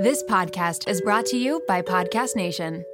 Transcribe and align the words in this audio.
This 0.00 0.22
podcast 0.22 0.88
is 0.88 1.02
brought 1.02 1.26
to 1.26 1.36
you 1.36 1.62
by 1.68 1.82
Podcast 1.82 2.34
Nation. 2.34 2.84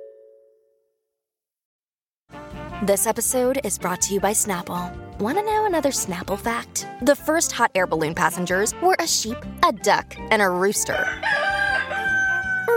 This 2.82 3.06
episode 3.06 3.60
is 3.64 3.78
brought 3.78 4.00
to 4.02 4.14
you 4.14 4.18
by 4.18 4.32
Snapple. 4.32 4.90
Want 5.20 5.38
to 5.38 5.44
know 5.44 5.66
another 5.66 5.90
Snapple 5.90 6.36
fact? 6.36 6.88
The 7.02 7.14
first 7.14 7.52
hot 7.52 7.70
air 7.76 7.86
balloon 7.86 8.12
passengers 8.12 8.74
were 8.82 8.96
a 8.98 9.06
sheep, 9.06 9.36
a 9.64 9.70
duck, 9.72 10.16
and 10.18 10.42
a 10.42 10.50
rooster. 10.50 11.06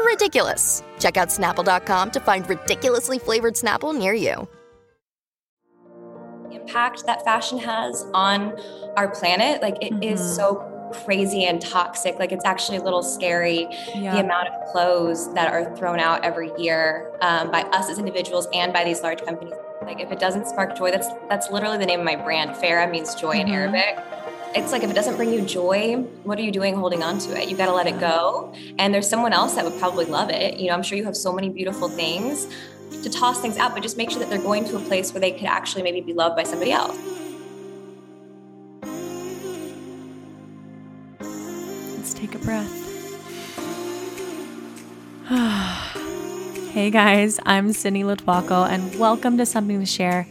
Ridiculous. 0.05 0.84
Check 1.00 1.18
out 1.18 1.30
snapple.com 1.30 2.11
to 2.11 2.20
find 2.20 2.48
ridiculously 2.48 3.18
flavored 3.18 3.55
Snapple 3.55 3.98
near 3.98 4.14
you. 4.14 4.48
The 6.50 6.61
impact 6.61 7.05
that 7.07 7.23
fashion 7.25 7.57
has 7.57 8.05
on 8.14 8.59
our 8.96 9.07
planet 9.09 9.61
like 9.64 9.77
it 9.82 9.93
is 10.04 10.20
Mhm. 10.21 10.36
so 10.36 10.68
crazy 10.94 11.46
and 11.46 11.62
toxic 11.62 12.18
like 12.20 12.32
it's 12.32 12.46
actually 12.46 12.78
a 12.78 12.84
little 12.84 13.02
scary 13.04 13.68
Yeah. 13.96 14.14
the 14.16 14.20
amount 14.24 14.48
of 14.50 14.71
clothes 14.71 15.34
that 15.34 15.52
are 15.52 15.76
thrown 15.76 16.00
out 16.00 16.24
every 16.24 16.52
year 16.57 17.11
um, 17.21 17.52
by 17.52 17.61
us 17.64 17.89
as 17.89 17.97
individuals 18.00 18.47
and 18.54 18.71
by 18.74 18.84
these 18.84 19.02
large 19.02 19.21
companies 19.24 19.54
like 19.83 20.00
if 20.00 20.11
it 20.11 20.20
doesn't 20.20 20.47
spark 20.47 20.78
joy 20.78 20.92
that's 20.92 21.07
that's 21.30 21.50
literally 21.52 21.78
the 21.78 21.86
name 21.86 22.00
of 22.00 22.06
my 22.06 22.16
brand 22.16 22.56
Ferrah 22.57 22.88
means 22.89 23.16
joy 23.16 23.32
in 23.32 23.47
Mhm. 23.47 23.54
arabic 23.54 23.97
it's 24.56 24.71
like 24.71 24.83
if 24.83 24.89
it 24.89 24.96
doesn't 24.96 25.16
bring 25.16 25.32
you 25.32 25.42
joy 25.42 25.96
what 26.24 26.39
are 26.39 26.42
you 26.42 26.52
doing 26.52 26.75
holding 26.75 27.04
on 27.04 27.19
to 27.19 27.39
it 27.39 27.50
you 27.50 27.56
got 27.56 27.68
to 27.68 27.74
let 27.74 27.86
it 27.88 28.00
go 28.00 28.52
and 28.80 28.94
there's 28.94 29.08
someone 29.08 29.32
else 29.32 29.54
that 29.56 29.64
would 29.64 29.78
probably 29.80 30.06
love 30.06 30.30
it 30.30 30.60
you 30.60 30.68
know 30.68 30.74
i'm 30.74 30.82
sure 30.83 30.97
you 30.97 31.04
have 31.06 31.16
so 31.16 31.32
many 31.32 31.50
beautiful 31.50 31.88
things 31.88 32.47
to 33.03 33.09
toss 33.09 33.39
things 33.39 33.56
out, 33.58 33.73
but 33.75 33.83
just 33.83 33.95
make 33.97 34.09
sure 34.09 34.19
that 34.19 34.30
they're 34.31 34.42
going 34.42 34.66
to 34.66 34.75
a 34.75 34.80
place 34.80 35.14
where 35.14 35.22
they 35.22 35.31
could 35.31 35.45
actually 35.45 35.83
maybe 35.83 36.02
be 36.02 36.11
loved 36.11 36.36
by 36.36 36.44
somebody 36.44 36.72
else. 36.72 36.97
Take 42.19 42.36
a 42.36 42.39
breath. 42.39 42.69
hey 46.73 46.91
guys, 46.91 47.39
I'm 47.45 47.72
Sydney 47.72 48.03
Lotuaco, 48.03 48.67
and 48.67 48.94
welcome 48.99 49.38
to 49.38 49.45
Something 49.45 49.80
to 49.80 49.85
Share. 49.85 50.27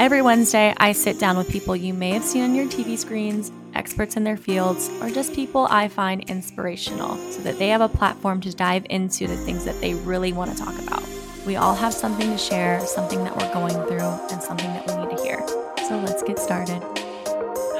Every 0.00 0.20
Wednesday, 0.20 0.74
I 0.78 0.90
sit 0.90 1.20
down 1.20 1.36
with 1.36 1.48
people 1.48 1.76
you 1.76 1.94
may 1.94 2.10
have 2.10 2.24
seen 2.24 2.42
on 2.42 2.56
your 2.56 2.66
TV 2.66 2.98
screens, 2.98 3.52
experts 3.72 4.16
in 4.16 4.24
their 4.24 4.36
fields, 4.36 4.90
or 5.00 5.10
just 5.10 5.32
people 5.32 5.68
I 5.70 5.86
find 5.86 6.28
inspirational 6.28 7.16
so 7.30 7.40
that 7.42 7.56
they 7.56 7.68
have 7.68 7.82
a 7.82 7.88
platform 7.88 8.40
to 8.40 8.52
dive 8.52 8.84
into 8.90 9.28
the 9.28 9.36
things 9.36 9.64
that 9.64 9.80
they 9.80 9.94
really 9.94 10.32
want 10.32 10.50
to 10.50 10.56
talk 10.60 10.76
about. 10.80 11.04
We 11.46 11.54
all 11.54 11.76
have 11.76 11.94
something 11.94 12.30
to 12.30 12.38
share, 12.38 12.80
something 12.80 13.22
that 13.22 13.36
we're 13.36 13.54
going 13.54 13.74
through, 13.86 14.00
and 14.00 14.42
something 14.42 14.72
that 14.72 14.88
we 14.88 15.06
need 15.06 15.16
to 15.16 15.22
hear. 15.22 15.46
So 15.86 16.00
let's 16.04 16.24
get 16.24 16.40
started. 16.40 16.82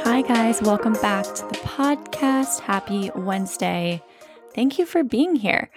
Hi, 0.04 0.20
guys. 0.22 0.60
Welcome 0.60 0.94
back 0.94 1.24
to 1.24 1.46
the 1.46 1.58
podcast. 1.62 2.58
Happy 2.58 3.12
Wednesday. 3.14 4.02
Thank 4.52 4.76
you 4.76 4.84
for 4.84 5.04
being 5.04 5.36
here. 5.36 5.70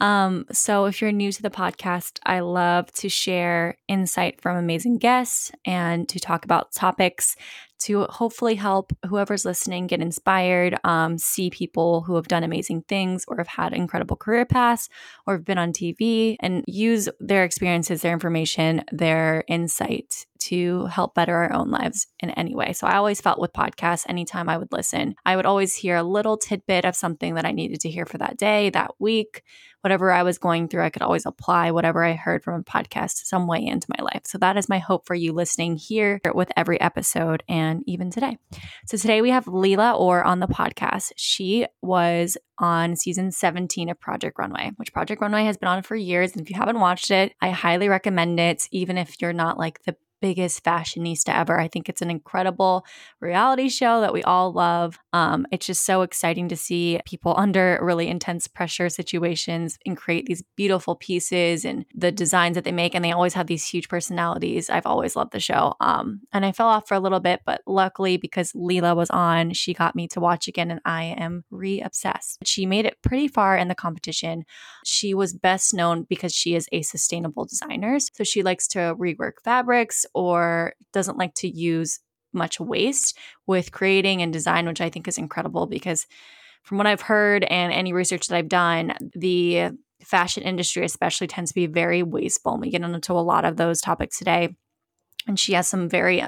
Um, 0.00 0.46
so, 0.52 0.84
if 0.84 1.00
you're 1.02 1.10
new 1.10 1.32
to 1.32 1.42
the 1.42 1.50
podcast, 1.50 2.20
I 2.24 2.38
love 2.38 2.92
to 2.92 3.08
share 3.08 3.76
insight 3.88 4.40
from 4.40 4.56
amazing 4.56 4.98
guests 4.98 5.50
and 5.64 6.08
to 6.08 6.20
talk 6.20 6.44
about 6.44 6.72
topics 6.72 7.34
to 7.80 8.04
hopefully 8.04 8.54
help 8.54 8.92
whoever's 9.06 9.44
listening 9.44 9.86
get 9.86 10.00
inspired, 10.00 10.78
um, 10.84 11.18
see 11.18 11.50
people 11.50 12.02
who 12.02 12.16
have 12.16 12.28
done 12.28 12.44
amazing 12.44 12.82
things 12.88 13.24
or 13.28 13.36
have 13.38 13.48
had 13.48 13.72
incredible 13.72 14.16
career 14.16 14.46
paths 14.46 14.88
or 15.26 15.34
have 15.34 15.44
been 15.44 15.58
on 15.58 15.72
TV 15.72 16.36
and 16.40 16.64
use 16.66 17.08
their 17.20 17.44
experiences, 17.44 18.02
their 18.02 18.12
information, 18.12 18.82
their 18.92 19.44
insight 19.48 20.26
to 20.44 20.84
help 20.86 21.14
better 21.14 21.34
our 21.34 21.52
own 21.52 21.70
lives 21.70 22.06
in 22.20 22.30
any 22.30 22.54
way. 22.54 22.72
So 22.74 22.86
I 22.86 22.96
always 22.96 23.20
felt 23.20 23.40
with 23.40 23.54
podcasts, 23.54 24.04
anytime 24.08 24.48
I 24.48 24.58
would 24.58 24.72
listen, 24.72 25.14
I 25.24 25.36
would 25.36 25.46
always 25.46 25.74
hear 25.74 25.96
a 25.96 26.02
little 26.02 26.36
tidbit 26.36 26.84
of 26.84 26.94
something 26.94 27.34
that 27.34 27.46
I 27.46 27.52
needed 27.52 27.80
to 27.80 27.90
hear 27.90 28.04
for 28.04 28.18
that 28.18 28.36
day, 28.36 28.68
that 28.70 28.92
week, 28.98 29.42
whatever 29.84 30.10
I 30.10 30.22
was 30.22 30.38
going 30.38 30.68
through. 30.68 30.82
I 30.82 30.90
could 30.90 31.02
always 31.02 31.26
apply 31.26 31.70
whatever 31.70 32.02
I 32.02 32.14
heard 32.14 32.42
from 32.42 32.58
a 32.58 32.64
podcast 32.64 33.26
some 33.26 33.46
way 33.46 33.64
into 33.64 33.86
my 33.96 34.02
life. 34.02 34.22
So 34.24 34.38
that 34.38 34.56
is 34.56 34.68
my 34.68 34.78
hope 34.78 35.06
for 35.06 35.14
you 35.14 35.32
listening 35.32 35.76
here 35.76 36.20
with 36.34 36.50
every 36.56 36.80
episode 36.80 37.42
and 37.48 37.84
even 37.86 38.10
today. 38.10 38.38
So 38.86 38.96
today 38.96 39.20
we 39.20 39.28
have 39.28 39.46
Lela 39.46 39.92
Orr 39.92 40.24
on 40.24 40.40
the 40.40 40.46
podcast. 40.46 41.12
She 41.16 41.66
was 41.82 42.38
on 42.58 42.96
season 42.96 43.30
17 43.30 43.90
of 43.90 44.00
Project 44.00 44.38
Runway, 44.38 44.72
which 44.76 44.92
Project 44.92 45.20
Runway 45.20 45.44
has 45.44 45.56
been 45.56 45.68
on 45.68 45.82
for 45.82 45.96
years. 45.96 46.32
And 46.32 46.40
if 46.40 46.48
you 46.48 46.56
haven't 46.56 46.80
watched 46.80 47.10
it, 47.10 47.34
I 47.40 47.50
highly 47.50 47.88
recommend 47.88 48.40
it, 48.40 48.68
even 48.70 48.96
if 48.96 49.20
you're 49.20 49.32
not 49.32 49.58
like 49.58 49.82
the 49.82 49.96
biggest 50.24 50.64
fashionista 50.64 51.38
ever. 51.38 51.60
I 51.60 51.68
think 51.68 51.86
it's 51.86 52.00
an 52.00 52.10
incredible 52.10 52.86
reality 53.20 53.68
show 53.68 54.00
that 54.00 54.14
we 54.14 54.22
all 54.22 54.54
love. 54.54 54.98
Um, 55.12 55.46
it's 55.52 55.66
just 55.66 55.84
so 55.84 56.00
exciting 56.00 56.48
to 56.48 56.56
see 56.56 56.98
people 57.04 57.34
under 57.36 57.78
really 57.82 58.08
intense 58.08 58.48
pressure 58.48 58.88
situations 58.88 59.78
and 59.84 59.98
create 59.98 60.24
these 60.24 60.42
beautiful 60.56 60.96
pieces 60.96 61.66
and 61.66 61.84
the 61.94 62.10
designs 62.10 62.54
that 62.54 62.64
they 62.64 62.72
make. 62.72 62.94
And 62.94 63.04
they 63.04 63.12
always 63.12 63.34
have 63.34 63.48
these 63.48 63.66
huge 63.66 63.90
personalities. 63.90 64.70
I've 64.70 64.86
always 64.86 65.14
loved 65.14 65.32
the 65.32 65.40
show. 65.40 65.74
Um, 65.80 66.22
and 66.32 66.46
I 66.46 66.52
fell 66.52 66.68
off 66.68 66.88
for 66.88 66.94
a 66.94 67.00
little 67.00 67.20
bit, 67.20 67.42
but 67.44 67.60
luckily 67.66 68.16
because 68.16 68.50
Lela 68.54 68.94
was 68.94 69.10
on, 69.10 69.52
she 69.52 69.74
got 69.74 69.94
me 69.94 70.08
to 70.08 70.20
watch 70.20 70.48
again, 70.48 70.70
and 70.70 70.80
I 70.86 71.04
am 71.18 71.44
re 71.50 71.82
obsessed. 71.82 72.38
She 72.46 72.64
made 72.64 72.86
it 72.86 72.96
pretty 73.02 73.28
far 73.28 73.58
in 73.58 73.68
the 73.68 73.74
competition. 73.74 74.46
She 74.86 75.12
was 75.12 75.34
best 75.34 75.74
known 75.74 76.06
because 76.08 76.32
she 76.32 76.54
is 76.54 76.66
a 76.72 76.80
sustainable 76.80 77.44
designer. 77.44 77.98
So 77.98 78.24
she 78.24 78.42
likes 78.42 78.66
to 78.68 78.96
rework 78.98 79.42
fabrics 79.44 80.06
or 80.14 80.74
doesn't 80.92 81.18
like 81.18 81.34
to 81.34 81.48
use 81.48 82.00
much 82.32 82.58
waste 82.58 83.18
with 83.46 83.72
creating 83.72 84.22
and 84.22 84.32
design, 84.32 84.66
which 84.66 84.80
I 84.80 84.90
think 84.90 85.06
is 85.08 85.18
incredible 85.18 85.66
because 85.66 86.06
from 86.62 86.78
what 86.78 86.86
I've 86.86 87.02
heard 87.02 87.44
and 87.44 87.72
any 87.72 87.92
research 87.92 88.28
that 88.28 88.36
I've 88.36 88.48
done, 88.48 88.94
the 89.14 89.70
fashion 90.02 90.42
industry 90.42 90.84
especially 90.84 91.26
tends 91.26 91.50
to 91.50 91.54
be 91.54 91.66
very 91.66 92.02
wasteful. 92.02 92.52
And 92.52 92.62
we 92.62 92.70
get 92.70 92.82
into 92.82 93.12
a 93.12 93.20
lot 93.20 93.44
of 93.44 93.56
those 93.56 93.80
topics 93.80 94.18
today. 94.18 94.54
And 95.26 95.38
she 95.38 95.54
has 95.54 95.68
some 95.68 95.88
very 95.88 96.22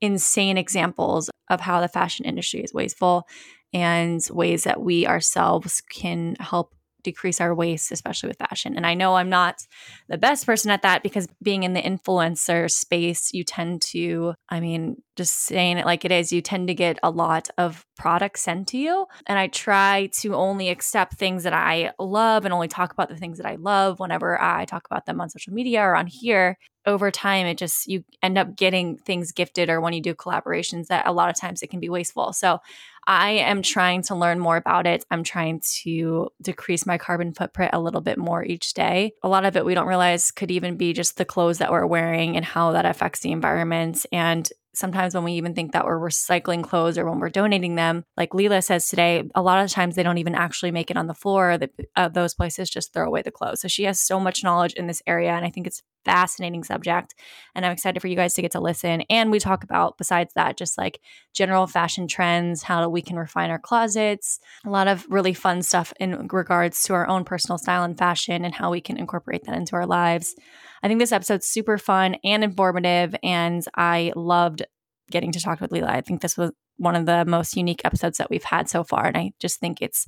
insane 0.00 0.56
examples 0.56 1.30
of 1.50 1.60
how 1.60 1.80
the 1.80 1.88
fashion 1.88 2.24
industry 2.24 2.60
is 2.60 2.72
wasteful 2.72 3.26
and 3.72 4.20
ways 4.30 4.64
that 4.64 4.80
we 4.80 5.06
ourselves 5.06 5.80
can 5.80 6.36
help 6.40 6.74
decrease 7.02 7.40
our 7.40 7.54
waste, 7.54 7.92
especially 7.92 8.28
with 8.28 8.38
fashion. 8.38 8.76
And 8.76 8.86
I 8.86 8.94
know 8.94 9.16
I'm 9.16 9.28
not 9.28 9.66
the 10.08 10.18
best 10.18 10.46
person 10.46 10.70
at 10.70 10.82
that 10.82 11.02
because 11.02 11.26
being 11.42 11.62
in 11.62 11.72
the 11.72 11.82
influencer 11.82 12.70
space, 12.70 13.32
you 13.32 13.44
tend 13.44 13.82
to, 13.82 14.34
I 14.48 14.60
mean, 14.60 15.02
just 15.16 15.40
saying 15.40 15.78
it 15.78 15.86
like 15.86 16.04
it 16.04 16.12
is, 16.12 16.32
you 16.32 16.40
tend 16.40 16.68
to 16.68 16.74
get 16.74 16.98
a 17.02 17.10
lot 17.10 17.48
of 17.58 17.84
products 17.96 18.42
sent 18.42 18.68
to 18.68 18.78
you. 18.78 19.06
And 19.26 19.38
I 19.38 19.48
try 19.48 20.08
to 20.20 20.34
only 20.34 20.68
accept 20.70 21.14
things 21.14 21.42
that 21.42 21.52
I 21.52 21.92
love 21.98 22.44
and 22.44 22.54
only 22.54 22.68
talk 22.68 22.92
about 22.92 23.08
the 23.08 23.16
things 23.16 23.38
that 23.38 23.46
I 23.46 23.56
love 23.56 24.00
whenever 24.00 24.40
I 24.40 24.64
talk 24.64 24.86
about 24.90 25.06
them 25.06 25.20
on 25.20 25.28
social 25.28 25.52
media 25.52 25.82
or 25.82 25.94
on 25.94 26.06
here. 26.06 26.56
Over 26.86 27.10
time, 27.10 27.46
it 27.46 27.58
just, 27.58 27.86
you 27.86 28.04
end 28.22 28.38
up 28.38 28.56
getting 28.56 28.96
things 28.96 29.32
gifted, 29.32 29.68
or 29.68 29.80
when 29.80 29.92
you 29.92 30.00
do 30.00 30.14
collaborations, 30.14 30.86
that 30.86 31.06
a 31.06 31.12
lot 31.12 31.28
of 31.28 31.38
times 31.38 31.62
it 31.62 31.68
can 31.68 31.80
be 31.80 31.90
wasteful. 31.90 32.32
So 32.32 32.60
I 33.06 33.30
am 33.32 33.62
trying 33.62 34.02
to 34.04 34.14
learn 34.14 34.38
more 34.38 34.56
about 34.56 34.86
it. 34.86 35.04
I'm 35.10 35.24
trying 35.24 35.62
to 35.82 36.30
decrease 36.40 36.86
my 36.86 36.96
carbon 36.96 37.32
footprint 37.32 37.72
a 37.74 37.80
little 37.80 38.00
bit 38.00 38.18
more 38.18 38.44
each 38.44 38.74
day. 38.74 39.12
A 39.22 39.28
lot 39.28 39.44
of 39.44 39.56
it 39.56 39.64
we 39.64 39.74
don't 39.74 39.86
realize 39.86 40.30
could 40.30 40.50
even 40.50 40.76
be 40.76 40.92
just 40.92 41.16
the 41.16 41.24
clothes 41.24 41.58
that 41.58 41.70
we're 41.70 41.86
wearing 41.86 42.36
and 42.36 42.44
how 42.44 42.72
that 42.72 42.86
affects 42.86 43.20
the 43.20 43.32
environment. 43.32 44.06
And 44.12 44.48
sometimes 44.74 45.14
when 45.14 45.24
we 45.24 45.32
even 45.32 45.54
think 45.54 45.72
that 45.72 45.84
we're 45.84 45.98
recycling 45.98 46.62
clothes 46.62 46.96
or 46.96 47.08
when 47.08 47.18
we're 47.18 47.28
donating 47.28 47.74
them, 47.74 48.04
like 48.16 48.34
Lela 48.34 48.62
says 48.62 48.88
today, 48.88 49.28
a 49.34 49.42
lot 49.42 49.62
of 49.62 49.70
times 49.70 49.96
they 49.96 50.02
don't 50.02 50.18
even 50.18 50.34
actually 50.34 50.70
make 50.70 50.90
it 50.90 50.96
on 50.96 51.06
the 51.06 51.14
floor. 51.14 51.58
Uh, 51.96 52.08
those 52.08 52.34
places 52.34 52.70
just 52.70 52.92
throw 52.92 53.06
away 53.06 53.22
the 53.22 53.30
clothes. 53.30 53.60
So 53.60 53.68
she 53.68 53.84
has 53.84 54.00
so 54.00 54.20
much 54.20 54.44
knowledge 54.44 54.74
in 54.74 54.86
this 54.86 55.02
area. 55.06 55.32
And 55.32 55.44
I 55.44 55.50
think 55.50 55.66
it's 55.66 55.82
fascinating 56.04 56.64
subject 56.64 57.14
and 57.54 57.66
i'm 57.66 57.72
excited 57.72 58.00
for 58.00 58.08
you 58.08 58.16
guys 58.16 58.32
to 58.34 58.40
get 58.40 58.50
to 58.50 58.60
listen 58.60 59.02
and 59.10 59.30
we 59.30 59.38
talk 59.38 59.62
about 59.62 59.98
besides 59.98 60.32
that 60.34 60.56
just 60.56 60.78
like 60.78 61.00
general 61.34 61.66
fashion 61.66 62.08
trends 62.08 62.62
how 62.62 62.88
we 62.88 63.02
can 63.02 63.16
refine 63.16 63.50
our 63.50 63.58
closets 63.58 64.40
a 64.64 64.70
lot 64.70 64.88
of 64.88 65.06
really 65.10 65.34
fun 65.34 65.62
stuff 65.62 65.92
in 66.00 66.26
regards 66.28 66.82
to 66.82 66.94
our 66.94 67.06
own 67.06 67.24
personal 67.24 67.58
style 67.58 67.82
and 67.82 67.98
fashion 67.98 68.44
and 68.44 68.54
how 68.54 68.70
we 68.70 68.80
can 68.80 68.96
incorporate 68.96 69.44
that 69.44 69.54
into 69.54 69.76
our 69.76 69.86
lives 69.86 70.34
i 70.82 70.88
think 70.88 71.00
this 71.00 71.12
episode's 71.12 71.46
super 71.46 71.78
fun 71.78 72.16
and 72.24 72.44
informative 72.44 73.14
and 73.22 73.64
i 73.76 74.12
loved 74.16 74.62
getting 75.10 75.32
to 75.32 75.40
talk 75.40 75.60
with 75.60 75.72
Lela 75.72 75.90
i 75.90 76.00
think 76.00 76.20
this 76.20 76.36
was 76.36 76.52
one 76.76 76.96
of 76.96 77.04
the 77.04 77.24
most 77.26 77.56
unique 77.56 77.82
episodes 77.84 78.16
that 78.16 78.30
we've 78.30 78.44
had 78.44 78.68
so 78.68 78.84
far 78.84 79.06
and 79.06 79.16
i 79.16 79.32
just 79.38 79.60
think 79.60 79.80
it's 79.80 80.06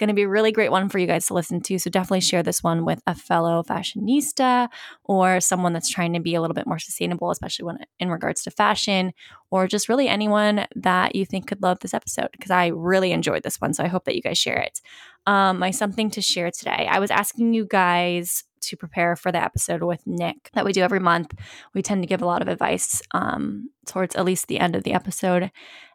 going 0.00 0.08
to 0.08 0.14
be 0.14 0.22
a 0.22 0.28
really 0.28 0.50
great 0.50 0.70
one 0.70 0.88
for 0.88 0.98
you 0.98 1.06
guys 1.06 1.26
to 1.26 1.34
listen 1.34 1.60
to 1.60 1.78
so 1.78 1.90
definitely 1.90 2.22
share 2.22 2.42
this 2.42 2.62
one 2.62 2.86
with 2.86 3.02
a 3.06 3.14
fellow 3.14 3.62
fashionista 3.62 4.68
or 5.04 5.40
someone 5.40 5.74
that's 5.74 5.90
trying 5.90 6.14
to 6.14 6.20
be 6.20 6.34
a 6.34 6.40
little 6.40 6.54
bit 6.54 6.66
more 6.66 6.78
sustainable, 6.78 7.30
especially 7.30 7.66
when 7.66 7.78
in 7.98 8.10
regards 8.10 8.42
to 8.42 8.50
fashion, 8.50 9.12
or 9.50 9.66
just 9.66 9.88
really 9.88 10.08
anyone 10.08 10.66
that 10.74 11.14
you 11.14 11.26
think 11.26 11.46
could 11.46 11.62
love 11.62 11.80
this 11.80 11.92
episode 11.92 12.28
because 12.32 12.50
I 12.50 12.68
really 12.68 13.12
enjoyed 13.12 13.42
this 13.42 13.60
one. 13.60 13.74
So 13.74 13.84
I 13.84 13.88
hope 13.88 14.04
that 14.06 14.16
you 14.16 14.22
guys 14.22 14.38
share 14.38 14.58
it. 14.58 14.80
Um, 15.26 15.58
my 15.58 15.70
something 15.70 16.10
to 16.12 16.22
share 16.22 16.50
today. 16.50 16.88
I 16.90 16.98
was 16.98 17.10
asking 17.10 17.54
you 17.54 17.66
guys 17.66 18.44
to 18.62 18.76
prepare 18.76 19.16
for 19.16 19.32
the 19.32 19.42
episode 19.42 19.82
with 19.82 20.06
Nick 20.06 20.50
that 20.54 20.64
we 20.64 20.72
do 20.72 20.82
every 20.82 21.00
month. 21.00 21.32
We 21.74 21.82
tend 21.82 22.02
to 22.02 22.08
give 22.08 22.22
a 22.22 22.26
lot 22.26 22.42
of 22.42 22.48
advice 22.48 23.00
um, 23.12 23.70
towards 23.86 24.16
at 24.16 24.24
least 24.24 24.48
the 24.48 24.58
end 24.58 24.76
of 24.76 24.82
the 24.82 24.92
episode. 24.92 25.50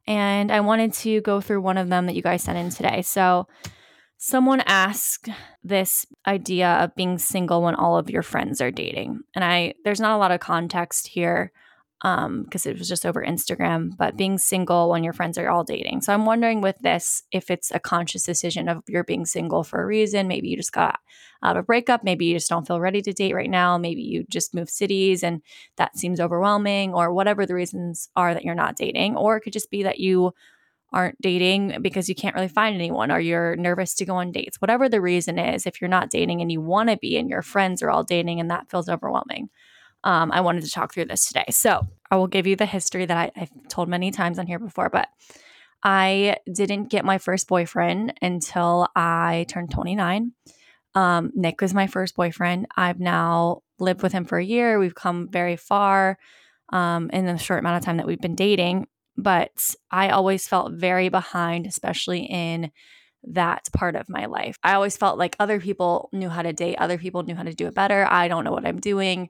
And 0.07 0.51
I 0.51 0.61
wanted 0.61 0.93
to 0.93 1.21
go 1.21 1.41
through 1.41 1.61
one 1.61 1.77
of 1.77 1.89
them 1.89 2.05
that 2.05 2.15
you 2.15 2.21
guys 2.21 2.43
sent 2.43 2.57
in 2.57 2.69
today. 2.69 3.01
So, 3.01 3.47
Someone 4.17 4.63
asked 4.65 5.29
this 5.63 6.05
idea 6.25 6.69
of 6.75 6.95
being 6.95 7.17
single 7.17 7.61
when 7.61 7.75
all 7.75 7.97
of 7.97 8.09
your 8.09 8.23
friends 8.23 8.61
are 8.61 8.71
dating. 8.71 9.21
And 9.35 9.43
I 9.43 9.73
there's 9.83 9.99
not 9.99 10.15
a 10.15 10.17
lot 10.17 10.31
of 10.31 10.39
context 10.39 11.07
here 11.07 11.51
um 12.05 12.43
because 12.43 12.67
it 12.67 12.77
was 12.77 12.87
just 12.87 13.03
over 13.03 13.25
Instagram, 13.25 13.97
but 13.97 14.15
being 14.15 14.37
single 14.37 14.91
when 14.91 15.03
your 15.03 15.11
friends 15.11 15.39
are 15.39 15.49
all 15.49 15.63
dating. 15.63 16.01
So 16.01 16.13
I'm 16.13 16.25
wondering 16.25 16.61
with 16.61 16.77
this 16.79 17.23
if 17.31 17.49
it's 17.49 17.71
a 17.71 17.79
conscious 17.79 18.23
decision 18.23 18.69
of 18.69 18.83
you're 18.87 19.03
being 19.03 19.25
single 19.25 19.63
for 19.63 19.81
a 19.81 19.85
reason, 19.87 20.27
maybe 20.27 20.47
you 20.47 20.55
just 20.55 20.71
got 20.71 20.99
out 21.43 21.57
of 21.57 21.63
a 21.63 21.65
breakup, 21.65 22.03
maybe 22.03 22.25
you 22.25 22.35
just 22.35 22.47
don't 22.49 22.67
feel 22.67 22.79
ready 22.79 23.01
to 23.01 23.11
date 23.11 23.33
right 23.33 23.49
now, 23.49 23.79
maybe 23.79 24.03
you 24.03 24.23
just 24.29 24.53
moved 24.53 24.69
cities 24.69 25.23
and 25.23 25.41
that 25.77 25.97
seems 25.97 26.19
overwhelming 26.19 26.93
or 26.93 27.11
whatever 27.11 27.43
the 27.43 27.55
reasons 27.55 28.07
are 28.15 28.35
that 28.35 28.45
you're 28.45 28.53
not 28.53 28.75
dating, 28.75 29.17
or 29.17 29.37
it 29.37 29.41
could 29.41 29.53
just 29.53 29.71
be 29.71 29.81
that 29.81 29.99
you 29.99 30.31
aren't 30.93 31.19
dating 31.21 31.81
because 31.81 32.07
you 32.07 32.13
can't 32.13 32.35
really 32.35 32.47
find 32.47 32.75
anyone 32.75 33.11
or 33.11 33.19
you're 33.19 33.55
nervous 33.55 33.95
to 33.95 34.05
go 34.05 34.15
on 34.17 34.31
dates. 34.31 34.61
Whatever 34.61 34.87
the 34.87 35.01
reason 35.01 35.39
is, 35.39 35.65
if 35.65 35.81
you're 35.81 35.89
not 35.89 36.11
dating 36.11 36.41
and 36.41 36.51
you 36.51 36.61
want 36.61 36.89
to 36.89 36.97
be 36.97 37.17
and 37.17 37.31
your 37.31 37.41
friends 37.41 37.81
are 37.81 37.89
all 37.89 38.03
dating 38.03 38.39
and 38.39 38.51
that 38.51 38.69
feels 38.69 38.87
overwhelming 38.87 39.49
um, 40.05 40.31
I 40.31 40.41
wanted 40.41 40.63
to 40.63 40.71
talk 40.71 40.93
through 40.93 41.05
this 41.05 41.27
today. 41.27 41.45
So 41.49 41.85
I 42.09 42.15
will 42.15 42.27
give 42.27 42.47
you 42.47 42.55
the 42.55 42.67
history 42.67 43.05
that 43.05 43.17
I, 43.17 43.31
I've 43.35 43.67
told 43.67 43.89
many 43.89 44.11
times 44.11 44.39
on 44.39 44.47
here 44.47 44.59
before, 44.59 44.89
but 44.89 45.09
I 45.83 46.37
didn't 46.51 46.89
get 46.89 47.03
my 47.03 47.17
first 47.17 47.47
boyfriend 47.47 48.13
until 48.21 48.87
I 48.95 49.45
turned 49.49 49.71
29. 49.71 50.31
Um, 50.93 51.31
Nick 51.35 51.59
was 51.59 51.73
my 51.73 51.87
first 51.87 52.15
boyfriend. 52.15 52.67
I've 52.77 52.99
now 52.99 53.63
lived 53.79 54.03
with 54.03 54.13
him 54.13 54.25
for 54.25 54.37
a 54.37 54.45
year. 54.45 54.79
We've 54.79 54.95
come 54.95 55.27
very 55.29 55.57
far 55.57 56.17
um, 56.69 57.09
in 57.09 57.25
the 57.25 57.37
short 57.37 57.59
amount 57.59 57.77
of 57.77 57.83
time 57.83 57.97
that 57.97 58.07
we've 58.07 58.21
been 58.21 58.35
dating. 58.35 58.87
But 59.17 59.75
I 59.91 60.09
always 60.09 60.47
felt 60.47 60.73
very 60.73 61.09
behind, 61.09 61.65
especially 61.65 62.21
in 62.25 62.71
that 63.27 63.67
part 63.73 63.95
of 63.95 64.07
my 64.07 64.27
life. 64.27 64.57
I 64.63 64.73
always 64.73 64.97
felt 64.97 65.17
like 65.17 65.35
other 65.39 65.59
people 65.59 66.09
knew 66.13 66.29
how 66.29 66.43
to 66.43 66.53
date, 66.53 66.75
other 66.75 66.97
people 66.97 67.23
knew 67.23 67.35
how 67.35 67.43
to 67.43 67.53
do 67.53 67.67
it 67.67 67.73
better. 67.73 68.05
I 68.09 68.27
don't 68.27 68.43
know 68.43 68.51
what 68.51 68.67
I'm 68.67 68.79
doing 68.79 69.29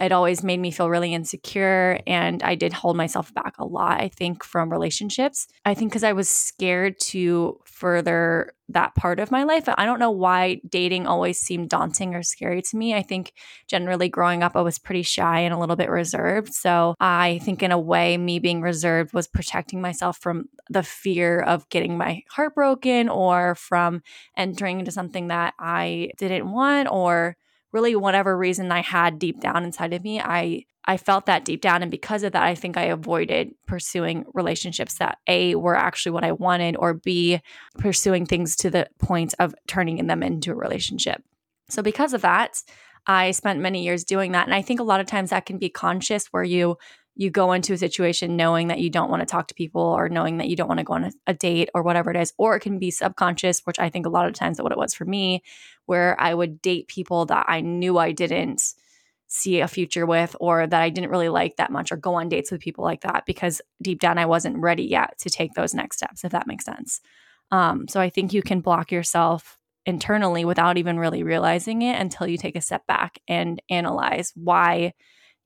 it 0.00 0.12
always 0.12 0.42
made 0.42 0.58
me 0.60 0.70
feel 0.70 0.90
really 0.90 1.14
insecure 1.14 2.00
and 2.06 2.42
I 2.42 2.56
did 2.56 2.72
hold 2.72 2.96
myself 2.96 3.32
back 3.32 3.58
a 3.58 3.64
lot, 3.64 4.00
I 4.00 4.08
think, 4.08 4.42
from 4.42 4.70
relationships. 4.70 5.46
I 5.64 5.74
think 5.74 5.92
because 5.92 6.04
I 6.04 6.12
was 6.12 6.28
scared 6.28 6.98
to 7.00 7.60
further 7.64 8.52
that 8.68 8.94
part 8.94 9.20
of 9.20 9.30
my 9.30 9.44
life. 9.44 9.64
I 9.68 9.84
don't 9.84 9.98
know 9.98 10.10
why 10.10 10.60
dating 10.68 11.06
always 11.06 11.38
seemed 11.38 11.68
daunting 11.68 12.14
or 12.14 12.22
scary 12.22 12.62
to 12.62 12.76
me. 12.76 12.94
I 12.94 13.02
think 13.02 13.32
generally 13.68 14.08
growing 14.08 14.42
up, 14.42 14.56
I 14.56 14.62
was 14.62 14.78
pretty 14.78 15.02
shy 15.02 15.40
and 15.40 15.52
a 15.52 15.58
little 15.58 15.76
bit 15.76 15.90
reserved. 15.90 16.54
So 16.54 16.94
I 16.98 17.40
think, 17.44 17.62
in 17.62 17.72
a 17.72 17.78
way, 17.78 18.16
me 18.16 18.38
being 18.38 18.62
reserved 18.62 19.12
was 19.12 19.28
protecting 19.28 19.80
myself 19.80 20.18
from 20.18 20.46
the 20.70 20.82
fear 20.82 21.40
of 21.40 21.68
getting 21.68 21.98
my 21.98 22.22
heart 22.30 22.54
broken 22.54 23.08
or 23.08 23.54
from 23.54 24.02
entering 24.36 24.78
into 24.78 24.90
something 24.90 25.28
that 25.28 25.54
I 25.58 26.10
didn't 26.16 26.50
want 26.50 26.88
or 26.90 27.36
really 27.74 27.96
whatever 27.96 28.38
reason 28.38 28.70
I 28.72 28.80
had 28.80 29.18
deep 29.18 29.40
down 29.40 29.64
inside 29.64 29.92
of 29.92 30.04
me, 30.04 30.20
I 30.20 30.64
I 30.86 30.96
felt 30.96 31.26
that 31.26 31.44
deep 31.44 31.60
down 31.62 31.82
and 31.82 31.90
because 31.90 32.22
of 32.22 32.32
that 32.32 32.42
I 32.42 32.54
think 32.54 32.76
I 32.76 32.84
avoided 32.84 33.54
pursuing 33.66 34.26
relationships 34.34 34.94
that 34.98 35.18
A 35.26 35.54
were 35.54 35.74
actually 35.74 36.12
what 36.12 36.24
I 36.24 36.32
wanted 36.32 36.76
or 36.78 36.94
B 36.94 37.40
pursuing 37.78 38.26
things 38.26 38.54
to 38.56 38.70
the 38.70 38.88
point 38.98 39.34
of 39.38 39.54
turning 39.66 40.06
them 40.06 40.22
into 40.22 40.52
a 40.52 40.54
relationship. 40.54 41.22
So 41.70 41.82
because 41.82 42.12
of 42.12 42.20
that, 42.20 42.62
I 43.06 43.30
spent 43.30 43.60
many 43.60 43.82
years 43.82 44.04
doing 44.04 44.32
that 44.32 44.46
and 44.46 44.54
I 44.54 44.60
think 44.60 44.78
a 44.78 44.84
lot 44.84 45.00
of 45.00 45.06
times 45.06 45.30
that 45.30 45.46
can 45.46 45.58
be 45.58 45.70
conscious 45.70 46.26
where 46.26 46.44
you 46.44 46.76
you 47.16 47.30
go 47.30 47.52
into 47.52 47.72
a 47.72 47.78
situation 47.78 48.36
knowing 48.36 48.68
that 48.68 48.80
you 48.80 48.90
don't 48.90 49.10
want 49.10 49.20
to 49.20 49.26
talk 49.26 49.46
to 49.48 49.54
people 49.54 49.82
or 49.82 50.08
knowing 50.08 50.38
that 50.38 50.48
you 50.48 50.56
don't 50.56 50.68
want 50.68 50.78
to 50.78 50.84
go 50.84 50.94
on 50.94 51.04
a, 51.04 51.12
a, 51.28 51.34
date 51.34 51.70
or 51.74 51.82
whatever 51.82 52.10
it 52.10 52.16
is 52.16 52.32
or 52.38 52.56
it 52.56 52.60
can 52.60 52.78
be 52.78 52.90
subconscious 52.90 53.60
which 53.60 53.78
i 53.78 53.88
think 53.88 54.06
a 54.06 54.10
lot 54.10 54.26
of 54.26 54.34
times 54.34 54.56
that 54.56 54.62
what 54.62 54.72
it 54.72 54.78
was 54.78 54.94
for 54.94 55.04
me 55.04 55.42
where 55.86 56.20
i 56.20 56.34
would 56.34 56.60
date 56.60 56.88
people 56.88 57.26
that 57.26 57.46
i 57.48 57.60
knew 57.60 57.98
i 57.98 58.12
didn't 58.12 58.74
see 59.26 59.60
a 59.60 59.68
future 59.68 60.06
with 60.06 60.36
or 60.40 60.66
that 60.66 60.82
i 60.82 60.90
didn't 60.90 61.10
really 61.10 61.28
like 61.28 61.56
that 61.56 61.72
much 61.72 61.90
or 61.90 61.96
go 61.96 62.14
on 62.14 62.28
dates 62.28 62.50
with 62.50 62.60
people 62.60 62.84
like 62.84 63.02
that 63.02 63.24
because 63.26 63.60
deep 63.82 64.00
down 64.00 64.18
i 64.18 64.26
wasn't 64.26 64.56
ready 64.56 64.84
yet 64.84 65.16
to 65.18 65.30
take 65.30 65.54
those 65.54 65.74
next 65.74 65.96
steps 65.96 66.24
if 66.24 66.32
that 66.32 66.46
makes 66.46 66.64
sense. 66.64 67.00
Um, 67.50 67.86
so 67.88 68.00
i 68.00 68.10
think 68.10 68.32
you 68.32 68.42
can 68.42 68.60
block 68.60 68.90
yourself 68.90 69.58
internally 69.86 70.44
without 70.44 70.78
even 70.78 70.98
really 70.98 71.22
realizing 71.22 71.82
it 71.82 72.00
until 72.00 72.26
you 72.26 72.38
take 72.38 72.56
a 72.56 72.60
step 72.60 72.86
back 72.86 73.18
and 73.28 73.60
analyze 73.68 74.32
why 74.34 74.94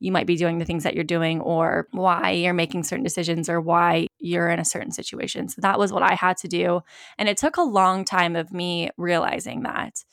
you 0.00 0.12
might 0.12 0.27
be 0.27 0.37
doing 0.37 0.59
the 0.59 0.65
things 0.65 0.85
that 0.85 0.95
you're 0.95 1.05
doing 1.05 1.41
or 1.41 1.89
why 1.91 2.31
you're 2.31 2.55
making 2.55 2.85
certain 2.85 3.05
decisions 3.05 3.49
or 3.49 3.61
why 3.61 4.06
you're 4.19 4.49
in 4.49 4.61
a 4.61 4.65
certain 4.65 4.93
situation. 4.93 5.49
So 5.49 5.61
that 5.61 5.79
was 5.79 5.93
what 5.93 6.03
I 6.03 6.15
had 6.15 6.37
to 6.39 6.49
do. 6.49 6.81
And 7.19 7.29
it 7.29 7.37
took 7.37 7.56
a 7.56 7.62
long 7.62 8.05
time 8.05 8.37
of 8.37 8.53
me 8.53 8.91
realizing 8.97 9.62
that. 9.62 10.05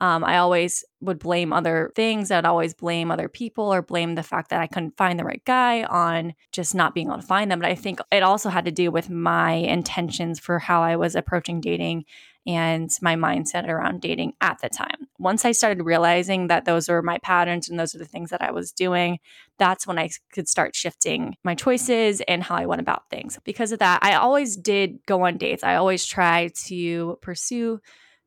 Um, 0.00 0.24
I 0.24 0.38
always 0.38 0.84
would 1.00 1.18
blame 1.18 1.52
other 1.52 1.90
things. 1.94 2.30
I'd 2.30 2.44
always 2.44 2.74
blame 2.74 3.10
other 3.10 3.28
people 3.28 3.72
or 3.72 3.80
blame 3.80 4.16
the 4.16 4.22
fact 4.22 4.50
that 4.50 4.60
I 4.60 4.66
couldn't 4.66 4.96
find 4.96 5.18
the 5.18 5.24
right 5.24 5.42
guy 5.44 5.84
on 5.84 6.34
just 6.50 6.74
not 6.74 6.94
being 6.94 7.06
able 7.06 7.20
to 7.20 7.26
find 7.26 7.50
them. 7.50 7.60
But 7.60 7.70
I 7.70 7.74
think 7.74 8.00
it 8.10 8.22
also 8.22 8.50
had 8.50 8.64
to 8.64 8.72
do 8.72 8.90
with 8.90 9.08
my 9.08 9.52
intentions 9.52 10.40
for 10.40 10.58
how 10.58 10.82
I 10.82 10.96
was 10.96 11.14
approaching 11.14 11.60
dating 11.60 12.04
and 12.46 12.90
my 13.00 13.16
mindset 13.16 13.68
around 13.68 14.00
dating 14.00 14.34
at 14.40 14.58
the 14.60 14.68
time. 14.68 15.08
Once 15.18 15.44
I 15.44 15.52
started 15.52 15.84
realizing 15.84 16.48
that 16.48 16.64
those 16.64 16.88
were 16.88 17.02
my 17.02 17.18
patterns 17.18 17.68
and 17.68 17.78
those 17.78 17.94
are 17.94 17.98
the 17.98 18.04
things 18.04 18.30
that 18.30 18.42
I 18.42 18.50
was 18.50 18.72
doing, 18.72 19.18
that's 19.58 19.86
when 19.86 19.98
I 19.98 20.10
could 20.32 20.48
start 20.48 20.74
shifting 20.74 21.36
my 21.44 21.54
choices 21.54 22.20
and 22.22 22.42
how 22.42 22.56
I 22.56 22.66
went 22.66 22.80
about 22.80 23.08
things. 23.10 23.38
Because 23.44 23.72
of 23.72 23.78
that, 23.78 24.00
I 24.02 24.14
always 24.14 24.56
did 24.56 24.98
go 25.06 25.22
on 25.22 25.38
dates. 25.38 25.64
I 25.64 25.76
always 25.76 26.04
try 26.04 26.50
to 26.66 27.18
pursue 27.22 27.80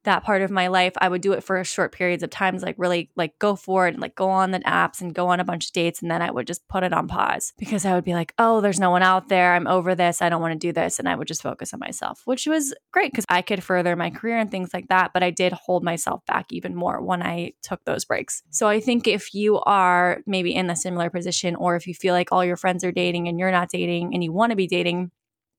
that 0.08 0.24
part 0.24 0.42
of 0.42 0.50
my 0.50 0.68
life, 0.68 0.94
I 1.00 1.10
would 1.10 1.22
do 1.22 1.34
it 1.34 1.44
for 1.44 1.64
short 1.64 1.92
periods 1.92 2.24
of 2.24 2.30
times, 2.30 2.64
like 2.64 2.76
really 2.78 3.12
like 3.16 3.38
go 3.40 3.56
for 3.56 3.88
it 3.88 3.94
and 3.94 4.02
like 4.02 4.16
go 4.16 4.30
on 4.30 4.52
the 4.52 4.60
apps 4.60 5.02
and 5.02 5.14
go 5.14 5.28
on 5.28 5.40
a 5.40 5.44
bunch 5.44 5.68
of 5.68 5.74
dates. 5.74 6.02
And 6.02 6.10
then 6.10 6.22
I 6.22 6.32
would 6.32 6.48
just 6.48 6.68
put 6.68 6.84
it 6.84 6.94
on 6.94 7.08
pause 7.08 7.54
because 7.58 7.86
I 7.86 7.94
would 7.94 8.06
be 8.06 8.14
like, 8.14 8.34
oh, 8.40 8.62
there's 8.62 8.80
no 8.80 8.90
one 8.90 9.04
out 9.04 9.28
there. 9.28 9.54
I'm 9.54 9.68
over 9.68 9.96
this. 9.96 10.22
I 10.22 10.30
don't 10.30 10.42
want 10.42 10.54
to 10.54 10.68
do 10.68 10.72
this. 10.72 10.98
And 10.98 11.08
I 11.08 11.16
would 11.16 11.28
just 11.28 11.44
focus 11.44 11.74
on 11.74 11.80
myself, 11.80 12.22
which 12.26 12.48
was 12.48 12.74
great 12.92 13.12
because 13.12 13.26
I 13.30 13.42
could 13.42 13.64
further 13.64 13.96
my 13.96 14.10
career 14.10 14.38
and 14.38 14.50
things 14.50 14.74
like 14.74 14.88
that. 14.88 15.12
But 15.14 15.24
I 15.24 15.30
did 15.30 15.52
hold 15.54 15.84
myself 15.84 16.26
back 16.26 16.48
even 16.50 16.74
more 16.74 17.02
when 17.02 17.22
I 17.22 17.52
took 17.62 17.84
those 17.84 18.06
breaks. 18.06 18.44
So 18.50 18.68
I 18.68 18.80
think 18.80 19.08
if 19.08 19.34
you 19.34 19.60
are 19.60 20.22
maybe 20.26 20.56
in 20.56 20.70
a 20.70 20.76
similar 20.76 21.10
position 21.10 21.56
or 21.56 21.76
if 21.76 21.86
you 21.86 21.94
feel 21.94 22.14
like 22.14 22.32
all 22.32 22.46
your 22.46 22.58
friends 22.58 22.84
are 22.84 22.92
dating 22.92 23.28
and 23.28 23.38
you're 23.38 23.52
not 23.52 23.70
dating 23.70 24.14
and 24.14 24.24
you 24.24 24.32
want 24.32 24.52
to 24.52 24.56
be 24.56 24.68
dating, 24.68 25.12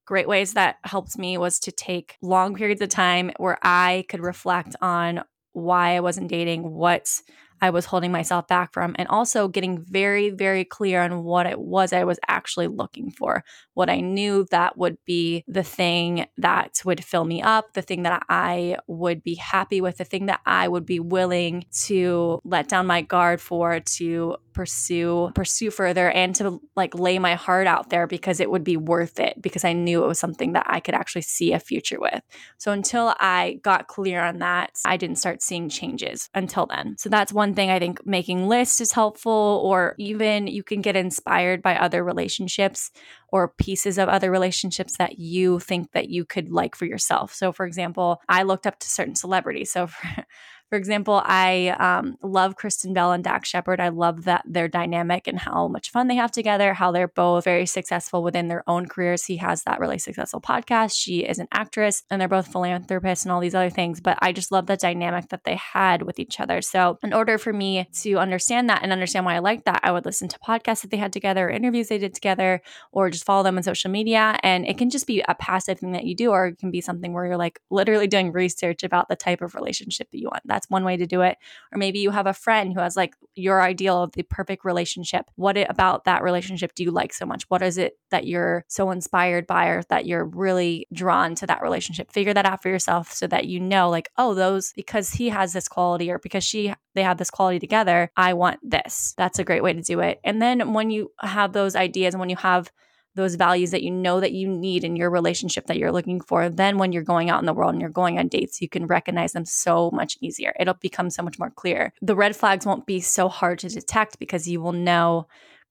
great 0.08 0.26
ways 0.26 0.54
that 0.54 0.76
helped 0.84 1.18
me 1.18 1.36
was 1.36 1.60
to 1.60 1.70
take 1.70 2.16
long 2.22 2.54
periods 2.54 2.80
of 2.80 2.88
time 2.88 3.30
where 3.36 3.58
I 3.62 4.06
could 4.08 4.20
reflect 4.20 4.74
on 4.80 5.22
why 5.52 5.96
I 5.96 6.00
wasn't 6.00 6.30
dating, 6.30 6.62
what 6.72 7.20
I 7.60 7.68
was 7.70 7.84
holding 7.84 8.10
myself 8.10 8.46
back 8.46 8.72
from, 8.72 8.94
and 8.98 9.06
also 9.08 9.48
getting 9.48 9.84
very, 9.84 10.30
very 10.30 10.64
clear 10.64 11.02
on 11.02 11.24
what 11.24 11.46
it 11.46 11.58
was 11.58 11.92
I 11.92 12.04
was 12.04 12.18
actually 12.26 12.68
looking 12.68 13.10
for, 13.10 13.44
what 13.74 13.90
I 13.90 14.00
knew 14.00 14.46
that 14.50 14.78
would 14.78 14.96
be 15.04 15.44
the 15.46 15.62
thing 15.62 16.26
that 16.38 16.80
would 16.86 17.04
fill 17.04 17.24
me 17.24 17.42
up, 17.42 17.74
the 17.74 17.82
thing 17.82 18.04
that 18.04 18.22
I 18.30 18.78
would 18.86 19.22
be 19.22 19.34
happy 19.34 19.82
with, 19.82 19.98
the 19.98 20.04
thing 20.04 20.26
that 20.26 20.40
I 20.46 20.68
would 20.68 20.86
be 20.86 21.00
willing 21.00 21.66
to 21.82 22.40
let 22.44 22.68
down 22.68 22.86
my 22.86 23.02
guard 23.02 23.42
for, 23.42 23.80
to 23.80 24.36
pursue 24.58 25.30
pursue 25.36 25.70
further 25.70 26.10
and 26.10 26.34
to 26.34 26.60
like 26.74 26.92
lay 26.92 27.16
my 27.20 27.36
heart 27.36 27.68
out 27.68 27.90
there 27.90 28.08
because 28.08 28.40
it 28.40 28.50
would 28.50 28.64
be 28.64 28.76
worth 28.76 29.20
it 29.20 29.40
because 29.40 29.64
I 29.64 29.72
knew 29.72 30.02
it 30.02 30.08
was 30.08 30.18
something 30.18 30.54
that 30.54 30.66
I 30.68 30.80
could 30.80 30.96
actually 30.96 31.22
see 31.22 31.52
a 31.52 31.60
future 31.60 32.00
with. 32.00 32.24
So 32.56 32.72
until 32.72 33.14
I 33.20 33.60
got 33.62 33.86
clear 33.86 34.20
on 34.20 34.40
that, 34.40 34.72
I 34.84 34.96
didn't 34.96 35.20
start 35.20 35.42
seeing 35.42 35.68
changes 35.68 36.28
until 36.34 36.66
then. 36.66 36.96
So 36.98 37.08
that's 37.08 37.32
one 37.32 37.54
thing 37.54 37.70
I 37.70 37.78
think 37.78 38.04
making 38.04 38.48
lists 38.48 38.80
is 38.80 38.90
helpful 38.90 39.62
or 39.64 39.94
even 39.96 40.48
you 40.48 40.64
can 40.64 40.80
get 40.80 40.96
inspired 40.96 41.62
by 41.62 41.76
other 41.76 42.02
relationships 42.02 42.90
or 43.28 43.46
pieces 43.46 43.96
of 43.96 44.08
other 44.08 44.28
relationships 44.28 44.96
that 44.98 45.20
you 45.20 45.60
think 45.60 45.92
that 45.92 46.08
you 46.08 46.24
could 46.24 46.50
like 46.50 46.74
for 46.74 46.84
yourself. 46.84 47.32
So 47.32 47.52
for 47.52 47.64
example, 47.64 48.20
I 48.28 48.42
looked 48.42 48.66
up 48.66 48.80
to 48.80 48.88
certain 48.88 49.14
celebrities. 49.14 49.70
So 49.70 49.86
for, 49.86 50.24
for 50.68 50.76
example, 50.76 51.22
I 51.24 51.68
um, 51.78 52.16
love 52.22 52.56
Kristen 52.56 52.92
Bell 52.92 53.12
and 53.12 53.24
Dax 53.24 53.48
Shepard. 53.48 53.80
I 53.80 53.88
love 53.88 54.24
that 54.24 54.44
their 54.46 54.68
dynamic 54.68 55.26
and 55.26 55.38
how 55.38 55.66
much 55.66 55.90
fun 55.90 56.08
they 56.08 56.16
have 56.16 56.30
together, 56.30 56.74
how 56.74 56.92
they're 56.92 57.08
both 57.08 57.44
very 57.44 57.64
successful 57.64 58.22
within 58.22 58.48
their 58.48 58.64
own 58.68 58.86
careers. 58.86 59.24
He 59.24 59.38
has 59.38 59.62
that 59.62 59.80
really 59.80 59.98
successful 59.98 60.42
podcast. 60.42 60.92
She 60.94 61.20
is 61.20 61.38
an 61.38 61.48
actress, 61.52 62.02
and 62.10 62.20
they're 62.20 62.28
both 62.28 62.52
philanthropists 62.52 63.24
and 63.24 63.32
all 63.32 63.40
these 63.40 63.54
other 63.54 63.70
things. 63.70 64.00
But 64.00 64.18
I 64.20 64.32
just 64.32 64.52
love 64.52 64.66
the 64.66 64.76
dynamic 64.76 65.30
that 65.30 65.44
they 65.44 65.56
had 65.56 66.02
with 66.02 66.18
each 66.18 66.38
other. 66.38 66.60
So, 66.60 66.98
in 67.02 67.14
order 67.14 67.38
for 67.38 67.52
me 67.52 67.88
to 68.02 68.18
understand 68.18 68.68
that 68.68 68.82
and 68.82 68.92
understand 68.92 69.24
why 69.24 69.36
I 69.36 69.38
like 69.38 69.64
that, 69.64 69.80
I 69.82 69.90
would 69.90 70.04
listen 70.04 70.28
to 70.28 70.38
podcasts 70.38 70.82
that 70.82 70.90
they 70.90 70.98
had 70.98 71.14
together, 71.14 71.48
interviews 71.48 71.88
they 71.88 71.98
did 71.98 72.14
together, 72.14 72.60
or 72.92 73.08
just 73.08 73.24
follow 73.24 73.42
them 73.42 73.56
on 73.56 73.62
social 73.62 73.90
media. 73.90 74.38
And 74.42 74.66
it 74.66 74.76
can 74.76 74.90
just 74.90 75.06
be 75.06 75.24
a 75.26 75.34
passive 75.34 75.78
thing 75.78 75.92
that 75.92 76.04
you 76.04 76.14
do, 76.14 76.30
or 76.30 76.48
it 76.48 76.58
can 76.58 76.70
be 76.70 76.82
something 76.82 77.14
where 77.14 77.24
you're 77.24 77.38
like 77.38 77.58
literally 77.70 78.06
doing 78.06 78.32
research 78.32 78.82
about 78.82 79.08
the 79.08 79.16
type 79.16 79.40
of 79.40 79.54
relationship 79.54 80.10
that 80.10 80.18
you 80.18 80.28
want. 80.28 80.42
That's 80.58 80.68
one 80.68 80.82
way 80.82 80.96
to 80.96 81.06
do 81.06 81.20
it. 81.20 81.38
Or 81.72 81.78
maybe 81.78 82.00
you 82.00 82.10
have 82.10 82.26
a 82.26 82.34
friend 82.34 82.74
who 82.74 82.80
has 82.80 82.96
like 82.96 83.14
your 83.36 83.62
ideal 83.62 84.02
of 84.02 84.10
the 84.10 84.24
perfect 84.24 84.64
relationship. 84.64 85.30
What 85.36 85.56
it, 85.56 85.70
about 85.70 86.04
that 86.06 86.24
relationship 86.24 86.74
do 86.74 86.82
you 86.82 86.90
like 86.90 87.12
so 87.12 87.24
much? 87.24 87.44
What 87.44 87.62
is 87.62 87.78
it 87.78 87.96
that 88.10 88.26
you're 88.26 88.64
so 88.66 88.90
inspired 88.90 89.46
by 89.46 89.68
or 89.68 89.84
that 89.84 90.04
you're 90.04 90.24
really 90.24 90.88
drawn 90.92 91.36
to 91.36 91.46
that 91.46 91.62
relationship? 91.62 92.10
Figure 92.10 92.34
that 92.34 92.44
out 92.44 92.60
for 92.60 92.70
yourself 92.70 93.12
so 93.12 93.28
that 93.28 93.44
you 93.46 93.60
know, 93.60 93.88
like, 93.88 94.10
oh, 94.18 94.34
those, 94.34 94.72
because 94.72 95.10
he 95.10 95.28
has 95.28 95.52
this 95.52 95.68
quality 95.68 96.10
or 96.10 96.18
because 96.18 96.42
she, 96.42 96.74
they 96.96 97.04
have 97.04 97.18
this 97.18 97.30
quality 97.30 97.60
together, 97.60 98.10
I 98.16 98.34
want 98.34 98.58
this. 98.68 99.14
That's 99.16 99.38
a 99.38 99.44
great 99.44 99.62
way 99.62 99.74
to 99.74 99.82
do 99.82 100.00
it. 100.00 100.18
And 100.24 100.42
then 100.42 100.72
when 100.72 100.90
you 100.90 101.12
have 101.20 101.52
those 101.52 101.76
ideas 101.76 102.14
and 102.14 102.20
when 102.20 102.30
you 102.30 102.36
have 102.36 102.72
those 103.18 103.34
values 103.34 103.70
that 103.72 103.82
you 103.82 103.90
know 103.90 104.20
that 104.20 104.32
you 104.32 104.48
need 104.48 104.84
in 104.84 104.96
your 104.96 105.10
relationship 105.10 105.66
that 105.66 105.76
you're 105.76 105.92
looking 105.92 106.20
for, 106.20 106.48
then 106.48 106.78
when 106.78 106.92
you're 106.92 107.02
going 107.02 107.28
out 107.28 107.40
in 107.40 107.46
the 107.46 107.52
world 107.52 107.72
and 107.72 107.80
you're 107.80 107.90
going 107.90 108.18
on 108.18 108.28
dates, 108.28 108.62
you 108.62 108.68
can 108.68 108.86
recognize 108.86 109.32
them 109.32 109.44
so 109.44 109.90
much 109.92 110.16
easier. 110.20 110.54
It'll 110.58 110.74
become 110.74 111.10
so 111.10 111.22
much 111.22 111.38
more 111.38 111.50
clear. 111.50 111.92
The 112.00 112.16
red 112.16 112.34
flags 112.34 112.64
won't 112.64 112.86
be 112.86 113.00
so 113.00 113.28
hard 113.28 113.58
to 113.60 113.68
detect 113.68 114.18
because 114.18 114.48
you 114.48 114.60
will 114.60 114.72
know 114.72 115.26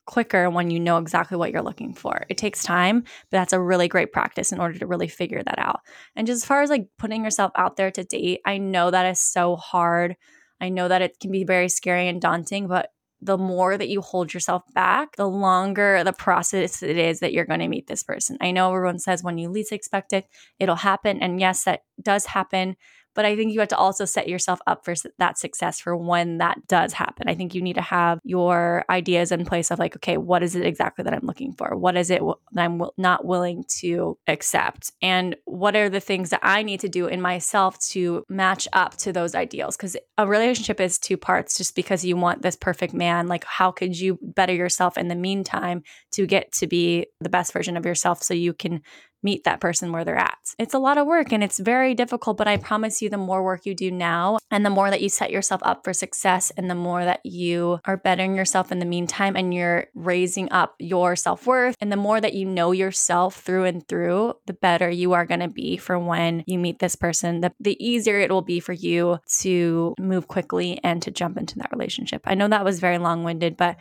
quicker 0.05 0.49
when 0.49 0.71
you 0.71 0.79
know 0.79 0.97
exactly 0.97 1.37
what 1.37 1.51
you're 1.51 1.61
looking 1.61 1.93
for. 1.93 2.25
It 2.29 2.37
takes 2.37 2.63
time, 2.63 3.01
but 3.01 3.37
that's 3.37 3.53
a 3.53 3.61
really 3.61 3.87
great 3.87 4.11
practice 4.11 4.51
in 4.51 4.59
order 4.59 4.79
to 4.79 4.87
really 4.87 5.07
figure 5.07 5.43
that 5.43 5.59
out. 5.59 5.81
And 6.15 6.25
just 6.25 6.43
as 6.43 6.47
far 6.47 6.61
as 6.61 6.69
like 6.69 6.87
putting 6.97 7.23
yourself 7.23 7.51
out 7.55 7.75
there 7.75 7.91
to 7.91 8.03
date, 8.03 8.41
I 8.45 8.57
know 8.57 8.89
that 8.89 9.05
is 9.05 9.19
so 9.19 9.55
hard. 9.55 10.15
I 10.59 10.69
know 10.69 10.87
that 10.87 11.01
it 11.01 11.19
can 11.19 11.31
be 11.31 11.43
very 11.43 11.69
scary 11.69 12.07
and 12.07 12.21
daunting, 12.21 12.67
but 12.67 12.89
the 13.21 13.37
more 13.37 13.77
that 13.77 13.89
you 13.89 14.01
hold 14.01 14.33
yourself 14.33 14.63
back, 14.73 15.15
the 15.15 15.27
longer 15.27 16.03
the 16.03 16.13
process 16.13 16.83
it 16.83 16.97
is 16.97 17.19
that 17.19 17.33
you're 17.33 17.45
going 17.45 17.59
to 17.59 17.67
meet 17.67 17.87
this 17.87 18.03
person. 18.03 18.37
I 18.41 18.51
know 18.51 18.73
everyone 18.73 18.99
says 18.99 19.23
when 19.23 19.37
you 19.37 19.49
least 19.49 19.71
expect 19.71 20.13
it, 20.13 20.27
it'll 20.59 20.75
happen. 20.75 21.19
And 21.21 21.39
yes, 21.39 21.63
that 21.63 21.81
does 22.01 22.25
happen. 22.27 22.75
But 23.17 23.25
I 23.25 23.35
think 23.35 23.51
you 23.51 23.59
have 23.61 23.69
to 23.69 23.77
also 23.77 24.05
set 24.05 24.29
yourself 24.29 24.59
up 24.67 24.85
for 24.85 24.93
that 25.17 25.39
success 25.39 25.79
for 25.79 25.97
when 25.97 26.37
that 26.37 26.67
does 26.67 26.93
happen. 26.93 27.27
I 27.27 27.33
think 27.33 27.55
you 27.55 27.63
need 27.63 27.73
to 27.73 27.81
have 27.81 28.19
your 28.23 28.85
ideas 28.91 29.31
in 29.31 29.43
place 29.43 29.71
of 29.71 29.79
like, 29.79 29.95
okay, 29.95 30.17
what 30.17 30.43
is 30.43 30.53
it 30.53 30.63
exactly 30.63 31.03
that 31.03 31.15
I'm 31.15 31.25
looking 31.25 31.51
for? 31.53 31.75
What 31.75 31.97
is 31.97 32.11
it 32.11 32.21
that 32.51 32.63
I'm 32.63 32.83
not 32.95 33.25
willing 33.25 33.65
to 33.79 34.19
accept? 34.27 34.91
And 35.01 35.35
what 35.45 35.75
are 35.75 35.89
the 35.89 35.99
things 35.99 36.29
that 36.29 36.41
I 36.43 36.61
need 36.61 36.79
to 36.81 36.89
do 36.89 37.07
in 37.07 37.19
myself 37.19 37.79
to 37.87 38.23
match 38.29 38.67
up 38.71 38.95
to 38.97 39.11
those 39.11 39.33
ideals? 39.33 39.75
Because 39.75 39.97
a 40.19 40.27
relationship 40.27 40.79
is 40.79 40.99
two 40.99 41.17
parts. 41.17 41.57
Just 41.57 41.75
because 41.75 42.05
you 42.05 42.15
want 42.15 42.43
this 42.43 42.55
perfect 42.55 42.93
man, 42.93 43.27
like, 43.27 43.45
how 43.45 43.71
could 43.71 43.99
you 43.99 44.19
better 44.21 44.53
yourself 44.53 44.95
in 44.95 45.07
the 45.07 45.15
meantime 45.15 45.81
to 46.11 46.27
get 46.27 46.51
to 46.51 46.67
be 46.67 47.07
the 47.19 47.29
best 47.29 47.51
version 47.51 47.77
of 47.77 47.85
yourself 47.85 48.21
so 48.21 48.35
you 48.35 48.53
can 48.53 48.81
meet 49.23 49.43
that 49.43 49.59
person 49.59 49.91
where 49.91 50.05
they're 50.05 50.15
at. 50.15 50.37
It's 50.59 50.73
a 50.73 50.79
lot 50.79 50.97
of 50.97 51.07
work 51.07 51.31
and 51.31 51.43
it's 51.43 51.59
very 51.59 51.93
difficult, 51.93 52.37
but 52.37 52.47
I 52.47 52.57
promise 52.57 53.01
you 53.01 53.09
the 53.09 53.17
more 53.17 53.43
work 53.43 53.65
you 53.65 53.73
do 53.73 53.91
now 53.91 54.37
and 54.51 54.65
the 54.65 54.69
more 54.69 54.89
that 54.89 55.01
you 55.01 55.09
set 55.09 55.31
yourself 55.31 55.61
up 55.63 55.83
for 55.83 55.93
success 55.93 56.51
and 56.55 56.69
the 56.69 56.75
more 56.75 57.03
that 57.03 57.25
you 57.25 57.79
are 57.85 57.97
bettering 57.97 58.35
yourself 58.35 58.71
in 58.71 58.79
the 58.79 58.85
meantime 58.85 59.35
and 59.35 59.53
you're 59.53 59.87
raising 59.95 60.51
up 60.51 60.75
your 60.79 61.15
self 61.15 61.45
worth 61.45 61.75
and 61.81 61.91
the 61.91 61.97
more 61.97 62.21
that 62.21 62.33
you 62.33 62.45
know 62.45 62.71
yourself 62.71 63.41
through 63.41 63.65
and 63.65 63.87
through, 63.87 64.33
the 64.45 64.53
better 64.53 64.89
you 64.89 65.13
are 65.13 65.25
going 65.25 65.39
to 65.39 65.47
be 65.47 65.77
for 65.77 65.97
when 65.97 66.43
you 66.47 66.57
meet 66.57 66.79
this 66.79 66.95
person, 66.95 67.41
the, 67.41 67.51
the 67.59 67.77
easier 67.85 68.19
it 68.19 68.31
will 68.31 68.41
be 68.41 68.59
for 68.59 68.73
you 68.73 69.19
to 69.39 69.95
move 69.99 70.27
quickly 70.27 70.79
and 70.83 71.01
to 71.01 71.11
jump 71.11 71.37
into 71.37 71.57
that 71.57 71.71
relationship. 71.71 72.21
I 72.25 72.35
know 72.35 72.47
that 72.47 72.65
was 72.65 72.79
very 72.79 72.97
long 72.97 73.23
winded, 73.23 73.57
but 73.57 73.77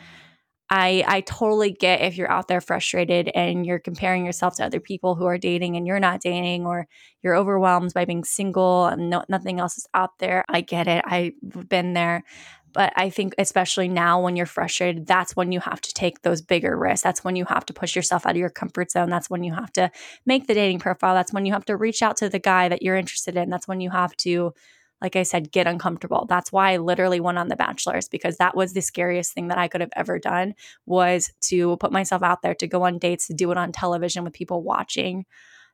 I 0.68 1.04
I 1.06 1.20
totally 1.22 1.70
get 1.70 2.00
if 2.00 2.16
you're 2.16 2.30
out 2.30 2.48
there 2.48 2.60
frustrated 2.60 3.30
and 3.34 3.64
you're 3.64 3.78
comparing 3.78 4.24
yourself 4.26 4.56
to 4.56 4.64
other 4.64 4.80
people 4.80 5.14
who 5.14 5.26
are 5.26 5.38
dating 5.38 5.76
and 5.76 5.86
you're 5.86 6.00
not 6.00 6.20
dating 6.20 6.66
or 6.66 6.88
you're 7.22 7.36
overwhelmed 7.36 7.94
by 7.94 8.04
being 8.04 8.24
single 8.24 8.86
and 8.86 9.10
no, 9.10 9.24
nothing 9.28 9.60
else 9.60 9.78
is 9.78 9.86
out 9.94 10.18
there. 10.18 10.44
I 10.48 10.60
get 10.62 10.88
it. 10.88 11.04
I've 11.06 11.32
been 11.68 11.92
there. 11.94 12.24
But 12.72 12.92
I 12.94 13.08
think 13.08 13.34
especially 13.38 13.88
now 13.88 14.20
when 14.20 14.36
you're 14.36 14.44
frustrated, 14.44 15.06
that's 15.06 15.34
when 15.34 15.50
you 15.50 15.60
have 15.60 15.80
to 15.80 15.94
take 15.94 16.20
those 16.20 16.42
bigger 16.42 16.76
risks. 16.76 17.02
That's 17.02 17.24
when 17.24 17.34
you 17.34 17.46
have 17.46 17.64
to 17.66 17.72
push 17.72 17.96
yourself 17.96 18.26
out 18.26 18.32
of 18.32 18.36
your 18.36 18.50
comfort 18.50 18.90
zone. 18.90 19.08
That's 19.08 19.30
when 19.30 19.42
you 19.44 19.54
have 19.54 19.72
to 19.74 19.90
make 20.26 20.46
the 20.46 20.52
dating 20.52 20.80
profile. 20.80 21.14
That's 21.14 21.32
when 21.32 21.46
you 21.46 21.54
have 21.54 21.64
to 21.66 21.76
reach 21.76 22.02
out 22.02 22.18
to 22.18 22.28
the 22.28 22.38
guy 22.38 22.68
that 22.68 22.82
you're 22.82 22.96
interested 22.96 23.34
in. 23.36 23.48
That's 23.48 23.66
when 23.66 23.80
you 23.80 23.88
have 23.90 24.14
to 24.18 24.52
like 25.00 25.16
I 25.16 25.24
said, 25.24 25.52
get 25.52 25.66
uncomfortable. 25.66 26.26
That's 26.28 26.50
why 26.50 26.72
I 26.72 26.76
literally 26.78 27.20
went 27.20 27.38
on 27.38 27.48
The 27.48 27.56
Bachelors 27.56 28.08
because 28.08 28.38
that 28.38 28.56
was 28.56 28.72
the 28.72 28.80
scariest 28.80 29.34
thing 29.34 29.48
that 29.48 29.58
I 29.58 29.68
could 29.68 29.80
have 29.82 29.92
ever 29.94 30.18
done 30.18 30.54
was 30.86 31.30
to 31.42 31.76
put 31.76 31.92
myself 31.92 32.22
out 32.22 32.42
there, 32.42 32.54
to 32.54 32.66
go 32.66 32.84
on 32.84 32.98
dates, 32.98 33.26
to 33.26 33.34
do 33.34 33.50
it 33.50 33.58
on 33.58 33.72
television 33.72 34.24
with 34.24 34.32
people 34.32 34.62
watching. 34.62 35.26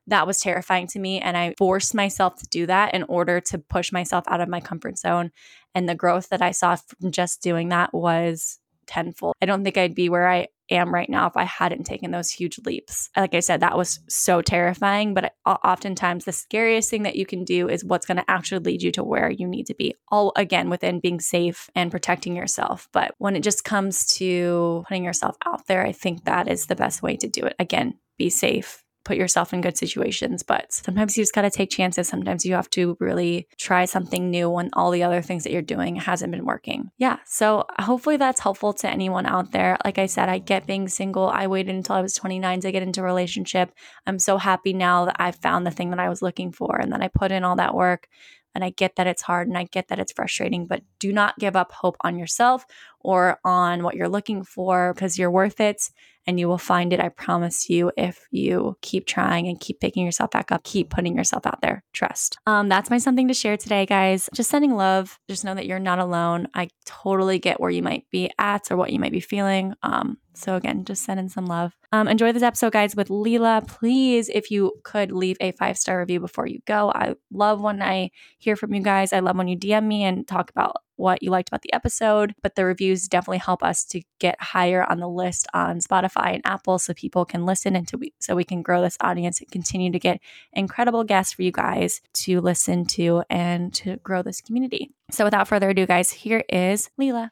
That 0.07 0.27
was 0.27 0.39
terrifying 0.39 0.87
to 0.87 0.99
me. 0.99 1.21
And 1.21 1.37
I 1.37 1.55
forced 1.57 1.95
myself 1.95 2.35
to 2.37 2.45
do 2.49 2.65
that 2.65 2.93
in 2.93 3.03
order 3.03 3.39
to 3.39 3.57
push 3.57 3.93
myself 3.93 4.25
out 4.27 4.41
of 4.41 4.49
my 4.49 4.59
comfort 4.59 4.97
zone. 4.97 5.31
And 5.73 5.87
the 5.87 5.95
growth 5.95 6.29
that 6.29 6.41
I 6.41 6.51
saw 6.51 6.75
from 6.75 7.11
just 7.11 7.41
doing 7.41 7.69
that 7.69 7.93
was 7.93 8.59
tenfold. 8.85 9.35
I 9.41 9.45
don't 9.45 9.63
think 9.63 9.77
I'd 9.77 9.95
be 9.95 10.09
where 10.09 10.29
I 10.29 10.47
am 10.73 10.93
right 10.93 11.09
now 11.09 11.27
if 11.27 11.37
I 11.37 11.43
hadn't 11.43 11.85
taken 11.85 12.11
those 12.11 12.29
huge 12.29 12.59
leaps. 12.65 13.09
Like 13.15 13.33
I 13.33 13.39
said, 13.39 13.61
that 13.61 13.77
was 13.77 13.99
so 14.09 14.41
terrifying, 14.41 15.13
but 15.13 15.33
oftentimes 15.45 16.25
the 16.25 16.31
scariest 16.31 16.89
thing 16.89 17.03
that 17.03 17.15
you 17.15 17.25
can 17.25 17.43
do 17.43 17.69
is 17.69 17.85
what's 17.85 18.05
going 18.05 18.17
to 18.17 18.29
actually 18.29 18.59
lead 18.59 18.81
you 18.81 18.91
to 18.93 19.03
where 19.03 19.29
you 19.29 19.47
need 19.47 19.67
to 19.67 19.75
be. 19.75 19.95
All 20.09 20.33
again 20.35 20.69
within 20.69 20.99
being 20.99 21.19
safe 21.19 21.69
and 21.75 21.91
protecting 21.91 22.35
yourself. 22.35 22.89
But 22.91 23.15
when 23.17 23.35
it 23.35 23.43
just 23.43 23.63
comes 23.63 24.05
to 24.17 24.83
putting 24.87 25.03
yourself 25.03 25.37
out 25.45 25.67
there, 25.67 25.85
I 25.85 25.91
think 25.91 26.25
that 26.25 26.47
is 26.47 26.65
the 26.65 26.75
best 26.75 27.01
way 27.01 27.15
to 27.17 27.27
do 27.27 27.45
it. 27.45 27.55
Again, 27.59 27.95
be 28.17 28.29
safe, 28.29 28.82
put 29.03 29.17
yourself 29.17 29.53
in 29.53 29.61
good 29.61 29.77
situations. 29.77 30.43
But 30.43 30.71
sometimes 30.71 31.17
you 31.17 31.23
just 31.23 31.33
got 31.33 31.43
to 31.43 31.49
take 31.49 31.69
chances. 31.69 32.07
Sometimes 32.07 32.45
you 32.45 32.53
have 32.53 32.69
to 32.71 32.97
really 32.99 33.47
try 33.57 33.85
something 33.85 34.29
new 34.29 34.49
when 34.49 34.69
all 34.73 34.91
the 34.91 35.03
other 35.03 35.21
things 35.21 35.43
that 35.43 35.51
you're 35.51 35.61
doing 35.61 35.95
hasn't 35.95 36.31
been 36.31 36.45
working. 36.45 36.91
Yeah. 36.97 37.17
So 37.25 37.65
hopefully 37.79 38.17
that's 38.17 38.39
helpful 38.39 38.73
to 38.73 38.89
anyone 38.89 39.25
out 39.25 39.51
there. 39.51 39.77
Like 39.83 39.97
I 39.97 40.05
said, 40.05 40.29
I 40.29 40.39
get 40.39 40.67
being 40.67 40.87
single. 40.87 41.27
I 41.27 41.47
waited 41.47 41.75
until 41.75 41.95
I 41.95 42.01
was 42.01 42.13
29 42.13 42.61
to 42.61 42.71
get 42.71 42.83
into 42.83 43.01
a 43.01 43.05
relationship. 43.05 43.71
I'm 44.05 44.19
so 44.19 44.37
happy 44.37 44.73
now 44.73 45.05
that 45.05 45.17
I 45.19 45.31
found 45.31 45.65
the 45.65 45.71
thing 45.71 45.89
that 45.91 45.99
I 45.99 46.09
was 46.09 46.21
looking 46.21 46.51
for 46.51 46.79
and 46.79 46.91
then 46.91 47.01
I 47.01 47.07
put 47.07 47.31
in 47.31 47.43
all 47.43 47.55
that 47.57 47.75
work. 47.75 48.07
And 48.55 48.63
I 48.63 48.69
get 48.69 48.97
that 48.97 49.07
it's 49.07 49.23
hard 49.23 49.47
and 49.47 49.57
I 49.57 49.63
get 49.63 49.87
that 49.87 49.97
it's 49.97 50.11
frustrating, 50.11 50.67
but 50.67 50.83
do 50.99 51.11
not 51.11 51.39
give 51.39 51.55
up 51.55 51.71
hope 51.71 51.97
on 52.01 52.19
yourself 52.19 52.65
or 53.03 53.39
on 53.43 53.83
what 53.83 53.95
you're 53.95 54.09
looking 54.09 54.43
for 54.43 54.93
because 54.93 55.17
you're 55.17 55.31
worth 55.31 55.59
it 55.59 55.89
and 56.25 56.39
you 56.39 56.47
will 56.47 56.57
find 56.57 56.93
it. 56.93 56.99
I 56.99 57.09
promise 57.09 57.69
you, 57.69 57.91
if 57.97 58.25
you 58.31 58.77
keep 58.81 59.05
trying 59.05 59.47
and 59.47 59.59
keep 59.59 59.79
picking 59.79 60.05
yourself 60.05 60.31
back 60.31 60.51
up, 60.51 60.63
keep 60.63 60.89
putting 60.89 61.17
yourself 61.17 61.45
out 61.45 61.61
there. 61.61 61.83
Trust. 61.93 62.37
Um, 62.47 62.69
that's 62.69 62.89
my 62.89 62.97
something 62.97 63.27
to 63.27 63.33
share 63.33 63.57
today, 63.57 63.85
guys. 63.85 64.29
Just 64.33 64.49
sending 64.49 64.75
love. 64.75 65.19
Just 65.27 65.43
know 65.43 65.55
that 65.55 65.65
you're 65.65 65.79
not 65.79 65.99
alone. 65.99 66.47
I 66.53 66.69
totally 66.85 67.39
get 67.39 67.59
where 67.59 67.69
you 67.69 67.83
might 67.83 68.05
be 68.09 68.31
at 68.39 68.71
or 68.71 68.77
what 68.77 68.91
you 68.91 68.99
might 68.99 69.11
be 69.11 69.19
feeling. 69.19 69.73
Um, 69.83 70.17
so 70.33 70.55
again, 70.55 70.83
just 70.85 71.03
send 71.03 71.19
in 71.19 71.29
some 71.29 71.45
love. 71.45 71.75
Um, 71.91 72.07
enjoy 72.07 72.31
this 72.31 72.41
episode, 72.41 72.73
guys, 72.73 72.95
with 72.95 73.09
Lela. 73.09 73.61
Please, 73.67 74.29
if 74.29 74.49
you 74.49 74.73
could 74.83 75.11
leave 75.11 75.37
a 75.39 75.51
five 75.51 75.77
star 75.77 75.99
review 75.99 76.19
before 76.19 76.47
you 76.47 76.59
go. 76.65 76.91
I 76.93 77.15
love 77.31 77.61
when 77.61 77.81
I 77.81 78.09
hear 78.39 78.55
from 78.55 78.73
you 78.73 78.81
guys. 78.81 79.13
I 79.13 79.19
love 79.19 79.37
when 79.37 79.47
you 79.47 79.57
DM 79.57 79.85
me 79.85 80.03
and 80.03 80.27
talk 80.27 80.49
about 80.49 80.77
what 80.95 81.23
you 81.23 81.31
liked 81.31 81.49
about 81.49 81.61
the 81.61 81.73
episode. 81.73 82.33
But 82.41 82.55
the 82.55 82.65
reviews 82.65 83.07
definitely 83.07 83.39
help 83.39 83.63
us 83.63 83.83
to 83.85 84.01
get 84.19 84.41
higher 84.41 84.83
on 84.89 84.99
the 84.99 85.09
list 85.09 85.47
on 85.53 85.79
Spotify 85.79 86.33
and 86.33 86.41
Apple 86.45 86.79
so 86.79 86.93
people 86.93 87.25
can 87.25 87.45
listen 87.45 87.75
and 87.75 87.87
to 87.89 87.97
we, 87.97 88.13
so 88.19 88.35
we 88.35 88.43
can 88.43 88.61
grow 88.61 88.81
this 88.81 88.97
audience 89.01 89.39
and 89.39 89.51
continue 89.51 89.91
to 89.91 89.99
get 89.99 90.19
incredible 90.53 91.03
guests 91.03 91.33
for 91.33 91.43
you 91.43 91.51
guys 91.51 92.01
to 92.13 92.41
listen 92.41 92.85
to 92.85 93.23
and 93.29 93.73
to 93.73 93.97
grow 93.97 94.21
this 94.21 94.41
community. 94.41 94.91
So 95.11 95.25
without 95.25 95.47
further 95.47 95.69
ado, 95.69 95.85
guys, 95.85 96.11
here 96.11 96.43
is 96.49 96.89
Lela. 96.97 97.31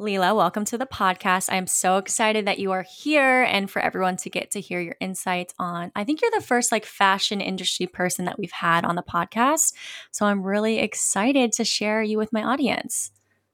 Lela, 0.00 0.34
welcome 0.34 0.64
to 0.64 0.78
the 0.78 0.86
podcast. 0.86 1.52
I'm 1.52 1.66
so 1.66 1.98
excited 1.98 2.46
that 2.46 2.58
you 2.58 2.72
are 2.72 2.86
here 2.88 3.42
and 3.42 3.70
for 3.70 3.82
everyone 3.82 4.16
to 4.16 4.30
get 4.30 4.50
to 4.52 4.60
hear 4.60 4.80
your 4.80 4.96
insights 4.98 5.52
on. 5.58 5.92
I 5.94 6.04
think 6.04 6.22
you're 6.22 6.30
the 6.30 6.40
first 6.40 6.72
like 6.72 6.86
fashion 6.86 7.42
industry 7.42 7.86
person 7.86 8.24
that 8.24 8.38
we've 8.38 8.50
had 8.50 8.86
on 8.86 8.96
the 8.96 9.02
podcast. 9.02 9.74
So 10.10 10.24
I'm 10.24 10.42
really 10.42 10.78
excited 10.78 11.52
to 11.52 11.66
share 11.66 12.02
you 12.02 12.16
with 12.16 12.32
my 12.32 12.42
audience. 12.42 13.10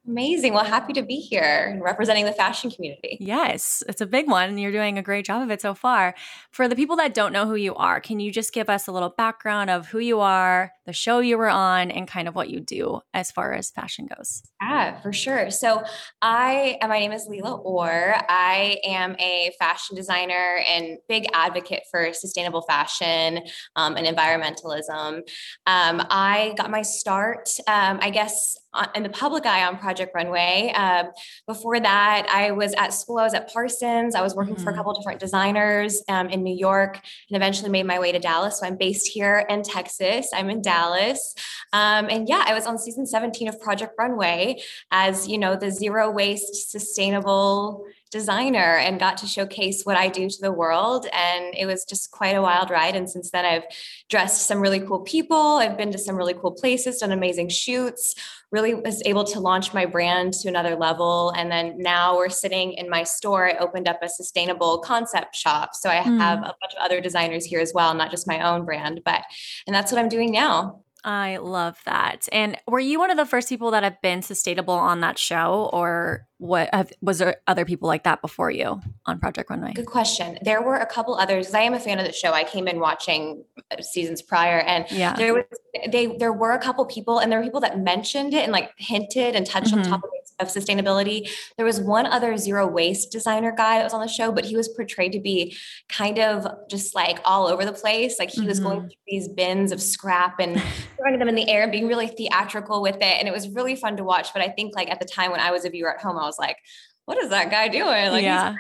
Amazing. 0.08 0.54
Well, 0.54 0.64
happy 0.64 0.92
to 0.92 1.02
be 1.02 1.16
here 1.16 1.68
and 1.70 1.82
representing 1.82 2.26
the 2.26 2.32
fashion 2.32 2.70
community. 2.70 3.16
Yes, 3.20 3.82
it's 3.88 4.00
a 4.00 4.06
big 4.06 4.28
one. 4.28 4.56
You're 4.56 4.72
doing 4.72 4.98
a 4.98 5.02
great 5.02 5.26
job 5.26 5.42
of 5.42 5.50
it 5.50 5.60
so 5.60 5.75
far. 5.75 6.14
For 6.50 6.68
the 6.68 6.76
people 6.76 6.96
that 6.96 7.12
don't 7.12 7.32
know 7.32 7.46
who 7.46 7.56
you 7.56 7.75
are, 7.75 8.00
can 8.00 8.20
you 8.20 8.30
just 8.30 8.52
give 8.52 8.68
us 8.68 8.86
a 8.86 8.92
little 8.92 9.08
background 9.08 9.70
of 9.70 9.88
who 9.88 9.98
you 9.98 10.20
are, 10.20 10.72
the 10.84 10.92
show 10.92 11.18
you 11.18 11.36
were 11.36 11.48
on, 11.48 11.90
and 11.90 12.06
kind 12.06 12.28
of 12.28 12.34
what 12.34 12.50
you 12.50 12.60
do 12.60 13.00
as 13.14 13.32
far 13.32 13.52
as 13.52 13.70
fashion 13.70 14.06
goes? 14.16 14.42
Yeah, 14.60 15.00
for 15.00 15.12
sure. 15.12 15.50
So, 15.50 15.82
I 16.22 16.78
my 16.82 16.98
name 16.98 17.12
is 17.12 17.26
Lela 17.28 17.56
Orr. 17.56 18.16
I 18.28 18.78
am 18.84 19.16
a 19.18 19.52
fashion 19.58 19.96
designer 19.96 20.62
and 20.68 20.98
big 21.08 21.26
advocate 21.32 21.82
for 21.90 22.12
sustainable 22.12 22.62
fashion 22.62 23.40
um, 23.75 23.96
and 23.96 24.06
environmentalism. 24.06 25.22
Um, 25.66 26.02
I 26.10 26.54
got 26.56 26.70
my 26.70 26.82
start, 26.82 27.48
um, 27.66 27.98
I 28.00 28.10
guess, 28.10 28.56
in 28.95 29.02
the 29.02 29.09
public 29.09 29.47
eye 29.47 29.64
on 29.64 29.78
Project 29.78 30.12
Runway. 30.14 30.73
Um, 30.75 31.11
before 31.47 31.80
that, 31.80 32.26
I 32.30 32.52
was 32.52 32.75
at 32.75 32.92
school. 32.92 33.18
I 33.18 33.25
was 33.25 33.35
at 33.35 33.52
Parsons. 33.52 34.14
I 34.14 34.23
was 34.23 34.35
working 34.35 34.54
mm-hmm. 34.54 34.64
for 34.64 34.71
a 34.71 34.73
mm-hmm. 34.73 34.78
couple 34.78 34.95
different 34.95 35.21
designers 35.21 36.02
um, 36.09 36.28
in 36.28 36.42
New 36.42 36.54
York, 36.54 37.00
and 37.28 37.37
eventually 37.37 37.71
made 37.71 37.87
my 37.87 37.99
way 37.99 38.12
to 38.12 38.18
Dallas. 38.18 38.61
So 38.61 38.66
I'm 38.66 38.76
based 38.76 39.09
here 39.09 39.47
in 39.49 39.62
Texas. 39.62 40.30
I'm 40.35 40.50
in 40.50 40.62
Dallas, 40.62 41.35
um, 41.73 42.09
and 42.11 42.28
yeah, 42.28 42.45
I 42.47 42.54
was 42.54 42.66
on 42.66 42.78
season 42.78 43.06
17 43.06 43.49
of 43.49 43.61
Project 43.61 43.95
Runway 43.99 44.62
as 44.90 45.28
you 45.28 45.38
know 45.38 45.56
the 45.56 45.71
zero 45.71 46.11
waste, 46.11 46.71
sustainable 46.71 47.85
designer 48.10 48.76
and 48.76 49.00
got 49.00 49.16
to 49.18 49.26
showcase 49.26 49.82
what 49.84 49.96
I 49.96 50.08
do 50.08 50.28
to 50.28 50.40
the 50.40 50.52
world. 50.52 51.06
And 51.12 51.54
it 51.56 51.66
was 51.66 51.84
just 51.84 52.10
quite 52.10 52.36
a 52.36 52.42
wild 52.42 52.70
ride. 52.70 52.96
And 52.96 53.10
since 53.10 53.30
then, 53.30 53.44
I've 53.44 53.64
dressed 54.08 54.46
some 54.46 54.60
really 54.60 54.80
cool 54.80 55.00
people. 55.00 55.36
I've 55.36 55.76
been 55.76 55.92
to 55.92 55.98
some 55.98 56.16
really 56.16 56.34
cool 56.34 56.52
places, 56.52 56.98
done 56.98 57.12
amazing 57.12 57.48
shoots, 57.48 58.14
really 58.52 58.75
was 58.75 59.02
able 59.04 59.25
to 59.25 59.40
launch 59.40 59.75
my 59.75 59.86
brand 59.86 60.32
to 60.34 60.48
another 60.48 60.76
level. 60.76 61.30
And 61.36 61.50
then 61.50 61.78
now 61.78 62.16
we're 62.16 62.28
sitting 62.28 62.75
in 62.75 62.88
my 62.88 63.02
store. 63.02 63.48
I 63.48 63.56
opened 63.58 63.88
up 63.88 64.02
a 64.02 64.08
sustainable 64.08 64.78
concept 64.78 65.34
shop. 65.34 65.75
So 65.75 65.90
I 65.90 65.96
mm. 65.96 66.18
have 66.18 66.38
a 66.38 66.54
bunch 66.60 66.75
of 66.76 66.82
other 66.82 67.00
designers 67.00 67.44
here 67.44 67.60
as 67.60 67.72
well, 67.75 67.92
not 67.94 68.10
just 68.10 68.28
my 68.28 68.40
own 68.40 68.64
brand, 68.64 69.02
but, 69.04 69.22
and 69.66 69.75
that's 69.75 69.90
what 69.90 70.00
I'm 70.00 70.08
doing 70.08 70.30
now. 70.30 70.82
I 71.05 71.37
love 71.37 71.79
that. 71.85 72.29
And 72.33 72.57
were 72.67 72.81
you 72.81 72.99
one 72.99 73.12
of 73.12 73.17
the 73.17 73.26
first 73.26 73.49
people 73.49 73.71
that 73.71 73.85
have 73.85 74.00
been 74.03 74.23
sustainable 74.23 74.75
on 74.75 75.00
that 75.03 75.19
show, 75.19 75.71
or 75.73 76.26
what 76.38 76.69
have, 76.75 76.93
was 77.00 77.19
there 77.19 77.37
other 77.47 77.65
people 77.65 77.87
like 77.87 78.03
that 78.05 78.21
before 78.21 78.50
you 78.50 78.81
on 79.07 79.21
Project 79.21 79.49
Runway? 79.49 79.73
Good 79.73 79.87
question. 79.87 80.37
There 80.43 80.61
were 80.62 80.76
a 80.76 80.87
couple 80.87 81.15
others. 81.15 81.55
I 81.55 81.61
am 81.61 81.75
a 81.75 81.81
fan 81.81 82.00
of 82.00 82.07
the 82.07 82.12
show. 82.12 82.33
I 82.33 82.43
came 82.43 82.67
in 82.67 82.81
watching 82.81 83.45
uh, 83.71 83.83
seasons 83.83 84.21
prior, 84.21 84.59
and 84.59 84.85
yeah. 84.91 85.15
there 85.15 85.35
was 85.35 85.45
they 85.88 86.07
there 86.07 86.33
were 86.33 86.53
a 86.53 86.59
couple 86.59 86.85
people, 86.87 87.21
and 87.21 87.31
there 87.31 87.38
were 87.38 87.45
people 87.45 87.61
that 87.61 87.79
mentioned 87.79 88.35
it 88.35 88.43
and 88.43 88.50
like 88.50 88.73
hinted 88.76 89.37
and 89.37 89.47
touched 89.47 89.69
mm-hmm. 89.69 89.93
on 89.93 90.00
topics 90.00 90.25
of 90.25 90.25
sustainability. 90.40 91.31
There 91.57 91.66
was 91.66 91.81
one 91.81 92.07
other 92.07 92.37
zero 92.37 92.66
waste 92.66 93.11
designer 93.11 93.52
guy 93.52 93.78
that 93.78 93.85
was 93.85 93.95
on 93.95 94.00
the 94.00 94.09
show, 94.09 94.33
but 94.33 94.45
he 94.45 94.57
was 94.57 94.69
portrayed 94.69 95.12
to 95.12 95.21
be 95.21 95.57
kind 95.88 96.19
of 96.19 96.47
just 96.69 96.95
like 96.95 97.19
all 97.25 97.47
over 97.47 97.64
the 97.64 97.73
place. 97.73 98.19
Like 98.19 98.31
he 98.31 98.40
mm-hmm. 98.40 98.49
was 98.49 98.61
going 98.61 98.78
mm-hmm. 98.78 98.88
through 98.88 98.97
these 99.07 99.28
bins 99.28 99.73
of 99.73 99.81
scrap 99.81 100.38
and 100.40 100.62
throwing 100.97 101.19
them 101.19 101.28
in 101.28 101.35
the 101.35 101.49
air 101.49 101.62
and 101.62 101.73
being 101.73 101.88
really 101.88 102.09
theatrical 102.09 102.83
with 102.83 102.97
it. 102.97 103.02
And 103.02 103.28
it 103.28 103.33
was 103.33 103.49
really 103.49 103.76
fun 103.76 103.97
to 103.97 104.05
watch. 104.05 104.33
But 104.33 104.43
I 104.43 104.49
think 104.49 104.75
like 104.75 104.90
at 104.90 105.00
the 105.00 105.07
time 105.07 105.31
when 105.31 105.40
I 105.40 105.50
was 105.50 105.64
a 105.64 105.71
viewer 105.71 105.95
at 105.95 106.00
home, 106.00 106.19
I 106.19 106.25
was 106.25 106.38
like, 106.38 106.59
what 107.06 107.18
is 107.18 107.30
that 107.30 107.50
guy 107.52 107.68
doing? 107.68 108.10
Like, 108.10 108.25
yeah. 108.25 108.56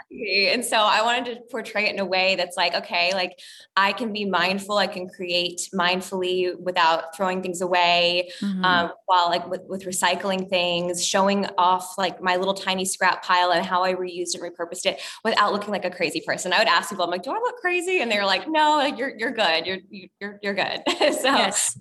And 0.52 0.64
so 0.64 0.76
I 0.76 1.02
wanted 1.02 1.34
to 1.34 1.40
portray 1.50 1.86
it 1.86 1.94
in 1.94 1.98
a 1.98 2.04
way 2.04 2.36
that's 2.36 2.56
like, 2.56 2.74
okay, 2.74 3.12
like 3.12 3.40
I 3.76 3.92
can 3.92 4.12
be 4.12 4.24
mindful, 4.24 4.78
I 4.78 4.86
can 4.86 5.08
create 5.08 5.68
mindfully 5.74 6.58
without 6.58 7.16
throwing 7.16 7.42
things 7.42 7.60
away, 7.60 8.30
mm-hmm. 8.40 8.64
um, 8.64 8.92
while 9.06 9.28
like 9.28 9.48
with, 9.50 9.62
with 9.68 9.84
recycling 9.84 10.48
things, 10.48 11.04
showing 11.04 11.46
off 11.58 11.98
like 11.98 12.22
my 12.22 12.36
little 12.36 12.54
tiny 12.54 12.84
scrap 12.84 13.24
pile 13.24 13.50
and 13.50 13.66
how 13.66 13.82
I 13.82 13.94
reused 13.94 14.34
and 14.34 14.42
repurposed 14.42 14.86
it 14.86 15.00
without 15.24 15.52
looking 15.52 15.72
like 15.72 15.84
a 15.84 15.90
crazy 15.90 16.20
person. 16.20 16.52
I 16.52 16.58
would 16.60 16.68
ask 16.68 16.90
people, 16.90 17.04
I'm 17.04 17.10
like, 17.10 17.24
do 17.24 17.30
I 17.30 17.38
look 17.38 17.56
crazy? 17.56 18.00
And 18.00 18.10
they're 18.10 18.26
like, 18.26 18.48
no, 18.48 18.80
you're, 18.84 19.12
you're 19.18 19.32
good. 19.32 19.66
You're, 19.66 19.78
you're, 20.20 20.38
you're 20.40 20.54
good. 20.54 20.82
so 20.88 21.34
yes. 21.34 21.76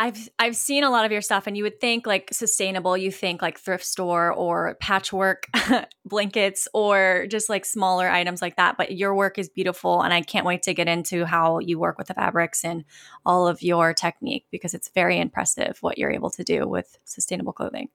I've 0.00 0.30
I've 0.38 0.56
seen 0.56 0.82
a 0.82 0.88
lot 0.88 1.04
of 1.04 1.12
your 1.12 1.20
stuff 1.20 1.46
and 1.46 1.54
you 1.54 1.62
would 1.64 1.78
think 1.78 2.06
like 2.06 2.30
sustainable, 2.32 2.96
you 2.96 3.12
think 3.12 3.42
like 3.42 3.58
thrift 3.58 3.84
store 3.84 4.32
or 4.32 4.78
patchwork 4.80 5.46
blankets 6.06 6.66
or 6.72 7.26
just 7.28 7.50
like 7.50 7.66
smaller 7.66 8.08
items 8.08 8.40
like 8.40 8.56
that, 8.56 8.78
but 8.78 8.96
your 8.96 9.14
work 9.14 9.38
is 9.38 9.50
beautiful 9.50 10.00
and 10.00 10.14
I 10.14 10.22
can't 10.22 10.46
wait 10.46 10.62
to 10.62 10.72
get 10.72 10.88
into 10.88 11.26
how 11.26 11.58
you 11.58 11.78
work 11.78 11.98
with 11.98 12.06
the 12.06 12.14
fabrics 12.14 12.64
and 12.64 12.86
all 13.26 13.46
of 13.46 13.60
your 13.60 13.92
technique 13.92 14.46
because 14.50 14.72
it's 14.72 14.88
very 14.94 15.20
impressive 15.20 15.76
what 15.82 15.98
you're 15.98 16.10
able 16.10 16.30
to 16.30 16.44
do 16.44 16.66
with 16.66 16.98
sustainable 17.04 17.52
clothing. 17.52 17.90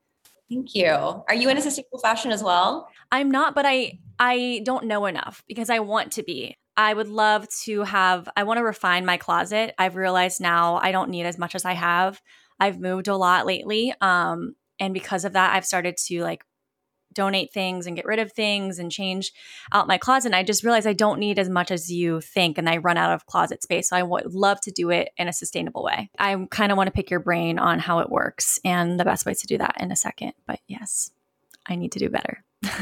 Thank 0.47 0.75
you. 0.75 0.85
Are 0.85 1.33
you 1.33 1.49
into 1.49 1.63
sustainable 1.63 1.97
fashion 1.97 2.31
as 2.31 2.43
well? 2.43 2.87
I'm 3.11 3.31
not, 3.31 3.55
but 3.55 3.65
I 3.65 3.97
I 4.19 4.61
don't 4.63 4.85
know 4.85 5.07
enough 5.07 5.43
because 5.47 5.71
I 5.71 5.79
want 5.79 6.11
to 6.13 6.23
be. 6.23 6.55
I 6.77 6.93
would 6.93 7.07
love 7.07 7.47
to 7.63 7.83
have, 7.83 8.27
I 8.35 8.43
want 8.43 8.57
to 8.57 8.63
refine 8.63 9.05
my 9.05 9.17
closet. 9.17 9.73
I've 9.77 9.95
realized 9.95 10.41
now 10.41 10.75
I 10.75 10.91
don't 10.91 11.09
need 11.09 11.25
as 11.25 11.37
much 11.37 11.55
as 11.55 11.65
I 11.65 11.73
have. 11.73 12.21
I've 12.59 12.79
moved 12.79 13.07
a 13.07 13.15
lot 13.15 13.45
lately. 13.45 13.93
Um, 14.01 14.55
and 14.79 14.93
because 14.93 15.25
of 15.25 15.33
that, 15.33 15.53
I've 15.55 15.65
started 15.65 15.97
to 16.07 16.21
like 16.21 16.43
donate 17.13 17.53
things 17.53 17.87
and 17.87 17.95
get 17.95 18.05
rid 18.05 18.19
of 18.19 18.33
things 18.33 18.77
and 18.77 18.91
change 18.91 19.31
out 19.71 19.87
my 19.87 19.97
closet. 19.97 20.27
And 20.27 20.35
I 20.35 20.43
just 20.43 20.63
realized 20.63 20.85
I 20.85 20.93
don't 20.93 21.19
need 21.19 21.39
as 21.39 21.49
much 21.49 21.71
as 21.71 21.89
you 21.89 22.19
think, 22.19 22.57
and 22.57 22.69
I 22.69 22.77
run 22.77 22.97
out 22.97 23.13
of 23.13 23.25
closet 23.25 23.63
space. 23.63 23.89
So 23.89 23.95
I 23.95 24.03
would 24.03 24.33
love 24.33 24.59
to 24.61 24.71
do 24.71 24.89
it 24.89 25.09
in 25.17 25.29
a 25.29 25.33
sustainable 25.33 25.83
way. 25.83 26.09
I 26.19 26.45
kind 26.51 26.73
of 26.73 26.77
want 26.77 26.87
to 26.87 26.91
pick 26.91 27.09
your 27.09 27.21
brain 27.21 27.57
on 27.57 27.79
how 27.79 27.99
it 27.99 28.09
works 28.09 28.59
and 28.65 28.99
the 28.99 29.05
best 29.05 29.25
ways 29.25 29.39
to 29.41 29.47
do 29.47 29.57
that 29.57 29.75
in 29.79 29.91
a 29.91 29.95
second. 29.95 30.33
But 30.45 30.59
yes, 30.67 31.09
I 31.65 31.75
need 31.75 31.93
to 31.93 31.99
do 31.99 32.09
better. 32.09 32.43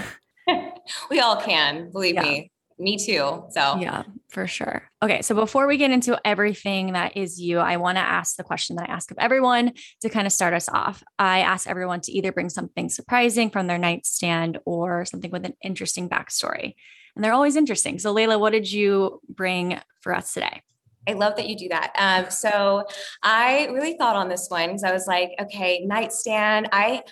we 1.09 1.19
all 1.19 1.37
can, 1.37 1.91
believe 1.91 2.15
yeah. 2.15 2.23
me 2.23 2.51
me 2.83 2.97
too. 2.97 3.45
So, 3.49 3.77
yeah, 3.79 4.03
for 4.29 4.45
sure. 4.47 4.89
Okay. 5.01 5.21
So, 5.21 5.35
before 5.35 5.67
we 5.67 5.77
get 5.77 5.91
into 5.91 6.19
everything 6.25 6.93
that 6.93 7.17
is 7.17 7.39
you, 7.39 7.59
I 7.59 7.77
want 7.77 7.97
to 7.97 8.01
ask 8.01 8.35
the 8.35 8.43
question 8.43 8.75
that 8.75 8.89
I 8.89 8.93
ask 8.93 9.09
of 9.11 9.17
everyone 9.19 9.73
to 10.01 10.09
kind 10.09 10.27
of 10.27 10.33
start 10.33 10.53
us 10.53 10.69
off. 10.69 11.03
I 11.17 11.39
ask 11.39 11.67
everyone 11.67 12.01
to 12.01 12.11
either 12.11 12.31
bring 12.31 12.49
something 12.49 12.89
surprising 12.89 13.49
from 13.49 13.67
their 13.67 13.77
nightstand 13.77 14.59
or 14.65 15.05
something 15.05 15.31
with 15.31 15.45
an 15.45 15.53
interesting 15.63 16.09
backstory. 16.09 16.75
And 17.15 17.23
they're 17.23 17.33
always 17.33 17.55
interesting. 17.55 17.99
So, 17.99 18.11
Lela, 18.11 18.37
what 18.37 18.51
did 18.51 18.71
you 18.71 19.21
bring 19.29 19.79
for 20.01 20.15
us 20.15 20.33
today? 20.33 20.61
I 21.07 21.13
love 21.13 21.35
that 21.35 21.47
you 21.47 21.57
do 21.57 21.69
that. 21.69 21.91
Um, 21.97 22.31
so 22.31 22.85
I 23.21 23.67
really 23.71 23.97
thought 23.97 24.15
on 24.15 24.29
this 24.29 24.47
one 24.49 24.67
because 24.67 24.83
I 24.83 24.93
was 24.93 25.05
like, 25.05 25.31
okay, 25.39 25.83
nightstand. 25.85 26.69
I 26.71 27.03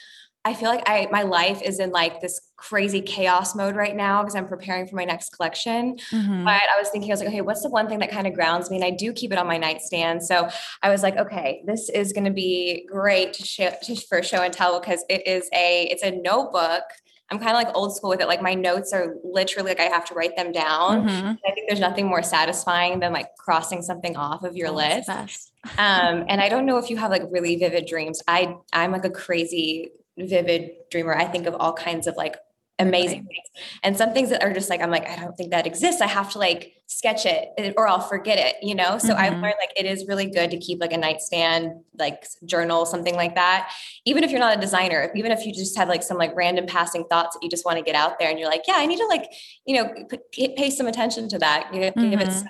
I 0.43 0.55
feel 0.55 0.69
like 0.69 0.83
I 0.87 1.07
my 1.11 1.21
life 1.21 1.61
is 1.61 1.79
in 1.79 1.91
like 1.91 2.19
this 2.19 2.41
crazy 2.55 3.01
chaos 3.01 3.55
mode 3.55 3.75
right 3.75 3.95
now 3.95 4.21
because 4.21 4.35
I'm 4.35 4.47
preparing 4.47 4.87
for 4.87 4.95
my 4.95 5.05
next 5.05 5.29
collection. 5.29 5.97
Mm-hmm. 6.11 6.45
But 6.45 6.63
I 6.63 6.79
was 6.79 6.89
thinking, 6.89 7.11
I 7.11 7.13
was 7.13 7.19
like, 7.19 7.29
okay, 7.29 7.41
what's 7.41 7.61
the 7.61 7.69
one 7.69 7.87
thing 7.87 7.99
that 7.99 8.11
kind 8.11 8.25
of 8.25 8.33
grounds 8.33 8.69
me? 8.69 8.77
And 8.77 8.85
I 8.85 8.91
do 8.91 9.13
keep 9.13 9.31
it 9.31 9.37
on 9.37 9.45
my 9.45 9.57
nightstand. 9.57 10.23
So 10.23 10.49
I 10.81 10.89
was 10.89 11.03
like, 11.03 11.17
okay, 11.17 11.61
this 11.65 11.89
is 11.89 12.11
going 12.11 12.25
to 12.25 12.31
be 12.31 12.87
great 12.89 13.33
to 13.33 13.45
show 13.45 13.71
to, 13.83 13.95
for 13.95 14.23
show 14.23 14.41
and 14.41 14.53
tell 14.53 14.79
because 14.79 15.05
it 15.09 15.27
is 15.27 15.47
a 15.53 15.87
it's 15.91 16.03
a 16.03 16.11
notebook. 16.11 16.83
I'm 17.29 17.39
kind 17.39 17.51
of 17.51 17.63
like 17.63 17.75
old 17.75 17.95
school 17.95 18.09
with 18.09 18.19
it. 18.19 18.27
Like 18.27 18.41
my 18.41 18.55
notes 18.55 18.91
are 18.93 19.15
literally 19.23 19.69
like 19.69 19.79
I 19.79 19.83
have 19.83 20.05
to 20.07 20.15
write 20.15 20.35
them 20.35 20.51
down. 20.51 21.07
Mm-hmm. 21.07 21.27
I 21.27 21.51
think 21.53 21.67
there's 21.67 21.79
nothing 21.79 22.07
more 22.07 22.23
satisfying 22.23 22.99
than 22.99 23.13
like 23.13 23.27
crossing 23.37 23.81
something 23.81 24.17
off 24.17 24.43
of 24.43 24.57
your 24.57 24.71
That's 24.75 25.07
list. 25.07 25.51
um, 25.77 26.25
and 26.27 26.41
I 26.41 26.49
don't 26.49 26.65
know 26.65 26.77
if 26.77 26.89
you 26.89 26.97
have 26.97 27.11
like 27.11 27.23
really 27.29 27.55
vivid 27.55 27.85
dreams. 27.85 28.21
I 28.27 28.55
I'm 28.73 28.91
like 28.91 29.05
a 29.05 29.09
crazy 29.09 29.91
vivid 30.17 30.71
dreamer. 30.89 31.13
I 31.13 31.25
think 31.25 31.47
of 31.47 31.55
all 31.55 31.73
kinds 31.73 32.07
of 32.07 32.15
like 32.15 32.37
amazing 32.81 33.23
things 33.25 33.67
and 33.83 33.95
some 33.95 34.11
things 34.11 34.29
that 34.29 34.43
are 34.43 34.51
just 34.51 34.69
like 34.69 34.81
i'm 34.81 34.89
like 34.89 35.07
i 35.07 35.15
don't 35.15 35.37
think 35.37 35.51
that 35.51 35.67
exists 35.67 36.01
i 36.01 36.07
have 36.07 36.31
to 36.31 36.39
like 36.39 36.73
sketch 36.87 37.25
it 37.25 37.73
or 37.77 37.87
i'll 37.87 38.01
forget 38.01 38.39
it 38.39 38.55
you 38.61 38.73
know 38.73 38.97
so 38.97 39.09
mm-hmm. 39.09 39.21
i've 39.21 39.33
learned 39.33 39.55
like 39.59 39.71
it 39.75 39.85
is 39.85 40.07
really 40.07 40.25
good 40.25 40.49
to 40.49 40.57
keep 40.57 40.79
like 40.81 40.91
a 40.91 40.97
nightstand 40.97 41.71
like 41.99 42.25
journal 42.45 42.85
something 42.85 43.15
like 43.15 43.35
that 43.35 43.71
even 44.05 44.23
if 44.23 44.31
you're 44.31 44.39
not 44.39 44.57
a 44.57 44.59
designer 44.59 45.11
even 45.15 45.31
if 45.31 45.45
you 45.45 45.53
just 45.53 45.77
have 45.77 45.87
like 45.87 46.03
some 46.03 46.17
like 46.17 46.35
random 46.35 46.65
passing 46.65 47.05
thoughts 47.05 47.35
that 47.35 47.43
you 47.43 47.49
just 47.49 47.65
want 47.65 47.77
to 47.77 47.83
get 47.83 47.95
out 47.95 48.17
there 48.19 48.29
and 48.29 48.39
you're 48.39 48.49
like 48.49 48.63
yeah 48.67 48.75
i 48.77 48.85
need 48.85 48.97
to 48.97 49.07
like 49.07 49.25
you 49.65 49.75
know 49.75 49.93
pay 50.33 50.69
some 50.69 50.87
attention 50.87 51.29
to 51.29 51.37
that 51.37 51.69
you 51.73 51.81
know, 51.81 51.91
mm-hmm. 51.91 52.09
give 52.09 52.19
it 52.19 52.29
mm-hmm. 52.29 52.39
some 52.39 52.49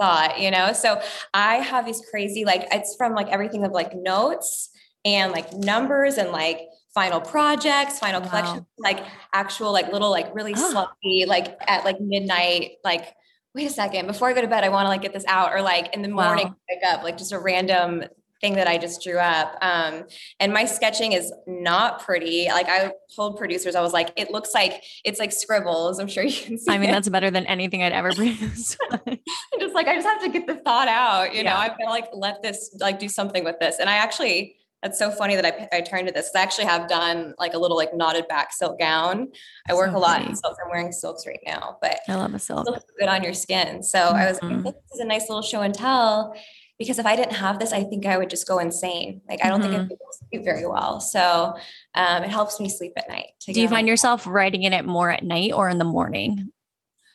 thought 0.00 0.40
you 0.40 0.50
know 0.50 0.72
so 0.72 1.00
i 1.34 1.56
have 1.56 1.84
these 1.84 2.02
crazy 2.10 2.44
like 2.44 2.66
it's 2.70 2.94
from 2.96 3.14
like 3.14 3.28
everything 3.28 3.64
of 3.64 3.72
like 3.72 3.94
notes 3.94 4.70
and 5.04 5.32
like 5.32 5.52
numbers 5.54 6.18
and 6.18 6.30
like 6.30 6.60
final 6.94 7.20
projects, 7.20 7.98
final 7.98 8.20
wow. 8.20 8.28
collections, 8.28 8.66
like 8.78 9.04
actual, 9.32 9.72
like 9.72 9.92
little, 9.92 10.10
like 10.10 10.34
really 10.34 10.54
oh. 10.56 10.70
sloppy, 10.70 11.24
like 11.26 11.56
at 11.66 11.84
like 11.84 12.00
midnight, 12.00 12.72
like, 12.84 13.14
wait 13.54 13.66
a 13.66 13.70
second, 13.70 14.06
before 14.06 14.28
I 14.28 14.32
go 14.32 14.40
to 14.40 14.48
bed, 14.48 14.64
I 14.64 14.68
want 14.68 14.86
to 14.86 14.88
like 14.88 15.02
get 15.02 15.12
this 15.12 15.24
out, 15.26 15.52
or 15.52 15.62
like 15.62 15.94
in 15.94 16.02
the 16.02 16.08
morning, 16.08 16.48
wow. 16.48 16.56
wake 16.70 16.84
up, 16.86 17.02
like 17.02 17.18
just 17.18 17.32
a 17.32 17.38
random 17.38 18.04
thing 18.40 18.54
that 18.54 18.68
I 18.68 18.78
just 18.78 19.02
drew 19.02 19.18
up. 19.18 19.56
Um, 19.60 20.04
and 20.38 20.52
my 20.52 20.64
sketching 20.64 21.12
is 21.12 21.32
not 21.46 22.02
pretty. 22.02 22.46
Like 22.46 22.68
I 22.68 22.92
told 23.14 23.36
producers, 23.36 23.74
I 23.74 23.80
was 23.80 23.92
like, 23.92 24.12
it 24.16 24.30
looks 24.30 24.54
like 24.54 24.82
it's 25.04 25.18
like 25.18 25.32
scribbles. 25.32 25.98
I'm 25.98 26.06
sure 26.06 26.24
you 26.24 26.40
can 26.40 26.58
see. 26.58 26.70
I 26.70 26.78
mean, 26.78 26.90
it. 26.90 26.92
that's 26.92 27.08
better 27.08 27.30
than 27.30 27.46
anything 27.46 27.82
I'd 27.82 27.92
ever 27.92 28.12
produced. 28.14 28.76
just 29.60 29.74
like 29.74 29.88
I 29.88 29.94
just 29.94 30.06
have 30.06 30.22
to 30.22 30.28
get 30.28 30.46
the 30.46 30.56
thought 30.56 30.88
out. 30.88 31.34
You 31.34 31.42
yeah. 31.42 31.50
know, 31.50 31.56
I've 31.56 31.78
got 31.78 31.84
to 31.84 31.90
like 31.90 32.08
let 32.12 32.42
this 32.42 32.74
like 32.80 32.98
do 32.98 33.08
something 33.08 33.44
with 33.44 33.58
this. 33.58 33.76
And 33.80 33.90
I 33.90 33.94
actually 33.94 34.56
that's 34.82 34.98
so 34.98 35.10
funny 35.10 35.34
that 35.34 35.44
I, 35.44 35.78
I 35.78 35.80
turned 35.80 36.06
to 36.06 36.14
this. 36.14 36.30
I 36.34 36.40
actually 36.40 36.66
have 36.66 36.88
done 36.88 37.34
like 37.38 37.54
a 37.54 37.58
little 37.58 37.76
like 37.76 37.94
knotted 37.94 38.28
back 38.28 38.52
silk 38.52 38.78
gown. 38.78 39.28
I 39.68 39.74
work 39.74 39.90
so 39.90 39.96
a 39.96 39.98
lot 39.98 40.22
in 40.22 40.36
silks. 40.36 40.58
I'm 40.64 40.70
wearing 40.70 40.92
silks 40.92 41.26
right 41.26 41.40
now, 41.44 41.78
but 41.82 42.00
I 42.08 42.14
love 42.14 42.34
a 42.34 42.38
silk. 42.38 42.66
looks 42.66 42.84
good 42.98 43.08
on 43.08 43.24
your 43.24 43.34
skin. 43.34 43.82
So 43.82 43.98
mm-hmm. 43.98 44.16
I 44.16 44.26
was 44.26 44.42
like, 44.42 44.52
mm-hmm. 44.52 44.62
this 44.62 44.74
is 44.94 45.00
a 45.00 45.04
nice 45.04 45.28
little 45.28 45.42
show 45.42 45.62
and 45.62 45.74
tell 45.74 46.34
because 46.78 47.00
if 47.00 47.06
I 47.06 47.16
didn't 47.16 47.34
have 47.34 47.58
this, 47.58 47.72
I 47.72 47.82
think 47.82 48.06
I 48.06 48.16
would 48.16 48.30
just 48.30 48.46
go 48.46 48.60
insane. 48.60 49.20
Like 49.28 49.44
I 49.44 49.48
don't 49.48 49.60
mm-hmm. 49.60 49.70
think 49.70 49.82
I 49.82 49.82
would 49.82 50.30
sleep 50.30 50.44
very 50.44 50.66
well. 50.66 51.00
So 51.00 51.56
um, 51.94 52.22
it 52.22 52.30
helps 52.30 52.60
me 52.60 52.68
sleep 52.68 52.92
at 52.96 53.08
night. 53.08 53.30
Do 53.46 53.60
you 53.60 53.68
find 53.68 53.88
yourself 53.88 54.26
writing 54.26 54.62
in 54.62 54.72
it 54.72 54.84
more 54.84 55.10
at 55.10 55.24
night 55.24 55.52
or 55.52 55.68
in 55.68 55.78
the 55.78 55.84
morning, 55.84 56.52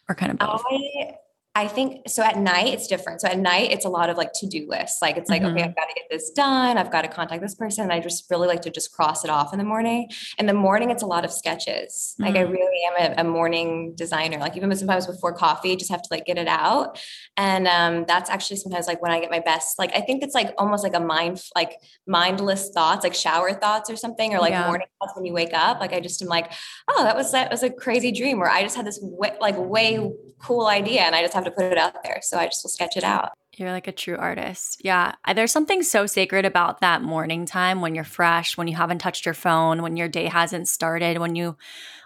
or 0.10 0.16
kind 0.16 0.34
of 0.34 0.38
both? 0.38 0.62
I 0.70 1.16
I 1.56 1.68
think 1.68 2.10
so 2.10 2.24
at 2.24 2.36
night 2.36 2.74
it's 2.74 2.88
different. 2.88 3.22
So 3.22 3.28
at 3.28 3.38
night 3.38 3.72
it's 3.72 3.86
a 3.86 3.90
lot 3.90 4.10
of 4.10 4.18
like 4.18 4.34
to-do 4.34 4.66
lists. 4.68 5.04
Like 5.04 5.18
it's 5.18 5.30
like, 5.30 5.44
mm-hmm. 5.44 5.56
okay, 5.56 5.64
I've 5.64 5.76
got 5.76 5.86
to 5.86 5.94
get 5.94 6.06
this 6.10 6.32
done. 6.32 6.80
I've 6.80 6.92
got 6.92 7.04
to 7.04 7.08
contact 7.08 7.44
this 7.44 7.54
person. 7.54 7.84
And 7.84 7.94
I 7.94 8.00
just 8.00 8.26
really 8.32 8.48
like 8.48 8.64
to 8.64 8.72
just 8.72 8.92
cross 8.92 9.24
it 9.24 9.30
off 9.30 9.54
in 9.54 9.60
the 9.60 9.66
morning. 9.66 10.10
In 10.40 10.48
the 10.48 10.54
morning, 10.54 10.90
it's 10.90 11.04
a 11.04 11.06
lot 11.06 11.24
of 11.24 11.32
sketches. 11.32 12.16
Mm-hmm. 12.20 12.24
Like 12.24 12.36
I 12.36 12.46
mm. 12.46 12.52
really 12.52 12.80
am 12.88 13.18
a, 13.18 13.22
a, 13.22 13.24
morning 13.24 13.94
designer. 13.94 14.40
Like 14.40 14.58
even 14.58 14.76
sometimes 14.76 15.06
before 15.06 15.32
coffee, 15.34 15.76
just 15.76 15.92
have 15.92 16.02
to 16.02 16.08
like 16.10 16.26
get 16.26 16.40
it 16.40 16.48
out. 16.48 17.00
And 17.38 17.68
um, 17.68 18.06
that's 18.08 18.32
actually 18.32 18.58
sometimes 18.58 18.88
like 18.88 19.00
when 19.04 19.12
I 19.12 19.20
get 19.20 19.30
my 19.30 19.40
best, 19.40 19.78
like 19.78 19.96
I 19.96 20.02
think 20.02 20.24
it's 20.24 20.34
like 20.34 20.56
almost 20.58 20.84
like 20.84 20.96
a 20.96 21.00
mind, 21.00 21.40
like 21.56 21.78
mindless 22.08 22.72
thoughts, 22.72 23.04
like 23.04 23.14
shower 23.14 23.54
thoughts 23.54 23.92
or 23.92 23.96
something, 23.96 24.34
or 24.34 24.40
like 24.40 24.52
yeah. 24.52 24.66
morning 24.66 24.88
thoughts 25.00 25.16
when 25.16 25.26
you 25.26 25.34
wake 25.34 25.54
up. 25.54 25.80
Like 25.80 25.94
I 25.94 26.00
just 26.00 26.20
am 26.24 26.28
like, 26.28 26.52
oh, 26.90 27.04
that 27.04 27.16
was 27.16 27.32
that 27.32 27.52
was 27.52 27.62
a 27.62 27.70
crazy 27.70 28.12
dream 28.12 28.40
where 28.40 28.50
I 28.50 28.64
just 28.64 28.76
had 28.76 28.88
this 28.88 29.00
way, 29.04 29.34
like 29.40 29.56
way 29.56 30.00
cool 30.44 30.68
idea 30.68 31.02
and 31.02 31.16
I 31.16 31.22
just 31.22 31.34
have 31.34 31.43
to 31.44 31.52
put 31.52 31.66
it 31.66 31.78
out 31.78 32.04
there. 32.04 32.20
So 32.22 32.38
I 32.38 32.46
just 32.46 32.64
will 32.64 32.70
sketch 32.70 32.98
it 32.98 33.04
out. 33.04 33.30
You're 33.56 33.72
like 33.72 33.88
a 33.88 33.92
true 33.92 34.18
artist. 34.18 34.82
Yeah. 34.84 35.14
There's 35.36 35.52
something 35.52 35.84
so 35.84 36.08
sacred 36.08 36.44
about 36.44 36.82
that 36.82 37.04
morning 37.04 37.46
time 37.46 37.82
when 37.82 37.94
you're 37.94 38.04
fresh, 38.04 38.58
when 38.58 38.68
you 38.68 38.76
haven't 38.76 38.98
touched 38.98 39.26
your 39.26 39.36
phone, 39.36 39.84
when 39.84 39.96
your 39.96 40.08
day 40.08 40.26
hasn't 40.26 40.68
started, 40.68 41.20
when 41.20 41.36
you 41.36 41.56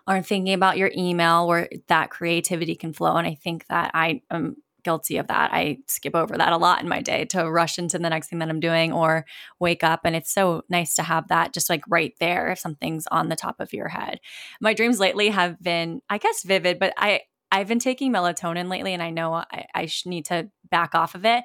aren't 0.05 0.25
thinking 0.25 0.53
about 0.53 0.77
your 0.77 0.91
email, 0.95 1.47
where 1.47 1.69
that 1.87 2.09
creativity 2.09 2.75
can 2.75 2.91
flow. 2.91 3.15
And 3.15 3.25
I 3.25 3.35
think 3.35 3.65
that 3.67 3.91
I 3.93 4.21
am 4.29 4.57
guilty 4.83 5.17
of 5.17 5.27
that. 5.27 5.53
I 5.53 5.79
skip 5.87 6.15
over 6.15 6.37
that 6.37 6.53
a 6.53 6.57
lot 6.57 6.81
in 6.81 6.87
my 6.87 7.01
day 7.01 7.25
to 7.25 7.49
rush 7.49 7.77
into 7.77 7.97
the 7.97 8.09
next 8.09 8.29
thing 8.29 8.39
that 8.39 8.49
I'm 8.49 8.59
doing 8.59 8.93
or 8.93 9.25
wake 9.59 9.83
up. 9.83 10.01
And 10.03 10.15
it's 10.15 10.33
so 10.33 10.63
nice 10.69 10.95
to 10.95 11.03
have 11.03 11.27
that 11.27 11.53
just 11.53 11.69
like 11.69 11.83
right 11.89 12.13
there 12.19 12.51
if 12.51 12.59
something's 12.59 13.05
on 13.07 13.29
the 13.29 13.35
top 13.35 13.59
of 13.59 13.73
your 13.73 13.89
head. 13.89 14.19
My 14.61 14.73
dreams 14.73 14.99
lately 14.99 15.29
have 15.29 15.61
been, 15.61 16.01
I 16.09 16.17
guess, 16.17 16.43
vivid, 16.43 16.79
but 16.79 16.93
I, 16.97 17.21
I've 17.51 17.67
been 17.67 17.79
taking 17.79 18.11
melatonin 18.11 18.69
lately, 18.69 18.93
and 18.93 19.01
I 19.01 19.09
know 19.09 19.33
I, 19.33 19.65
I 19.73 19.89
need 20.05 20.25
to 20.25 20.49
back 20.69 20.93
off 20.95 21.15
of 21.15 21.25
it. 21.25 21.43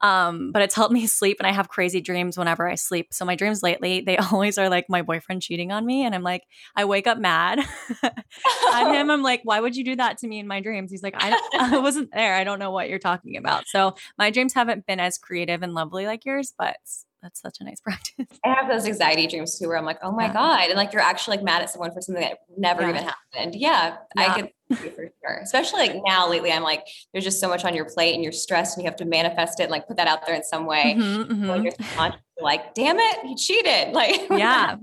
Um, 0.00 0.50
but 0.52 0.62
it's 0.62 0.74
helped 0.74 0.92
me 0.92 1.06
sleep, 1.06 1.36
and 1.40 1.46
I 1.46 1.52
have 1.52 1.68
crazy 1.68 2.00
dreams 2.00 2.36
whenever 2.36 2.68
I 2.68 2.74
sleep. 2.74 3.12
So 3.12 3.24
my 3.24 3.36
dreams 3.36 3.62
lately, 3.62 4.00
they 4.00 4.16
always 4.32 4.58
are 4.58 4.68
like 4.68 4.86
my 4.88 5.02
boyfriend 5.02 5.42
cheating 5.42 5.72
on 5.72 5.86
me, 5.86 6.04
and 6.04 6.14
I'm 6.14 6.22
like, 6.22 6.42
I 6.76 6.84
wake 6.84 7.06
up 7.06 7.18
mad 7.18 7.60
at 8.02 8.94
him. 8.94 9.10
I'm 9.10 9.22
like, 9.22 9.40
why 9.44 9.60
would 9.60 9.76
you 9.76 9.84
do 9.84 9.96
that 9.96 10.18
to 10.18 10.28
me 10.28 10.38
in 10.38 10.46
my 10.46 10.60
dreams? 10.60 10.90
He's 10.90 11.02
like, 11.02 11.14
I, 11.16 11.38
I 11.58 11.78
wasn't 11.78 12.10
there. 12.12 12.34
I 12.34 12.44
don't 12.44 12.58
know 12.58 12.70
what 12.70 12.88
you're 12.88 12.98
talking 12.98 13.36
about. 13.36 13.66
So 13.66 13.94
my 14.18 14.30
dreams 14.30 14.54
haven't 14.54 14.86
been 14.86 15.00
as 15.00 15.18
creative 15.18 15.62
and 15.62 15.74
lovely 15.74 16.06
like 16.06 16.24
yours, 16.24 16.52
but 16.58 16.76
that's 17.24 17.40
such 17.40 17.56
a 17.60 17.64
nice 17.64 17.80
practice. 17.80 18.26
I 18.44 18.50
have 18.50 18.68
those 18.68 18.84
anxiety 18.84 19.26
dreams 19.26 19.58
too, 19.58 19.66
where 19.68 19.78
I'm 19.78 19.86
like, 19.86 19.98
oh 20.02 20.12
my 20.12 20.26
yeah. 20.26 20.32
God. 20.34 20.68
And 20.68 20.76
like 20.76 20.92
you're 20.92 21.00
actually 21.00 21.38
like 21.38 21.44
mad 21.44 21.62
at 21.62 21.70
someone 21.70 21.90
for 21.90 22.02
something 22.02 22.22
that 22.22 22.40
never 22.56 22.82
yeah. 22.82 22.90
even 22.90 23.02
happened. 23.02 23.54
Yeah, 23.54 23.96
yeah. 24.14 24.22
I 24.22 24.40
get 24.42 24.52
for 24.74 25.10
sure. 25.22 25.38
Especially 25.42 25.80
like 25.80 26.02
now 26.04 26.28
lately, 26.28 26.52
I'm 26.52 26.62
like, 26.62 26.86
there's 27.12 27.24
just 27.24 27.40
so 27.40 27.48
much 27.48 27.64
on 27.64 27.74
your 27.74 27.84
plate 27.84 28.14
and 28.14 28.22
you're 28.22 28.32
stressed 28.32 28.76
and 28.76 28.84
you 28.84 28.90
have 28.90 28.96
to 28.96 29.04
manifest 29.04 29.60
it 29.60 29.64
and 29.64 29.72
like 29.72 29.86
put 29.86 29.96
that 29.96 30.06
out 30.06 30.26
there 30.26 30.34
in 30.34 30.42
some 30.42 30.66
way. 30.66 30.94
Mm-hmm, 30.96 31.44
mm-hmm. 31.44 31.64
You're 31.64 32.12
like, 32.40 32.74
damn 32.74 32.98
it, 32.98 33.18
he 33.24 33.34
cheated. 33.34 33.74
Like, 33.94 34.28
yeah. 34.30 34.76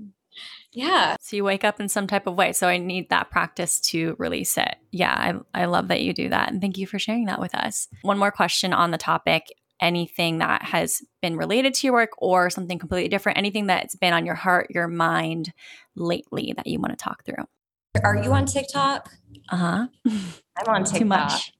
Yeah. 0.72 1.16
So 1.20 1.36
you 1.36 1.44
wake 1.44 1.64
up 1.64 1.80
in 1.80 1.88
some 1.90 2.06
type 2.06 2.26
of 2.26 2.34
way. 2.34 2.54
So 2.54 2.66
I 2.66 2.78
need 2.78 3.10
that 3.10 3.30
practice 3.30 3.78
to 3.90 4.16
release 4.18 4.56
it. 4.56 4.74
Yeah, 4.90 5.12
I, 5.54 5.62
I 5.62 5.64
love 5.66 5.88
that 5.88 6.00
you 6.00 6.14
do 6.14 6.30
that. 6.30 6.50
And 6.50 6.62
thank 6.62 6.78
you 6.78 6.86
for 6.86 6.98
sharing 6.98 7.26
that 7.26 7.40
with 7.40 7.54
us. 7.54 7.88
One 8.00 8.18
more 8.18 8.30
question 8.30 8.72
on 8.72 8.90
the 8.90 8.98
topic 8.98 9.52
anything 9.82 10.38
that 10.38 10.62
has 10.62 11.02
been 11.20 11.36
related 11.36 11.74
to 11.74 11.86
your 11.86 11.94
work 11.94 12.10
or 12.18 12.48
something 12.48 12.78
completely 12.78 13.08
different, 13.08 13.36
anything 13.36 13.66
that's 13.66 13.96
been 13.96 14.12
on 14.12 14.24
your 14.24 14.36
heart, 14.36 14.68
your 14.70 14.86
mind 14.86 15.52
lately 15.96 16.54
that 16.56 16.68
you 16.68 16.78
want 16.78 16.96
to 16.96 17.04
talk 17.04 17.24
through. 17.24 17.44
Are 18.02 18.16
you 18.16 18.32
on 18.32 18.46
TikTok? 18.46 19.10
Uh 19.50 19.56
huh. 19.56 19.86
I'm 20.56 20.74
on 20.74 20.84
TikTok. 20.84 20.98
Too 20.98 21.04
much. 21.04 21.52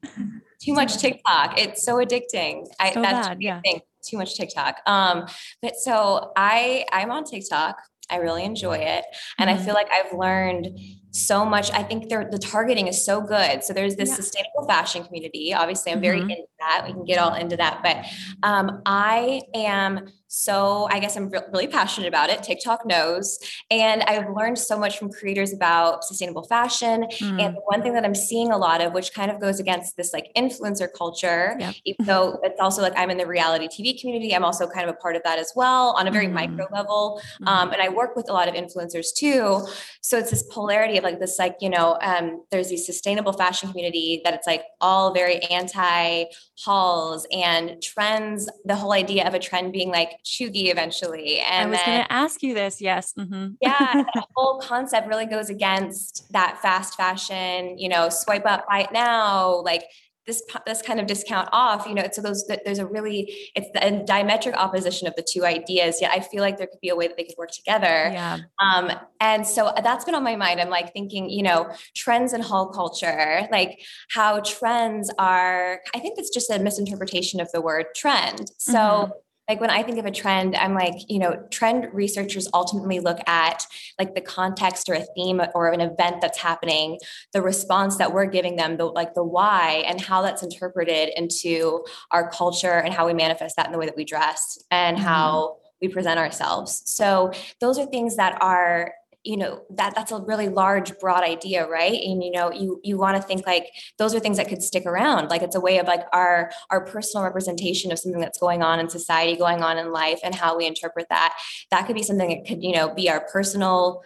Too 0.61 0.73
much 0.73 0.99
TikTok. 0.99 1.59
It's 1.59 1.85
so 1.85 1.97
addicting. 1.97 2.67
I, 2.81 2.93
so 2.93 3.03
that's 3.03 3.29
bad, 3.29 3.43
yeah. 3.43 3.61
Thing. 3.61 3.81
Too 4.03 4.17
much 4.17 4.35
TikTok. 4.37 4.77
Um, 4.87 5.27
but 5.61 5.77
so 5.77 6.33
I 6.37 6.87
I'm 6.93 7.11
on 7.11 7.25
TikTok. 7.25 7.77
I 8.11 8.17
really 8.17 8.45
enjoy 8.45 8.79
it, 8.79 9.05
and 9.39 9.49
mm-hmm. 9.49 9.61
I 9.61 9.65
feel 9.65 9.75
like 9.75 9.89
I've 9.93 10.17
learned 10.17 10.69
so 11.13 11.45
much. 11.45 11.71
I 11.73 11.83
think 11.83 12.09
the 12.09 12.39
targeting 12.39 12.89
is 12.89 13.05
so 13.05 13.21
good. 13.21 13.63
So 13.63 13.73
there's 13.73 13.97
this 13.97 14.09
yeah. 14.09 14.17
sustainable 14.17 14.67
fashion 14.67 15.05
community. 15.05 15.55
Obviously, 15.55 15.93
I'm 15.93 16.01
very 16.01 16.21
mm-hmm. 16.21 16.31
into 16.31 16.47
that. 16.59 16.85
We 16.87 16.93
can 16.93 17.05
get 17.05 17.19
all 17.19 17.35
into 17.35 17.57
that, 17.57 17.81
but 17.83 18.05
um, 18.47 18.83
I 18.87 19.43
am 19.55 20.09
so 20.35 20.89
I 20.91 20.99
guess 20.99 21.15
I'm 21.15 21.29
re- 21.29 21.43
really 21.53 21.67
passionate 21.67 22.09
about 22.09 22.31
it. 22.31 22.43
TikTok 22.43 22.87
knows. 22.87 23.39
And 23.71 24.03
I've 24.05 24.31
learned 24.35 24.59
so 24.59 24.79
much 24.79 24.97
from 24.97 25.13
creators 25.13 25.53
about 25.53 26.05
sustainable 26.05 26.45
fashion. 26.45 27.05
Mm. 27.21 27.39
And 27.39 27.55
the 27.55 27.61
one 27.67 27.83
thing 27.83 27.93
that 27.93 28.03
I'm 28.03 28.15
seeing 28.15 28.51
a 28.51 28.57
lot 28.57 28.81
of, 28.81 28.95
which 28.95 29.13
kind 29.13 29.31
of 29.31 29.43
goes 29.43 29.61
against 29.61 29.99
this 29.99 30.15
like 30.15 30.33
influencer 30.35 30.89
culture, 30.91 31.55
yep. 31.61 31.75
even 31.85 32.07
though 32.07 32.41
it's 32.43 32.59
also 32.59 32.81
like 32.81 32.95
I'm 32.97 33.11
in 33.11 33.19
the 33.19 33.27
reality 33.27 33.69
TV 33.69 34.01
community, 34.01 34.35
I'm 34.35 34.43
also 34.43 34.67
kind 34.67 34.89
of 34.89 34.95
a 34.95 34.99
part 34.99 35.17
of 35.17 35.23
that 35.25 35.39
as 35.39 35.53
well 35.55 35.95
on 35.99 36.09
a 36.09 36.11
very 36.11 36.29
mm. 36.29 36.33
micro 36.33 36.67
level. 36.73 37.21
Mm. 37.43 37.49
Um, 37.49 37.73
and 37.73 37.83
I 37.83 37.91
work 37.91 38.17
with 38.17 38.31
a 38.31 38.33
lot 38.33 38.49
of 38.49 38.55
influencers 38.55 39.09
too. 39.15 39.67
So 40.01 40.17
it's 40.17 40.31
this 40.31 40.45
polarity 40.45 40.97
of 40.97 41.02
like 41.03 41.21
this, 41.21 41.39
like, 41.39 41.57
you 41.61 41.71
know, 41.71 41.99
um, 42.01 42.45
there's 42.51 42.69
these 42.69 42.87
sustainable 42.87 43.33
fashion 43.33 43.71
community 43.71 44.21
that 44.25 44.35
it's 44.35 44.47
like 44.47 44.63
all 44.81 45.13
very 45.13 45.39
anti 45.45 46.25
hauls 46.65 47.27
and 47.33 47.83
trends, 47.83 48.49
the 48.65 48.77
whole 48.77 48.93
idea 48.93 49.27
of 49.27 49.35
a 49.35 49.39
trend 49.39 49.73
being 49.73 49.91
like, 49.91 50.11
cheugy 50.25 50.71
eventually. 50.71 51.41
And 51.41 51.69
I 51.69 51.71
was 51.71 51.81
going 51.85 52.03
to 52.03 52.13
ask 52.13 52.43
you 52.43 52.55
this. 52.55 52.81
Yes. 52.81 53.13
Mm-hmm. 53.19 53.53
yeah. 53.61 54.05
the 54.15 54.25
whole 54.35 54.61
concept 54.61 55.09
really 55.09 55.27
goes 55.27 55.51
against 55.51 56.31
that 56.33 56.61
fast 56.63 56.97
fashion, 56.97 57.79
you 57.79 57.89
know, 57.89 58.09
swipe 58.09 58.47
up, 58.47 58.67
buy 58.69 58.81
it 58.83 58.93
now, 58.93 59.61
like 59.63 59.85
this 60.27 60.43
this 60.67 60.83
kind 60.83 61.01
of 61.01 61.07
discount 61.07 61.49
off 61.53 61.87
you 61.87 61.95
know 61.95 62.07
so 62.13 62.23
those 62.23 62.49
there's 62.65 62.79
a 62.79 62.87
really 62.87 63.51
it's 63.57 63.69
the 63.75 64.05
diametric 64.09 64.55
opposition 64.55 65.09
of 65.09 65.15
the 65.17 65.23
two 65.23 65.45
ideas 65.45 66.01
yet 66.01 66.13
i 66.13 66.21
feel 66.21 66.41
like 66.41 66.59
there 66.59 66.67
could 66.67 66.81
be 66.81 66.89
a 66.89 66.97
way 66.97 67.09
that 67.09 67.17
they 67.17 67.25
could 67.25 67.37
work 67.39 67.51
together. 67.51 68.11
Yeah. 68.13 68.39
Um 68.59 68.93
and 69.21 69.47
so 69.47 69.73
that's 69.83 70.05
been 70.05 70.15
on 70.15 70.25
my 70.25 70.37
mind. 70.37 70.61
I'm 70.61 70.71
like 70.71 70.93
thinking 70.93 71.31
you 71.31 71.43
know 71.43 71.71
trends 71.97 72.33
in 72.33 72.41
haul 72.41 72.71
culture 72.71 73.49
like 73.51 73.81
how 74.11 74.41
trends 74.41 75.11
are 75.19 75.81
i 75.95 75.99
think 75.99 76.19
it's 76.19 76.31
just 76.31 76.51
a 76.51 76.59
misinterpretation 76.59 77.41
of 77.41 77.51
the 77.53 77.61
word 77.61 77.87
trend. 77.95 78.51
So 78.59 78.73
mm-hmm 78.73 79.13
like 79.53 79.61
when 79.61 79.69
I 79.69 79.83
think 79.83 79.99
of 79.99 80.07
a 80.07 80.11
trend, 80.11 80.57
I'm 80.57 80.73
like, 80.73 80.95
you 81.09 81.19
know, 81.19 81.37
trend 81.51 81.89
researchers 81.93 82.49
ultimately 82.55 83.01
look 83.01 83.19
at 83.27 83.67
like 83.99 84.15
the 84.15 84.23
context 84.23 84.89
or 84.89 84.95
a 84.95 85.05
theme 85.15 85.43
or 85.55 85.69
an 85.69 85.83
event 85.83 86.23
that's 86.23 86.39
happening, 86.39 86.99
the 87.35 87.43
response 87.43 87.99
that 87.99 88.15
we're 88.15 88.25
giving 88.25 88.57
them, 88.57 88.79
the 88.79 88.87
like 88.87 89.13
the 89.13 89.23
why 89.23 89.85
and 89.87 90.01
how 90.01 90.23
that's 90.23 90.43
interpreted 90.43 91.11
into 91.17 91.85
our 92.13 92.31
culture 92.31 92.79
and 92.81 92.95
how 92.95 93.07
we 93.07 93.13
manifest 93.13 93.57
that 93.57 93.67
in 93.67 93.73
the 93.73 93.79
way 93.79 93.85
that 93.85 93.95
we 93.95 94.07
dress 94.07 94.59
and 94.71 94.97
mm-hmm. 94.97 95.05
how 95.05 95.59
we 95.83 95.89
present 95.89 96.19
ourselves. 96.19 96.83
So 96.87 97.31
those 97.61 97.79
are 97.79 97.85
things 97.85 98.17
that 98.17 98.41
are 98.41 98.95
you 99.25 99.37
know 99.37 99.63
that 99.71 99.95
that's 99.95 100.11
a 100.11 100.21
really 100.21 100.49
large 100.49 100.99
broad 100.99 101.23
idea 101.23 101.67
right? 101.69 101.93
And 101.93 102.23
you 102.23 102.31
know 102.31 102.51
you 102.51 102.81
you 102.83 102.99
want 102.99 103.17
to 103.17 103.23
think 103.23 103.47
like 103.47 103.67
those 103.99 104.15
are 104.15 104.21
things 104.21 104.37
that 104.37 104.49
could 104.49 104.63
stick 104.63 104.87
around. 104.87 105.29
Like 105.29 105.43
it's 105.43 105.57
a 105.57 105.61
way 105.61 105.79
of 105.79 105.87
like 105.87 106.05
our 106.13 106.51
our 106.71 106.85
personal 106.85 107.25
representation 107.25 107.93
of 107.93 107.99
something 107.99 108.21
that's 108.21 108.39
going 108.39 108.63
on 108.63 108.81
in 108.81 108.89
society 108.89 109.37
going 109.37 109.63
on 109.63 109.79
in 109.79 109.93
life 109.93 110.21
and 110.25 110.35
how 110.35 110.57
we 110.57 110.67
interpret 110.67 111.07
that. 111.11 111.39
That 111.71 111.87
could 111.87 111.97
be 111.97 112.03
something 112.03 112.29
that 112.29 112.47
could 112.47 112.63
you 112.63 112.75
know 112.75 112.95
be 112.95 113.09
our 113.11 113.21
personal 113.33 114.03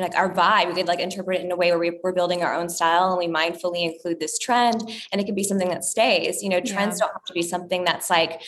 like 0.00 0.14
our 0.14 0.32
vibe. 0.32 0.68
We 0.68 0.74
could 0.74 0.86
like 0.86 1.00
interpret 1.00 1.40
it 1.40 1.44
in 1.44 1.52
a 1.52 1.56
way 1.56 1.70
where 1.70 1.78
we, 1.78 2.00
are 2.02 2.12
building 2.12 2.42
our 2.42 2.54
own 2.54 2.68
style 2.68 3.10
and 3.10 3.18
we 3.18 3.26
mindfully 3.26 3.84
include 3.92 4.20
this 4.20 4.38
trend 4.38 4.80
and 5.10 5.20
it 5.20 5.24
could 5.24 5.34
be 5.34 5.44
something 5.44 5.68
that 5.68 5.84
stays. 5.84 6.42
You 6.42 6.48
know 6.48 6.60
trends 6.60 6.98
yeah. 6.98 7.06
don't 7.06 7.14
have 7.14 7.24
to 7.26 7.32
be 7.32 7.42
something 7.42 7.84
that's 7.84 8.08
like 8.08 8.42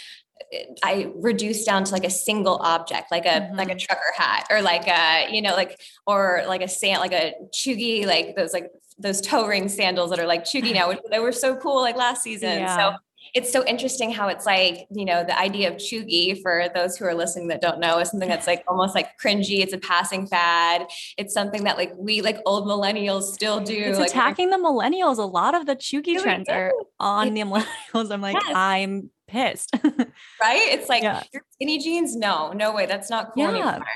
I 0.83 1.13
reduce 1.17 1.65
down 1.65 1.85
to 1.85 1.93
like 1.93 2.05
a 2.05 2.11
single 2.11 2.59
object, 2.63 3.11
like 3.11 3.27
a 3.27 3.41
mm-hmm. 3.41 3.57
like 3.57 3.71
a 3.71 3.77
trucker 3.77 4.13
hat, 4.17 4.47
or 4.51 4.63
like 4.63 4.87
a 4.89 5.29
you 5.31 5.43
know 5.43 5.55
like 5.55 5.81
or 6.07 6.43
like 6.47 6.63
a 6.63 6.69
sand 6.69 7.01
like 7.01 7.13
a 7.13 7.35
cheugy 7.53 8.07
like 8.07 8.37
those 8.37 8.53
like 8.53 8.71
those 8.99 9.21
toe 9.21 9.47
ring 9.47 9.69
sandals 9.69 10.11
that 10.11 10.19
are 10.19 10.27
like 10.27 10.45
cheugy 10.45 10.73
now, 10.73 10.89
which 10.89 11.01
they 11.11 11.19
were 11.19 11.33
so 11.33 11.57
cool 11.57 11.81
like 11.81 11.97
last 11.97 12.23
season. 12.23 12.61
Yeah. 12.61 12.77
So 12.77 12.97
it's 13.35 13.51
so 13.51 13.65
interesting 13.65 14.13
how 14.13 14.29
it's 14.29 14.45
like 14.47 14.87
you 14.91 15.05
know 15.05 15.25
the 15.25 15.37
idea 15.39 15.69
of 15.69 15.77
cheugy 15.77 16.41
for 16.41 16.69
those 16.75 16.97
who 16.97 17.05
are 17.05 17.15
listening 17.15 17.49
that 17.49 17.61
don't 17.61 17.81
know 17.81 17.99
is 17.99 18.11
something 18.11 18.29
that's 18.29 18.47
like 18.47 18.63
almost 18.69 18.95
like 18.95 19.19
cringy. 19.19 19.61
It's 19.61 19.73
a 19.73 19.79
passing 19.79 20.27
fad. 20.27 20.87
It's 21.17 21.35
something 21.35 21.65
that 21.65 21.77
like 21.77 21.93
we 21.97 22.21
like 22.21 22.39
old 22.47 22.67
millennials 22.67 23.33
still 23.33 23.61
do. 23.61 23.77
It's 23.77 23.99
like, 23.99 24.11
attacking 24.11 24.51
the 24.51 24.59
millennials. 24.59 25.19
A 25.19 25.23
lot 25.23 25.55
of 25.55 25.67
the 25.67 25.75
cheugy 25.75 26.21
trends 26.21 26.49
are 26.49 26.73
on 27.01 27.29
it, 27.29 27.35
the 27.35 27.41
millennials. 27.95 28.13
I'm 28.13 28.21
like, 28.21 28.35
yes. 28.35 28.53
I'm 28.55 29.11
pissed. 29.27 29.71
right? 29.85 30.69
It's 30.69 30.89
like 30.89 31.03
yeah. 31.03 31.23
your 31.33 31.43
skinny 31.51 31.79
jeans. 31.79 32.17
No, 32.17 32.53
no 32.53 32.73
way. 32.73 32.87
That's 32.87 33.11
not 33.11 33.33
cool 33.35 33.45
yeah. 33.45 33.51
anymore. 33.51 33.87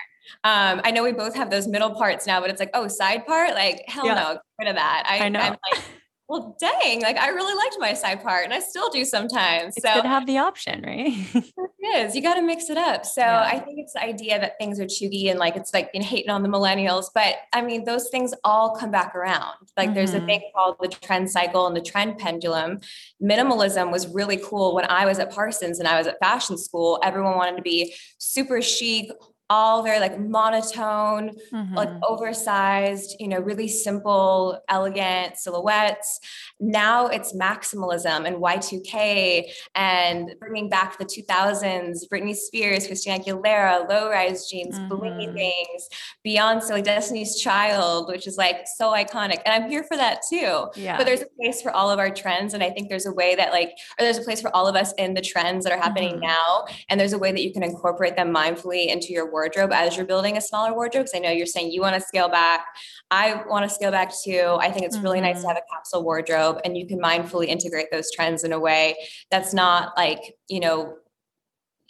Um, 0.45 0.81
I 0.85 0.91
know 0.91 1.03
we 1.03 1.13
both 1.13 1.35
have 1.37 1.51
those 1.51 1.67
middle 1.67 1.91
parts 1.91 2.27
now, 2.27 2.41
but 2.41 2.51
it's 2.51 2.61
like, 2.61 2.71
oh, 2.75 2.89
side 2.89 3.27
part, 3.27 3.55
like 3.55 3.85
hell 3.89 4.07
yeah. 4.07 4.15
no, 4.15 4.33
get 4.33 4.43
rid 4.59 4.69
of 4.69 4.77
that. 4.77 5.05
I, 5.09 5.25
I 5.25 5.29
know. 5.29 5.41
I'm 5.41 5.57
like, 5.73 5.83
well, 6.29 6.55
dang, 6.61 7.01
like 7.01 7.17
I 7.17 7.29
really 7.29 7.55
liked 7.55 7.77
my 7.79 7.95
side 7.95 8.23
part 8.23 8.45
and 8.45 8.53
I 8.53 8.61
still 8.61 8.91
do 8.91 9.03
sometimes. 9.07 9.75
It's 9.79 9.87
so 9.87 9.95
good 9.95 10.03
to 10.03 10.09
have 10.09 10.27
the 10.27 10.37
option, 10.37 10.83
right? 10.83 11.15
it 11.35 12.07
is. 12.07 12.15
You 12.15 12.21
got 12.21 12.35
to 12.35 12.43
mix 12.43 12.69
it 12.69 12.77
up. 12.77 13.07
So 13.07 13.23
yeah. 13.23 13.41
I 13.41 13.59
think 13.59 13.79
it's 13.79 13.95
the 13.95 14.03
idea 14.03 14.39
that 14.39 14.59
things 14.59 14.79
are 14.79 14.85
cheugy 14.85 15.31
and 15.31 15.39
like 15.39 15.57
it's 15.57 15.73
like 15.73 15.89
know, 15.95 16.03
hating 16.03 16.29
on 16.29 16.43
the 16.43 16.49
millennials. 16.51 17.07
But 17.15 17.37
I 17.55 17.63
mean, 17.63 17.85
those 17.85 18.11
things 18.11 18.35
all 18.45 18.77
come 18.77 18.91
back 18.91 19.15
around. 19.15 19.55
Like 19.75 19.89
mm-hmm. 19.89 19.95
there's 19.95 20.13
a 20.13 20.21
thing 20.21 20.43
called 20.55 20.77
the 20.83 20.89
trend 20.89 21.31
cycle 21.31 21.67
and 21.67 21.75
the 21.75 21.81
trend 21.81 22.19
pendulum. 22.19 22.81
Minimalism 23.23 23.91
was 23.91 24.07
really 24.09 24.37
cool 24.37 24.75
when 24.75 24.85
I 24.85 25.07
was 25.07 25.19
at 25.19 25.33
Parsons 25.33 25.79
and 25.79 25.89
I 25.89 25.97
was 25.97 26.07
at 26.07 26.19
fashion 26.21 26.59
school. 26.59 27.01
Everyone 27.03 27.37
wanted 27.37 27.57
to 27.57 27.63
be 27.63 27.95
super 28.19 28.61
chic, 28.61 29.11
all 29.51 29.83
very 29.83 29.99
like 29.99 30.19
monotone, 30.19 31.31
mm-hmm. 31.53 31.75
like 31.75 31.89
oversized, 32.07 33.17
you 33.19 33.29
know, 33.29 33.39
really 33.39 33.69
simple, 33.69 34.61
elegant 34.69 35.37
silhouettes. 35.39 36.21
Now 36.61 37.07
it's 37.07 37.35
maximalism 37.35 38.27
and 38.27 38.37
Y2K 38.37 39.45
and 39.75 40.35
bringing 40.39 40.69
back 40.69 40.99
the 40.99 41.05
2000s, 41.05 42.01
Britney 42.13 42.35
Spears, 42.35 42.87
Christina 42.87 43.19
Aguilera, 43.19 43.89
low 43.89 44.11
rise 44.11 44.49
jeans, 44.49 44.79
mm-hmm. 44.79 44.93
blingy 44.93 45.33
things, 45.33 45.89
Beyonce, 46.27 46.71
like 46.71 46.85
Destiny's 46.85 47.41
Child, 47.41 48.09
which 48.09 48.27
is 48.27 48.37
like 48.37 48.67
so 48.77 48.93
iconic. 48.93 49.41
And 49.47 49.65
I'm 49.65 49.71
here 49.71 49.85
for 49.85 49.97
that 49.97 50.21
too. 50.29 50.67
Yeah. 50.75 50.99
But 50.99 51.07
there's 51.07 51.23
a 51.23 51.29
place 51.41 51.63
for 51.63 51.71
all 51.71 51.91
of 51.91 51.99
our 51.99 52.11
trends. 52.11 52.53
And 52.53 52.63
I 52.63 52.71
think 52.71 52.89
there's 52.91 53.07
a 53.07 53.13
way 53.13 53.35
that 53.35 53.53
like, 53.53 53.71
or 53.99 54.05
there's 54.05 54.19
a 54.19 54.23
place 54.23 54.43
for 54.43 54.55
all 54.55 54.67
of 54.67 54.77
us 54.77 54.93
in 54.99 55.15
the 55.15 55.23
trends 55.23 55.65
that 55.65 55.73
are 55.73 55.81
happening 55.81 56.17
mm-hmm. 56.17 56.27
now. 56.27 56.67
And 56.91 57.01
there's 57.01 57.15
a 57.15 57.19
way 57.19 57.33
that 57.33 57.43
you 57.43 57.53
can 57.53 57.63
incorporate 57.63 58.17
them 58.17 58.35
mindfully 58.35 58.89
into 58.89 59.13
your 59.13 59.31
wardrobe 59.39 59.73
as 59.73 59.97
you're 59.97 60.07
building 60.07 60.37
a 60.37 60.41
smaller 60.41 60.75
wardrobe. 60.75 61.05
Because 61.05 61.15
I 61.15 61.21
know 61.21 61.31
you're 61.31 61.47
saying 61.47 61.71
you 61.71 61.81
want 61.81 61.95
to 61.95 62.01
scale 62.01 62.29
back. 62.29 62.67
I 63.11 63.43
want 63.49 63.69
to 63.69 63.75
scale 63.75 63.91
back 63.91 64.13
too. 64.15 64.57
I 64.61 64.71
think 64.71 64.85
it's 64.85 64.97
mm-hmm. 64.97 65.05
really 65.05 65.21
nice 65.21 65.37
to 65.37 65.39
mm-hmm. 65.41 65.49
have 65.49 65.57
a 65.59 65.75
capsule 65.75 66.05
wardrobe 66.05 66.61
and 66.65 66.77
you 66.77 66.87
can 66.87 67.01
mindfully 67.01 67.47
integrate 67.47 67.91
those 67.91 68.11
trends 68.11 68.45
in 68.45 68.53
a 68.53 68.59
way 68.59 68.97
that's 69.31 69.55
not 69.55 69.97
like, 69.97 70.37
you 70.49 70.61
know, 70.61 70.97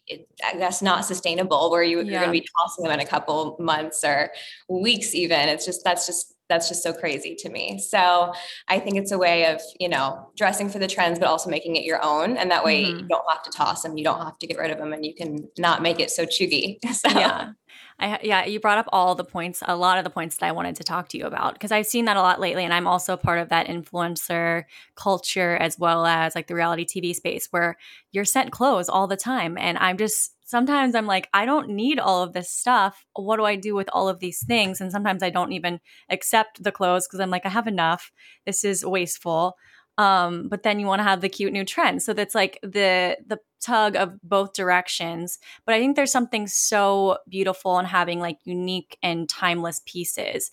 it, 0.07 0.29
that's 0.59 0.81
not 0.81 1.05
sustainable 1.05 1.71
where 1.71 1.83
you, 1.83 1.99
yeah. 1.99 2.05
you're 2.05 2.21
going 2.21 2.33
to 2.33 2.41
be 2.41 2.49
tossing 2.59 2.85
them 2.85 2.93
in 2.93 3.01
a 3.01 3.07
couple 3.07 3.57
months 3.61 4.03
or 4.05 4.31
weeks 4.71 5.15
even 5.15 5.51
it's 5.51 5.67
just 5.67 5.85
that's 5.85 6.07
just 6.07 6.35
that's 6.49 6.69
just 6.69 6.83
so 6.83 6.93
crazy 6.93 7.35
to 7.35 7.49
me 7.49 7.79
so 7.79 8.33
i 8.69 8.79
think 8.79 8.97
it's 8.97 9.13
a 9.13 9.19
way 9.19 9.47
of 9.47 9.61
you 9.79 9.89
know 9.89 10.31
dressing 10.37 10.69
for 10.69 10.79
the 10.79 10.87
trends 10.87 11.19
but 11.19 11.29
also 11.29 11.51
making 11.51 11.77
it 11.77 11.85
your 11.85 12.03
own 12.05 12.37
and 12.37 12.51
that 12.51 12.65
way 12.65 12.85
mm-hmm. 12.85 13.01
you 13.01 13.07
don't 13.07 13.25
have 13.29 13.43
to 13.43 13.51
toss 13.51 13.83
them 13.83 13.97
you 13.97 14.05
don't 14.05 14.23
have 14.23 14.39
to 14.39 14.47
get 14.47 14.59
rid 14.59 14.71
of 14.71 14.79
them 14.79 14.93
and 14.93 15.05
you 15.05 15.15
can 15.15 15.49
not 15.59 15.83
make 15.83 16.01
it 16.01 16.11
so 16.11 16.25
cheugy 16.25 16.79
so 16.93 17.09
yeah 17.11 17.53
I, 18.01 18.21
yeah, 18.23 18.45
you 18.45 18.61
brought 18.61 18.79
up 18.79 18.89
all 18.93 19.17
the 19.17 19.25
points, 19.25 19.61
a 19.67 19.75
lot 19.75 19.99
of 19.99 20.05
the 20.05 20.11
points 20.11 20.37
that 20.37 20.47
I 20.47 20.53
wanted 20.53 20.77
to 20.77 20.85
talk 20.85 21.09
to 21.09 21.19
you 21.19 21.27
about 21.27 21.55
because 21.55 21.73
I've 21.73 21.87
seen 21.87 22.05
that 22.05 22.17
a 22.17 22.23
lot 22.23 22.39
lately. 22.39 22.65
And 22.65 22.73
I'm 22.73 22.87
also 22.87 23.17
part 23.17 23.41
of 23.41 23.49
that 23.49 23.67
influencer 23.67 24.65
culture 24.95 25.57
as 25.57 25.79
well 25.79 26.07
as 26.07 26.37
like 26.37 26.47
the 26.47 26.55
reality 26.55 26.85
TV 26.85 27.15
space 27.15 27.49
where 27.51 27.77
you're 28.13 28.25
sent 28.25 28.53
clothes 28.53 28.89
all 28.89 29.09
the 29.09 29.17
time. 29.17 29.59
And 29.59 29.77
I'm 29.79 29.97
just, 29.97 30.33
sometimes 30.49 30.95
I'm 30.95 31.07
like, 31.07 31.29
I 31.35 31.45
don't 31.45 31.69
need 31.69 31.99
all 31.99 32.23
of 32.23 32.33
this 32.33 32.51
stuff. 32.51 33.05
What 33.13 33.37
do 33.37 33.45
I 33.45 33.55
do 33.55 33.75
with 33.75 33.91
all 33.93 34.09
of 34.09 34.19
these 34.19 34.43
things? 34.43 34.81
And 34.81 34.91
sometimes 34.91 35.23
I 35.23 35.29
don't 35.29 35.53
even 35.53 35.79
accept 36.09 36.63
the 36.63 36.73
clothes 36.73 37.07
because 37.07 37.21
I'm 37.21 37.29
like, 37.29 37.45
I 37.45 37.51
have 37.51 37.67
enough. 37.67 38.11
This 38.47 38.65
is 38.65 38.83
wasteful. 38.83 39.57
Um, 39.99 40.49
but 40.49 40.63
then 40.63 40.81
you 40.81 40.87
want 40.87 41.01
to 41.01 41.05
have 41.05 41.21
the 41.21 41.29
cute 41.29 41.53
new 41.53 41.67
trend. 41.67 42.03
So 42.03 42.15
that's 42.15 42.35
like 42.35 42.59
the 42.63 43.19
the 43.27 43.41
tug 43.61 43.95
of 43.95 44.15
both 44.23 44.55
directions. 44.55 45.39
But 45.67 45.75
I 45.75 45.81
think 45.81 45.97
there's 45.97 46.13
something 46.13 46.47
so 46.47 47.19
beautiful 47.29 47.79
in 47.79 47.85
having 47.85 48.19
like 48.19 48.39
unique 48.45 48.97
and 49.03 49.29
timeless 49.29 49.83
pieces. 49.85 50.51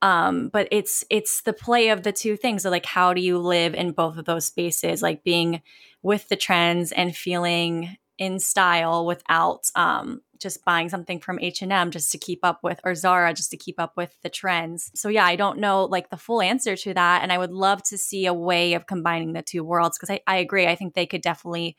Um, 0.00 0.48
but 0.52 0.68
it's 0.70 1.02
it's 1.10 1.42
the 1.42 1.52
play 1.52 1.88
of 1.88 2.04
the 2.04 2.12
two 2.12 2.36
things. 2.36 2.62
So 2.62 2.70
like 2.70 2.86
how 2.86 3.14
do 3.14 3.20
you 3.20 3.38
live 3.38 3.74
in 3.74 3.90
both 3.90 4.16
of 4.16 4.26
those 4.26 4.46
spaces, 4.46 5.02
like 5.02 5.24
being 5.24 5.60
with 6.02 6.28
the 6.28 6.36
trends 6.36 6.92
and 6.92 7.16
feeling 7.16 7.96
in 8.18 8.38
style 8.38 9.06
without 9.06 9.70
um 9.74 10.20
just 10.38 10.64
buying 10.64 10.88
something 10.88 11.18
from 11.18 11.38
H&M 11.40 11.90
just 11.90 12.12
to 12.12 12.18
keep 12.18 12.40
up 12.44 12.60
with 12.62 12.80
or 12.84 12.94
Zara 12.94 13.34
just 13.34 13.50
to 13.50 13.56
keep 13.56 13.80
up 13.80 13.96
with 13.96 14.14
the 14.22 14.28
trends. 14.28 14.90
So 14.94 15.08
yeah, 15.08 15.24
I 15.24 15.36
don't 15.36 15.58
know 15.58 15.84
like 15.84 16.10
the 16.10 16.16
full 16.16 16.40
answer 16.40 16.76
to 16.76 16.94
that 16.94 17.22
and 17.22 17.32
I 17.32 17.38
would 17.38 17.52
love 17.52 17.82
to 17.84 17.98
see 17.98 18.26
a 18.26 18.34
way 18.34 18.74
of 18.74 18.86
combining 18.86 19.32
the 19.32 19.42
two 19.42 19.64
worlds 19.64 19.98
because 19.98 20.10
I, 20.10 20.20
I 20.26 20.36
agree. 20.36 20.66
I 20.66 20.76
think 20.76 20.94
they 20.94 21.06
could 21.06 21.22
definitely 21.22 21.76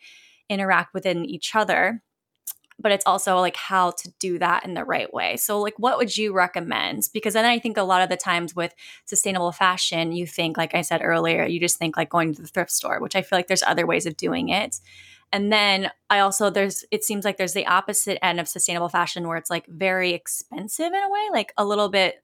interact 0.50 0.94
within 0.94 1.26
each 1.26 1.56
other. 1.56 2.02
But 2.82 2.94
it's 2.94 3.06
also 3.06 3.40
like 3.40 3.58
how 3.58 3.92
to 3.92 4.14
do 4.20 4.40
that 4.40 4.64
in 4.64 4.74
the 4.74 4.86
right 4.86 5.14
way. 5.14 5.36
So, 5.36 5.60
like, 5.60 5.74
what 5.78 5.98
would 5.98 6.16
you 6.16 6.32
recommend? 6.32 7.10
Because 7.14 7.34
then 7.34 7.44
I 7.44 7.60
think 7.60 7.76
a 7.76 7.84
lot 7.84 8.02
of 8.02 8.08
the 8.08 8.16
times 8.16 8.56
with 8.56 8.74
sustainable 9.04 9.52
fashion, 9.52 10.14
you 10.14 10.26
think, 10.26 10.56
like 10.58 10.74
I 10.74 10.82
said 10.82 11.02
earlier, 11.04 11.46
you 11.46 11.60
just 11.60 11.78
think 11.78 11.98
like 11.98 12.08
going 12.08 12.34
to 12.34 12.42
the 12.42 12.48
thrift 12.48 12.72
store, 12.72 13.02
which 13.02 13.18
I 13.18 13.22
feel 13.22 13.38
like 13.38 13.48
there's 13.48 13.64
other 13.64 13.86
ways 13.86 14.06
of 14.06 14.16
doing 14.16 14.48
it. 14.48 14.80
And 15.32 15.52
then 15.52 15.92
I 16.10 16.20
also 16.20 16.50
there's 16.50 16.84
it 16.92 17.04
seems 17.04 17.26
like 17.26 17.38
there's 17.38 17.54
the 17.54 17.68
opposite 17.68 18.24
end 18.24 18.40
of 18.40 18.48
sustainable 18.48 18.90
fashion 18.90 19.28
where 19.28 19.38
it's 19.38 19.50
like 19.50 19.66
very 19.68 20.14
expensive 20.14 20.88
in 20.88 21.04
a 21.04 21.10
way, 21.10 21.30
like 21.32 21.54
a 21.58 21.66
little 21.66 21.90
bit 21.90 22.16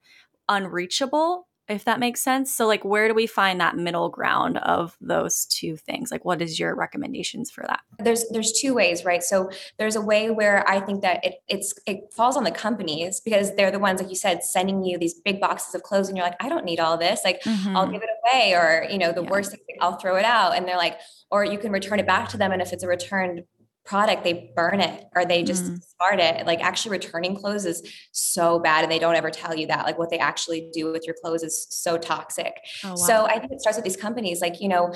unreachable 0.48 1.46
if 1.68 1.84
that 1.84 1.98
makes 1.98 2.20
sense. 2.20 2.54
So 2.54 2.66
like 2.66 2.84
where 2.84 3.08
do 3.08 3.14
we 3.14 3.26
find 3.26 3.60
that 3.60 3.76
middle 3.76 4.08
ground 4.08 4.58
of 4.58 4.96
those 5.00 5.46
two 5.46 5.76
things? 5.76 6.10
Like 6.10 6.24
what 6.24 6.40
is 6.40 6.58
your 6.58 6.74
recommendations 6.74 7.50
for 7.50 7.64
that? 7.66 7.80
There's 7.98 8.24
there's 8.30 8.52
two 8.52 8.74
ways, 8.74 9.04
right? 9.04 9.22
So 9.22 9.50
there's 9.78 9.96
a 9.96 10.00
way 10.00 10.30
where 10.30 10.68
I 10.68 10.80
think 10.80 11.02
that 11.02 11.24
it 11.24 11.34
it's 11.48 11.74
it 11.86 12.12
falls 12.14 12.36
on 12.36 12.44
the 12.44 12.50
companies 12.50 13.20
because 13.20 13.54
they're 13.56 13.70
the 13.70 13.78
ones 13.78 14.00
like 14.00 14.10
you 14.10 14.16
said 14.16 14.44
sending 14.44 14.84
you 14.84 14.98
these 14.98 15.14
big 15.14 15.40
boxes 15.40 15.74
of 15.74 15.82
clothes 15.82 16.08
and 16.08 16.16
you're 16.16 16.26
like 16.26 16.36
I 16.40 16.48
don't 16.48 16.64
need 16.64 16.80
all 16.80 16.96
this. 16.96 17.20
Like 17.24 17.42
mm-hmm. 17.42 17.76
I'll 17.76 17.90
give 17.90 18.02
it 18.02 18.10
away 18.24 18.54
or 18.54 18.86
you 18.90 18.98
know 18.98 19.12
the 19.12 19.22
yeah. 19.22 19.30
worst 19.30 19.50
thing 19.50 19.60
I'll 19.80 19.96
throw 19.96 20.16
it 20.16 20.24
out 20.24 20.56
and 20.56 20.66
they're 20.66 20.76
like 20.76 20.98
or 21.30 21.44
you 21.44 21.58
can 21.58 21.72
return 21.72 21.98
it 21.98 22.06
back 22.06 22.28
to 22.30 22.36
them 22.36 22.52
and 22.52 22.62
if 22.62 22.72
it's 22.72 22.84
a 22.84 22.88
returned 22.88 23.42
product 23.86 24.24
they 24.24 24.52
burn 24.56 24.80
it 24.80 25.04
or 25.14 25.24
they 25.24 25.42
just 25.42 25.64
mm. 25.64 25.76
discard 25.76 26.18
it 26.18 26.44
like 26.44 26.60
actually 26.60 26.90
returning 26.90 27.36
clothes 27.36 27.64
is 27.64 27.82
so 28.12 28.58
bad 28.58 28.82
and 28.82 28.90
they 28.90 28.98
don't 28.98 29.14
ever 29.14 29.30
tell 29.30 29.54
you 29.54 29.66
that 29.66 29.84
like 29.84 29.96
what 29.96 30.10
they 30.10 30.18
actually 30.18 30.68
do 30.72 30.90
with 30.92 31.06
your 31.06 31.14
clothes 31.22 31.44
is 31.44 31.68
so 31.70 31.96
toxic 31.96 32.54
oh, 32.84 32.90
wow. 32.90 32.94
so 32.96 33.26
i 33.26 33.38
think 33.38 33.52
it 33.52 33.60
starts 33.60 33.78
with 33.78 33.84
these 33.84 33.96
companies 33.96 34.40
like 34.40 34.60
you 34.60 34.68
know 34.68 34.92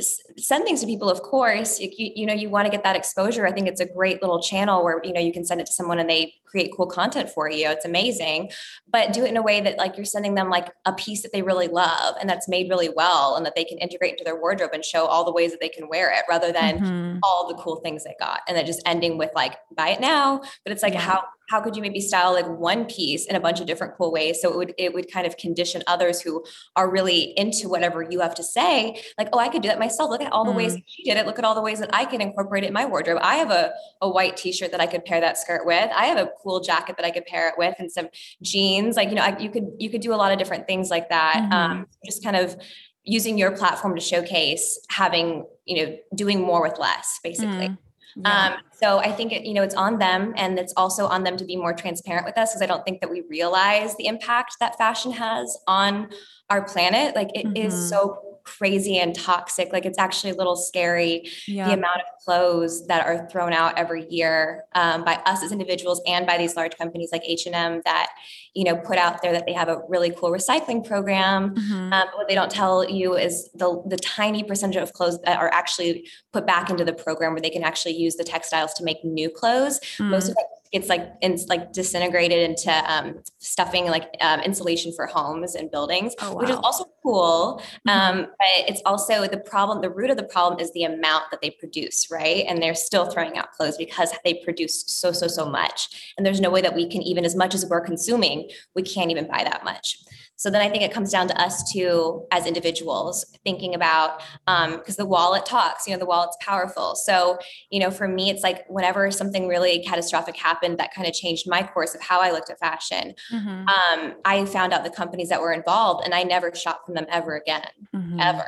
send 0.00 0.64
things 0.64 0.80
to 0.80 0.86
people 0.86 1.08
of 1.10 1.22
course. 1.22 1.80
You, 1.80 1.90
you 1.96 2.26
know 2.26 2.34
you 2.34 2.48
want 2.50 2.66
to 2.66 2.70
get 2.70 2.82
that 2.84 2.96
exposure. 2.96 3.46
I 3.46 3.52
think 3.52 3.68
it's 3.68 3.80
a 3.80 3.86
great 3.86 4.20
little 4.22 4.40
channel 4.40 4.82
where 4.82 5.00
you 5.04 5.12
know 5.12 5.20
you 5.20 5.32
can 5.32 5.44
send 5.44 5.60
it 5.60 5.66
to 5.66 5.72
someone 5.72 5.98
and 5.98 6.08
they 6.08 6.34
create 6.54 6.72
cool 6.76 6.86
content 6.86 7.28
for 7.28 7.50
you. 7.50 7.68
It's 7.68 7.84
amazing. 7.84 8.50
But 8.88 9.12
do 9.12 9.24
it 9.24 9.28
in 9.28 9.36
a 9.36 9.42
way 9.42 9.60
that 9.60 9.76
like 9.76 9.96
you're 9.96 10.04
sending 10.04 10.36
them 10.36 10.48
like 10.50 10.68
a 10.84 10.92
piece 10.92 11.22
that 11.22 11.32
they 11.32 11.42
really 11.42 11.66
love 11.66 12.14
and 12.20 12.30
that's 12.30 12.48
made 12.48 12.70
really 12.70 12.88
well 12.88 13.34
and 13.34 13.44
that 13.44 13.56
they 13.56 13.64
can 13.64 13.76
integrate 13.78 14.12
into 14.12 14.22
their 14.22 14.40
wardrobe 14.40 14.70
and 14.72 14.84
show 14.84 15.06
all 15.06 15.24
the 15.24 15.32
ways 15.32 15.50
that 15.50 15.60
they 15.60 15.68
can 15.68 15.88
wear 15.88 16.12
it 16.12 16.22
rather 16.28 16.52
than 16.52 16.78
mm-hmm. 16.78 17.18
all 17.24 17.48
the 17.48 17.54
cool 17.54 17.76
things 17.76 18.04
they 18.04 18.14
got 18.20 18.42
and 18.46 18.56
then 18.56 18.64
just 18.64 18.80
ending 18.86 19.18
with 19.18 19.30
like 19.34 19.56
buy 19.76 19.88
it 19.88 20.00
now. 20.00 20.40
But 20.64 20.72
it's 20.72 20.82
like 20.84 20.92
yeah. 20.92 21.00
how 21.00 21.24
how 21.48 21.60
could 21.60 21.76
you 21.76 21.82
maybe 21.82 22.00
style 22.00 22.32
like 22.32 22.48
one 22.48 22.86
piece 22.86 23.26
in 23.26 23.36
a 23.36 23.40
bunch 23.40 23.60
of 23.60 23.66
different 23.66 23.94
cool 23.96 24.12
ways? 24.12 24.40
So 24.40 24.50
it 24.52 24.56
would 24.56 24.74
it 24.78 24.94
would 24.94 25.10
kind 25.10 25.26
of 25.26 25.36
condition 25.36 25.82
others 25.86 26.20
who 26.20 26.44
are 26.76 26.90
really 26.90 27.32
into 27.36 27.68
whatever 27.68 28.02
you 28.02 28.20
have 28.20 28.34
to 28.36 28.42
say 28.42 29.00
like 29.18 29.28
oh 29.32 29.38
i 29.38 29.48
could 29.48 29.62
do 29.62 29.68
that 29.68 29.78
myself. 29.78 30.10
Look 30.10 30.22
at 30.22 30.32
all 30.32 30.44
the 30.44 30.52
mm. 30.52 30.56
ways 30.56 30.76
she 30.86 31.04
did 31.04 31.16
it. 31.16 31.26
Look 31.26 31.38
at 31.38 31.44
all 31.44 31.54
the 31.54 31.62
ways 31.62 31.80
that 31.80 31.90
i 31.92 32.04
can 32.04 32.20
incorporate 32.20 32.64
it 32.64 32.68
in 32.68 32.72
my 32.72 32.86
wardrobe. 32.86 33.18
I 33.22 33.36
have 33.36 33.50
a, 33.50 33.72
a 34.00 34.08
white 34.08 34.36
t-shirt 34.36 34.70
that 34.70 34.80
i 34.80 34.86
could 34.86 35.04
pair 35.04 35.20
that 35.20 35.38
skirt 35.38 35.66
with. 35.66 35.90
I 35.94 36.06
have 36.06 36.18
a 36.18 36.30
cool 36.42 36.60
jacket 36.60 36.96
that 36.96 37.04
i 37.04 37.10
could 37.10 37.26
pair 37.26 37.48
it 37.48 37.54
with 37.58 37.74
and 37.78 37.90
some 37.90 38.08
jeans. 38.42 38.96
Like 38.96 39.08
you 39.08 39.14
know 39.14 39.22
I, 39.22 39.38
you 39.38 39.50
could 39.50 39.68
you 39.78 39.90
could 39.90 40.00
do 40.00 40.14
a 40.14 40.16
lot 40.16 40.32
of 40.32 40.38
different 40.38 40.66
things 40.66 40.90
like 40.90 41.08
that 41.10 41.36
mm-hmm. 41.36 41.52
um, 41.52 41.86
just 42.04 42.22
kind 42.22 42.36
of 42.36 42.56
using 43.04 43.36
your 43.36 43.50
platform 43.50 43.94
to 43.94 44.00
showcase 44.00 44.80
having 44.88 45.44
you 45.66 45.84
know 45.84 45.96
doing 46.14 46.40
more 46.40 46.62
with 46.62 46.78
less 46.78 47.20
basically. 47.22 47.68
Mm. 47.68 47.78
Yeah. 48.16 48.46
Um, 48.46 48.60
so 48.72 48.98
I 48.98 49.12
think 49.12 49.32
it, 49.32 49.44
you 49.44 49.54
know 49.54 49.62
it's 49.62 49.74
on 49.74 49.98
them, 49.98 50.34
and 50.36 50.58
it's 50.58 50.72
also 50.76 51.06
on 51.06 51.24
them 51.24 51.36
to 51.36 51.44
be 51.44 51.56
more 51.56 51.72
transparent 51.72 52.26
with 52.26 52.38
us 52.38 52.52
because 52.52 52.62
I 52.62 52.66
don't 52.66 52.84
think 52.84 53.00
that 53.00 53.10
we 53.10 53.22
realize 53.28 53.96
the 53.96 54.06
impact 54.06 54.56
that 54.60 54.76
fashion 54.78 55.12
has 55.12 55.56
on 55.66 56.08
our 56.50 56.64
planet. 56.64 57.14
Like 57.14 57.30
it 57.34 57.46
mm-hmm. 57.46 57.56
is 57.56 57.88
so 57.88 58.34
crazy 58.44 58.98
and 58.98 59.14
toxic. 59.14 59.72
Like 59.72 59.86
it's 59.86 59.98
actually 59.98 60.30
a 60.30 60.36
little 60.36 60.56
scary 60.56 61.28
yeah. 61.48 61.66
the 61.66 61.74
amount 61.74 61.96
of 61.96 62.24
clothes 62.24 62.86
that 62.86 63.06
are 63.06 63.28
thrown 63.30 63.52
out 63.52 63.76
every 63.78 64.06
year 64.08 64.64
um, 64.74 65.04
by 65.04 65.14
us 65.26 65.42
as 65.42 65.50
individuals 65.50 66.00
and 66.06 66.26
by 66.26 66.38
these 66.38 66.54
large 66.54 66.76
companies 66.76 67.10
like 67.10 67.22
H 67.24 67.46
and 67.46 67.54
M 67.54 67.82
that 67.84 68.10
you 68.54 68.64
know 68.64 68.76
put 68.76 68.98
out 68.98 69.22
there 69.22 69.32
that 69.32 69.46
they 69.46 69.52
have 69.52 69.68
a 69.68 69.82
really 69.88 70.10
cool 70.10 70.30
recycling 70.30 70.86
program. 70.86 71.54
Mm-hmm. 71.54 71.92
Um, 71.92 72.08
what 72.14 72.28
they 72.28 72.34
don't 72.34 72.50
tell 72.50 72.88
you 72.88 73.16
is 73.16 73.50
the 73.54 73.82
the 73.86 73.96
tiny 73.96 74.42
percentage 74.42 74.76
of 74.76 74.92
clothes 74.92 75.20
that 75.22 75.38
are 75.38 75.52
actually 75.52 76.08
put 76.32 76.46
back 76.46 76.70
into 76.70 76.84
the 76.84 76.92
program 76.92 77.32
where 77.32 77.40
they 77.40 77.50
can 77.50 77.62
actually 77.62 77.94
use 77.94 78.16
the 78.16 78.24
textiles 78.24 78.72
to 78.74 78.84
make 78.84 79.04
new 79.04 79.30
clothes. 79.30 79.80
Mm-hmm. 79.80 80.10
Most 80.10 80.28
of 80.28 80.36
it 80.38 80.46
it's 80.74 80.88
like 80.88 81.14
it's 81.22 81.46
like 81.46 81.72
disintegrated 81.72 82.50
into 82.50 82.92
um, 82.92 83.20
stuffing 83.38 83.86
like 83.86 84.10
um, 84.20 84.40
insulation 84.40 84.92
for 84.92 85.06
homes 85.06 85.54
and 85.54 85.70
buildings, 85.70 86.14
oh, 86.20 86.32
wow. 86.32 86.40
which 86.40 86.50
is 86.50 86.56
also 86.56 86.84
cool. 87.00 87.62
Mm-hmm. 87.86 87.88
Um, 87.88 88.26
but 88.26 88.68
it's 88.68 88.82
also 88.84 89.28
the 89.28 89.38
problem. 89.38 89.82
The 89.82 89.90
root 89.90 90.10
of 90.10 90.16
the 90.16 90.24
problem 90.24 90.58
is 90.58 90.72
the 90.72 90.82
amount 90.82 91.30
that 91.30 91.40
they 91.40 91.50
produce, 91.50 92.10
right? 92.10 92.44
And 92.48 92.60
they're 92.60 92.74
still 92.74 93.06
throwing 93.06 93.38
out 93.38 93.52
clothes 93.52 93.76
because 93.76 94.10
they 94.24 94.34
produce 94.34 94.84
so 94.88 95.12
so 95.12 95.28
so 95.28 95.48
much, 95.48 96.14
and 96.18 96.26
there's 96.26 96.40
no 96.40 96.50
way 96.50 96.60
that 96.60 96.74
we 96.74 96.88
can 96.88 97.02
even 97.02 97.24
as 97.24 97.36
much 97.36 97.54
as 97.54 97.64
we're 97.64 97.80
consuming, 97.80 98.43
we 98.74 98.82
can't 98.82 99.10
even 99.10 99.26
buy 99.26 99.44
that 99.44 99.64
much. 99.64 99.98
So 100.36 100.50
then 100.50 100.60
I 100.60 100.68
think 100.68 100.82
it 100.82 100.92
comes 100.92 101.12
down 101.12 101.28
to 101.28 101.40
us 101.40 101.72
too, 101.72 102.26
as 102.32 102.44
individuals, 102.44 103.24
thinking 103.44 103.74
about 103.74 104.20
because 104.46 104.74
um, 104.88 104.94
the 104.98 105.06
wallet 105.06 105.46
talks, 105.46 105.86
you 105.86 105.92
know, 105.92 105.98
the 105.98 106.06
wallet's 106.06 106.36
powerful. 106.40 106.96
So, 106.96 107.38
you 107.70 107.78
know, 107.78 107.90
for 107.90 108.08
me, 108.08 108.30
it's 108.30 108.42
like 108.42 108.64
whenever 108.68 109.10
something 109.12 109.46
really 109.46 109.84
catastrophic 109.84 110.36
happened 110.36 110.78
that 110.78 110.92
kind 110.92 111.06
of 111.06 111.14
changed 111.14 111.48
my 111.48 111.62
course 111.62 111.94
of 111.94 112.02
how 112.02 112.20
I 112.20 112.32
looked 112.32 112.50
at 112.50 112.58
fashion, 112.58 113.14
mm-hmm. 113.32 113.68
um, 113.68 114.14
I 114.24 114.44
found 114.46 114.72
out 114.72 114.82
the 114.82 114.90
companies 114.90 115.28
that 115.28 115.40
were 115.40 115.52
involved 115.52 116.04
and 116.04 116.12
I 116.12 116.24
never 116.24 116.52
shop 116.52 116.84
from 116.84 116.94
them 116.94 117.06
ever 117.10 117.36
again, 117.36 117.68
mm-hmm. 117.94 118.18
ever. 118.18 118.44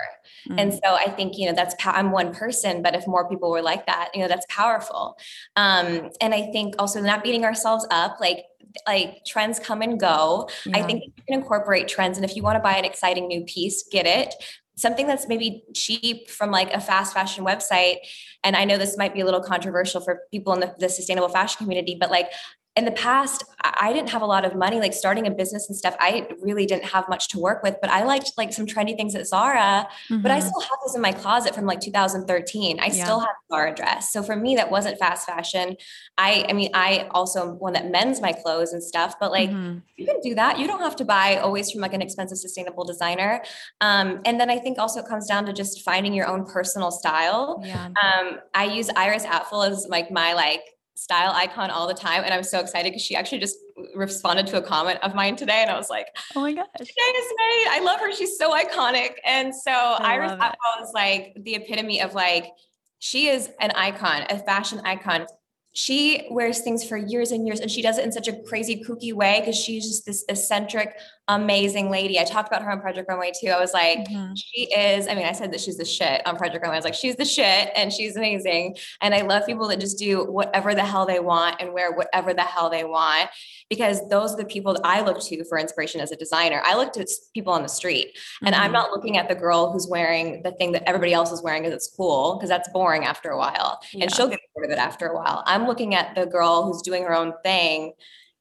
Mm-hmm. 0.48 0.58
And 0.58 0.74
so 0.74 0.94
I 0.94 1.08
think, 1.10 1.38
you 1.38 1.46
know, 1.46 1.54
that's, 1.54 1.76
I'm 1.84 2.10
one 2.10 2.34
person, 2.34 2.82
but 2.82 2.96
if 2.96 3.06
more 3.06 3.28
people 3.28 3.48
were 3.48 3.62
like 3.62 3.86
that, 3.86 4.10
you 4.12 4.22
know, 4.22 4.28
that's 4.28 4.46
powerful. 4.48 5.16
Um, 5.54 6.10
and 6.20 6.34
I 6.34 6.50
think 6.50 6.74
also 6.80 7.00
not 7.00 7.22
beating 7.22 7.44
ourselves 7.44 7.86
up, 7.92 8.18
like, 8.20 8.44
like 8.86 9.24
trends 9.26 9.58
come 9.58 9.82
and 9.82 9.98
go. 9.98 10.48
Yeah. 10.64 10.78
I 10.78 10.82
think 10.82 11.04
you 11.04 11.12
can 11.26 11.40
incorporate 11.40 11.88
trends. 11.88 12.18
And 12.18 12.24
if 12.24 12.36
you 12.36 12.42
want 12.42 12.56
to 12.56 12.62
buy 12.62 12.76
an 12.76 12.84
exciting 12.84 13.28
new 13.28 13.44
piece, 13.44 13.86
get 13.90 14.06
it. 14.06 14.34
Something 14.76 15.06
that's 15.06 15.26
maybe 15.26 15.64
cheap 15.74 16.28
from 16.28 16.50
like 16.50 16.72
a 16.72 16.80
fast 16.80 17.14
fashion 17.14 17.44
website. 17.44 17.96
And 18.44 18.54
I 18.54 18.64
know 18.64 18.76
this 18.76 18.98
might 18.98 19.14
be 19.14 19.20
a 19.20 19.24
little 19.24 19.42
controversial 19.42 20.00
for 20.00 20.22
people 20.30 20.52
in 20.52 20.60
the, 20.60 20.74
the 20.78 20.88
sustainable 20.88 21.28
fashion 21.28 21.58
community, 21.58 21.96
but 21.98 22.10
like 22.10 22.30
in 22.76 22.84
the 22.84 22.92
past 22.92 23.44
i 23.80 23.92
didn't 23.92 24.10
have 24.10 24.22
a 24.22 24.26
lot 24.26 24.44
of 24.44 24.54
money 24.54 24.78
like 24.78 24.92
starting 24.92 25.26
a 25.26 25.30
business 25.30 25.68
and 25.68 25.76
stuff 25.76 25.96
i 25.98 26.28
really 26.42 26.66
didn't 26.66 26.84
have 26.84 27.08
much 27.08 27.28
to 27.28 27.38
work 27.38 27.62
with 27.62 27.74
but 27.80 27.90
i 27.90 28.04
liked 28.04 28.32
like 28.36 28.52
some 28.52 28.66
trendy 28.66 28.94
things 28.96 29.14
at 29.14 29.26
zara 29.26 29.88
mm-hmm. 30.08 30.20
but 30.20 30.30
i 30.30 30.38
mm-hmm. 30.38 30.46
still 30.46 30.60
have 30.60 30.78
those 30.84 30.94
in 30.94 31.00
my 31.00 31.12
closet 31.12 31.54
from 31.54 31.64
like 31.64 31.80
2013 31.80 32.78
i 32.78 32.86
yeah. 32.86 33.04
still 33.04 33.20
have 33.20 33.34
zara 33.50 33.74
dress 33.74 34.12
so 34.12 34.22
for 34.22 34.36
me 34.36 34.54
that 34.54 34.70
wasn't 34.70 34.96
fast 34.98 35.26
fashion 35.26 35.76
i 36.18 36.44
i 36.48 36.52
mean 36.52 36.70
i 36.74 37.08
also 37.12 37.48
am 37.48 37.58
one 37.58 37.72
that 37.72 37.90
mends 37.90 38.20
my 38.20 38.32
clothes 38.32 38.72
and 38.72 38.82
stuff 38.82 39.14
but 39.18 39.30
like 39.30 39.50
mm-hmm. 39.50 39.78
you 39.96 40.06
can 40.06 40.20
do 40.20 40.34
that 40.34 40.58
you 40.58 40.66
don't 40.66 40.80
have 40.80 40.96
to 40.96 41.04
buy 41.04 41.36
always 41.36 41.70
from 41.70 41.80
like 41.80 41.94
an 41.94 42.02
expensive 42.02 42.38
sustainable 42.38 42.84
designer 42.84 43.42
um, 43.80 44.20
and 44.24 44.38
then 44.38 44.50
i 44.50 44.58
think 44.58 44.78
also 44.78 45.00
it 45.00 45.06
comes 45.08 45.26
down 45.26 45.46
to 45.46 45.52
just 45.52 45.82
finding 45.82 46.12
your 46.12 46.26
own 46.26 46.44
personal 46.44 46.90
style 46.90 47.62
yeah. 47.64 47.88
um, 48.02 48.38
i 48.54 48.64
use 48.64 48.90
iris 48.96 49.24
apfel 49.24 49.66
as 49.66 49.86
like 49.88 50.10
my 50.10 50.34
like 50.34 50.60
style 50.96 51.30
icon 51.32 51.70
all 51.70 51.86
the 51.86 51.94
time. 51.94 52.24
And 52.24 52.32
I'm 52.32 52.42
so 52.42 52.58
excited 52.58 52.90
because 52.90 53.02
she 53.02 53.14
actually 53.14 53.38
just 53.38 53.58
responded 53.94 54.46
to 54.48 54.56
a 54.56 54.62
comment 54.62 54.98
of 55.02 55.14
mine 55.14 55.36
today. 55.36 55.60
And 55.60 55.70
I 55.70 55.76
was 55.76 55.90
like, 55.90 56.08
oh 56.34 56.40
my 56.40 56.54
gosh. 56.54 56.66
Today 56.76 56.84
is 56.86 57.32
May. 57.36 57.66
I 57.68 57.80
love 57.84 58.00
her. 58.00 58.12
She's 58.12 58.38
so 58.38 58.52
iconic. 58.52 59.10
And 59.24 59.54
so 59.54 59.70
I 59.70 60.14
Iris 60.14 60.32
Apfel 60.32 60.82
is 60.82 60.90
like 60.94 61.36
the 61.36 61.54
epitome 61.54 62.00
of 62.00 62.14
like, 62.14 62.46
she 62.98 63.28
is 63.28 63.50
an 63.60 63.72
icon, 63.72 64.24
a 64.30 64.38
fashion 64.38 64.80
icon 64.84 65.26
she 65.76 66.26
wears 66.30 66.60
things 66.60 66.82
for 66.82 66.96
years 66.96 67.32
and 67.32 67.46
years 67.46 67.60
and 67.60 67.70
she 67.70 67.82
does 67.82 67.98
it 67.98 68.04
in 68.06 68.10
such 68.10 68.28
a 68.28 68.32
crazy 68.44 68.82
kooky 68.82 69.12
way 69.12 69.40
because 69.40 69.54
she's 69.54 69.86
just 69.86 70.06
this 70.06 70.24
eccentric 70.26 70.96
amazing 71.28 71.90
lady 71.90 72.18
i 72.18 72.24
talked 72.24 72.48
about 72.48 72.62
her 72.62 72.70
on 72.70 72.80
project 72.80 73.08
runway 73.08 73.32
too 73.38 73.48
i 73.48 73.60
was 73.60 73.72
like 73.72 73.98
mm-hmm. 73.98 74.32
she 74.34 74.72
is 74.72 75.08
i 75.08 75.14
mean 75.14 75.26
i 75.26 75.32
said 75.32 75.52
that 75.52 75.60
she's 75.60 75.76
the 75.76 75.84
shit 75.84 76.24
on 76.26 76.36
project 76.36 76.62
runway 76.62 76.76
i 76.76 76.78
was 76.78 76.84
like 76.84 76.94
she's 76.94 77.16
the 77.16 77.24
shit 77.24 77.70
and 77.74 77.92
she's 77.92 78.16
amazing 78.16 78.76
and 79.00 79.14
i 79.14 79.22
love 79.22 79.44
people 79.44 79.66
that 79.68 79.80
just 79.80 79.98
do 79.98 80.24
whatever 80.24 80.74
the 80.74 80.84
hell 80.84 81.04
they 81.04 81.20
want 81.20 81.56
and 81.60 81.72
wear 81.72 81.92
whatever 81.92 82.32
the 82.32 82.42
hell 82.42 82.70
they 82.70 82.84
want 82.84 83.28
because 83.68 84.08
those 84.08 84.34
are 84.34 84.36
the 84.36 84.44
people 84.44 84.72
that 84.74 84.84
I 84.84 85.00
look 85.02 85.20
to 85.20 85.44
for 85.44 85.58
inspiration 85.58 86.00
as 86.00 86.12
a 86.12 86.16
designer. 86.16 86.62
I 86.64 86.76
look 86.76 86.92
to 86.94 87.06
people 87.34 87.52
on 87.52 87.62
the 87.62 87.68
street 87.68 88.16
and 88.44 88.54
mm-hmm. 88.54 88.64
I'm 88.64 88.72
not 88.72 88.90
looking 88.90 89.16
at 89.16 89.28
the 89.28 89.34
girl 89.34 89.72
who's 89.72 89.88
wearing 89.88 90.42
the 90.42 90.52
thing 90.52 90.72
that 90.72 90.88
everybody 90.88 91.12
else 91.12 91.32
is 91.32 91.42
wearing 91.42 91.62
because 91.62 91.74
it's 91.74 91.94
cool, 91.96 92.36
because 92.36 92.48
that's 92.48 92.68
boring 92.70 93.04
after 93.04 93.30
a 93.30 93.38
while. 93.38 93.80
Yeah. 93.92 94.04
And 94.04 94.14
she'll 94.14 94.28
get 94.28 94.40
bored 94.54 94.66
of 94.66 94.72
it 94.72 94.78
after 94.78 95.06
a 95.06 95.14
while. 95.14 95.42
I'm 95.46 95.66
looking 95.66 95.94
at 95.94 96.14
the 96.14 96.26
girl 96.26 96.64
who's 96.64 96.82
doing 96.82 97.02
her 97.04 97.14
own 97.14 97.32
thing 97.42 97.92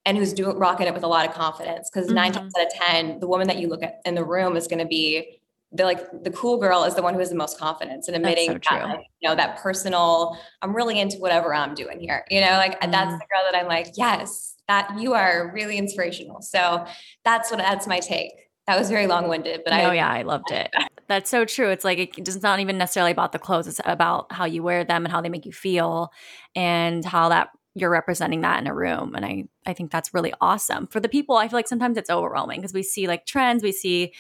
and 0.06 0.18
who's 0.18 0.34
doing 0.34 0.58
rocking 0.58 0.88
it 0.88 0.94
with 0.94 1.04
a 1.04 1.08
lot 1.08 1.28
of 1.28 1.34
confidence. 1.34 1.90
Because 1.92 2.08
mm-hmm. 2.08 2.16
nine 2.16 2.32
times 2.32 2.54
out 2.58 2.66
of 2.66 2.72
10, 2.74 3.20
the 3.20 3.28
woman 3.28 3.48
that 3.48 3.58
you 3.58 3.68
look 3.68 3.84
at 3.84 4.02
in 4.06 4.16
the 4.16 4.24
room 4.24 4.56
is 4.56 4.68
going 4.68 4.80
to 4.80 4.86
be 4.86 5.40
the 5.72 5.84
like 5.84 6.24
the 6.24 6.30
cool 6.30 6.58
girl 6.58 6.84
is 6.84 6.96
the 6.96 7.02
one 7.02 7.14
who 7.14 7.20
has 7.20 7.30
the 7.30 7.36
most 7.36 7.58
confidence 7.58 8.08
and 8.08 8.16
admitting 8.16 8.52
so 8.52 8.76
that, 8.76 8.86
like, 8.86 9.06
you 9.20 9.28
know 9.28 9.36
that 9.36 9.58
personal 9.58 10.38
i'm 10.62 10.74
really 10.76 11.00
into 11.00 11.18
whatever 11.18 11.54
i'm 11.56 11.74
doing 11.74 12.00
here 12.00 12.24
you 12.30 12.40
know 12.40 12.52
like 12.52 12.80
mm. 12.80 12.92
that's 12.92 13.12
the 13.12 13.26
girl 13.30 13.42
that 13.52 13.60
i'm 13.60 13.68
like 13.68 13.88
yes 13.98 14.56
that 14.68 15.00
you 15.00 15.14
are 15.14 15.52
really 15.54 15.78
inspirational. 15.78 16.42
So 16.42 16.86
that's 17.24 17.52
what 17.52 17.58
that's 17.58 17.88
my 17.88 18.00
take. 18.00 18.32
That 18.68 18.80
was 18.80 18.90
very 18.90 19.06
long 19.06 19.28
winded, 19.28 19.62
but 19.64 19.74
I 19.74 19.86
Oh 19.86 19.92
yeah, 19.92 20.10
I 20.10 20.24
loved 20.24 20.52
it. 20.52 20.72
That's 21.08 21.30
so 21.30 21.46
true. 21.46 21.70
It's 21.70 21.86
like 21.86 22.18
it's 22.18 22.42
not 22.42 22.60
even 22.60 22.80
necessarily 22.80 23.12
about 23.12 23.32
the 23.32 23.38
clothes; 23.38 23.68
it's 23.68 23.80
about 23.86 24.32
how 24.32 24.46
you 24.46 24.64
wear 24.64 24.84
them 24.84 25.06
and 25.06 25.12
how 25.12 25.22
they 25.22 25.30
make 25.30 25.46
you 25.46 25.52
feel, 25.52 26.12
and 26.56 27.06
how 27.06 27.30
that 27.30 27.50
you're 27.76 27.90
representing 27.90 28.42
that 28.42 28.60
in 28.60 28.68
a 28.68 28.74
room. 28.74 29.14
And 29.16 29.26
I 29.26 29.44
I 29.66 29.74
think 29.74 29.92
that's 29.92 30.14
really 30.14 30.34
awesome 30.42 30.88
for 30.88 31.00
the 31.00 31.10
people. 31.10 31.36
I 31.36 31.48
feel 31.48 31.58
like 31.58 31.68
sometimes 31.68 31.98
it's 31.98 32.10
overwhelming 32.10 32.62
because 32.62 32.74
we 32.74 32.84
see 32.84 33.08
like 33.08 33.26
trends, 33.26 33.62
we 33.62 33.74
see 33.74 34.14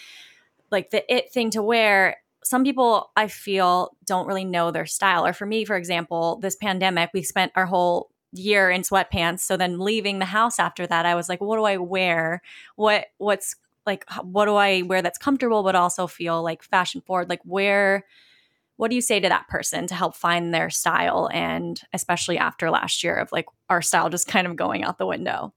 like 0.71 0.91
the 0.91 1.11
it 1.13 1.31
thing 1.31 1.49
to 1.51 1.63
wear. 1.63 2.17
Some 2.43 2.63
people 2.63 3.11
I 3.15 3.27
feel 3.27 3.95
don't 4.05 4.27
really 4.27 4.45
know 4.45 4.69
their 4.69 4.85
style. 4.85 5.25
Or 5.25 5.33
for 5.33 5.45
me, 5.47 5.65
for 5.65 5.75
example, 5.75 6.37
this 6.41 6.55
pandemic, 6.55 7.09
we 7.13 7.23
spent 7.23 7.53
our 7.55 7.65
whole 7.65 8.11
year 8.33 8.69
in 8.69 8.81
sweatpants. 8.81 9.39
So 9.39 9.57
then 9.57 9.79
leaving 9.79 10.19
the 10.19 10.25
house 10.25 10.59
after 10.59 10.85
that, 10.85 11.05
I 11.05 11.15
was 11.15 11.29
like, 11.29 11.41
what 11.41 11.55
do 11.55 11.63
I 11.63 11.77
wear? 11.77 12.41
What 12.75 13.05
what's 13.17 13.55
like 13.85 14.05
what 14.21 14.45
do 14.45 14.55
I 14.55 14.81
wear 14.81 15.01
that's 15.01 15.17
comfortable 15.17 15.63
but 15.63 15.75
also 15.75 16.07
feel 16.07 16.43
like 16.43 16.61
fashion 16.61 17.01
forward? 17.01 17.29
Like 17.29 17.41
where 17.45 18.03
what 18.77 18.89
do 18.89 18.95
you 18.95 19.01
say 19.01 19.19
to 19.19 19.29
that 19.29 19.47
person 19.47 19.87
to 19.87 19.95
help 19.95 20.15
find 20.15 20.53
their 20.53 20.69
style 20.69 21.29
and 21.33 21.81
especially 21.93 22.37
after 22.37 22.69
last 22.69 23.03
year 23.03 23.15
of 23.15 23.31
like 23.31 23.45
our 23.69 23.81
style 23.81 24.09
just 24.09 24.27
kind 24.27 24.47
of 24.47 24.55
going 24.55 24.83
out 24.83 24.97
the 24.97 25.05
window? 25.05 25.53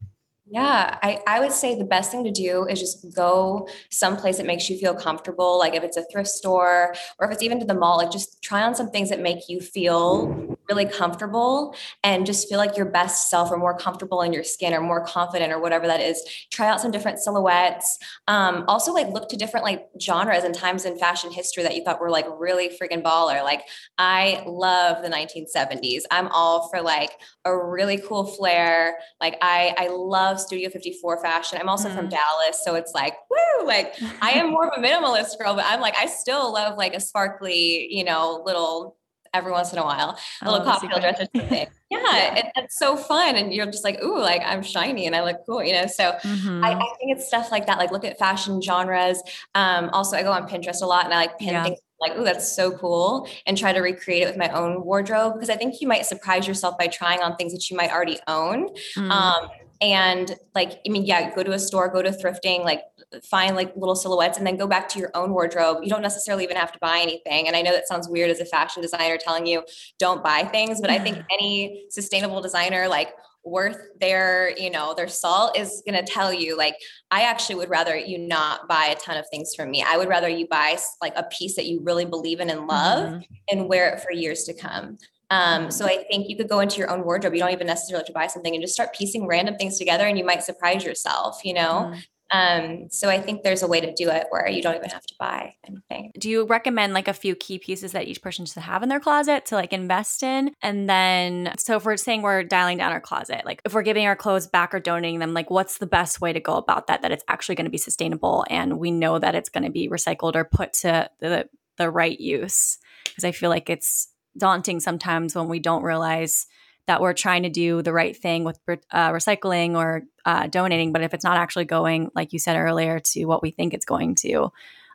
Yeah, 0.51 0.99
I, 1.03 1.21
I 1.27 1.41
would 1.41 1.53
say 1.53 1.77
the 1.77 1.85
best 1.85 2.11
thing 2.11 2.25
to 2.25 2.31
do 2.31 2.67
is 2.67 2.81
just 2.81 3.15
go 3.15 3.69
someplace 3.91 4.39
that 4.39 4.47
makes 4.47 4.71
you 4.71 4.79
feel 4.79 4.95
comfortable. 4.95 5.59
Like 5.59 5.75
if 5.75 5.83
it's 5.83 5.99
a 5.99 6.05
thrift 6.11 6.31
store 6.31 6.95
or 7.19 7.27
if 7.27 7.33
it's 7.33 7.43
even 7.43 7.61
to 7.61 7.67
the 7.67 7.75
mall, 7.75 7.99
like 7.99 8.11
just 8.11 8.41
try 8.43 8.63
on 8.63 8.75
some 8.75 8.91
things 8.91 9.11
that 9.11 9.21
make 9.21 9.49
you 9.49 9.61
feel 9.61 10.57
really 10.69 10.85
comfortable 10.85 11.75
and 12.03 12.27
just 12.27 12.49
feel 12.49 12.59
like 12.59 12.77
your 12.77 12.87
best 12.87 13.31
self 13.31 13.51
or 13.51 13.57
more 13.57 13.77
comfortable 13.77 14.23
in 14.23 14.33
your 14.33 14.45
skin 14.45 14.75
or 14.75 14.81
more 14.81 15.05
confident 15.05 15.53
or 15.53 15.61
whatever 15.61 15.87
that 15.87 16.01
is. 16.01 16.23
Try 16.51 16.69
out 16.69 16.81
some 16.81 16.91
different 16.91 17.19
silhouettes. 17.19 17.99
Um, 18.27 18.65
also, 18.69 18.93
like 18.93 19.09
look 19.09 19.29
to 19.31 19.37
different 19.37 19.65
like 19.65 19.89
genres 20.01 20.45
and 20.45 20.55
times 20.55 20.85
in 20.85 20.99
fashion 20.99 21.33
history 21.33 21.63
that 21.63 21.75
you 21.75 21.83
thought 21.83 22.01
were 22.01 22.11
like 22.11 22.27
really 22.39 22.69
freaking 22.69 23.03
baller. 23.03 23.43
Like 23.43 23.63
I 23.97 24.43
love 24.47 25.03
the 25.03 25.09
1970s. 25.09 26.03
I'm 26.11 26.29
all 26.29 26.69
for 26.69 26.83
like 26.83 27.11
a 27.45 27.57
really 27.57 27.99
cool 27.99 28.25
flare. 28.25 28.99
Like 29.21 29.39
I 29.41 29.75
I 29.79 29.89
love 29.89 30.41
Studio 30.41 30.69
54 30.69 31.23
fashion. 31.23 31.59
I'm 31.61 31.69
also 31.69 31.89
mm. 31.89 31.95
from 31.95 32.09
Dallas, 32.09 32.63
so 32.63 32.75
it's 32.75 32.93
like 32.95 33.15
woo. 33.31 33.67
Like 33.67 33.95
I 34.21 34.33
am 34.33 34.51
more 34.51 34.69
of 34.69 34.83
a 34.83 34.87
minimalist 34.87 35.39
girl, 35.39 35.55
but 35.55 35.65
I'm 35.67 35.81
like 35.81 35.97
I 35.97 36.07
still 36.07 36.53
love 36.53 36.77
like 36.77 36.95
a 36.95 37.01
sparkly, 37.01 37.93
you 37.93 38.05
know, 38.05 38.43
little 38.45 38.98
every 39.35 39.53
once 39.53 39.73
in 39.73 39.79
a 39.79 39.85
while, 39.85 40.19
a 40.43 40.51
little 40.51 40.65
cocktail 40.65 40.99
dress 41.01 41.21
or 41.21 41.27
something. 41.35 41.67
Yeah, 41.91 42.01
yeah. 42.03 42.35
It, 42.35 42.47
it's 42.55 42.79
so 42.79 42.99
fun. 42.99 43.37
And 43.37 43.51
you're 43.51 43.65
just 43.65 43.83
like, 43.83 44.03
ooh, 44.03 44.19
like 44.19 44.43
I'm 44.45 44.63
shiny 44.63 45.07
and 45.07 45.17
I 45.17 45.25
look 45.25 45.39
cool, 45.47 45.65
you 45.65 45.73
know? 45.73 45.87
So 45.87 46.13
mm-hmm. 46.23 46.63
I, 46.63 46.73
I, 46.73 46.95
think 46.99 47.17
it's 47.17 47.27
stuff 47.27 47.51
like 47.51 47.67
that. 47.67 47.79
Like 47.79 47.91
look 47.91 48.05
at 48.05 48.19
fashion 48.19 48.61
genres. 48.61 49.23
Um, 49.55 49.89
also 49.95 50.15
I 50.15 50.23
go 50.23 50.31
on 50.31 50.47
Pinterest 50.47 50.83
a 50.83 50.85
lot 50.85 51.07
and 51.07 51.15
I 51.15 51.17
like 51.17 51.39
pin 51.39 51.55
yeah. 51.55 51.65
things 51.65 51.79
like, 52.01 52.13
oh, 52.15 52.25
that's 52.25 52.55
so 52.55 52.71
cool, 52.73 53.29
and 53.47 53.59
try 53.59 53.73
to 53.73 53.81
recreate 53.81 54.23
it 54.23 54.27
with 54.27 54.37
my 54.37 54.49
own 54.51 54.85
wardrobe 54.85 55.35
because 55.35 55.51
I 55.51 55.57
think 55.57 55.81
you 55.81 55.89
might 55.89 56.07
surprise 56.07 56.47
yourself 56.47 56.79
by 56.79 56.87
trying 56.87 57.21
on 57.21 57.37
things 57.37 57.53
that 57.53 57.71
you 57.71 57.77
might 57.77 57.91
already 57.91 58.19
own. 58.29 58.69
Mm. 58.97 59.11
Um, 59.11 59.49
and 59.81 60.35
like, 60.55 60.81
I 60.87 60.91
mean, 60.91 61.05
yeah, 61.05 61.35
go 61.35 61.43
to 61.43 61.53
a 61.53 61.59
store, 61.59 61.89
go 61.89 62.03
to 62.03 62.11
thrifting, 62.11 62.65
like 62.65 62.83
find 63.25 63.55
like 63.55 63.75
little 63.77 63.95
silhouettes 63.95 64.37
and 64.37 64.47
then 64.47 64.57
go 64.57 64.67
back 64.67 64.89
to 64.91 64.99
your 64.99 65.11
own 65.15 65.31
wardrobe. 65.31 65.79
You 65.83 65.89
don't 65.89 66.03
necessarily 66.03 66.45
even 66.45 66.57
have 66.57 66.73
to 66.73 66.79
buy 66.81 66.99
anything. 67.01 67.47
And 67.47 67.57
I 67.57 67.63
know 67.63 67.73
that 67.73 67.87
sounds 67.87 68.09
weird 68.09 68.31
as 68.31 68.41
a 68.41 68.45
fashion 68.45 68.83
designer 68.83 69.17
telling 69.19 69.47
you 69.47 69.63
don't 69.99 70.23
buy 70.23 70.45
things, 70.45 70.81
but 70.81 70.91
I 70.91 70.99
think 70.99 71.19
any 71.31 71.85
sustainable 71.91 72.41
designer 72.41 72.89
like 72.89 73.11
worth 73.45 73.79
their 74.01 74.57
you 74.59 74.69
know 74.69 74.95
their 74.95 75.09
salt 75.09 75.57
is 75.57 75.83
going 75.89 76.05
to 76.05 76.13
tell 76.13 76.33
you 76.33 76.57
like 76.57 76.75
i 77.11 77.23
actually 77.23 77.55
would 77.55 77.71
rather 77.71 77.97
you 77.97 78.19
not 78.19 78.69
buy 78.69 78.87
a 78.87 78.95
ton 78.97 79.17
of 79.17 79.25
things 79.31 79.55
from 79.55 79.71
me 79.71 79.83
i 79.87 79.97
would 79.97 80.09
rather 80.09 80.29
you 80.29 80.47
buy 80.49 80.77
like 81.01 81.13
a 81.17 81.23
piece 81.25 81.55
that 81.57 81.67
you 81.67 81.81
really 81.83 82.05
believe 82.05 82.41
in 82.41 82.51
and 82.51 82.67
love 82.67 83.09
mm-hmm. 83.09 83.21
and 83.51 83.69
wear 83.69 83.89
it 83.89 84.01
for 84.01 84.13
years 84.13 84.45
to 84.45 84.53
come 84.53 84.99
um, 85.31 85.71
so 85.71 85.85
I 85.87 86.05
think 86.11 86.29
you 86.29 86.37
could 86.37 86.49
go 86.49 86.61
into 86.61 86.79
your 86.79 86.91
own 86.91 87.05
wardrobe. 87.05 87.35
You 87.35 87.41
don't 87.41 87.53
even 87.53 87.67
necessarily 87.67 88.01
have 88.01 88.07
to 88.07 88.13
buy 88.13 88.27
something 88.29 88.55
and 88.55 88.63
just 88.63 88.75
start 88.75 88.95
piecing 88.95 89.27
random 89.27 89.57
things 89.57 89.79
together 89.79 90.07
and 90.07 90.19
you 90.19 90.25
might 90.25 90.43
surprise 90.43 90.85
yourself, 90.85 91.41
you 91.45 91.55
know? 91.55 91.93
Mm. 91.93 92.03
Um, 92.31 92.91
so 92.91 93.09
I 93.09 93.21
think 93.21 93.43
there's 93.43 93.63
a 93.63 93.67
way 93.67 93.81
to 93.81 93.93
do 93.95 94.11
it 94.11 94.27
where 94.29 94.49
you 94.49 94.61
don't 94.61 94.77
even 94.77 94.91
have 94.91 95.07
to 95.07 95.15
buy 95.19 95.55
anything. 95.67 96.13
Do 96.19 96.29
you 96.29 96.47
recommend 96.47 96.93
like 96.93 97.09
a 97.09 97.15
few 97.15 97.35
key 97.35 97.59
pieces 97.59 97.93
that 97.93 98.07
each 98.07 98.21
person 98.21 98.45
should 98.45 98.63
have 98.63 98.83
in 98.83 98.91
their 98.91 99.01
closet 99.01 99.47
to 99.47 99.55
like 99.55 99.73
invest 99.73 100.23
in? 100.23 100.53
And 100.61 100.89
then, 100.89 101.55
so 101.59 101.77
if 101.77 101.85
we're 101.85 101.97
saying 101.97 102.23
we're 102.23 102.45
dialing 102.45 102.79
down 102.79 102.93
our 102.93 103.01
closet, 103.01 103.43
like 103.47 103.63
if 103.65 103.73
we're 103.73 103.83
giving 103.83 104.07
our 104.07 104.17
clothes 104.17 104.47
back 104.47 104.75
or 104.75 104.81
donating 104.81 105.21
them, 105.21 105.33
like 105.33 105.51
what's 105.51 105.79
the 105.79 105.87
best 105.87 106.21
way 106.21 106.33
to 106.33 106.41
go 106.41 106.57
about 106.57 106.87
that? 106.89 107.01
That 107.01 107.13
it's 107.13 107.25
actually 107.29 107.55
going 107.55 107.65
to 107.65 107.71
be 107.71 107.79
sustainable 107.79 108.45
and 108.51 108.79
we 108.79 108.91
know 108.91 109.19
that 109.19 109.35
it's 109.35 109.49
going 109.49 109.65
to 109.65 109.71
be 109.71 109.89
recycled 109.89 110.37
or 110.37 110.45
put 110.45 110.75
to 110.75 111.09
the 111.21 111.49
the 111.79 111.91
right 111.91 112.19
use. 112.19 112.77
Because 113.05 113.25
I 113.25 113.33
feel 113.33 113.49
like 113.49 113.71
it's 113.71 114.09
daunting 114.39 114.81
sometimes 114.81 115.35
when 115.35 115.49
we 115.49 115.59
don't 115.59 115.83
realize 115.83 116.47
that 116.87 117.03
we're 117.03 117.13
trying 117.13 117.43
to 117.43 117.51
do 117.51 117.83
the 117.83 117.93
right 117.93 118.17
thing 118.17 118.45
with 118.45 118.59
uh, 118.91 119.11
recycling 119.11 119.77
or 119.77 120.05
uh, 120.25 120.47
donating, 120.47 120.91
but 120.91 121.03
if 121.03 121.13
it's 121.13 121.25
not 121.25 121.37
actually 121.37 121.67
going, 121.67 122.11
like 122.15 122.33
you 122.33 122.39
said 122.39 122.57
earlier, 122.57 122.99
to 122.99 123.27
what 123.27 123.43
we 123.43 123.51
think 123.51 123.75
it's 123.75 123.85
going 123.85 124.15
to, 124.15 124.51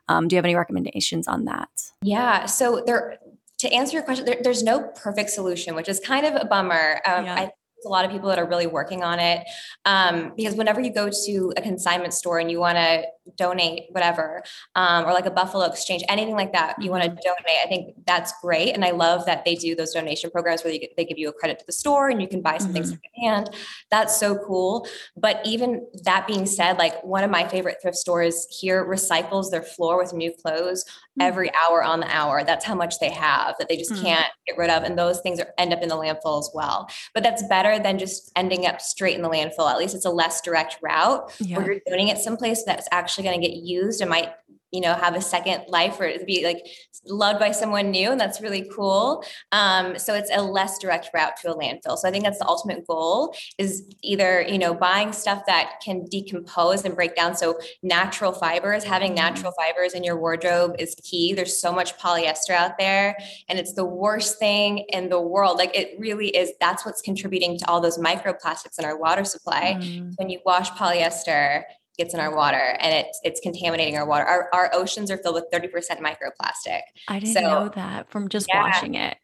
um, 0.08 0.26
do 0.26 0.34
you 0.34 0.38
have 0.38 0.44
any 0.44 0.56
recommendations 0.56 1.28
on 1.28 1.44
that? 1.44 1.68
Yeah. 2.02 2.46
So 2.46 2.82
there, 2.84 3.18
to 3.58 3.72
answer 3.72 3.96
your 3.96 4.02
question, 4.02 4.26
there, 4.26 4.38
there's 4.42 4.64
no 4.64 4.82
perfect 4.82 5.30
solution, 5.30 5.76
which 5.76 5.88
is 5.88 6.00
kind 6.00 6.26
of 6.26 6.34
a 6.34 6.44
bummer. 6.44 7.00
Um, 7.06 7.26
yeah. 7.26 7.34
I 7.34 7.50
a 7.84 7.88
lot 7.88 8.04
of 8.04 8.10
people 8.10 8.28
that 8.28 8.38
are 8.38 8.46
really 8.46 8.66
working 8.66 9.02
on 9.02 9.18
it 9.18 9.46
um, 9.84 10.32
because 10.36 10.54
whenever 10.54 10.80
you 10.80 10.92
go 10.92 11.10
to 11.26 11.52
a 11.56 11.62
consignment 11.62 12.14
store 12.14 12.38
and 12.38 12.50
you 12.50 12.58
want 12.58 12.76
to 12.76 13.04
donate 13.36 13.84
whatever 13.90 14.42
um, 14.74 15.04
or 15.04 15.12
like 15.12 15.26
a 15.26 15.30
buffalo 15.30 15.64
exchange 15.64 16.02
anything 16.08 16.34
like 16.34 16.52
that 16.52 16.80
you 16.80 16.90
want 16.90 17.02
to 17.02 17.08
mm-hmm. 17.08 17.18
donate 17.24 17.58
i 17.64 17.66
think 17.66 17.94
that's 18.06 18.32
great 18.40 18.74
and 18.74 18.84
i 18.84 18.90
love 18.90 19.24
that 19.26 19.44
they 19.44 19.54
do 19.54 19.74
those 19.74 19.92
donation 19.92 20.30
programs 20.30 20.62
where 20.62 20.76
get, 20.78 20.94
they 20.96 21.04
give 21.04 21.18
you 21.18 21.28
a 21.28 21.32
credit 21.32 21.58
to 21.58 21.66
the 21.66 21.72
store 21.72 22.08
and 22.08 22.20
you 22.20 22.28
can 22.28 22.40
buy 22.40 22.58
some 22.58 22.68
mm-hmm. 22.68 22.74
things 22.74 22.90
secondhand 22.90 23.50
that's 23.90 24.18
so 24.18 24.36
cool 24.44 24.86
but 25.16 25.40
even 25.44 25.86
that 26.04 26.26
being 26.26 26.46
said 26.46 26.78
like 26.78 27.02
one 27.02 27.24
of 27.24 27.30
my 27.30 27.46
favorite 27.48 27.78
thrift 27.80 27.96
stores 27.96 28.46
here 28.50 28.84
recycles 28.84 29.50
their 29.50 29.62
floor 29.62 29.96
with 29.96 30.12
new 30.12 30.32
clothes 30.42 30.84
mm-hmm. 30.84 31.22
every 31.22 31.50
hour 31.54 31.82
on 31.82 32.00
the 32.00 32.14
hour 32.14 32.44
that's 32.44 32.64
how 32.64 32.74
much 32.74 32.98
they 32.98 33.10
have 33.10 33.54
that 33.58 33.68
they 33.68 33.76
just 33.76 33.92
mm-hmm. 33.92 34.04
can't 34.04 34.32
get 34.46 34.58
rid 34.58 34.70
of 34.70 34.82
and 34.82 34.98
those 34.98 35.20
things 35.20 35.40
are, 35.40 35.52
end 35.58 35.72
up 35.72 35.82
in 35.82 35.88
the 35.88 35.96
landfill 35.96 36.38
as 36.38 36.50
well 36.54 36.88
but 37.14 37.22
that's 37.22 37.42
better 37.48 37.78
than 37.78 37.98
just 37.98 38.30
ending 38.36 38.66
up 38.66 38.80
straight 38.80 39.16
in 39.16 39.22
the 39.22 39.30
landfill 39.30 39.70
at 39.70 39.78
least 39.78 39.94
it's 39.94 40.04
a 40.04 40.10
less 40.10 40.40
direct 40.40 40.76
route 40.82 41.32
yeah. 41.40 41.56
where 41.56 41.72
you're 41.72 41.80
doing 41.86 42.08
it 42.08 42.18
someplace 42.18 42.64
that's 42.64 42.88
actually 42.92 43.13
actually 43.14 43.24
going 43.24 43.40
to 43.40 43.48
get 43.48 43.56
used 43.56 44.00
and 44.00 44.10
might 44.10 44.32
you 44.72 44.80
know 44.80 44.94
have 44.94 45.14
a 45.14 45.20
second 45.20 45.62
life 45.68 46.00
or 46.00 46.04
it'd 46.04 46.26
be 46.26 46.44
like 46.44 46.66
loved 47.06 47.38
by 47.38 47.52
someone 47.52 47.90
new 47.90 48.10
and 48.10 48.20
that's 48.20 48.40
really 48.40 48.68
cool. 48.74 49.24
Um, 49.52 49.98
so 49.98 50.14
it's 50.14 50.30
a 50.34 50.42
less 50.42 50.78
direct 50.78 51.10
route 51.14 51.36
to 51.42 51.52
a 51.52 51.54
landfill. 51.54 51.96
So 51.96 52.08
i 52.08 52.10
think 52.10 52.24
that's 52.24 52.38
the 52.38 52.48
ultimate 52.48 52.84
goal 52.86 53.36
is 53.56 53.84
either 54.02 54.42
you 54.42 54.58
know 54.58 54.74
buying 54.74 55.12
stuff 55.12 55.44
that 55.46 55.80
can 55.84 56.06
decompose 56.06 56.84
and 56.84 56.96
break 56.96 57.14
down. 57.14 57.36
So 57.36 57.58
natural 57.84 58.32
fibers 58.32 58.82
having 58.82 59.10
mm-hmm. 59.10 59.26
natural 59.26 59.52
fibers 59.52 59.92
in 59.94 60.02
your 60.02 60.18
wardrobe 60.18 60.74
is 60.80 60.96
key. 60.96 61.34
There's 61.34 61.60
so 61.60 61.72
much 61.72 61.96
polyester 61.98 62.50
out 62.50 62.76
there 62.76 63.16
and 63.48 63.60
it's 63.60 63.74
the 63.74 63.84
worst 63.84 64.40
thing 64.40 64.78
in 64.88 65.08
the 65.08 65.20
world. 65.20 65.56
Like 65.56 65.76
it 65.76 65.94
really 66.00 66.36
is 66.36 66.52
that's 66.58 66.84
what's 66.84 67.00
contributing 67.00 67.58
to 67.58 67.68
all 67.68 67.80
those 67.80 67.98
microplastics 67.98 68.78
in 68.80 68.84
our 68.84 68.98
water 68.98 69.24
supply. 69.24 69.78
Mm. 69.84 70.14
when 70.16 70.28
you 70.28 70.40
wash 70.44 70.70
polyester 70.70 71.64
gets 71.96 72.14
in 72.14 72.20
our 72.20 72.34
water 72.34 72.76
and 72.80 72.92
it's 72.94 73.20
it's 73.24 73.40
contaminating 73.40 73.96
our 73.96 74.06
water. 74.06 74.24
Our, 74.24 74.48
our 74.52 74.70
oceans 74.74 75.10
are 75.10 75.18
filled 75.18 75.34
with 75.36 75.46
30% 75.52 75.70
microplastic. 76.00 76.80
I 77.08 77.18
didn't 77.18 77.34
so, 77.34 77.40
know 77.40 77.68
that 77.74 78.10
from 78.10 78.28
just 78.28 78.46
yeah, 78.48 78.62
washing 78.62 78.94
it. 78.94 79.16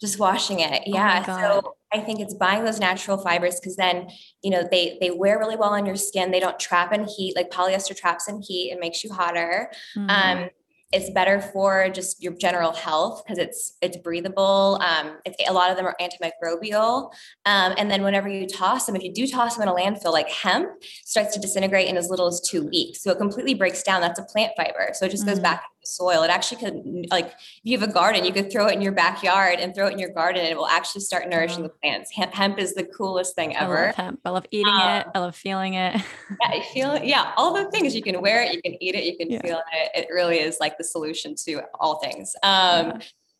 Just 0.00 0.18
washing 0.18 0.60
it. 0.60 0.82
Oh 0.86 0.90
yeah. 0.92 1.24
Oh 1.26 1.60
so 1.60 1.76
I 1.92 2.00
think 2.00 2.20
it's 2.20 2.34
buying 2.34 2.64
those 2.64 2.78
natural 2.78 3.18
fibers 3.18 3.58
because 3.58 3.76
then, 3.76 4.08
you 4.42 4.50
know, 4.50 4.66
they 4.70 4.98
they 5.00 5.10
wear 5.10 5.38
really 5.38 5.56
well 5.56 5.70
on 5.70 5.86
your 5.86 5.96
skin. 5.96 6.30
They 6.30 6.40
don't 6.40 6.58
trap 6.58 6.92
in 6.92 7.04
heat 7.04 7.34
like 7.34 7.50
polyester 7.50 7.96
traps 7.96 8.28
in 8.28 8.40
heat 8.40 8.70
and 8.70 8.80
makes 8.80 9.02
you 9.02 9.12
hotter. 9.12 9.70
Mm-hmm. 9.96 10.10
Um, 10.10 10.50
it's 10.90 11.10
better 11.10 11.40
for 11.40 11.90
just 11.90 12.22
your 12.22 12.32
general 12.32 12.72
health 12.72 13.22
because 13.22 13.38
it's 13.38 13.76
it's 13.82 13.98
breathable. 13.98 14.80
Um, 14.82 15.18
it's, 15.26 15.36
a 15.46 15.52
lot 15.52 15.70
of 15.70 15.76
them 15.76 15.86
are 15.86 15.96
antimicrobial. 16.00 17.12
Um, 17.44 17.74
and 17.76 17.90
then 17.90 18.02
whenever 18.02 18.28
you 18.28 18.46
toss 18.46 18.86
them, 18.86 18.96
if 18.96 19.02
you 19.02 19.12
do 19.12 19.26
toss 19.26 19.56
them 19.56 19.68
in 19.68 19.68
a 19.68 19.74
landfill, 19.74 20.12
like 20.12 20.30
hemp 20.30 20.70
starts 21.04 21.34
to 21.34 21.40
disintegrate 21.40 21.88
in 21.88 21.96
as 21.98 22.08
little 22.08 22.26
as 22.26 22.40
two 22.40 22.66
weeks. 22.66 23.02
So 23.02 23.10
it 23.10 23.18
completely 23.18 23.54
breaks 23.54 23.82
down. 23.82 24.00
That's 24.00 24.18
a 24.18 24.24
plant 24.24 24.52
fiber. 24.56 24.90
So 24.94 25.04
it 25.04 25.10
just 25.10 25.24
mm-hmm. 25.24 25.34
goes 25.34 25.40
back 25.40 25.62
soil. 25.88 26.22
It 26.22 26.30
actually 26.30 26.62
could, 26.62 27.06
like, 27.10 27.26
if 27.26 27.60
you 27.62 27.78
have 27.78 27.88
a 27.88 27.92
garden, 27.92 28.24
you 28.24 28.32
could 28.32 28.52
throw 28.52 28.66
it 28.66 28.74
in 28.74 28.82
your 28.82 28.92
backyard 28.92 29.58
and 29.58 29.74
throw 29.74 29.86
it 29.86 29.92
in 29.92 29.98
your 29.98 30.10
garden, 30.10 30.42
and 30.42 30.50
it 30.50 30.56
will 30.56 30.68
actually 30.68 31.00
start 31.00 31.28
nourishing 31.28 31.62
the 31.62 31.68
plants. 31.68 32.10
Hemp, 32.12 32.32
hemp 32.32 32.58
is 32.58 32.74
the 32.74 32.84
coolest 32.84 33.34
thing 33.34 33.56
ever. 33.56 33.78
I 33.78 33.86
love 33.86 33.94
hemp. 33.94 34.20
I 34.24 34.30
love 34.30 34.46
eating 34.50 34.72
um, 34.72 34.96
it. 34.96 35.06
I 35.14 35.18
love 35.18 35.36
feeling 35.36 35.74
it. 35.74 35.94
yeah, 35.94 36.48
I 36.48 36.62
feel. 36.72 36.98
Yeah, 37.02 37.32
all 37.36 37.54
the 37.54 37.70
things 37.70 37.94
you 37.94 38.02
can 38.02 38.20
wear 38.20 38.42
it, 38.42 38.52
you 38.52 38.62
can 38.62 38.82
eat 38.82 38.94
it, 38.94 39.04
you 39.04 39.16
can 39.16 39.30
yeah. 39.30 39.42
feel 39.42 39.62
it. 39.72 39.90
It 39.94 40.08
really 40.12 40.38
is 40.38 40.58
like 40.60 40.78
the 40.78 40.84
solution 40.84 41.34
to 41.46 41.62
all 41.80 41.98
things. 42.00 42.34
Um, 42.42 42.50
yeah. 42.86 42.98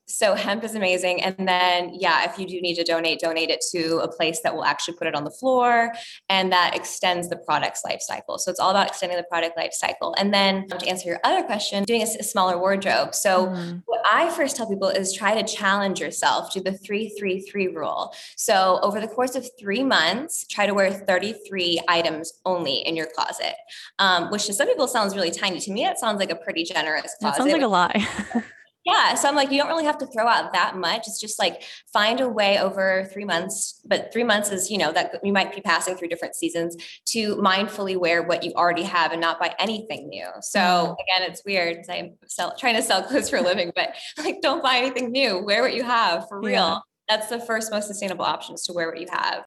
So 0.08 0.34
hemp 0.34 0.64
is 0.64 0.74
amazing. 0.74 1.22
And 1.22 1.46
then, 1.46 1.90
yeah, 1.92 2.30
if 2.30 2.38
you 2.38 2.46
do 2.46 2.60
need 2.60 2.74
to 2.76 2.84
donate, 2.84 3.20
donate 3.20 3.50
it 3.50 3.62
to 3.72 3.98
a 3.98 4.08
place 4.08 4.40
that 4.40 4.54
will 4.54 4.64
actually 4.64 4.96
put 4.96 5.06
it 5.06 5.14
on 5.14 5.24
the 5.24 5.30
floor 5.30 5.92
and 6.30 6.50
that 6.50 6.74
extends 6.74 7.28
the 7.28 7.36
product's 7.36 7.84
life 7.84 8.00
cycle. 8.00 8.38
So 8.38 8.50
it's 8.50 8.58
all 8.58 8.70
about 8.70 8.88
extending 8.88 9.18
the 9.18 9.24
product 9.24 9.56
life 9.56 9.72
cycle. 9.72 10.14
And 10.18 10.32
then 10.32 10.66
to 10.68 10.88
answer 10.88 11.08
your 11.08 11.20
other 11.24 11.42
question, 11.42 11.84
doing 11.84 12.02
a, 12.02 12.06
a 12.20 12.24
smaller 12.24 12.58
wardrobe. 12.58 13.14
So 13.14 13.48
mm. 13.48 13.82
what 13.84 14.00
I 14.10 14.30
first 14.30 14.56
tell 14.56 14.66
people 14.66 14.88
is 14.88 15.12
try 15.12 15.40
to 15.40 15.46
challenge 15.46 16.00
yourself 16.00 16.52
to 16.54 16.60
the 16.60 16.72
333 16.72 17.68
rule. 17.68 18.14
So 18.36 18.80
over 18.82 19.00
the 19.00 19.08
course 19.08 19.34
of 19.34 19.46
three 19.60 19.84
months, 19.84 20.46
try 20.46 20.66
to 20.66 20.72
wear 20.72 20.90
33 20.90 21.82
items 21.86 22.32
only 22.46 22.76
in 22.76 22.96
your 22.96 23.08
closet, 23.14 23.54
um, 23.98 24.30
which 24.30 24.46
to 24.46 24.54
some 24.54 24.68
people 24.68 24.88
sounds 24.88 25.14
really 25.14 25.30
tiny. 25.30 25.60
To 25.60 25.70
me, 25.70 25.84
that 25.84 25.98
sounds 25.98 26.18
like 26.18 26.30
a 26.30 26.36
pretty 26.36 26.64
generous 26.64 27.14
closet. 27.20 27.36
That 27.36 27.36
sounds 27.36 27.52
like 27.52 27.62
a 27.62 27.68
lot. 27.68 27.96
Yeah. 28.84 29.14
So 29.14 29.28
I'm 29.28 29.34
like, 29.34 29.50
you 29.50 29.58
don't 29.58 29.68
really 29.68 29.84
have 29.84 29.98
to 29.98 30.06
throw 30.06 30.26
out 30.26 30.52
that 30.52 30.76
much. 30.76 31.08
It's 31.08 31.20
just 31.20 31.38
like 31.38 31.62
find 31.92 32.20
a 32.20 32.28
way 32.28 32.58
over 32.58 33.08
three 33.12 33.24
months, 33.24 33.80
but 33.84 34.12
three 34.12 34.24
months 34.24 34.50
is, 34.50 34.70
you 34.70 34.78
know, 34.78 34.92
that 34.92 35.20
you 35.22 35.32
might 35.32 35.54
be 35.54 35.60
passing 35.60 35.96
through 35.96 36.08
different 36.08 36.34
seasons 36.34 36.76
to 37.06 37.36
mindfully 37.36 37.98
wear 37.98 38.22
what 38.22 38.42
you 38.44 38.52
already 38.54 38.84
have 38.84 39.12
and 39.12 39.20
not 39.20 39.38
buy 39.38 39.54
anything 39.58 40.08
new. 40.08 40.26
So 40.40 40.60
mm-hmm. 40.60 40.92
again, 40.92 41.30
it's 41.30 41.42
weird. 41.44 41.84
I'm 41.90 42.14
sell, 42.26 42.56
trying 42.56 42.76
to 42.76 42.82
sell 42.82 43.02
clothes 43.08 43.28
for 43.28 43.36
a 43.36 43.42
living, 43.42 43.72
but 43.74 43.94
like, 44.16 44.40
don't 44.40 44.62
buy 44.62 44.76
anything 44.76 45.10
new. 45.10 45.38
Wear 45.44 45.62
what 45.62 45.74
you 45.74 45.82
have 45.82 46.26
for 46.28 46.40
real. 46.40 46.52
Yeah. 46.52 46.78
That's 47.08 47.28
the 47.28 47.40
first 47.40 47.70
most 47.70 47.88
sustainable 47.88 48.24
option 48.24 48.54
is 48.54 48.62
to 48.64 48.72
wear 48.72 48.88
what 48.88 49.00
you 49.00 49.06
have. 49.10 49.44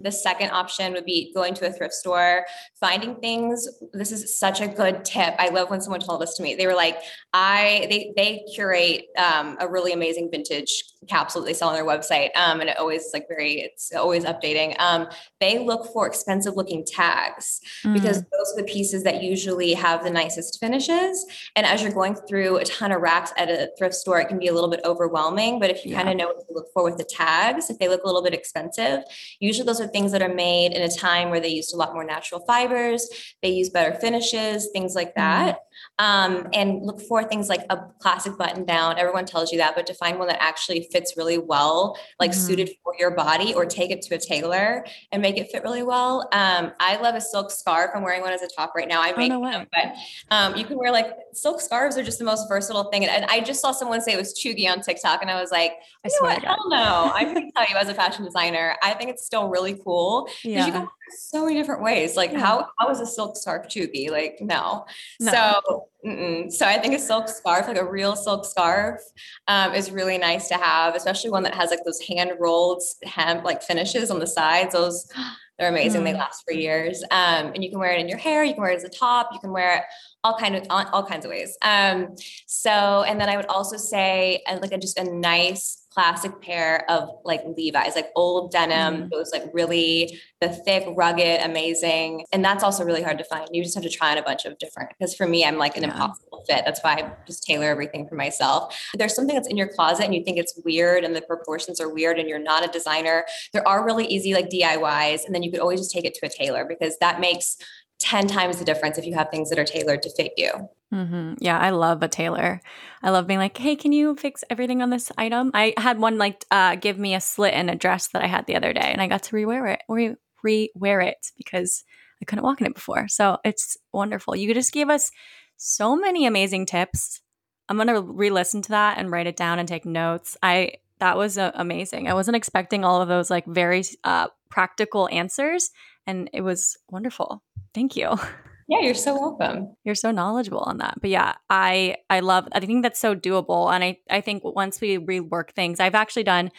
The 0.00 0.12
second 0.12 0.50
option 0.50 0.92
would 0.92 1.04
be 1.04 1.32
going 1.34 1.54
to 1.54 1.66
a 1.66 1.72
thrift 1.72 1.94
store, 1.94 2.46
finding 2.78 3.16
things. 3.16 3.68
This 3.92 4.12
is 4.12 4.38
such 4.38 4.60
a 4.60 4.66
good 4.66 5.04
tip. 5.04 5.34
I 5.38 5.48
love 5.48 5.70
when 5.70 5.80
someone 5.80 6.00
told 6.00 6.22
this 6.22 6.34
to 6.36 6.42
me. 6.42 6.54
They 6.54 6.66
were 6.66 6.74
like, 6.74 6.98
I 7.32 7.86
they 7.90 8.12
they 8.16 8.44
curate 8.54 9.06
um, 9.16 9.56
a 9.60 9.68
really 9.68 9.92
amazing 9.92 10.30
vintage 10.30 10.84
capsule 11.08 11.42
that 11.42 11.46
they 11.46 11.54
sell 11.54 11.68
on 11.68 11.74
their 11.74 11.84
website, 11.84 12.30
um, 12.36 12.60
and 12.60 12.68
it 12.68 12.78
always 12.78 13.02
is 13.02 13.12
like 13.12 13.26
very 13.28 13.60
it's 13.60 13.92
always 13.94 14.24
updating. 14.24 14.78
Um, 14.78 15.08
they 15.40 15.58
look 15.58 15.92
for 15.92 16.06
expensive 16.06 16.56
looking 16.56 16.84
tags 16.84 17.60
mm. 17.84 17.94
because 17.94 18.18
those 18.18 18.52
are 18.52 18.56
the 18.56 18.64
pieces 18.64 19.02
that 19.04 19.22
usually 19.22 19.72
have 19.74 20.04
the 20.04 20.10
nicest 20.10 20.60
finishes. 20.60 21.24
And 21.56 21.66
as 21.66 21.82
you're 21.82 21.92
going 21.92 22.14
through 22.14 22.58
a 22.58 22.64
ton 22.64 22.92
of 22.92 23.00
racks 23.00 23.32
at 23.36 23.48
a 23.48 23.70
thrift 23.78 23.94
store, 23.94 24.20
it 24.20 24.28
can 24.28 24.38
be 24.38 24.48
a 24.48 24.52
little 24.52 24.70
bit 24.70 24.80
overwhelming. 24.84 25.58
But 25.58 25.70
if 25.70 25.84
you 25.84 25.92
yeah. 25.92 25.98
kind 25.98 26.10
of 26.10 26.16
know 26.16 26.26
what 26.26 26.46
to 26.46 26.52
look 26.52 26.66
for 26.74 26.84
with 26.84 26.98
the 26.98 27.04
tags, 27.04 27.70
if 27.70 27.78
they 27.78 27.88
look 27.88 28.02
a 28.02 28.06
little 28.06 28.22
bit 28.22 28.34
expensive, 28.34 29.02
usually 29.40 29.66
those 29.66 29.80
are 29.80 29.86
things 29.86 30.12
that 30.12 30.22
are 30.22 30.34
made 30.34 30.72
in 30.72 30.82
a 30.82 30.90
time 30.90 31.30
where 31.30 31.40
they 31.40 31.48
used 31.48 31.72
a 31.74 31.76
lot 31.76 31.94
more 31.94 32.04
natural 32.04 32.40
fibers, 32.46 33.08
they 33.42 33.50
use 33.50 33.70
better 33.70 33.94
finishes, 33.98 34.68
things 34.72 34.94
like 34.94 35.14
mm-hmm. 35.14 35.20
that. 35.20 35.54
Mm. 35.54 35.58
Um, 36.00 36.48
and 36.54 36.82
look 36.82 36.98
for 37.02 37.22
things 37.22 37.50
like 37.50 37.60
a 37.68 37.76
classic 37.98 38.38
button 38.38 38.64
down. 38.64 38.98
Everyone 38.98 39.26
tells 39.26 39.52
you 39.52 39.58
that, 39.58 39.74
but 39.74 39.86
to 39.86 39.94
find 39.94 40.18
one 40.18 40.28
that 40.28 40.42
actually 40.42 40.88
fits 40.90 41.12
really 41.14 41.36
well, 41.36 41.98
like 42.18 42.30
mm. 42.30 42.34
suited 42.34 42.70
for 42.82 42.94
your 42.98 43.10
body, 43.10 43.52
or 43.52 43.66
take 43.66 43.90
it 43.90 44.00
to 44.02 44.14
a 44.14 44.18
tailor 44.18 44.86
and 45.12 45.20
make 45.20 45.36
it 45.36 45.50
fit 45.52 45.62
really 45.62 45.82
well. 45.82 46.26
Um, 46.32 46.72
I 46.80 46.96
love 46.96 47.16
a 47.16 47.20
silk 47.20 47.50
scarf. 47.50 47.90
I'm 47.94 48.02
wearing 48.02 48.22
one 48.22 48.32
as 48.32 48.40
a 48.40 48.48
top 48.48 48.72
right 48.74 48.88
now. 48.88 49.02
I 49.02 49.12
make 49.12 49.30
oh, 49.30 49.40
no 49.40 49.50
them, 49.50 49.66
but 49.70 49.94
um, 50.34 50.56
you 50.56 50.64
can 50.64 50.78
wear 50.78 50.90
like 50.90 51.10
silk 51.34 51.60
scarves 51.60 51.98
are 51.98 52.02
just 52.02 52.18
the 52.18 52.24
most 52.24 52.48
versatile 52.48 52.84
thing. 52.84 53.04
And, 53.04 53.26
I 53.30 53.40
just 53.40 53.60
saw 53.60 53.70
someone 53.70 54.00
say 54.00 54.14
it 54.14 54.16
was 54.16 54.32
cheugy 54.32 54.66
on 54.66 54.80
TikTok, 54.80 55.20
and 55.20 55.30
I 55.30 55.38
was 55.38 55.50
like, 55.50 55.72
I 56.02 56.08
swear, 56.08 56.40
hell 56.40 56.68
no. 56.70 57.12
I 57.14 57.24
can 57.24 57.50
tell 57.56 57.68
you 57.68 57.76
as 57.76 57.90
a 57.90 57.94
fashion 57.94 58.24
designer, 58.24 58.74
I 58.82 58.94
think 58.94 59.10
it's 59.10 59.26
still 59.26 59.48
really 59.48 59.74
cool 59.74 60.24
because 60.24 60.44
yeah. 60.44 60.66
you 60.66 60.72
can 60.72 60.88
so 61.12 61.44
many 61.44 61.56
different 61.56 61.82
ways. 61.82 62.16
Like 62.16 62.32
yeah. 62.32 62.40
how 62.40 62.68
how 62.78 62.90
is 62.90 63.00
a 63.00 63.06
silk 63.06 63.36
scarf 63.36 63.66
cheugy? 63.68 64.10
Like 64.10 64.38
no. 64.40 64.86
no. 65.20 65.32
So 65.32 65.86
mm-mm. 66.06 66.52
so 66.52 66.66
I 66.66 66.78
think 66.78 66.94
a 66.94 66.98
silk 66.98 67.28
scarf, 67.28 67.66
like 67.66 67.76
a 67.76 67.84
real 67.84 68.16
silk 68.16 68.44
scarf, 68.44 69.00
um, 69.48 69.74
is 69.74 69.90
really 69.90 70.18
nice 70.18 70.48
to 70.48 70.54
have, 70.54 70.94
especially 70.94 71.30
one 71.30 71.42
that 71.44 71.54
has 71.54 71.70
like 71.70 71.84
those 71.84 72.00
hand 72.00 72.32
rolled 72.38 72.82
hemp 73.04 73.44
like 73.44 73.62
finishes 73.62 74.10
on 74.10 74.18
the 74.18 74.26
sides. 74.26 74.72
Those 74.72 75.08
they're 75.58 75.68
amazing. 75.68 76.00
Mm. 76.00 76.04
They 76.04 76.14
last 76.14 76.42
for 76.46 76.54
years. 76.54 77.02
Um, 77.10 77.52
and 77.54 77.62
you 77.62 77.68
can 77.68 77.78
wear 77.78 77.92
it 77.92 78.00
in 78.00 78.08
your 78.08 78.16
hair. 78.16 78.42
You 78.42 78.54
can 78.54 78.62
wear 78.62 78.72
it 78.72 78.76
as 78.76 78.84
a 78.84 78.88
top. 78.88 79.28
You 79.30 79.40
can 79.40 79.52
wear 79.52 79.76
it 79.76 79.82
all 80.24 80.38
kind 80.38 80.56
of 80.56 80.66
all 80.70 81.04
kinds 81.04 81.24
of 81.24 81.30
ways. 81.30 81.56
Um, 81.62 82.14
so 82.46 83.04
and 83.06 83.20
then 83.20 83.28
I 83.28 83.36
would 83.36 83.46
also 83.46 83.76
say 83.76 84.42
uh, 84.46 84.58
like 84.60 84.72
a, 84.72 84.78
just 84.78 84.98
a 84.98 85.04
nice 85.04 85.79
classic 85.92 86.40
pair 86.40 86.88
of 86.90 87.08
like 87.24 87.42
Levi's, 87.56 87.96
like 87.96 88.10
old 88.14 88.52
denim, 88.52 88.94
mm-hmm. 88.94 89.08
those 89.10 89.32
like 89.32 89.44
really 89.52 90.18
the 90.40 90.48
thick, 90.48 90.86
rugged, 90.96 91.40
amazing. 91.42 92.24
And 92.32 92.44
that's 92.44 92.62
also 92.62 92.84
really 92.84 93.02
hard 93.02 93.18
to 93.18 93.24
find. 93.24 93.48
You 93.52 93.62
just 93.62 93.74
have 93.74 93.82
to 93.84 93.90
try 93.90 94.12
on 94.12 94.18
a 94.18 94.22
bunch 94.22 94.44
of 94.44 94.56
different, 94.58 94.90
because 94.90 95.14
for 95.14 95.26
me, 95.26 95.44
I'm 95.44 95.58
like 95.58 95.76
an 95.76 95.82
yeah. 95.82 95.90
impossible 95.90 96.44
fit. 96.48 96.62
That's 96.64 96.80
why 96.80 96.94
I 96.94 97.12
just 97.26 97.42
tailor 97.44 97.66
everything 97.66 98.08
for 98.08 98.14
myself. 98.14 98.78
There's 98.94 99.14
something 99.14 99.34
that's 99.34 99.48
in 99.48 99.56
your 99.56 99.68
closet 99.68 100.04
and 100.04 100.14
you 100.14 100.24
think 100.24 100.38
it's 100.38 100.58
weird 100.64 101.04
and 101.04 101.14
the 101.14 101.22
proportions 101.22 101.80
are 101.80 101.92
weird 101.92 102.18
and 102.18 102.28
you're 102.28 102.38
not 102.38 102.64
a 102.64 102.68
designer, 102.68 103.24
there 103.52 103.66
are 103.66 103.84
really 103.84 104.06
easy 104.06 104.32
like 104.32 104.48
DIYs. 104.48 105.24
And 105.26 105.34
then 105.34 105.42
you 105.42 105.50
could 105.50 105.60
always 105.60 105.80
just 105.80 105.92
take 105.92 106.04
it 106.04 106.14
to 106.14 106.26
a 106.26 106.28
tailor 106.28 106.64
because 106.64 106.96
that 106.98 107.20
makes 107.20 107.56
10 108.00 108.26
times 108.26 108.58
the 108.58 108.64
difference 108.64 108.98
if 108.98 109.06
you 109.06 109.14
have 109.14 109.30
things 109.30 109.50
that 109.50 109.58
are 109.58 109.64
tailored 109.64 110.02
to 110.02 110.10
fit 110.10 110.32
you. 110.36 110.50
Mm-hmm. 110.92 111.34
Yeah, 111.38 111.58
I 111.58 111.70
love 111.70 112.02
a 112.02 112.08
tailor. 112.08 112.60
I 113.02 113.10
love 113.10 113.26
being 113.26 113.38
like, 113.38 113.56
hey, 113.56 113.76
can 113.76 113.92
you 113.92 114.16
fix 114.16 114.42
everything 114.50 114.82
on 114.82 114.90
this 114.90 115.12
item? 115.16 115.52
I 115.54 115.74
had 115.76 115.98
one 115.98 116.18
like 116.18 116.44
uh, 116.50 116.74
give 116.74 116.98
me 116.98 117.14
a 117.14 117.20
slit 117.20 117.54
in 117.54 117.68
a 117.68 117.76
dress 117.76 118.08
that 118.08 118.22
I 118.22 118.26
had 118.26 118.46
the 118.46 118.56
other 118.56 118.72
day, 118.72 118.80
and 118.80 119.00
I 119.00 119.06
got 119.06 119.22
to 119.24 119.36
rewear 119.36 119.72
it, 119.72 119.82
re 119.88 120.16
rewear 120.44 121.06
it 121.06 121.30
because 121.36 121.84
I 122.20 122.24
couldn't 122.24 122.44
walk 122.44 122.60
in 122.60 122.66
it 122.66 122.74
before. 122.74 123.06
So 123.06 123.38
it's 123.44 123.76
wonderful. 123.92 124.34
You 124.34 124.52
just 124.52 124.72
gave 124.72 124.90
us 124.90 125.12
so 125.56 125.94
many 125.94 126.26
amazing 126.26 126.66
tips. 126.66 127.20
I'm 127.68 127.76
gonna 127.76 128.00
re-listen 128.00 128.62
to 128.62 128.70
that 128.70 128.98
and 128.98 129.12
write 129.12 129.28
it 129.28 129.36
down 129.36 129.60
and 129.60 129.68
take 129.68 129.84
notes. 129.84 130.36
I 130.42 130.72
that 130.98 131.16
was 131.16 131.38
uh, 131.38 131.52
amazing. 131.54 132.08
I 132.08 132.14
wasn't 132.14 132.36
expecting 132.36 132.84
all 132.84 133.00
of 133.00 133.08
those 133.08 133.30
like 133.30 133.46
very 133.46 133.84
uh, 134.02 134.28
practical 134.50 135.08
answers, 135.10 135.70
and 136.10 136.28
it 136.32 136.42
was 136.42 136.76
wonderful. 136.90 137.42
Thank 137.74 137.96
you. 137.96 138.18
Yeah, 138.72 138.82
you're 138.82 138.94
so 138.94 139.18
welcome. 139.18 139.74
You're 139.82 139.96
so 139.96 140.12
knowledgeable 140.12 140.60
on 140.60 140.78
that. 140.78 141.00
But 141.00 141.10
yeah, 141.10 141.34
I 141.50 141.96
I 142.08 142.20
love 142.20 142.46
I 142.52 142.60
think 142.60 142.84
that's 142.84 143.00
so 143.00 143.16
doable. 143.16 143.74
And 143.74 143.82
I 143.82 143.98
I 144.08 144.20
think 144.20 144.44
once 144.44 144.80
we 144.80 144.96
rework 144.96 145.50
things, 145.56 145.80
I've 145.80 145.96
actually 145.96 146.22
done, 146.22 146.52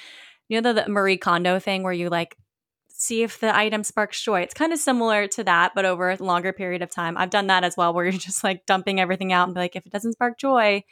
you 0.49 0.59
know, 0.59 0.73
the, 0.73 0.81
the 0.81 0.89
Marie 0.89 1.15
Kondo 1.15 1.57
thing 1.57 1.83
where 1.83 1.93
you 1.93 2.09
like 2.09 2.35
see 2.89 3.23
if 3.23 3.39
the 3.39 3.55
item 3.55 3.85
sparks 3.85 4.21
joy. 4.21 4.41
It's 4.41 4.53
kind 4.53 4.73
of 4.73 4.79
similar 4.79 5.25
to 5.27 5.45
that, 5.45 5.71
but 5.73 5.85
over 5.85 6.09
a 6.09 6.21
longer 6.21 6.51
period 6.51 6.81
of 6.81 6.91
time. 6.91 7.17
I've 7.17 7.29
done 7.29 7.47
that 7.47 7.63
as 7.63 7.77
well, 7.77 7.93
where 7.93 8.03
you're 8.09 8.11
just 8.11 8.43
like 8.43 8.65
dumping 8.65 8.99
everything 8.99 9.31
out 9.31 9.47
and 9.47 9.55
be 9.55 9.61
like, 9.61 9.77
if 9.77 9.85
it 9.85 9.93
doesn't 9.93 10.11
spark 10.11 10.37
joy, 10.37 10.83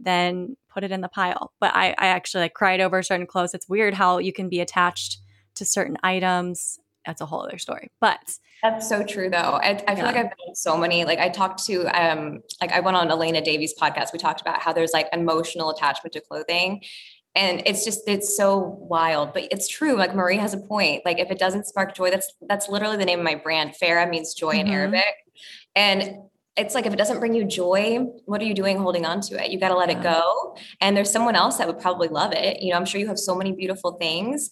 then 0.00 0.56
put 0.72 0.84
it 0.84 0.90
in 0.90 1.02
the 1.02 1.08
pile. 1.08 1.52
But 1.60 1.76
I, 1.76 1.88
I 1.98 2.06
actually 2.06 2.44
like 2.44 2.54
cried 2.54 2.80
over 2.80 3.02
certain 3.02 3.26
clothes. 3.26 3.52
It's 3.52 3.68
weird 3.68 3.92
how 3.92 4.16
you 4.16 4.32
can 4.32 4.48
be 4.48 4.60
attached 4.60 5.18
to 5.56 5.66
certain 5.66 5.98
items 6.02 6.78
that's 7.04 7.20
a 7.20 7.26
whole 7.26 7.42
other 7.42 7.58
story. 7.58 7.90
But 8.00 8.20
that's 8.62 8.88
so 8.88 9.02
true 9.04 9.28
though. 9.28 9.36
I, 9.36 9.82
I 9.88 9.94
feel 9.94 9.98
yeah. 9.98 10.04
like 10.04 10.16
I've 10.16 10.30
been 10.30 10.54
so 10.54 10.76
many, 10.76 11.04
like 11.04 11.18
I 11.18 11.28
talked 11.28 11.64
to, 11.66 11.86
um, 11.88 12.40
like 12.60 12.72
I 12.72 12.80
went 12.80 12.96
on 12.96 13.10
Elena 13.10 13.42
Davies 13.42 13.74
podcast. 13.80 14.12
We 14.12 14.18
talked 14.18 14.40
about 14.40 14.60
how 14.60 14.72
there's 14.72 14.92
like 14.92 15.08
emotional 15.12 15.70
attachment 15.70 16.12
to 16.14 16.20
clothing 16.20 16.82
and 17.34 17.62
it's 17.64 17.84
just, 17.84 18.06
it's 18.06 18.36
so 18.36 18.58
wild, 18.58 19.32
but 19.32 19.48
it's 19.50 19.66
true. 19.66 19.96
Like 19.96 20.14
Marie 20.14 20.36
has 20.36 20.52
a 20.54 20.58
point. 20.58 21.02
Like 21.04 21.18
if 21.18 21.30
it 21.30 21.38
doesn't 21.38 21.66
spark 21.66 21.94
joy, 21.94 22.10
that's, 22.10 22.32
that's 22.46 22.68
literally 22.68 22.98
the 22.98 23.06
name 23.06 23.18
of 23.18 23.24
my 23.24 23.36
brand. 23.36 23.74
Ferrah 23.76 24.08
means 24.08 24.34
joy 24.34 24.54
mm-hmm. 24.56 24.66
in 24.66 24.72
Arabic. 24.72 25.14
And 25.74 26.18
it's 26.56 26.74
like 26.74 26.84
if 26.84 26.92
it 26.92 26.96
doesn't 26.96 27.18
bring 27.18 27.34
you 27.34 27.44
joy 27.44 27.98
what 28.26 28.40
are 28.40 28.44
you 28.44 28.54
doing 28.54 28.78
holding 28.78 29.06
on 29.06 29.20
to 29.20 29.42
it 29.42 29.50
you 29.50 29.58
got 29.58 29.68
to 29.68 29.76
let 29.76 29.88
yeah. 29.88 29.98
it 29.98 30.02
go 30.02 30.56
and 30.80 30.96
there's 30.96 31.10
someone 31.10 31.34
else 31.34 31.56
that 31.56 31.66
would 31.66 31.78
probably 31.78 32.08
love 32.08 32.32
it 32.32 32.62
you 32.62 32.70
know 32.70 32.76
i'm 32.76 32.84
sure 32.84 33.00
you 33.00 33.06
have 33.06 33.18
so 33.18 33.34
many 33.34 33.52
beautiful 33.52 33.92
things 33.92 34.50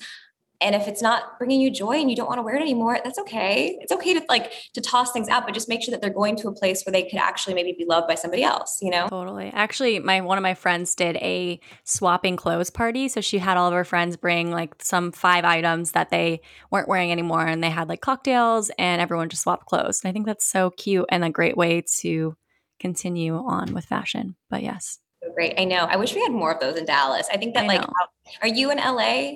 and 0.60 0.74
if 0.74 0.86
it's 0.86 1.02
not 1.02 1.38
bringing 1.38 1.60
you 1.60 1.70
joy 1.70 1.92
and 1.92 2.10
you 2.10 2.16
don't 2.16 2.26
want 2.26 2.38
to 2.38 2.42
wear 2.42 2.56
it 2.56 2.60
anymore 2.60 2.98
that's 3.02 3.18
okay. 3.18 3.78
It's 3.80 3.92
okay 3.92 4.14
to 4.14 4.24
like 4.28 4.52
to 4.74 4.80
toss 4.80 5.12
things 5.12 5.28
out 5.28 5.44
but 5.44 5.54
just 5.54 5.68
make 5.68 5.82
sure 5.82 5.92
that 5.92 6.00
they're 6.00 6.10
going 6.10 6.36
to 6.36 6.48
a 6.48 6.52
place 6.52 6.84
where 6.84 6.92
they 6.92 7.08
could 7.08 7.18
actually 7.18 7.54
maybe 7.54 7.74
be 7.76 7.84
loved 7.84 8.08
by 8.08 8.14
somebody 8.14 8.42
else 8.42 8.78
you 8.82 8.90
know? 8.90 9.08
Totally. 9.08 9.50
Actually 9.54 9.98
my 9.98 10.20
one 10.20 10.38
of 10.38 10.42
my 10.42 10.54
friends 10.54 10.94
did 10.94 11.16
a 11.16 11.60
swapping 11.84 12.36
clothes 12.36 12.70
party 12.70 13.08
so 13.08 13.20
she 13.20 13.38
had 13.38 13.56
all 13.56 13.68
of 13.68 13.74
her 13.74 13.84
friends 13.84 14.16
bring 14.16 14.50
like 14.50 14.74
some 14.80 15.12
five 15.12 15.44
items 15.44 15.92
that 15.92 16.10
they 16.10 16.40
weren't 16.70 16.88
wearing 16.88 17.12
anymore 17.12 17.46
and 17.46 17.62
they 17.62 17.70
had 17.70 17.88
like 17.88 18.00
cocktails 18.00 18.70
and 18.78 19.00
everyone 19.00 19.28
just 19.28 19.42
swapped 19.42 19.66
clothes. 19.66 20.00
And 20.02 20.10
i 20.10 20.12
think 20.12 20.26
that's 20.26 20.46
so 20.46 20.70
cute 20.70 21.06
and 21.10 21.24
a 21.24 21.30
great 21.30 21.56
way 21.56 21.82
to 22.00 22.36
continue 22.78 23.36
on 23.36 23.74
with 23.74 23.84
fashion 23.84 24.36
but 24.48 24.62
yes 24.62 24.98
great 25.34 25.54
i 25.58 25.64
know 25.64 25.86
i 25.90 25.96
wish 25.96 26.14
we 26.14 26.22
had 26.22 26.32
more 26.32 26.52
of 26.52 26.60
those 26.60 26.76
in 26.76 26.84
dallas 26.84 27.28
i 27.32 27.36
think 27.36 27.54
that 27.54 27.64
I 27.64 27.66
like 27.66 27.86
are 28.42 28.48
you 28.48 28.70
in 28.70 28.78
la 28.78 29.32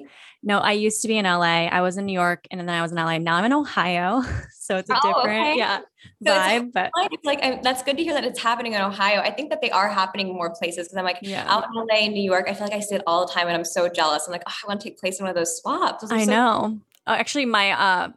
no, 0.47 0.59
I 0.59 0.73
used 0.73 1.01
to 1.03 1.09
be 1.09 1.17
in 1.17 1.25
LA. 1.25 1.69
I 1.69 1.81
was 1.81 1.97
in 1.97 2.05
New 2.05 2.13
York 2.13 2.47
and 2.51 2.61
then 2.61 2.69
I 2.69 2.83
was 2.83 2.93
in 2.93 2.99
LA. 2.99 3.17
Now 3.17 3.37
I'm 3.37 3.45
in 3.47 3.53
Ohio. 3.53 4.23
So 4.65 4.79
it's 4.79 4.89
a 4.89 4.95
oh, 4.95 5.01
different, 5.03 5.47
okay. 5.49 5.59
yeah, 5.59 5.81
so 6.27 6.31
vibe. 6.31 6.73
But 6.73 6.91
it's 7.13 7.23
like, 7.23 7.45
I, 7.45 7.61
that's 7.63 7.83
good 7.83 7.99
to 7.99 8.03
hear 8.03 8.15
that 8.15 8.25
it's 8.25 8.41
happening 8.41 8.73
in 8.73 8.81
Ohio. 8.81 9.21
I 9.21 9.31
think 9.31 9.51
that 9.51 9.61
they 9.61 9.71
are 9.71 9.91
happening 9.91 10.29
in 10.29 10.35
more 10.35 10.55
places 10.55 10.87
because 10.87 10.97
I'm 10.97 11.05
like 11.05 11.19
yeah. 11.21 11.45
out 11.47 11.65
in 11.65 11.75
LA 11.75 12.07
and 12.07 12.15
New 12.15 12.23
York. 12.23 12.47
I 12.49 12.55
feel 12.55 12.69
like 12.69 12.73
I 12.73 12.81
see 12.81 12.95
it 12.95 13.03
all 13.07 13.27
the 13.27 13.33
time 13.35 13.47
and 13.47 13.55
I'm 13.55 13.67
so 13.67 13.91
jealous. 13.91 14.27
I'm 14.27 14.33
like, 14.33 14.43
oh, 14.47 14.53
I 14.65 14.67
want 14.67 14.81
to 14.81 14.89
take 14.89 14.99
place 14.99 15.19
in 15.19 15.25
one 15.25 15.29
of 15.29 15.37
those 15.37 15.59
swaps. 15.59 16.11
I 16.11 16.25
so 16.25 16.31
know. 16.31 16.81
Oh, 17.07 17.13
actually, 17.13 17.45
my 17.45 17.73
uh, 17.73 18.09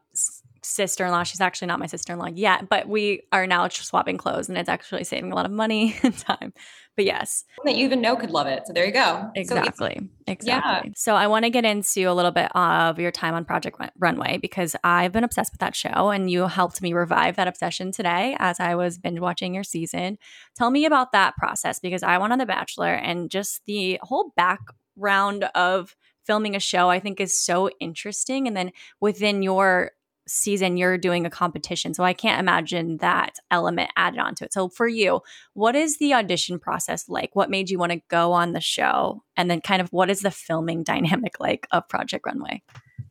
sister-in-law 0.63 1.23
she's 1.23 1.41
actually 1.41 1.67
not 1.67 1.79
my 1.79 1.85
sister-in-law 1.85 2.27
yet 2.33 2.67
but 2.67 2.89
we 2.89 3.23
are 3.31 3.47
now 3.47 3.67
swapping 3.69 4.17
clothes 4.17 4.49
and 4.49 4.57
it's 4.57 4.67
actually 4.67 5.03
saving 5.03 5.31
a 5.31 5.35
lot 5.35 5.45
of 5.45 5.51
money 5.51 5.95
and 6.03 6.17
time 6.17 6.53
but 6.97 7.05
yes. 7.05 7.45
That 7.63 7.75
you 7.75 7.85
even 7.85 8.01
know 8.01 8.17
could 8.17 8.31
love 8.31 8.47
it. 8.47 8.63
So 8.67 8.73
there 8.73 8.85
you 8.85 8.91
go. 8.91 9.31
Exactly 9.35 9.95
so 9.99 10.07
exactly. 10.27 10.89
Yeah. 10.89 10.93
so 10.95 11.15
i 11.15 11.27
want 11.27 11.45
to 11.45 11.49
get 11.49 11.63
into 11.65 12.03
a 12.03 12.13
little 12.13 12.31
bit 12.31 12.53
of 12.55 12.99
your 12.99 13.11
time 13.11 13.33
on 13.33 13.45
project 13.45 13.79
runway 13.97 14.37
because 14.37 14.75
i've 14.83 15.11
been 15.11 15.23
obsessed 15.23 15.53
with 15.53 15.59
that 15.59 15.75
show 15.75 16.09
and 16.09 16.29
you 16.29 16.47
helped 16.47 16.81
me 16.81 16.93
revive 16.93 17.35
that 17.37 17.47
obsession 17.47 17.91
today 17.91 18.35
as 18.39 18.59
i 18.59 18.75
was 18.75 18.97
binge 18.97 19.19
watching 19.19 19.53
your 19.53 19.63
season. 19.63 20.17
Tell 20.55 20.69
me 20.69 20.85
about 20.85 21.11
that 21.13 21.35
process 21.37 21.79
because 21.79 22.03
i 22.03 22.17
went 22.17 22.33
on 22.33 22.39
the 22.39 22.45
bachelor 22.45 22.93
and 22.93 23.29
just 23.29 23.61
the 23.65 23.99
whole 24.01 24.33
background 24.35 25.45
of 25.55 25.95
filming 26.25 26.55
a 26.55 26.59
show 26.59 26.89
i 26.89 26.99
think 26.99 27.19
is 27.19 27.37
so 27.37 27.69
interesting. 27.79 28.47
And 28.47 28.57
then 28.57 28.71
within 28.99 29.41
your 29.43 29.91
season 30.27 30.77
you're 30.77 30.97
doing 30.97 31.25
a 31.25 31.29
competition. 31.29 31.93
So 31.93 32.03
I 32.03 32.13
can't 32.13 32.39
imagine 32.39 32.97
that 32.97 33.37
element 33.51 33.91
added 33.95 34.19
onto 34.19 34.45
it. 34.45 34.53
So 34.53 34.69
for 34.69 34.87
you, 34.87 35.21
what 35.53 35.75
is 35.75 35.97
the 35.97 36.13
audition 36.13 36.59
process 36.59 37.07
like? 37.07 37.35
What 37.35 37.49
made 37.49 37.69
you 37.69 37.79
want 37.79 37.93
to 37.93 38.01
go 38.09 38.33
on 38.33 38.53
the 38.53 38.61
show? 38.61 39.23
And 39.35 39.49
then 39.49 39.61
kind 39.61 39.81
of 39.81 39.89
what 39.89 40.09
is 40.09 40.21
the 40.21 40.31
filming 40.31 40.83
dynamic 40.83 41.35
like 41.39 41.67
of 41.71 41.87
Project 41.87 42.25
Runway? 42.25 42.61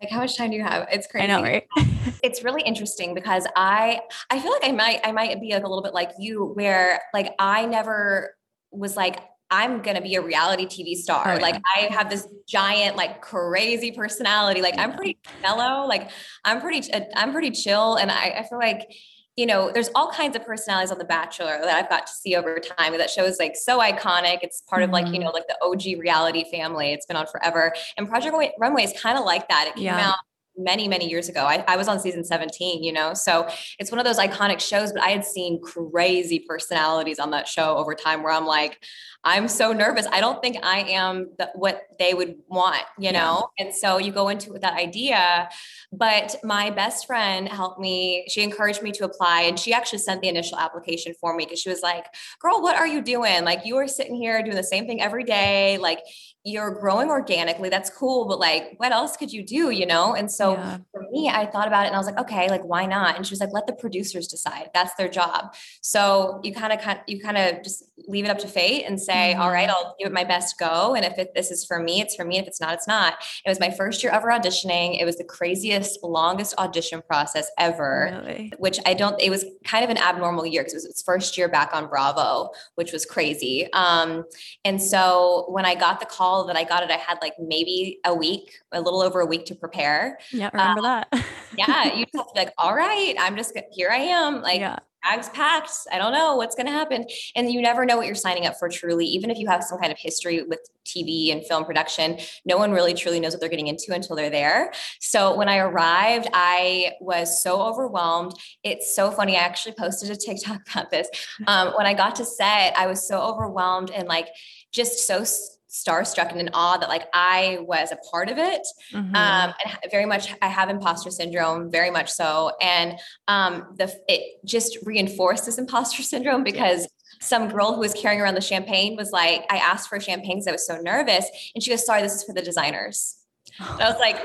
Like 0.01 0.11
how 0.11 0.21
much 0.21 0.37
time 0.37 0.51
do 0.51 0.57
you 0.57 0.63
have? 0.63 0.87
It's 0.91 1.07
crazy. 1.07 1.25
I 1.25 1.27
know, 1.27 1.43
right? 1.43 1.67
Um, 1.79 1.99
it's 2.23 2.45
really 2.45 2.63
interesting 2.63 3.15
because 3.15 3.47
I 3.57 4.01
I 4.31 4.39
feel 4.39 4.53
like 4.53 4.65
I 4.65 4.73
might 4.73 5.01
I 5.05 5.13
might 5.13 5.41
be 5.41 5.53
like 5.55 5.65
a 5.65 5.69
little 5.69 5.83
bit 5.83 5.95
like 5.95 6.11
you 6.19 6.45
where 6.55 7.01
like 7.15 7.35
I 7.39 7.65
never 7.65 8.35
was 8.71 8.97
like 8.97 9.21
I'm 9.51 9.83
going 9.83 9.97
to 9.97 10.03
be 10.03 10.17
a 10.17 10.23
reality 10.23 10.67
TV 10.67 10.97
star. 10.97 11.23
Oh, 11.27 11.35
yeah. 11.35 11.43
Like 11.43 11.63
I 11.77 11.81
have 11.93 12.11
this 12.11 12.27
giant, 12.49 12.97
like 12.97 13.21
crazy 13.21 13.93
personality. 13.93 14.61
Like 14.61 14.79
I'm 14.79 14.95
pretty 14.95 15.19
mellow. 15.43 15.87
Like 15.87 16.11
I'm 16.45 16.61
pretty, 16.61 16.93
uh, 16.93 17.01
I'm 17.15 17.33
pretty 17.33 17.53
chill. 17.53 17.97
And 17.97 18.11
I, 18.11 18.35
I 18.39 18.47
feel 18.49 18.59
like, 18.59 18.91
you 19.37 19.47
know, 19.47 19.71
there's 19.71 19.91
all 19.95 20.11
kinds 20.11 20.35
of 20.35 20.45
personalities 20.45 20.91
on 20.91 20.99
The 20.99 21.05
Bachelor 21.05 21.59
that 21.61 21.75
I've 21.75 21.91
got 21.91 22.07
to 22.07 22.13
see 22.13 22.35
over 22.35 22.59
time. 22.59 22.97
That 22.97 23.11
show 23.11 23.25
is 23.25 23.39
like 23.39 23.55
so 23.55 23.79
iconic. 23.79 24.39
It's 24.43 24.63
part 24.63 24.83
mm-hmm. 24.83 24.91
of 24.91 24.93
like, 24.93 25.13
you 25.13 25.21
know, 25.21 25.27
mm-hmm. 25.27 25.35
like 25.35 25.47
the 25.47 25.59
OG 25.63 26.01
reality 26.01 26.45
family. 26.51 26.93
It's 26.93 27.07
been 27.07 27.17
on 27.17 27.27
forever. 27.27 27.75
And 27.97 28.09
Project 28.09 28.35
Runway 28.59 28.83
is 28.83 28.95
kind 29.01 29.19
of 29.19 29.25
like 29.25 29.49
that. 29.49 29.69
It 29.69 29.75
came 29.75 29.85
yeah. 29.85 30.09
out 30.09 30.17
many 30.57 30.89
many 30.89 31.09
years 31.09 31.29
ago. 31.29 31.45
I, 31.45 31.65
I 31.69 31.77
was 31.77 31.89
on 31.89 32.01
season 32.01 32.25
17 32.25 32.83
you 32.83 32.93
know? 32.93 33.15
So 33.15 33.49
it's 33.79 33.91
one 33.91 33.99
of 33.99 34.05
those 34.05 34.19
iconic 34.19 34.61
shows 34.61 34.93
but 34.93 35.03
i 35.03 35.09
had 35.09 35.25
seen 35.25 35.61
crazy 35.61 36.41
personalities 36.41 37.19
on 37.19 37.31
that 37.31 37.49
show 37.49 37.77
over 37.77 37.95
time 37.95 38.23
where 38.23 38.33
i'm 38.33 38.47
like 38.47 38.85
i'm 39.25 39.49
so 39.49 39.73
nervous. 39.73 40.07
I 40.11 40.21
don't 40.21 40.41
think 40.43 40.57
i 40.63 40.81
am 40.81 41.31
the, 41.39 41.51
what 41.55 41.83
they 41.99 42.15
would 42.15 42.37
want 42.49 42.83
you 42.99 43.13
know? 43.13 43.49
Yeah. 43.59 43.67
and 43.67 43.75
so 43.75 43.99
you 43.99 44.13
go 44.13 44.29
into 44.29 44.49
it 44.49 44.53
with 44.53 44.63
that 44.63 44.75
idea 44.75 45.49
but 45.93 46.37
my 46.43 46.71
best 46.71 47.07
friend 47.07 47.49
helped 47.49 47.81
me 47.81 48.27
she 48.29 48.43
encouraged 48.43 48.83
me 48.83 48.93
to 48.93 49.05
apply 49.05 49.43
and 49.43 49.59
she 49.59 49.73
actually 49.73 49.99
sent 49.99 50.21
the 50.23 50.29
initial 50.29 50.59
application 50.59 51.15
for 51.21 51.35
me 51.35 51.45
because 51.45 51.61
she 51.61 51.69
was 51.69 51.83
like 51.83 52.07
girl 52.41 52.63
what 52.63 52.77
are 52.77 52.87
you 52.87 53.03
doing? 53.03 53.45
Like 53.45 53.65
you 53.65 53.77
are 53.77 53.89
sitting 53.89 54.17
here 54.17 54.43
doing 54.43 54.57
the 54.57 54.63
same 54.63 54.87
thing 54.87 55.01
every 55.01 55.25
day 55.25 55.79
like 55.79 56.01
you're 56.47 56.71
growing 56.71 57.11
organically 57.11 57.69
that's 57.69 57.91
cool 57.91 58.25
but 58.25 58.39
like 58.39 58.75
what 58.77 58.93
else 58.93 59.17
could 59.17 59.33
you 59.33 59.45
do 59.45 59.71
you 59.71 59.85
know 59.85 60.15
and 60.15 60.31
so 60.31 60.53
yeah. 60.53 60.79
for 60.93 61.05
me 61.11 61.29
i 61.29 61.45
thought 61.45 61.67
about 61.67 61.85
it 61.85 61.89
and 61.89 61.97
i 61.97 61.99
was 61.99 62.07
like 62.07 62.17
okay 62.17 62.49
like 62.49 62.63
why 62.63 62.87
not 62.87 63.17
and 63.17 63.27
she 63.27 63.33
was 63.33 63.41
like 63.41 63.53
let 63.53 63.67
the 63.67 63.73
producers 63.73 64.29
decide 64.29 64.71
that's 64.73 64.95
their 64.95 65.09
job 65.09 65.53
so 65.81 66.41
you 66.45 66.55
kind 66.55 66.73
of 66.73 66.81
you 67.09 67.21
kind 67.21 67.37
of 67.37 67.65
just 67.65 67.83
leave 68.07 68.25
it 68.25 68.29
up 68.29 68.39
to 68.39 68.47
fate 68.47 68.85
and 68.87 69.01
say 69.01 69.33
mm-hmm. 69.33 69.43
all 69.43 69.51
right 69.51 69.69
mm-hmm. 69.69 69.87
i'll 69.87 69.97
give 69.99 70.07
it 70.07 70.15
my 70.15 70.23
best 70.23 70.57
go 70.57 70.95
and 70.95 71.05
if 71.05 71.19
it, 71.19 71.35
this 71.35 71.51
is 71.51 71.65
for 71.65 71.81
me 71.81 72.01
it's 72.01 72.15
for 72.15 72.25
me 72.25 72.39
if 72.39 72.47
it's 72.47 72.61
not 72.61 72.73
it's 72.75 72.87
not 72.87 73.15
it 73.45 73.49
was 73.49 73.59
my 73.59 73.71
first 73.71 74.05
year 74.05 74.13
ever 74.13 74.29
auditioning 74.29 75.01
it 75.01 75.05
was 75.05 75.17
the 75.17 75.25
craziest 75.25 75.99
longest 76.05 76.55
audition 76.59 77.03
process 77.09 77.51
ever 77.59 78.23
really? 78.25 78.53
which 78.59 78.79
i 78.87 78.95
don't 78.95 79.21
it 79.21 79.31
was 79.31 79.45
kind 79.65 79.83
of 79.83 79.91
an 79.91 79.99
abnormal 79.99 80.47
year 80.47 80.63
because 80.63 80.75
it 80.75 80.77
was 80.77 80.85
its 80.85 81.03
first 81.03 81.37
year 81.37 81.49
back 81.49 81.75
on 81.75 81.89
bravo 81.89 82.51
which 82.77 82.93
was 82.93 83.05
crazy 83.05 83.69
um, 83.73 84.25
and 84.65 84.81
so 84.81 85.47
when 85.49 85.65
i 85.65 85.75
got 85.75 85.99
the 85.99 86.07
call 86.07 86.36
that 86.45 86.57
I 86.57 86.65
got 86.65 86.83
it, 86.83 86.91
I 86.91 86.97
had 86.97 87.19
like 87.21 87.35
maybe 87.39 87.99
a 88.05 88.15
week, 88.15 88.53
a 88.73 88.81
little 88.81 89.03
over 89.03 89.21
a 89.21 89.27
week 89.27 89.47
to 89.47 89.55
prepare. 89.55 90.19
Yeah, 90.33 90.51
remember 90.53 90.81
um, 90.81 91.05
that. 91.11 91.25
yeah, 91.57 91.95
you 91.95 92.05
have 92.15 92.27
to 92.27 92.33
be 92.35 92.41
like, 92.41 92.53
all 92.59 92.75
right, 92.75 93.15
I'm 93.19 93.37
just 93.37 93.57
here. 93.73 93.91
I 93.91 93.99
am 93.99 94.43
like. 94.43 94.61
Yeah. 94.61 94.79
Bags 95.03 95.29
packed. 95.29 95.71
I 95.93 95.99
don't 95.99 96.13
know 96.13 96.35
what's 96.35 96.57
going 96.57 96.67
to 96.67 96.73
happen. 96.73 97.07
And 97.37 97.53
you 97.53 97.63
never 97.63 97.85
know 97.85 97.97
what 97.97 98.07
you're 98.07 98.17
signing 98.17 98.45
up 98.45 98.59
for 98.59 98.69
truly. 98.69 99.07
Even 99.07 99.31
if 99.31 99.39
you 99.39 99.47
have 99.47 99.63
some 99.63 99.79
kind 99.79 99.93
of 99.93 99.99
history 100.01 100.43
with 100.43 100.59
TV 100.85 101.31
and 101.31 101.47
film 101.47 101.65
production, 101.65 102.19
no 102.45 102.57
one 102.57 102.73
really 102.73 102.93
truly 102.93 103.21
knows 103.21 103.33
what 103.33 103.39
they're 103.39 103.49
getting 103.49 103.69
into 103.69 103.93
until 103.95 104.17
they're 104.17 104.31
there. 104.31 104.73
So 105.01 105.37
when 105.37 105.49
I 105.49 105.59
arrived, 105.59 106.29
I 106.33 106.95
was 107.01 107.41
so 107.41 107.61
overwhelmed. 107.61 108.33
It's 108.65 108.97
so 108.97 109.13
funny. 109.13 109.37
I 109.37 109.43
actually 109.43 109.77
posted 109.79 110.11
a 110.11 110.17
TikTok 110.17 110.63
about 110.73 110.91
this. 110.91 111.09
Um, 111.47 111.69
when 111.77 111.87
I 111.87 111.95
got 111.95 112.17
to 112.17 112.25
set, 112.25 112.77
I 112.77 112.89
was 112.89 113.07
so 113.07 113.21
overwhelmed 113.21 113.93
and 113.93 114.09
like 114.09 114.27
just 114.73 115.07
so 115.07 115.25
starstruck 115.69 116.31
and 116.31 116.41
in 116.41 116.49
awe 116.55 116.77
that 116.79 116.89
like 116.89 117.07
I 117.13 117.59
was 117.63 117.93
a 117.93 117.97
part 118.11 118.29
of 118.31 118.39
it. 118.39 118.67
Mhm. 118.93 119.15
Um, 119.15 119.55
and 119.65 119.91
very 119.91 120.07
much, 120.07 120.35
I 120.41 120.49
have 120.49 120.69
imposter 120.71 121.11
syndrome, 121.11 121.71
very 121.71 121.91
much 121.91 122.11
so. 122.11 122.53
And 122.61 122.99
um, 123.29 123.75
the 123.77 123.93
it 124.09 124.39
just 124.45 124.79
reinforced 124.85 125.45
this 125.47 125.59
imposter 125.59 126.03
syndrome 126.13 126.45
because 126.45 126.87
some 127.21 127.49
girl 127.49 127.73
who 127.75 127.81
was 127.81 127.95
carrying 127.95 128.21
around 128.21 128.35
the 128.35 128.41
champagne 128.43 128.95
was 128.97 129.11
like, 129.11 129.45
I 129.51 129.57
asked 129.57 129.89
for 129.89 129.99
champagne 129.99 130.37
because 130.37 130.47
I 130.49 130.53
was 130.53 130.67
so 130.67 130.77
nervous, 130.81 131.27
and 131.55 131.63
she 131.65 131.71
goes, 131.71 131.85
"Sorry, 131.87 132.03
this 132.03 132.15
is 132.15 132.25
for 132.25 132.33
the 132.35 132.43
designers." 132.43 133.17
I 133.59 133.89
was 133.91 133.99
like, 133.99 134.17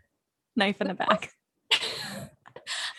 Knife 0.56 0.80
in 0.80 0.88
the 0.88 0.94
back. 0.94 1.30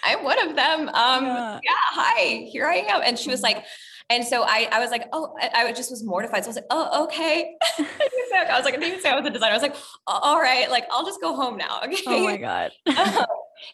I'm 0.03 0.23
one 0.23 0.39
of 0.49 0.55
them. 0.55 0.89
Um, 0.89 1.25
Yeah. 1.25 1.59
yeah. 1.63 1.71
hi, 1.91 2.47
here 2.51 2.65
I 2.67 2.77
am. 2.77 3.01
And 3.03 3.17
she 3.17 3.29
was 3.29 3.41
like, 3.41 3.63
and 4.11 4.25
so 4.25 4.43
I, 4.43 4.67
I 4.71 4.79
was 4.79 4.91
like, 4.91 5.07
oh, 5.13 5.33
I, 5.39 5.63
I 5.63 5.71
just 5.71 5.89
was 5.89 6.03
mortified. 6.03 6.43
So 6.43 6.49
I 6.49 6.49
was 6.49 6.55
like, 6.57 6.65
oh, 6.69 7.05
okay. 7.05 7.55
I 7.79 8.57
was 8.57 8.65
like, 8.65 8.73
I 8.73 8.77
didn't 8.77 8.83
even 8.83 9.01
say 9.01 9.09
I 9.09 9.15
was 9.15 9.25
a 9.25 9.29
designer. 9.29 9.51
I 9.51 9.55
was 9.55 9.61
like, 9.61 9.75
all 10.05 10.39
right, 10.39 10.69
like 10.69 10.85
I'll 10.91 11.05
just 11.05 11.21
go 11.21 11.35
home 11.35 11.57
now. 11.57 11.79
Okay. 11.91 11.97
Oh 12.07 12.23
my 12.23 12.37
god. 12.37 12.71
Um, 12.87 13.25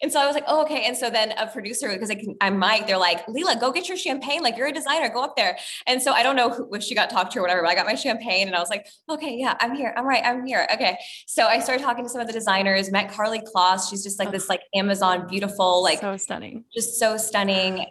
and 0.02 0.12
so 0.12 0.20
I 0.20 0.26
was 0.26 0.36
like, 0.36 0.44
oh, 0.48 0.62
okay. 0.64 0.86
And 0.86 0.96
so 0.96 1.10
then 1.10 1.32
a 1.38 1.48
producer, 1.48 1.90
because 1.90 2.12
I'm 2.42 2.58
Mike, 2.58 2.88
they're 2.88 2.98
like, 2.98 3.28
Lela, 3.28 3.58
go 3.60 3.72
get 3.72 3.88
your 3.88 3.98
champagne. 3.98 4.42
Like 4.42 4.58
you're 4.58 4.68
a 4.68 4.72
designer, 4.72 5.10
go 5.10 5.24
up 5.24 5.36
there. 5.36 5.58
And 5.86 6.02
so 6.02 6.12
I 6.12 6.24
don't 6.24 6.36
know 6.36 6.50
who, 6.50 6.74
if 6.74 6.84
she 6.84 6.96
got 6.96 7.10
talked 7.10 7.34
to 7.34 7.40
or 7.40 7.42
whatever, 7.42 7.62
but 7.62 7.70
I 7.70 7.76
got 7.76 7.86
my 7.86 7.96
champagne 7.96 8.48
and 8.48 8.56
I 8.56 8.60
was 8.60 8.70
like, 8.70 8.88
okay, 9.10 9.36
yeah, 9.38 9.56
I'm 9.60 9.76
here. 9.76 9.94
I'm 9.98 10.06
right. 10.06 10.24
I'm 10.24 10.46
here. 10.46 10.68
Okay. 10.74 10.98
So 11.26 11.46
I 11.46 11.60
started 11.60 11.84
talking 11.84 12.04
to 12.04 12.10
some 12.10 12.22
of 12.22 12.28
the 12.28 12.34
designers, 12.34 12.92
met 12.92 13.12
Karlie 13.12 13.42
Kloss. 13.44 13.90
She's 13.90 14.04
just 14.04 14.20
like 14.20 14.32
this 14.32 14.50
like 14.50 14.62
Amazon 14.76 15.28
beautiful, 15.28 15.84
like 15.84 16.00
so 16.00 16.18
stunning. 16.18 16.66
just 16.74 17.00
so 17.00 17.18
stunning. 17.18 17.86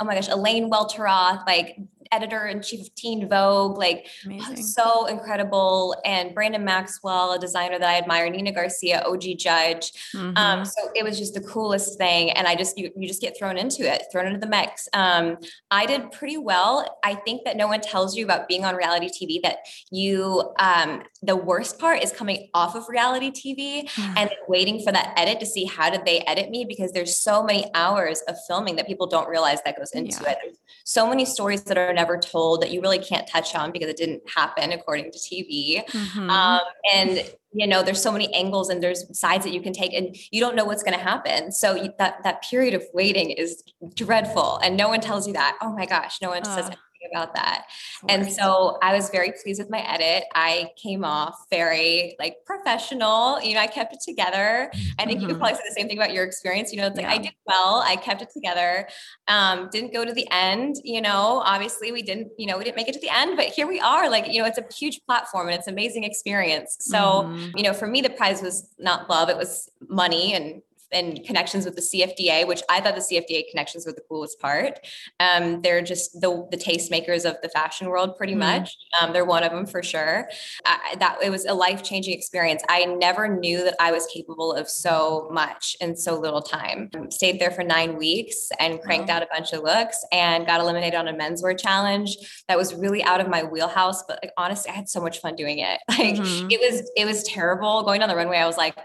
Oh 0.00 0.04
my 0.04 0.14
gosh, 0.14 0.28
Elaine 0.28 0.70
Welteroth, 0.70 1.46
like 1.46 1.76
editor 2.12 2.46
in 2.46 2.62
chief 2.62 2.80
of 2.82 2.94
Teen 2.94 3.28
Vogue, 3.28 3.78
like 3.78 4.06
Amazing. 4.24 4.56
so 4.56 5.06
incredible. 5.06 5.96
And 6.04 6.34
Brandon 6.34 6.64
Maxwell, 6.64 7.32
a 7.32 7.38
designer 7.38 7.78
that 7.78 7.88
I 7.88 7.98
admire, 7.98 8.28
Nina 8.30 8.52
Garcia, 8.52 9.02
OG 9.06 9.34
judge. 9.36 9.92
Um, 10.14 10.34
Mhm. 10.34 10.66
so 10.66 10.90
it 10.94 11.04
was 11.04 11.18
just 11.18 11.34
the 11.34 11.40
coolest 11.40 11.98
thing. 11.98 12.30
And 12.32 12.46
I 12.46 12.54
just, 12.54 12.76
you, 12.78 12.90
you 12.96 13.06
just 13.08 13.20
get 13.20 13.36
thrown 13.38 13.56
into 13.56 13.82
it, 13.90 14.04
thrown 14.12 14.26
into 14.26 14.38
the 14.40 14.46
mix. 14.46 14.88
Um, 14.92 15.38
I 15.70 15.86
did 15.86 16.10
pretty 16.12 16.36
well. 16.38 16.98
I 17.04 17.14
think 17.14 17.44
that 17.44 17.56
no 17.56 17.66
one 17.66 17.80
tells 17.80 18.16
you 18.16 18.24
about 18.24 18.48
being 18.48 18.64
on 18.64 18.74
reality 18.74 19.08
TV 19.08 19.40
that 19.42 19.58
you, 19.90 20.52
um, 20.58 21.02
the 21.22 21.34
worst 21.36 21.78
part 21.78 22.02
is 22.02 22.12
coming 22.12 22.48
off 22.54 22.74
of 22.76 22.88
reality 22.88 23.30
TV 23.30 23.88
Mm-hmm. 23.88 24.18
and 24.18 24.30
waiting 24.48 24.80
for 24.82 24.92
that 24.92 25.12
edit 25.16 25.40
to 25.40 25.46
see 25.46 25.64
how 25.64 25.90
did 25.90 26.04
they 26.04 26.20
edit 26.20 26.50
me 26.50 26.64
because 26.64 26.92
there's 26.92 27.18
so 27.18 27.42
many 27.42 27.66
hours 27.74 28.20
of 28.28 28.36
filming 28.46 28.76
that 28.76 28.86
people 28.86 29.06
don't 29.06 29.28
realize 29.28 29.58
that 29.64 29.76
goes 29.76 29.90
into 29.92 30.18
Yeah. 30.22 30.30
it. 30.32 30.38
There's 30.42 30.56
so 30.84 31.08
many 31.08 31.24
stories 31.24 31.64
that 31.64 31.76
are 31.78 31.92
never 31.92 32.18
told 32.18 32.62
that 32.62 32.70
you 32.70 32.80
really 32.80 32.98
can't 32.98 33.26
touch 33.26 33.54
on 33.54 33.72
because 33.72 33.88
it 33.88 33.96
didn't 33.96 34.22
happen 34.34 34.72
according 34.72 35.10
to 35.12 35.18
TV. 35.18 35.84
Mhm. 35.86 36.30
Um, 36.30 36.60
and 36.94 37.24
you 37.54 37.66
know, 37.66 37.82
there's 37.82 38.00
so 38.02 38.12
many 38.12 38.32
angles 38.34 38.68
and 38.68 38.82
there's 38.82 39.04
sides 39.18 39.42
that 39.46 39.54
you 39.54 39.62
can 39.62 39.72
take, 39.72 39.94
and 39.94 40.14
you 40.30 40.38
don't 40.38 40.54
know 40.54 40.66
what's 40.66 40.82
going 40.82 40.96
to 40.96 41.02
happen. 41.02 41.50
So 41.50 41.74
you, 41.74 41.90
that 41.98 42.22
that 42.22 42.42
period 42.42 42.74
of 42.74 42.84
waiting 42.92 43.30
is 43.30 43.62
dreadful, 43.94 44.58
and 44.58 44.76
no 44.76 44.88
one 44.88 45.00
tells 45.00 45.26
you 45.26 45.32
that. 45.32 45.56
Oh 45.62 45.72
my 45.72 45.86
gosh, 45.86 46.18
no 46.20 46.28
one 46.28 46.44
says 46.44 46.66
anything 46.66 46.78
about 47.12 47.34
that. 47.34 47.64
And 48.08 48.26
so 48.26 48.78
I 48.82 48.94
was 48.94 49.10
very 49.10 49.32
pleased 49.42 49.60
with 49.60 49.70
my 49.70 49.80
edit. 49.80 50.24
I 50.34 50.70
came 50.76 51.04
off 51.04 51.36
very 51.50 52.16
like 52.18 52.36
professional. 52.44 53.40
You 53.42 53.54
know, 53.54 53.60
I 53.60 53.66
kept 53.68 53.92
it 53.94 54.00
together. 54.04 54.70
I 54.98 55.06
think 55.06 55.20
you 55.20 55.26
could 55.28 55.36
Mhm. 55.36 55.38
probably 55.38 55.54
say 55.56 55.62
the 55.66 55.74
same 55.78 55.88
thing 55.88 55.98
about 55.98 56.12
your 56.12 56.24
experience. 56.24 56.72
You 56.72 56.80
know, 56.80 56.86
it's 56.86 56.96
like 56.96 57.06
I 57.08 57.18
did 57.18 57.32
well. 57.46 57.82
I 57.86 57.96
kept 57.96 58.22
it 58.22 58.30
together. 58.32 58.88
Um, 59.28 59.68
didn't 59.72 59.92
go 59.92 60.04
to 60.04 60.12
the 60.12 60.26
end. 60.30 60.76
You 60.84 61.00
know, 61.00 61.42
obviously 61.44 61.92
we 61.92 62.02
didn't. 62.02 62.28
You 62.38 62.46
know, 62.46 62.58
we 62.58 62.64
didn't 62.64 62.76
make 62.76 62.88
it 62.88 62.94
to 62.94 63.00
the 63.00 63.10
end, 63.10 63.36
but 63.36 63.46
here 63.46 63.66
we 63.66 63.80
are. 63.80 64.10
Like 64.10 64.28
you 64.28 64.40
know, 64.42 64.46
it's 64.48 64.58
a 64.58 64.64
huge 64.76 65.00
platform 65.06 65.48
and 65.48 65.56
it's 65.56 65.66
an 65.66 65.74
amazing 65.74 66.04
experience. 66.04 66.76
So 66.80 67.30
Mhm. 67.30 67.56
you 67.56 67.62
know, 67.62 67.72
for 67.74 67.86
me, 67.86 68.00
the 68.02 68.10
prize 68.10 68.42
was 68.42 68.74
not 68.78 69.08
love; 69.10 69.28
it 69.28 69.36
was 69.36 69.68
money 69.88 70.34
and 70.34 70.62
and 70.92 71.24
connections 71.24 71.64
with 71.64 71.74
the 71.76 71.82
CFDA, 71.82 72.46
which 72.46 72.62
I 72.68 72.80
thought 72.80 72.94
the 72.94 73.00
CFDA 73.00 73.50
connections 73.50 73.84
were 73.86 73.92
the 73.92 74.02
coolest 74.08 74.40
part. 74.40 74.80
Um, 75.20 75.60
they're 75.62 75.82
just 75.82 76.20
the 76.20 76.46
the 76.50 76.56
tastemakers 76.56 77.28
of 77.28 77.36
the 77.42 77.48
fashion 77.50 77.88
world, 77.88 78.16
pretty 78.16 78.34
Mhm. 78.34 78.38
much. 78.38 78.76
Um, 79.00 79.12
they're 79.12 79.24
one 79.24 79.42
of 79.44 79.52
them 79.52 79.66
for 79.66 79.82
sure. 79.82 80.28
I, 80.64 80.96
that 80.98 81.18
it 81.22 81.30
was 81.30 81.44
a 81.46 81.54
life 81.54 81.82
changing 81.82 82.14
experience. 82.14 82.62
I 82.68 82.84
never 82.86 83.28
knew 83.28 83.62
that 83.64 83.76
I 83.80 83.92
was 83.92 84.06
capable 84.06 84.52
of 84.52 84.68
so 84.68 85.28
much 85.30 85.76
in 85.80 85.96
so 85.96 86.18
little 86.18 86.42
time. 86.42 86.90
Um, 86.94 87.10
Stayed 87.10 87.40
there 87.40 87.50
for 87.50 87.62
nine 87.64 87.96
weeks 87.96 88.48
and 88.60 88.80
cranked 88.80 89.08
Wow. 89.08 89.16
out 89.16 89.22
a 89.22 89.28
bunch 89.32 89.52
of 89.52 89.62
looks 89.62 90.04
and 90.12 90.46
got 90.46 90.60
eliminated 90.60 90.94
on 90.94 91.08
a 91.08 91.12
menswear 91.12 91.58
challenge 91.58 92.16
that 92.48 92.56
was 92.56 92.74
really 92.74 93.02
out 93.02 93.20
of 93.20 93.28
my 93.28 93.42
wheelhouse. 93.42 94.02
But 94.04 94.20
like 94.22 94.32
honestly, 94.36 94.70
I 94.70 94.74
had 94.74 94.88
so 94.88 95.00
much 95.00 95.20
fun 95.20 95.34
doing 95.36 95.58
it. 95.58 95.80
Like 95.98 96.14
Mhm. 96.14 96.50
it 96.52 96.60
was 96.60 96.90
it 96.96 97.04
was 97.04 97.22
terrible 97.24 97.82
going 97.82 98.00
down 98.00 98.08
the 98.08 98.14
runway. 98.16 98.38
I 98.38 98.46
was 98.46 98.56
like 98.56 98.76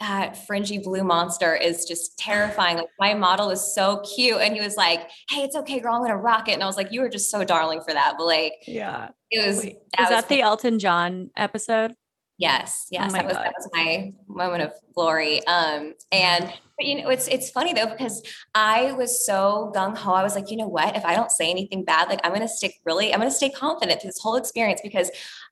that 0.00 0.46
fringy 0.46 0.78
blue 0.78 1.02
monster 1.02 1.54
is 1.54 1.84
just 1.84 2.18
terrifying. 2.18 2.76
Like 2.76 2.88
my 3.00 3.14
model 3.14 3.50
is 3.50 3.74
so 3.74 4.02
cute. 4.14 4.40
And 4.40 4.54
he 4.54 4.60
was 4.60 4.76
like, 4.76 5.08
Hey, 5.30 5.42
it's 5.42 5.56
okay, 5.56 5.80
girl. 5.80 5.94
I'm 5.94 6.02
gonna 6.02 6.16
rock 6.16 6.48
it. 6.48 6.52
And 6.52 6.62
I 6.62 6.66
was 6.66 6.76
like, 6.76 6.92
you 6.92 7.00
were 7.00 7.08
just 7.08 7.30
so 7.30 7.44
darling 7.44 7.80
for 7.80 7.92
that. 7.92 8.14
But 8.16 8.26
like 8.26 8.54
yeah. 8.66 9.08
it 9.30 9.46
was 9.46 9.58
Wait, 9.58 9.78
that 9.96 10.02
is 10.02 10.10
was 10.10 10.22
that 10.22 10.28
the 10.28 10.40
Elton 10.42 10.78
John 10.78 11.30
episode? 11.36 11.94
Yes, 12.38 12.86
yes, 12.92 13.10
my 13.10 13.18
that 13.18 13.24
was 13.26 13.34
God. 13.34 13.46
that 13.46 13.54
was 13.56 13.68
my 13.72 14.12
moment 14.28 14.62
of 14.62 14.72
glory. 14.94 15.44
Um, 15.48 15.94
and 16.12 16.52
but 16.78 16.86
you 16.86 17.02
know, 17.02 17.08
it's 17.08 17.26
it's 17.26 17.50
funny 17.50 17.72
though 17.72 17.86
because 17.86 18.22
I 18.54 18.92
was 18.92 19.26
so 19.26 19.72
gung 19.74 19.96
ho. 19.96 20.12
I 20.12 20.22
was 20.22 20.36
like, 20.36 20.48
you 20.48 20.56
know 20.56 20.68
what? 20.68 20.96
If 20.96 21.04
I 21.04 21.16
don't 21.16 21.32
say 21.32 21.50
anything 21.50 21.84
bad, 21.84 22.08
like 22.08 22.20
I'm 22.22 22.32
gonna 22.32 22.46
stick 22.46 22.74
really, 22.86 23.12
I'm 23.12 23.18
gonna 23.18 23.32
stay 23.32 23.50
confident 23.50 24.00
through 24.00 24.10
this 24.10 24.20
whole 24.20 24.36
experience 24.36 24.80
because 24.80 25.10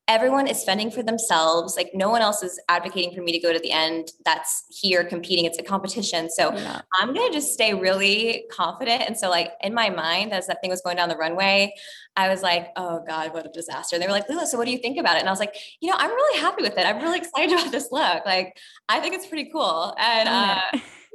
everyone 0.09 0.47
is 0.47 0.63
fending 0.63 0.91
for 0.91 1.03
themselves. 1.03 1.77
Like 1.77 1.91
no 1.93 2.11
one 2.11 2.23
else 2.23 2.43
is 2.43 2.61
advocating 2.69 3.13
for 3.13 3.23
me 3.23 3.33
to 3.33 3.41
go 3.41 3.53
to 3.53 3.59
the 3.59 3.73
end. 3.73 4.13
That's 4.25 4.65
here 4.71 5.05
competing. 5.05 5.45
It's 5.45 5.59
a 5.59 5.63
competition. 5.63 6.31
So 6.31 6.53
Yeah. 6.53 6.81
I'm 6.95 7.13
gonna 7.13 7.33
just 7.33 7.53
stay 7.53 7.75
really 7.75 8.45
confident. 8.51 9.03
And 9.07 9.19
so, 9.19 9.29
like 9.29 9.53
in 9.63 9.75
my 9.75 9.91
mind, 9.91 10.33
as 10.33 10.47
that 10.47 10.61
thing 10.61 10.71
was 10.71 10.81
going 10.81 10.97
down 10.97 11.09
the 11.09 11.17
runway, 11.17 11.75
I 12.17 12.29
was 12.29 12.41
like, 12.43 12.69
"Oh 12.77 13.03
God, 13.07 13.35
what 13.35 13.47
a 13.47 13.51
disaster!" 13.51 13.97
And 13.97 14.03
they 14.03 14.07
were 14.07 14.13
like, 14.13 14.29
"Lela, 14.29 14.47
so 14.47 14.57
what 14.57 14.65
do 14.67 14.71
you 14.73 14.79
think 14.79 14.97
about 14.99 15.17
it?" 15.17 15.21
And 15.21 15.29
I 15.29 15.33
was 15.33 15.41
like, 15.41 15.57
"You 15.81 15.91
know, 15.91 15.97
I'm 15.99 16.11
really 16.11 16.41
happy 16.41 16.63
with 16.63 16.79
it. 16.79 16.87
I'm 16.87 17.03
really 17.03 17.19
excited 17.25 17.53
about 17.53 17.73
this 17.73 17.89
look. 17.91 18.25
Like, 18.25 18.57
I 18.89 19.01
think 19.01 19.15
it's 19.15 19.27
pretty 19.27 19.51
cool." 19.51 19.95
And 19.99 20.29
uh, 20.29 20.61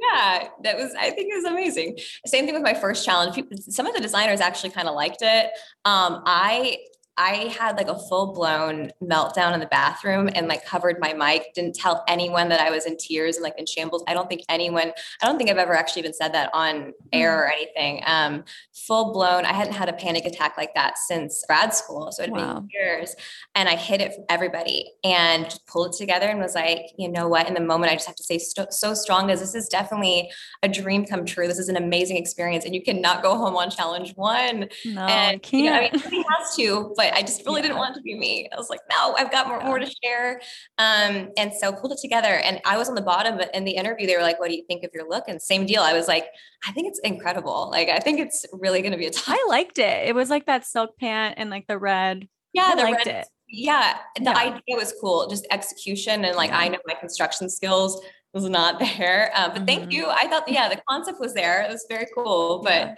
yeah, 0.00 0.48
that 0.64 0.76
was. 0.76 0.94
I 0.98 1.10
think 1.10 1.32
it 1.32 1.36
was 1.36 1.44
amazing. 1.44 1.98
Same 2.26 2.44
thing 2.44 2.54
with 2.54 2.62
my 2.62 2.74
first 2.74 3.04
challenge. 3.04 3.34
People, 3.34 3.56
some 3.58 3.86
of 3.86 3.94
the 3.94 4.00
designers 4.00 4.40
actually 4.40 4.70
kind 4.70 4.86
of 4.88 4.94
liked 4.94 5.22
it. 5.22 5.46
Um, 5.84 6.22
I 6.26 6.78
I 7.16 7.54
had 7.58 7.76
like 7.76 7.88
a 7.88 7.98
full 7.98 8.32
blown 8.32 8.90
meltdown 9.02 9.52
in 9.52 9.60
the 9.60 9.66
bathroom 9.66 10.30
and 10.34 10.48
like 10.48 10.64
covered 10.64 10.98
my 10.98 11.12
mic. 11.12 11.52
Didn't 11.54 11.74
tell 11.74 12.04
anyone 12.08 12.48
that 12.48 12.60
I 12.60 12.70
was 12.70 12.86
in 12.86 12.96
tears 12.96 13.36
and 13.36 13.44
like 13.44 13.54
in 13.58 13.66
shambles. 13.66 14.02
I 14.08 14.14
don't 14.14 14.28
think 14.28 14.42
anyone. 14.48 14.92
I 15.22 15.26
don't 15.26 15.36
think 15.36 15.50
I've 15.50 15.58
ever 15.58 15.74
actually 15.74 16.00
even 16.00 16.14
said 16.14 16.32
that 16.34 16.50
on 16.54 16.92
air 17.12 17.44
or 17.44 17.50
anything. 17.50 18.02
Um, 18.06 18.44
full 18.72 19.12
blown. 19.12 19.44
I 19.44 19.52
hadn't 19.52 19.74
had 19.74 19.88
a 19.88 19.92
panic 19.92 20.24
attack 20.24 20.56
like 20.56 20.74
that 20.74 20.98
since 20.98 21.44
grad 21.46 21.74
school, 21.74 22.10
so 22.12 22.22
it'd 22.22 22.34
Wow. 22.34 22.60
been 22.60 22.68
years. 22.72 23.14
And 23.54 23.68
I 23.68 23.76
hid 23.76 24.00
it 24.00 24.14
from 24.14 24.24
everybody 24.28 24.92
and 25.04 25.44
just 25.44 25.66
pulled 25.66 25.94
it 25.94 25.98
together 25.98 26.26
and 26.28 26.40
was 26.40 26.54
like, 26.54 26.86
you 26.96 27.08
know 27.10 27.28
what? 27.28 27.46
In 27.46 27.54
the 27.54 27.60
moment, 27.60 27.92
I 27.92 27.94
just 27.96 28.06
have 28.06 28.16
to 28.16 28.24
say 28.24 28.38
st- 28.38 28.72
so 28.72 28.94
strong 28.94 29.30
as 29.30 29.40
this 29.40 29.54
is 29.54 29.68
definitely 29.68 30.30
a 30.62 30.68
dream 30.68 31.04
come 31.04 31.24
true. 31.26 31.46
This 31.46 31.58
is 31.58 31.68
an 31.68 31.76
amazing 31.76 32.16
experience, 32.16 32.64
and 32.64 32.74
you 32.74 32.82
cannot 32.82 33.22
go 33.22 33.36
home 33.36 33.56
on 33.56 33.70
challenge 33.70 34.14
one. 34.16 34.68
No, 34.86 35.02
and 35.06 35.40
I 35.44 35.56
you 35.56 35.64
know, 35.64 35.72
I 35.74 36.10
mean, 36.10 36.24
has 36.38 36.56
to, 36.56 36.94
but 37.02 37.12
I 37.14 37.22
just 37.22 37.44
really 37.46 37.62
didn't 37.62 37.76
want 37.78 37.96
it 37.96 37.98
to 37.98 38.02
be 38.02 38.14
me. 38.16 38.48
I 38.52 38.56
was 38.56 38.70
like, 38.70 38.80
no, 38.90 39.14
I've 39.18 39.30
got 39.30 39.48
more, 39.48 39.60
more 39.62 39.78
to 39.78 39.90
share. 40.04 40.40
Um, 40.78 41.30
and 41.36 41.52
so 41.52 41.72
pulled 41.72 41.92
it 41.92 41.98
together. 42.00 42.28
And 42.28 42.60
I 42.64 42.76
was 42.78 42.88
on 42.88 42.94
the 42.94 43.02
bottom, 43.02 43.36
but 43.36 43.52
in 43.54 43.64
the 43.64 43.72
interview, 43.72 44.06
they 44.06 44.16
were 44.16 44.22
like, 44.22 44.38
what 44.38 44.48
do 44.48 44.54
you 44.56 44.64
think 44.68 44.84
of 44.84 44.90
your 44.94 45.08
look? 45.08 45.24
And 45.26 45.40
same 45.42 45.66
deal. 45.66 45.82
I 45.82 45.92
was 45.94 46.06
like, 46.06 46.26
I 46.68 46.72
think 46.72 46.86
it's 46.88 47.00
incredible. 47.00 47.68
Like, 47.70 47.88
I 47.88 47.98
think 47.98 48.20
it's 48.20 48.46
really 48.52 48.80
going 48.82 48.92
to 48.92 48.98
be 48.98 49.06
a 49.06 49.10
top. 49.10 49.36
I 49.36 49.44
liked 49.48 49.78
it. 49.78 50.06
It 50.08 50.14
was 50.14 50.30
like 50.30 50.46
that 50.46 50.64
silk 50.64 50.96
pant 50.98 51.34
and 51.38 51.50
like 51.50 51.66
the 51.66 51.78
red. 51.78 52.28
Yeah, 52.52 52.70
I 52.72 52.74
the 52.76 52.82
liked 52.82 53.06
red- 53.06 53.16
it. 53.22 53.26
Yeah, 53.48 53.98
the 54.16 54.22
Yeah. 54.24 54.38
idea 54.38 54.76
was 54.76 54.94
cool. 55.00 55.26
Just 55.28 55.46
execution 55.50 56.24
and 56.24 56.36
like 56.36 56.50
Yeah. 56.50 56.58
I 56.58 56.68
know 56.68 56.78
my 56.86 56.94
construction 56.94 57.50
skills 57.50 58.00
was 58.32 58.48
not 58.48 58.78
there. 58.98 59.30
Um, 59.34 59.50
but 59.52 59.62
Mhm. 59.62 59.66
thank 59.66 59.92
you. 59.92 60.06
I 60.08 60.26
thought 60.28 60.48
yeah, 60.48 60.68
the 60.68 60.80
concept 60.88 61.18
was 61.20 61.34
there. 61.34 61.62
It 61.62 61.70
was 61.70 61.84
very 61.88 62.06
cool. 62.14 62.60
But 62.62 62.72
Yeah. 62.72 62.94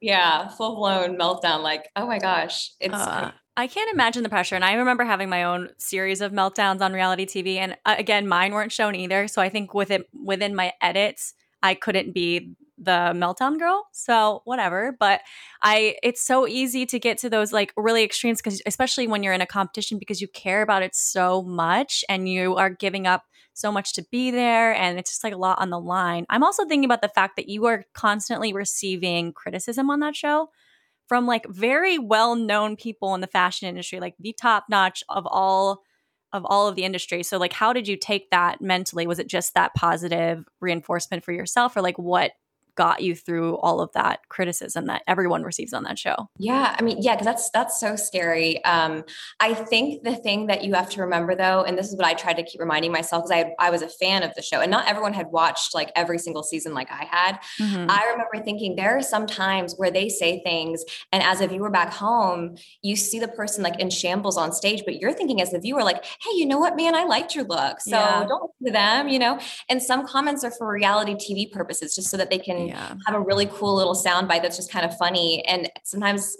yeah, 0.00 0.48
full 0.50 0.76
blown 0.76 1.16
meltdown. 1.18 1.62
Like 1.62 1.88
oh 1.96 2.06
my 2.06 2.18
gosh, 2.18 2.70
it's 2.80 2.94
Uh, 2.94 3.32
I 3.56 3.66
can't 3.66 3.90
imagine 3.92 4.22
the 4.22 4.28
pressure. 4.28 4.54
And 4.54 4.64
I 4.64 4.74
remember 4.74 5.04
having 5.04 5.30
my 5.30 5.44
own 5.44 5.70
series 5.78 6.20
of 6.20 6.32
meltdowns 6.32 6.82
on 6.82 6.92
reality 6.92 7.24
TV. 7.24 7.56
And 7.56 7.76
uh, 7.86 7.94
again, 7.98 8.28
mine 8.28 8.52
weren't 8.52 8.72
shown 8.72 8.94
either. 8.94 9.28
So 9.28 9.40
I 9.40 9.48
think 9.48 9.72
with 9.72 9.90
it 9.90 10.08
within 10.24 10.54
my 10.54 10.72
edits, 10.82 11.32
I 11.62 11.74
couldn't 11.74 12.12
be 12.12 12.54
the 12.78 13.12
meltdown 13.14 13.58
girl. 13.58 13.88
So 13.92 14.42
whatever. 14.44 14.94
But 14.98 15.22
I 15.62 15.96
it's 16.02 16.22
so 16.22 16.46
easy 16.46 16.84
to 16.86 16.98
get 16.98 17.16
to 17.18 17.30
those 17.30 17.50
like 17.52 17.72
really 17.76 18.04
extremes 18.04 18.42
because 18.42 18.60
especially 18.66 19.06
when 19.06 19.22
you're 19.22 19.32
in 19.32 19.40
a 19.40 19.46
competition 19.46 19.98
because 19.98 20.20
you 20.20 20.28
care 20.28 20.60
about 20.60 20.82
it 20.82 20.94
so 20.94 21.42
much 21.42 22.04
and 22.10 22.28
you 22.28 22.56
are 22.56 22.68
giving 22.68 23.06
up 23.06 23.24
so 23.54 23.72
much 23.72 23.94
to 23.94 24.04
be 24.12 24.30
there 24.30 24.74
and 24.74 24.98
it's 24.98 25.10
just 25.10 25.24
like 25.24 25.32
a 25.32 25.38
lot 25.38 25.58
on 25.58 25.70
the 25.70 25.80
line. 25.80 26.26
I'm 26.28 26.44
also 26.44 26.66
thinking 26.66 26.84
about 26.84 27.00
the 27.00 27.08
fact 27.08 27.36
that 27.36 27.48
you 27.48 27.64
are 27.64 27.86
constantly 27.94 28.52
receiving 28.52 29.32
criticism 29.32 29.88
on 29.88 30.00
that 30.00 30.14
show 30.14 30.50
from 31.08 31.26
like 31.26 31.46
very 31.48 31.98
well 31.98 32.34
known 32.34 32.76
people 32.76 33.14
in 33.14 33.20
the 33.20 33.26
fashion 33.26 33.68
industry, 33.68 34.00
like 34.00 34.14
the 34.18 34.34
top 34.40 34.64
notch 34.68 35.02
of 35.08 35.26
all 35.26 35.82
of 36.32 36.44
all 36.44 36.68
of 36.68 36.74
the 36.74 36.84
industry. 36.84 37.22
So 37.22 37.38
like 37.38 37.52
how 37.52 37.72
did 37.72 37.88
you 37.88 37.96
take 37.96 38.30
that 38.30 38.60
mentally? 38.60 39.06
Was 39.06 39.18
it 39.18 39.28
just 39.28 39.54
that 39.54 39.74
positive 39.74 40.44
reinforcement 40.60 41.24
for 41.24 41.32
yourself 41.32 41.76
or 41.76 41.82
like 41.82 41.98
what 41.98 42.32
got 42.76 43.02
you 43.02 43.14
through 43.14 43.56
all 43.56 43.80
of 43.80 43.90
that 43.92 44.20
criticism 44.28 44.86
that 44.86 45.02
everyone 45.06 45.42
receives 45.42 45.72
on 45.72 45.82
that 45.84 45.98
show. 45.98 46.28
Yeah, 46.38 46.76
I 46.78 46.82
mean, 46.82 46.98
yeah, 47.00 47.14
because 47.14 47.26
that's 47.26 47.50
that's 47.50 47.80
so 47.80 47.96
scary. 47.96 48.64
Um, 48.64 49.04
I 49.40 49.54
think 49.54 50.04
the 50.04 50.14
thing 50.14 50.46
that 50.46 50.62
you 50.62 50.74
have 50.74 50.90
to 50.90 51.00
remember 51.00 51.34
though, 51.34 51.64
and 51.64 51.76
this 51.76 51.88
is 51.88 51.96
what 51.96 52.06
I 52.06 52.14
tried 52.14 52.34
to 52.34 52.42
keep 52.42 52.60
reminding 52.60 52.92
myself 52.92 53.24
because 53.24 53.44
I 53.44 53.66
I 53.66 53.70
was 53.70 53.82
a 53.82 53.88
fan 53.88 54.22
of 54.22 54.34
the 54.34 54.42
show, 54.42 54.60
and 54.60 54.70
not 54.70 54.86
everyone 54.86 55.14
had 55.14 55.28
watched 55.28 55.74
like 55.74 55.90
every 55.96 56.18
single 56.18 56.42
season 56.42 56.74
like 56.74 56.90
I 56.90 57.04
had. 57.04 57.38
Mm-hmm. 57.60 57.90
I 57.90 58.08
remember 58.12 58.44
thinking 58.44 58.76
there 58.76 58.96
are 58.96 59.02
some 59.02 59.26
times 59.26 59.74
where 59.76 59.90
they 59.90 60.08
say 60.08 60.42
things, 60.42 60.84
and 61.12 61.22
as 61.22 61.40
a 61.40 61.48
viewer 61.48 61.70
back 61.70 61.92
home, 61.92 62.56
you 62.82 62.94
see 62.94 63.18
the 63.18 63.28
person 63.28 63.64
like 63.64 63.80
in 63.80 63.90
shambles 63.90 64.36
on 64.36 64.52
stage, 64.52 64.82
but 64.84 65.00
you're 65.00 65.12
thinking 65.12 65.40
as 65.40 65.50
the 65.50 65.58
viewer 65.58 65.82
like, 65.82 66.04
hey, 66.04 66.30
you 66.34 66.46
know 66.46 66.58
what, 66.58 66.76
man, 66.76 66.94
I 66.94 67.04
liked 67.04 67.34
your 67.34 67.44
look, 67.44 67.80
so 67.80 67.96
yeah. 67.96 68.24
don't 68.28 68.50
listen 68.60 68.66
to 68.66 68.72
them, 68.72 69.08
you 69.08 69.18
know. 69.18 69.40
And 69.68 69.82
some 69.82 70.06
comments 70.06 70.44
are 70.44 70.50
for 70.50 70.70
reality 70.70 71.14
TV 71.14 71.50
purposes, 71.50 71.94
just 71.94 72.10
so 72.10 72.16
that 72.16 72.30
they 72.30 72.38
can 72.38 72.65
yeah. 72.68 72.94
have 73.06 73.14
a 73.14 73.20
really 73.20 73.46
cool 73.46 73.76
little 73.76 73.94
sound 73.94 74.28
bite 74.28 74.42
that's 74.42 74.56
just 74.56 74.70
kind 74.70 74.84
of 74.84 74.96
funny. 74.96 75.44
And 75.46 75.70
sometimes 75.84 76.36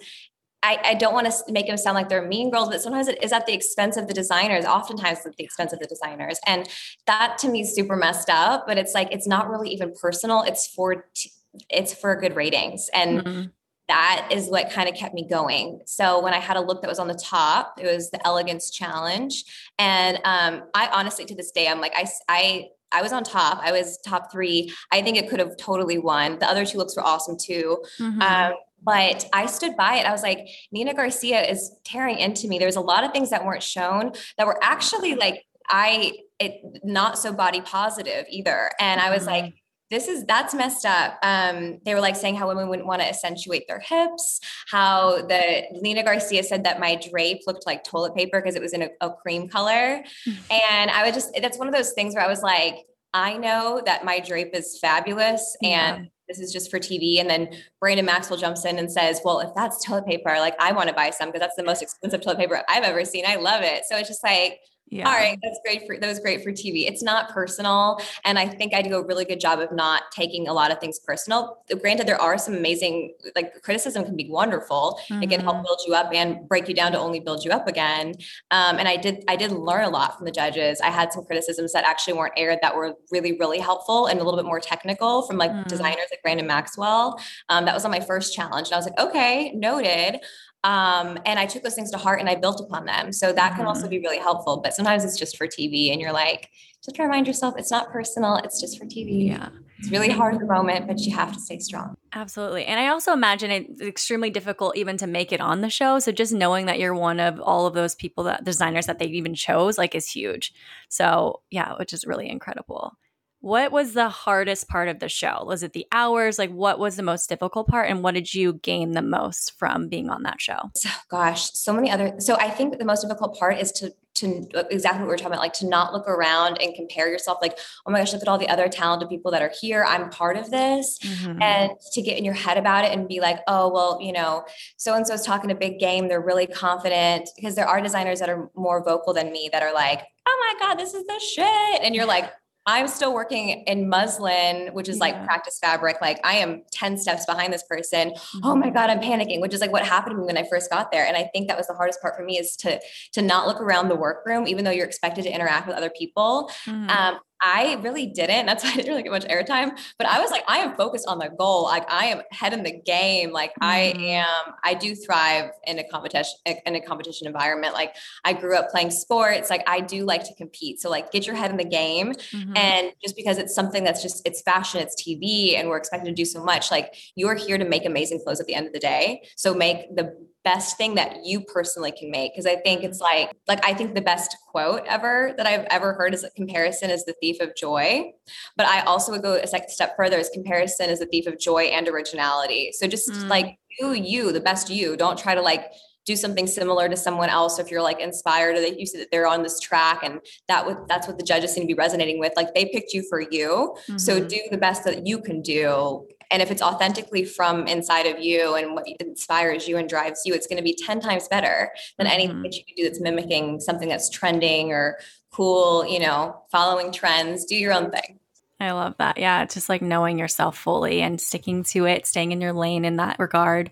I, 0.63 0.81
I, 0.83 0.95
don't 0.95 1.15
want 1.15 1.31
to 1.31 1.53
make 1.53 1.69
them 1.69 1.77
sound 1.77 1.95
like 1.95 2.09
they're 2.09 2.27
mean 2.27 2.51
girls, 2.51 2.69
but 2.69 2.81
sometimes 2.81 3.07
it 3.09 3.23
is 3.23 3.33
at 3.33 3.47
the 3.47 3.53
expense 3.53 3.97
of 3.97 4.09
the 4.09 4.15
designers, 4.15 4.65
oftentimes 4.65 5.25
at 5.25 5.37
the 5.37 5.45
expense 5.45 5.73
of 5.73 5.79
the 5.79 5.87
designers. 5.87 6.41
And 6.47 6.69
that 7.07 7.39
to 7.39 7.49
me 7.49 7.61
is 7.61 7.75
super 7.75 7.95
messed 7.95 8.29
up, 8.29 8.67
but 8.67 8.77
it's 8.77 8.93
like, 8.93 9.13
it's 9.13 9.29
not 9.29 9.49
really 9.49 9.71
even 9.71 9.93
personal. 9.93 10.43
It's 10.43 10.67
for, 10.67 11.07
t- 11.15 11.31
it's 11.71 11.95
for 11.95 12.17
good 12.17 12.35
ratings. 12.35 12.91
And 12.93 13.21
mm-hmm. 13.21 13.43
that 13.89 14.29
is 14.33 14.49
what 14.49 14.71
kind 14.71 14.89
of 14.89 14.97
kept 14.97 15.15
me 15.15 15.29
going. 15.29 15.83
So 15.87 16.21
when 16.21 16.35
I 16.35 16.41
had 16.41 16.57
a 16.57 16.61
look 16.61 16.83
that 16.83 16.89
was 16.89 16.99
on 16.99 17.07
the 17.07 17.15
top, 17.23 17.79
it 17.81 17.87
was 17.87 18.11
the 18.11 18.27
elegance 18.27 18.71
challenge. 18.71 19.45
And 19.79 20.17
um, 20.25 20.65
I 20.75 20.89
honestly, 20.93 21.27
to 21.27 21.35
this 21.35 21.53
day, 21.53 21.69
I'm 21.69 21.81
like, 21.81 21.93
I, 21.95 22.07
I, 22.29 22.69
I 22.97 23.03
was 23.03 23.13
on 23.13 23.25
top. 23.25 23.61
I 23.63 23.73
was 23.73 23.99
top 23.99 24.33
three. 24.33 24.73
I 24.91 25.03
think 25.03 25.19
it 25.19 25.29
could 25.29 25.39
have 25.39 25.57
totally 25.57 25.99
won. 25.99 26.39
The 26.39 26.49
other 26.49 26.65
two 26.65 26.79
looks 26.79 26.97
were 26.97 27.05
awesome 27.05 27.37
too. 27.37 27.85
Mm-hmm. 28.01 28.23
Um, 28.23 28.55
but 28.83 29.27
I 29.33 29.47
stood 29.47 29.77
by 29.77 29.97
it. 29.97 30.07
I 30.07 30.13
was 30.13 30.23
like, 30.23 30.49
Nina 30.73 30.95
Garcia 30.95 31.43
is 31.43 31.73
tearing 31.85 32.19
into 32.19 32.49
me. 32.49 32.59
There's 32.59 32.77
a 32.77 32.81
lot 32.81 33.05
of 33.05 33.13
things 33.13 33.31
that 33.31 33.45
weren't 33.45 33.63
shown 33.63 34.13
that 34.39 34.47
were 34.47 34.59
actually 34.63 35.15
like, 35.15 35.45
I, 35.69 36.13
it 36.39 36.63
not 36.85 37.19
so 37.19 37.33
body 37.33 37.61
positive 37.61 38.25
either. 38.31 38.71
And 38.79 39.01
I 39.01 39.11
was 39.11 39.27
mm-hmm. 39.27 39.45
like, 39.45 39.55
this 39.91 40.09
is 40.09 40.25
that's 40.25 40.55
messed 40.55 40.85
up. 40.85 41.19
Um, 41.23 41.79
they 41.85 41.95
were 41.95 42.01
like 42.01 42.17
saying 42.17 42.37
how 42.37 42.49
women 42.49 42.69
wouldn't 42.69 42.89
want 42.89 43.01
to 43.03 43.09
accentuate 43.09 43.69
their 43.69 43.79
hips. 43.79 44.41
How 44.69 45.23
the 45.23 45.63
Nina 45.81 46.03
Garcia 46.03 46.43
said 46.43 46.65
that 46.65 46.81
my 46.81 46.97
drape 46.97 47.43
looked 47.47 47.67
like 47.67 47.85
toilet 47.85 48.15
paper 48.15 48.41
because 48.41 48.57
it 48.57 48.63
was 48.63 48.73
in 48.73 48.83
a, 48.83 48.89
a 49.01 49.13
cream 49.13 49.49
color, 49.49 50.03
and 50.51 50.91
I 50.91 51.05
was 51.05 51.15
just 51.15 51.39
that's 51.41 51.59
one 51.59 51.69
of 51.69 51.75
those 51.75 51.93
things 51.93 52.15
where 52.15 52.25
I 52.25 52.29
was 52.29 52.43
like, 52.43 52.87
I 53.15 53.37
know 53.37 53.81
that 53.87 54.05
my 54.05 54.21
drape 54.21 54.55
is 54.55 54.79
fabulous 54.79 55.57
and. 55.63 56.05
Yeah. 56.05 56.11
This 56.29 56.41
is 56.41 56.53
just 56.53 56.73
for 56.73 56.81
TV. 56.81 57.21
And 57.21 57.31
then 57.31 57.51
Brandon 57.81 58.05
Maxwell 58.05 58.37
jumps 58.37 58.65
in 58.65 58.81
and 58.81 58.91
says, 58.91 59.21
Well, 59.25 59.39
if 59.39 59.51
that's 59.55 59.85
toilet 59.85 60.07
paper, 60.07 60.35
like 60.41 60.57
I 60.59 60.73
want 60.73 60.89
to 60.89 60.93
buy 60.93 61.11
some 61.11 61.29
because 61.29 61.39
that's 61.39 61.55
the 61.55 61.63
most 61.63 61.83
expensive 61.83 62.21
toilet 62.21 62.39
paper 62.39 62.65
I've 62.69 62.83
ever 62.83 63.05
seen. 63.05 63.23
I 63.25 63.37
love 63.37 63.63
it. 63.63 63.85
So 63.89 63.97
it's 63.97 64.09
just 64.09 64.25
like, 64.25 64.59
yeah. 64.89 65.09
All 65.09 65.15
right, 65.15 65.37
that's 65.43 65.59
great 65.65 65.85
for 65.85 65.99
that 65.99 66.07
was 66.07 66.21
great 66.21 66.45
for 66.45 66.53
TV. 66.53 66.89
It's 66.89 67.03
not 67.03 67.31
personal, 67.31 68.01
and 68.25 68.39
I 68.39 68.47
think 68.47 68.73
I 68.73 68.83
do 68.83 68.95
a 68.95 69.05
really 69.05 69.25
good 69.25 69.41
job 69.41 69.59
of 69.59 69.73
not 69.73 70.05
taking 70.13 70.47
a 70.47 70.53
lot 70.53 70.71
of 70.71 70.79
things 70.79 71.01
personal. 71.01 71.59
Granted, 71.81 72.07
there 72.07 72.21
are 72.21 72.39
some 72.39 72.55
amazing 72.55 73.15
like 73.35 73.63
criticism 73.63 74.05
can 74.05 74.17
be 74.17 74.31
wonderful. 74.31 75.01
Mm-hmm. 75.11 75.25
It 75.25 75.31
can 75.31 75.41
help 75.41 75.57
mm-hmm. 75.57 75.65
build 75.65 75.81
you 75.89 75.95
up 75.95 76.13
and 76.15 76.49
break 76.49 76.69
you 76.69 76.75
down 76.75 76.93
to 76.93 77.01
only 77.01 77.19
build 77.19 77.45
you 77.45 77.51
up 77.51 77.67
again. 77.67 78.15
Um, 78.53 78.79
and 78.79 78.87
I 78.87 78.97
did 78.97 79.25
I 79.27 79.35
did 79.35 79.51
learn 79.51 79.85
a 79.85 79.91
lot 79.91 80.17
from 80.17 80.25
the 80.25 80.31
judges. 80.31 80.81
I 80.81 80.91
had 80.91 81.13
some 81.13 81.25
criticisms 81.25 81.73
that 81.73 81.85
actually 81.85 82.15
weren't 82.15 82.35
aired 82.37 82.61
that 82.63 82.77
were 82.77 82.95
really 83.11 83.37
really 83.39 83.59
helpful 83.59 84.07
and 84.07 84.21
a 84.21 84.23
little 84.23 84.39
bit 84.39 84.47
more 84.47 84.61
technical 84.61 85.27
from 85.27 85.37
like 85.37 85.51
mm-hmm. 85.51 85.69
designers 85.69 86.07
like 86.13 86.23
Brandon 86.23 86.47
Maxwell. 86.47 87.21
Um, 87.49 87.65
that 87.65 87.75
was 87.75 87.85
on 87.85 87.91
my 87.91 88.01
first 88.01 88.33
challenge, 88.33 88.69
and 88.69 88.75
I 88.75 88.77
was 88.77 88.87
like, 88.87 89.01
okay, 89.01 89.51
noted. 89.57 90.21
Um, 90.67 91.17
and 91.25 91.39
I 91.39 91.47
took 91.47 91.63
those 91.63 91.77
things 91.77 91.93
to 91.93 91.97
heart 91.97 92.19
and 92.19 92.29
I 92.29 92.35
built 92.35 92.61
upon 92.61 92.87
them. 92.87 93.13
So 93.13 93.33
that 93.33 93.55
can 93.55 93.67
also 93.67 93.83
mm-hmm. 93.83 93.91
be 93.91 93.99
really 94.01 94.19
helpful. 94.19 94.61
But 94.61 94.75
sometimes 94.75 95.05
it's 95.05 95.17
just 95.17 95.37
for 95.37 95.47
TV 95.47 95.93
and 95.93 96.01
you're 96.01 96.13
like, 96.13 96.51
just 96.85 96.99
remind 96.99 97.29
yourself 97.29 97.55
it's 97.57 97.71
not 97.71 97.93
personal, 97.93 98.37
it's 98.39 98.61
just 98.61 98.77
for 98.77 98.85
TV. 98.85 99.29
Yeah. 99.29 99.51
It's 99.79 99.91
really 99.93 100.09
hard 100.09 100.35
at 100.35 100.41
the 100.41 100.47
moment, 100.47 100.89
but 100.89 100.99
you 101.01 101.15
have 101.15 101.33
to 101.35 101.39
stay 101.39 101.61
strong. 101.61 101.97
Absolutely. 102.13 102.65
And 102.65 102.81
I 102.81 102.89
also 102.89 103.13
imagine 103.13 103.51
it's 103.53 103.81
extremely 103.81 104.31
difficult 104.31 104.77
even 104.77 104.97
to 104.97 105.07
make 105.07 105.33
it 105.33 105.41
on 105.41 105.61
the 105.61 105.71
show. 105.71 106.01
So 106.01 106.11
just 106.11 106.33
knowing 106.33 106.67
that 106.67 106.81
you're 106.81 106.95
one 106.95 107.21
of 107.21 107.41
all 107.41 107.67
of 107.67 107.75
those 107.75 107.95
people 107.95 108.25
that 108.25 108.43
designers 108.43 108.87
that 108.87 108.99
they 108.99 109.07
even 109.07 109.35
chose 109.37 109.79
like 109.79 109.95
is 109.95 110.11
huge. 110.11 110.53
So 110.89 111.43
yeah, 111.51 111.75
which 111.79 111.93
is 111.93 112.07
really 112.07 112.29
incredible. 112.29 112.97
What 113.41 113.71
was 113.71 113.93
the 113.93 114.09
hardest 114.09 114.69
part 114.69 114.89
of 114.89 114.99
the 114.99 115.09
show? 115.09 115.45
Was 115.47 115.63
it 115.63 115.73
the 115.73 115.87
hours? 115.93 116.39
Like, 116.39 116.51
what 116.51 116.79
was 116.79 116.97
the 116.97 117.03
most 117.03 117.29
difficult 117.29 117.69
part? 117.69 117.89
And 117.89 118.03
what 118.03 118.15
did 118.15 118.35
you 118.35 118.55
gain 118.55 118.93
the 118.93 119.03
most 119.03 119.53
from 119.59 119.89
being 119.89 120.11
on 120.11 120.23
that 120.25 120.41
show? 120.41 120.59
So, 120.75 120.89
gosh, 121.09 121.53
so 121.53 121.73
many 121.73 121.91
other. 121.91 122.15
So, 122.19 122.37
I 122.37 122.51
think 122.51 122.79
the 122.79 122.85
most 122.85 123.03
difficult 123.03 123.39
part 123.39 123.59
is 123.59 123.73
to 123.73 123.93
to 124.17 124.49
exactly 124.71 125.01
what 125.01 125.09
we 125.09 125.15
are 125.15 125.19
talking 125.19 125.33
about, 125.33 125.41
like 125.41 125.53
to 125.53 125.69
not 125.69 125.93
look 125.93 126.09
around 126.09 126.61
and 126.61 126.75
compare 126.75 127.09
yourself, 127.09 127.39
like, 127.41 127.59
oh 127.87 127.91
my 127.91 127.99
gosh, 127.99 128.13
look 128.13 128.23
at 128.23 128.29
all 128.29 128.39
the 128.39 128.49
other 128.49 128.69
talented 128.69 129.09
people 129.09 129.31
that 129.31 129.43
are 129.43 129.53
here. 129.61 129.85
I'm 129.85 130.11
part 130.11 130.37
of 130.37 130.51
this. 130.51 130.99
Mm-hmm. 130.99 131.43
And 131.43 131.73
to 131.93 132.03
get 132.03 132.19
in 132.19 132.25
your 132.25 132.35
head 132.35 132.57
about 132.57 132.85
it 132.85 132.93
and 132.93 133.07
be 133.07 133.21
like, 133.21 133.41
oh, 133.47 133.71
well, 133.71 133.99
you 134.01 134.13
know, 134.13 134.45
so 134.77 134.95
and 134.95 135.07
so 135.07 135.15
is 135.15 135.23
talking 135.23 135.51
a 135.51 135.55
big 135.55 135.79
game. 135.79 136.09
They're 136.09 136.21
really 136.21 136.47
confident 136.47 137.29
because 137.37 137.55
there 137.55 137.69
are 137.69 137.81
designers 137.81 138.21
that 138.21 138.29
are 138.29 138.51
more 138.57 138.83
vocal 138.83 139.13
than 139.13 139.33
me 139.33 139.49
that 139.53 139.63
are 139.63 139.75
like, 139.75 140.03
oh 140.27 140.55
my 140.59 140.67
God, 140.67 140.79
this 140.79 140.95
is 140.95 141.05
the 141.05 141.21
shit. 141.21 141.83
And 141.83 141.95
you're 141.95 142.07
like, 142.07 142.33
I'm 142.67 142.89
still 142.89 143.15
working 143.15 143.63
in 143.67 143.89
muslin, 143.89 144.69
which 144.73 144.89
is 144.89 144.97
yeah. 144.97 145.01
like 145.01 145.25
practice 145.25 145.59
fabric. 145.61 145.99
Like 146.01 146.19
I 146.25 146.35
am 146.35 146.63
10 146.73 146.99
steps 146.99 147.25
behind 147.25 147.53
this 147.53 147.63
person. 147.63 148.11
Mm-hmm. 148.11 148.41
Oh 148.43 148.57
my 148.57 148.71
God, 148.71 148.91
I'm 148.91 149.01
panicking, 149.01 149.41
which 149.41 149.55
is 149.55 149.61
like 149.61 149.73
what 149.73 149.87
happened 149.87 150.17
to 150.17 150.21
me 150.21 150.27
when 150.27 150.37
I 150.37 150.45
first 150.49 150.69
got 150.71 150.91
there. 150.91 151.07
And 151.07 151.17
I 151.17 151.31
think 151.33 151.47
that 151.49 151.57
was 151.57 151.69
the 151.69 151.75
hardest 151.75 152.03
part 152.03 152.17
for 152.17 152.25
me 152.25 152.39
is 152.39 152.57
to 152.57 152.81
to 153.13 153.23
not 153.23 153.47
look 153.47 153.61
around 153.61 153.89
the 153.89 153.97
workroom, 153.97 154.49
even 154.49 154.65
though 154.65 154.73
you're 154.73 154.87
expected 154.87 155.23
to 155.23 155.31
interact 155.31 155.69
with 155.69 155.77
other 155.77 155.91
people. 155.91 156.51
Mm-hmm. 156.65 156.91
Um, 156.91 157.21
I 157.41 157.75
really 157.83 158.07
didn't. 158.07 158.47
That's 158.47 158.65
why 158.65 158.71
I 158.71 158.77
didn't 158.77 158.89
really 158.89 159.03
get 159.03 159.13
much 159.13 159.25
airtime. 159.27 159.79
But 159.99 160.07
I 160.07 160.21
was 160.21 160.31
like, 160.31 160.45
I 160.49 160.59
am 160.59 160.75
focused 160.75 161.07
on 161.07 161.19
the 161.19 161.29
goal. 161.29 161.65
Like 161.65 161.91
I 161.91 162.07
am 162.07 162.23
head 162.31 162.53
in 162.53 162.63
the 162.63 162.81
game. 162.81 163.33
Like 163.33 163.51
mm-hmm. 163.53 163.65
I 163.65 163.79
am. 163.99 164.55
I 164.65 164.75
do 164.75 164.95
thrive 164.95 165.51
in 165.67 165.79
a 165.79 165.85
competition 165.85 166.39
in 166.47 166.75
a 166.75 166.81
competition 166.81 167.27
environment. 167.27 167.75
Like 167.75 167.95
I 168.25 168.33
grew 168.33 168.57
up 168.57 168.71
playing 168.71 168.91
sports. 168.91 169.51
Like 169.51 169.65
I 169.69 169.81
do 169.81 170.05
like 170.05 170.25
to 170.25 170.35
compete. 170.35 170.81
So 170.81 170.91
like 170.91 171.13
get 171.13 171.27
your 171.27 171.37
head 171.37 171.51
in 171.51 171.57
the 171.57 171.65
game. 171.65 172.13
Mm-hmm. 172.13 172.57
And 172.57 172.93
just 173.03 173.17
because 173.17 173.39
it's 173.39 173.55
something 173.55 173.85
that's 173.85 174.03
just 174.03 174.27
it's 174.27 174.43
fashion, 174.43 174.81
it's 174.81 175.01
TV, 175.01 175.57
and 175.57 175.69
we're 175.69 175.79
expected 175.79 176.09
to 176.09 176.15
do 176.15 176.25
so 176.25 176.43
much. 176.43 176.71
Like 176.71 176.95
you're 177.15 177.35
here 177.35 177.59
to 177.59 177.65
make 177.65 177.85
amazing 177.85 178.21
clothes 178.23 178.41
at 178.41 178.47
the 178.47 178.55
end 178.55 178.67
of 178.67 178.73
the 178.73 178.81
day. 178.81 179.23
So 179.37 179.55
make 179.55 179.95
the 179.95 180.17
best 180.47 180.77
thing 180.77 180.95
that 180.95 181.25
you 181.25 181.41
personally 181.41 181.91
can 181.91 182.09
make. 182.11 182.33
Because 182.33 182.47
i 182.47 182.57
think 182.57 182.85
it's 182.85 183.01
like 183.01 183.33
like 183.49 183.63
i 183.67 183.75
think 183.75 183.95
the 183.95 184.01
best 184.13 184.37
quote 184.49 184.83
ever 184.87 185.35
that 185.37 185.47
i've 185.47 185.67
ever 185.71 185.93
heard 185.95 186.15
is 186.15 186.23
that 186.23 186.35
comparison 186.37 186.89
is 186.89 187.05
the 187.05 187.15
thief 187.21 187.41
of 187.41 187.57
joy. 187.57 188.13
But 188.57 188.67
i 188.67 188.81
also 188.83 189.11
would 189.13 189.23
go 189.23 189.35
a 189.35 189.47
second 189.47 189.71
step 189.71 189.97
further 189.97 190.19
is 190.19 190.31
comparison 190.33 190.89
is 190.89 191.01
the 191.01 191.07
thief 191.07 191.27
of 191.27 191.39
joy 191.39 191.65
and 191.77 191.89
originality. 191.89 192.71
So 192.73 192.87
just 192.87 193.11
mm. 193.11 193.29
like 193.29 193.59
do 193.81 193.93
you 193.93 194.33
the 194.33 194.41
best 194.41 194.71
you 194.71 194.97
don't 194.97 195.19
try 195.19 195.35
to 195.35 195.43
like 195.43 195.65
do 196.07 196.15
something 196.15 196.47
similar 196.47 196.89
to 196.89 196.97
someone 196.97 197.29
else 197.29 197.59
if 197.59 197.69
you're 197.69 197.83
like 197.83 198.01
inspired 198.01 198.57
or 198.57 198.61
that 198.61 198.79
you 198.79 198.87
see 198.87 198.99
that 198.99 199.09
they're 199.11 199.27
on 199.27 199.43
this 199.43 199.59
track 199.59 200.05
and 200.05 200.21
that 200.47 200.65
would 200.65 200.79
that's 200.89 201.09
what 201.09 201.19
the 201.19 201.25
judges 201.25 201.53
seem 201.53 201.65
to 201.65 201.67
be 201.67 201.75
resonating 201.75 202.21
with. 202.21 202.33
Like 202.37 202.55
they 202.55 202.67
picked 202.67 202.95
you 202.95 203.03
for 203.11 203.21
you. 203.21 203.75
Mm-hmm. 203.89 203.99
so 203.99 204.25
do 204.25 204.41
the 204.51 204.57
best 204.57 204.85
that 204.85 205.07
you 205.07 205.21
can 205.21 205.43
do 205.43 206.07
and 206.31 206.43
if 206.43 206.51
it's 206.51 206.63
authentically 206.63 207.25
from 207.25 207.67
inside 207.67 208.07
of 208.07 208.21
you 208.21 208.55
and 208.55 208.75
what 208.75 208.87
inspires 209.01 209.69
you 209.69 209.77
and 209.77 209.89
drives 209.89 210.23
you, 210.25 210.35
it's 210.35 210.47
going 210.47 210.57
to 210.57 210.63
be 210.63 210.75
10 210.75 211.01
times 211.01 211.29
better 211.29 211.71
than 211.99 212.07
anything 212.07 212.37
mm-hmm. 212.37 212.43
that 212.43 212.55
you 212.55 212.65
can 212.65 212.75
do 212.77 212.85
that's 212.85 213.01
mimicking 213.01 213.61
something 213.61 213.89
that's 213.89 214.11
trending 214.11 214.73
or 214.73 214.99
cool, 215.31 215.87
you 215.87 216.01
know, 216.01 216.43
following 216.51 216.93
trends. 216.93 217.45
Do 217.45 217.57
your 217.57 217.73
own 217.73 217.91
thing. 217.91 218.19
I 218.59 218.73
love 218.73 218.95
that. 218.99 219.19
Yeah. 219.19 219.45
Just 219.45 219.69
like 219.69 219.83
knowing 219.83 220.19
yourself 220.19 220.57
fully 220.57 221.03
and 221.03 221.21
sticking 221.21 221.63
to 221.65 221.85
it, 221.85 222.07
staying 222.07 222.33
in 222.33 222.41
your 222.41 222.55
lane 222.55 222.85
in 222.85 222.97
that 222.97 223.19
regard. 223.19 223.71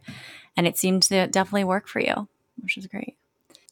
And 0.57 0.67
it 0.67 0.77
seemed 0.77 1.05
to 1.05 1.27
definitely 1.27 1.65
work 1.65 1.89
for 1.89 2.01
you, 2.01 2.29
which 2.61 2.77
is 2.77 2.87
great. 2.87 3.17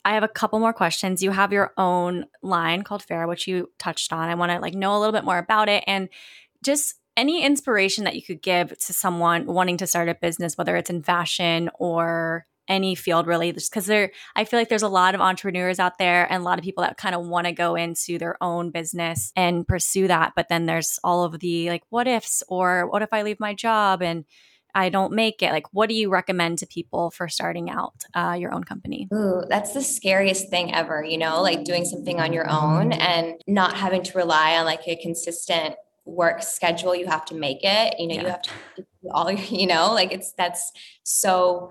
I 0.04 0.14
have 0.14 0.22
a 0.22 0.28
couple 0.28 0.58
more 0.58 0.72
questions. 0.72 1.22
You 1.22 1.30
have 1.30 1.52
your 1.52 1.72
own 1.76 2.26
line 2.42 2.82
called 2.82 3.02
Ferrah, 3.04 3.28
which 3.28 3.46
you 3.46 3.70
touched 3.78 4.12
on. 4.12 4.28
I 4.28 4.34
want 4.34 4.50
to 4.50 4.58
like 4.58 4.74
know 4.74 4.96
a 4.96 4.98
little 4.98 5.12
bit 5.12 5.24
more 5.24 5.38
about 5.38 5.68
it 5.68 5.84
and 5.86 6.08
just 6.62 6.96
any 7.16 7.44
inspiration 7.44 8.04
that 8.04 8.16
you 8.16 8.22
could 8.22 8.42
give 8.42 8.76
to 8.78 8.92
someone 8.92 9.46
wanting 9.46 9.76
to 9.78 9.86
start 9.86 10.08
a 10.08 10.14
business, 10.14 10.56
whether 10.56 10.76
it's 10.76 10.90
in 10.90 11.02
fashion 11.02 11.70
or 11.78 12.46
any 12.68 12.94
field 12.94 13.26
really 13.26 13.52
just 13.52 13.70
because 13.70 13.86
there 13.86 14.12
i 14.36 14.44
feel 14.44 14.58
like 14.58 14.68
there's 14.68 14.84
a 14.84 14.88
lot 14.88 15.16
of 15.16 15.20
entrepreneurs 15.20 15.80
out 15.80 15.98
there 15.98 16.30
and 16.30 16.40
a 16.40 16.44
lot 16.44 16.58
of 16.60 16.64
people 16.64 16.82
that 16.82 16.96
kind 16.96 17.14
of 17.14 17.26
want 17.26 17.44
to 17.44 17.52
go 17.52 17.74
into 17.74 18.18
their 18.18 18.36
own 18.40 18.70
business 18.70 19.32
and 19.34 19.66
pursue 19.66 20.06
that 20.06 20.32
but 20.36 20.48
then 20.48 20.64
there's 20.64 20.98
all 21.02 21.24
of 21.24 21.40
the 21.40 21.68
like 21.68 21.82
what 21.90 22.06
ifs 22.06 22.42
or 22.48 22.88
what 22.88 23.02
if 23.02 23.08
i 23.12 23.22
leave 23.22 23.40
my 23.40 23.52
job 23.52 24.00
and 24.00 24.24
I 24.74 24.88
don't 24.88 25.12
make 25.12 25.42
it. 25.42 25.52
Like, 25.52 25.66
what 25.72 25.88
do 25.88 25.94
you 25.94 26.08
recommend 26.08 26.58
to 26.58 26.66
people 26.66 27.10
for 27.10 27.28
starting 27.28 27.68
out 27.68 27.94
uh, 28.14 28.36
your 28.38 28.54
own 28.54 28.64
company? 28.64 29.08
Ooh, 29.12 29.42
that's 29.48 29.74
the 29.74 29.82
scariest 29.82 30.48
thing 30.48 30.74
ever, 30.74 31.04
you 31.04 31.18
know, 31.18 31.42
like 31.42 31.64
doing 31.64 31.84
something 31.84 32.20
on 32.20 32.32
your 32.32 32.48
own 32.48 32.92
and 32.92 33.34
not 33.46 33.76
having 33.76 34.02
to 34.04 34.16
rely 34.16 34.56
on 34.56 34.64
like 34.64 34.86
a 34.86 34.96
consistent 34.96 35.74
work 36.04 36.42
schedule. 36.42 36.94
You 36.94 37.06
have 37.06 37.24
to 37.26 37.34
make 37.34 37.60
it, 37.62 37.98
you 37.98 38.08
know, 38.08 38.14
yeah. 38.14 38.20
you 38.22 38.28
have 38.28 38.42
to 38.42 38.52
all, 39.12 39.32
you 39.32 39.66
know, 39.66 39.92
like 39.92 40.12
it's 40.12 40.32
that's 40.32 40.72
so 41.02 41.70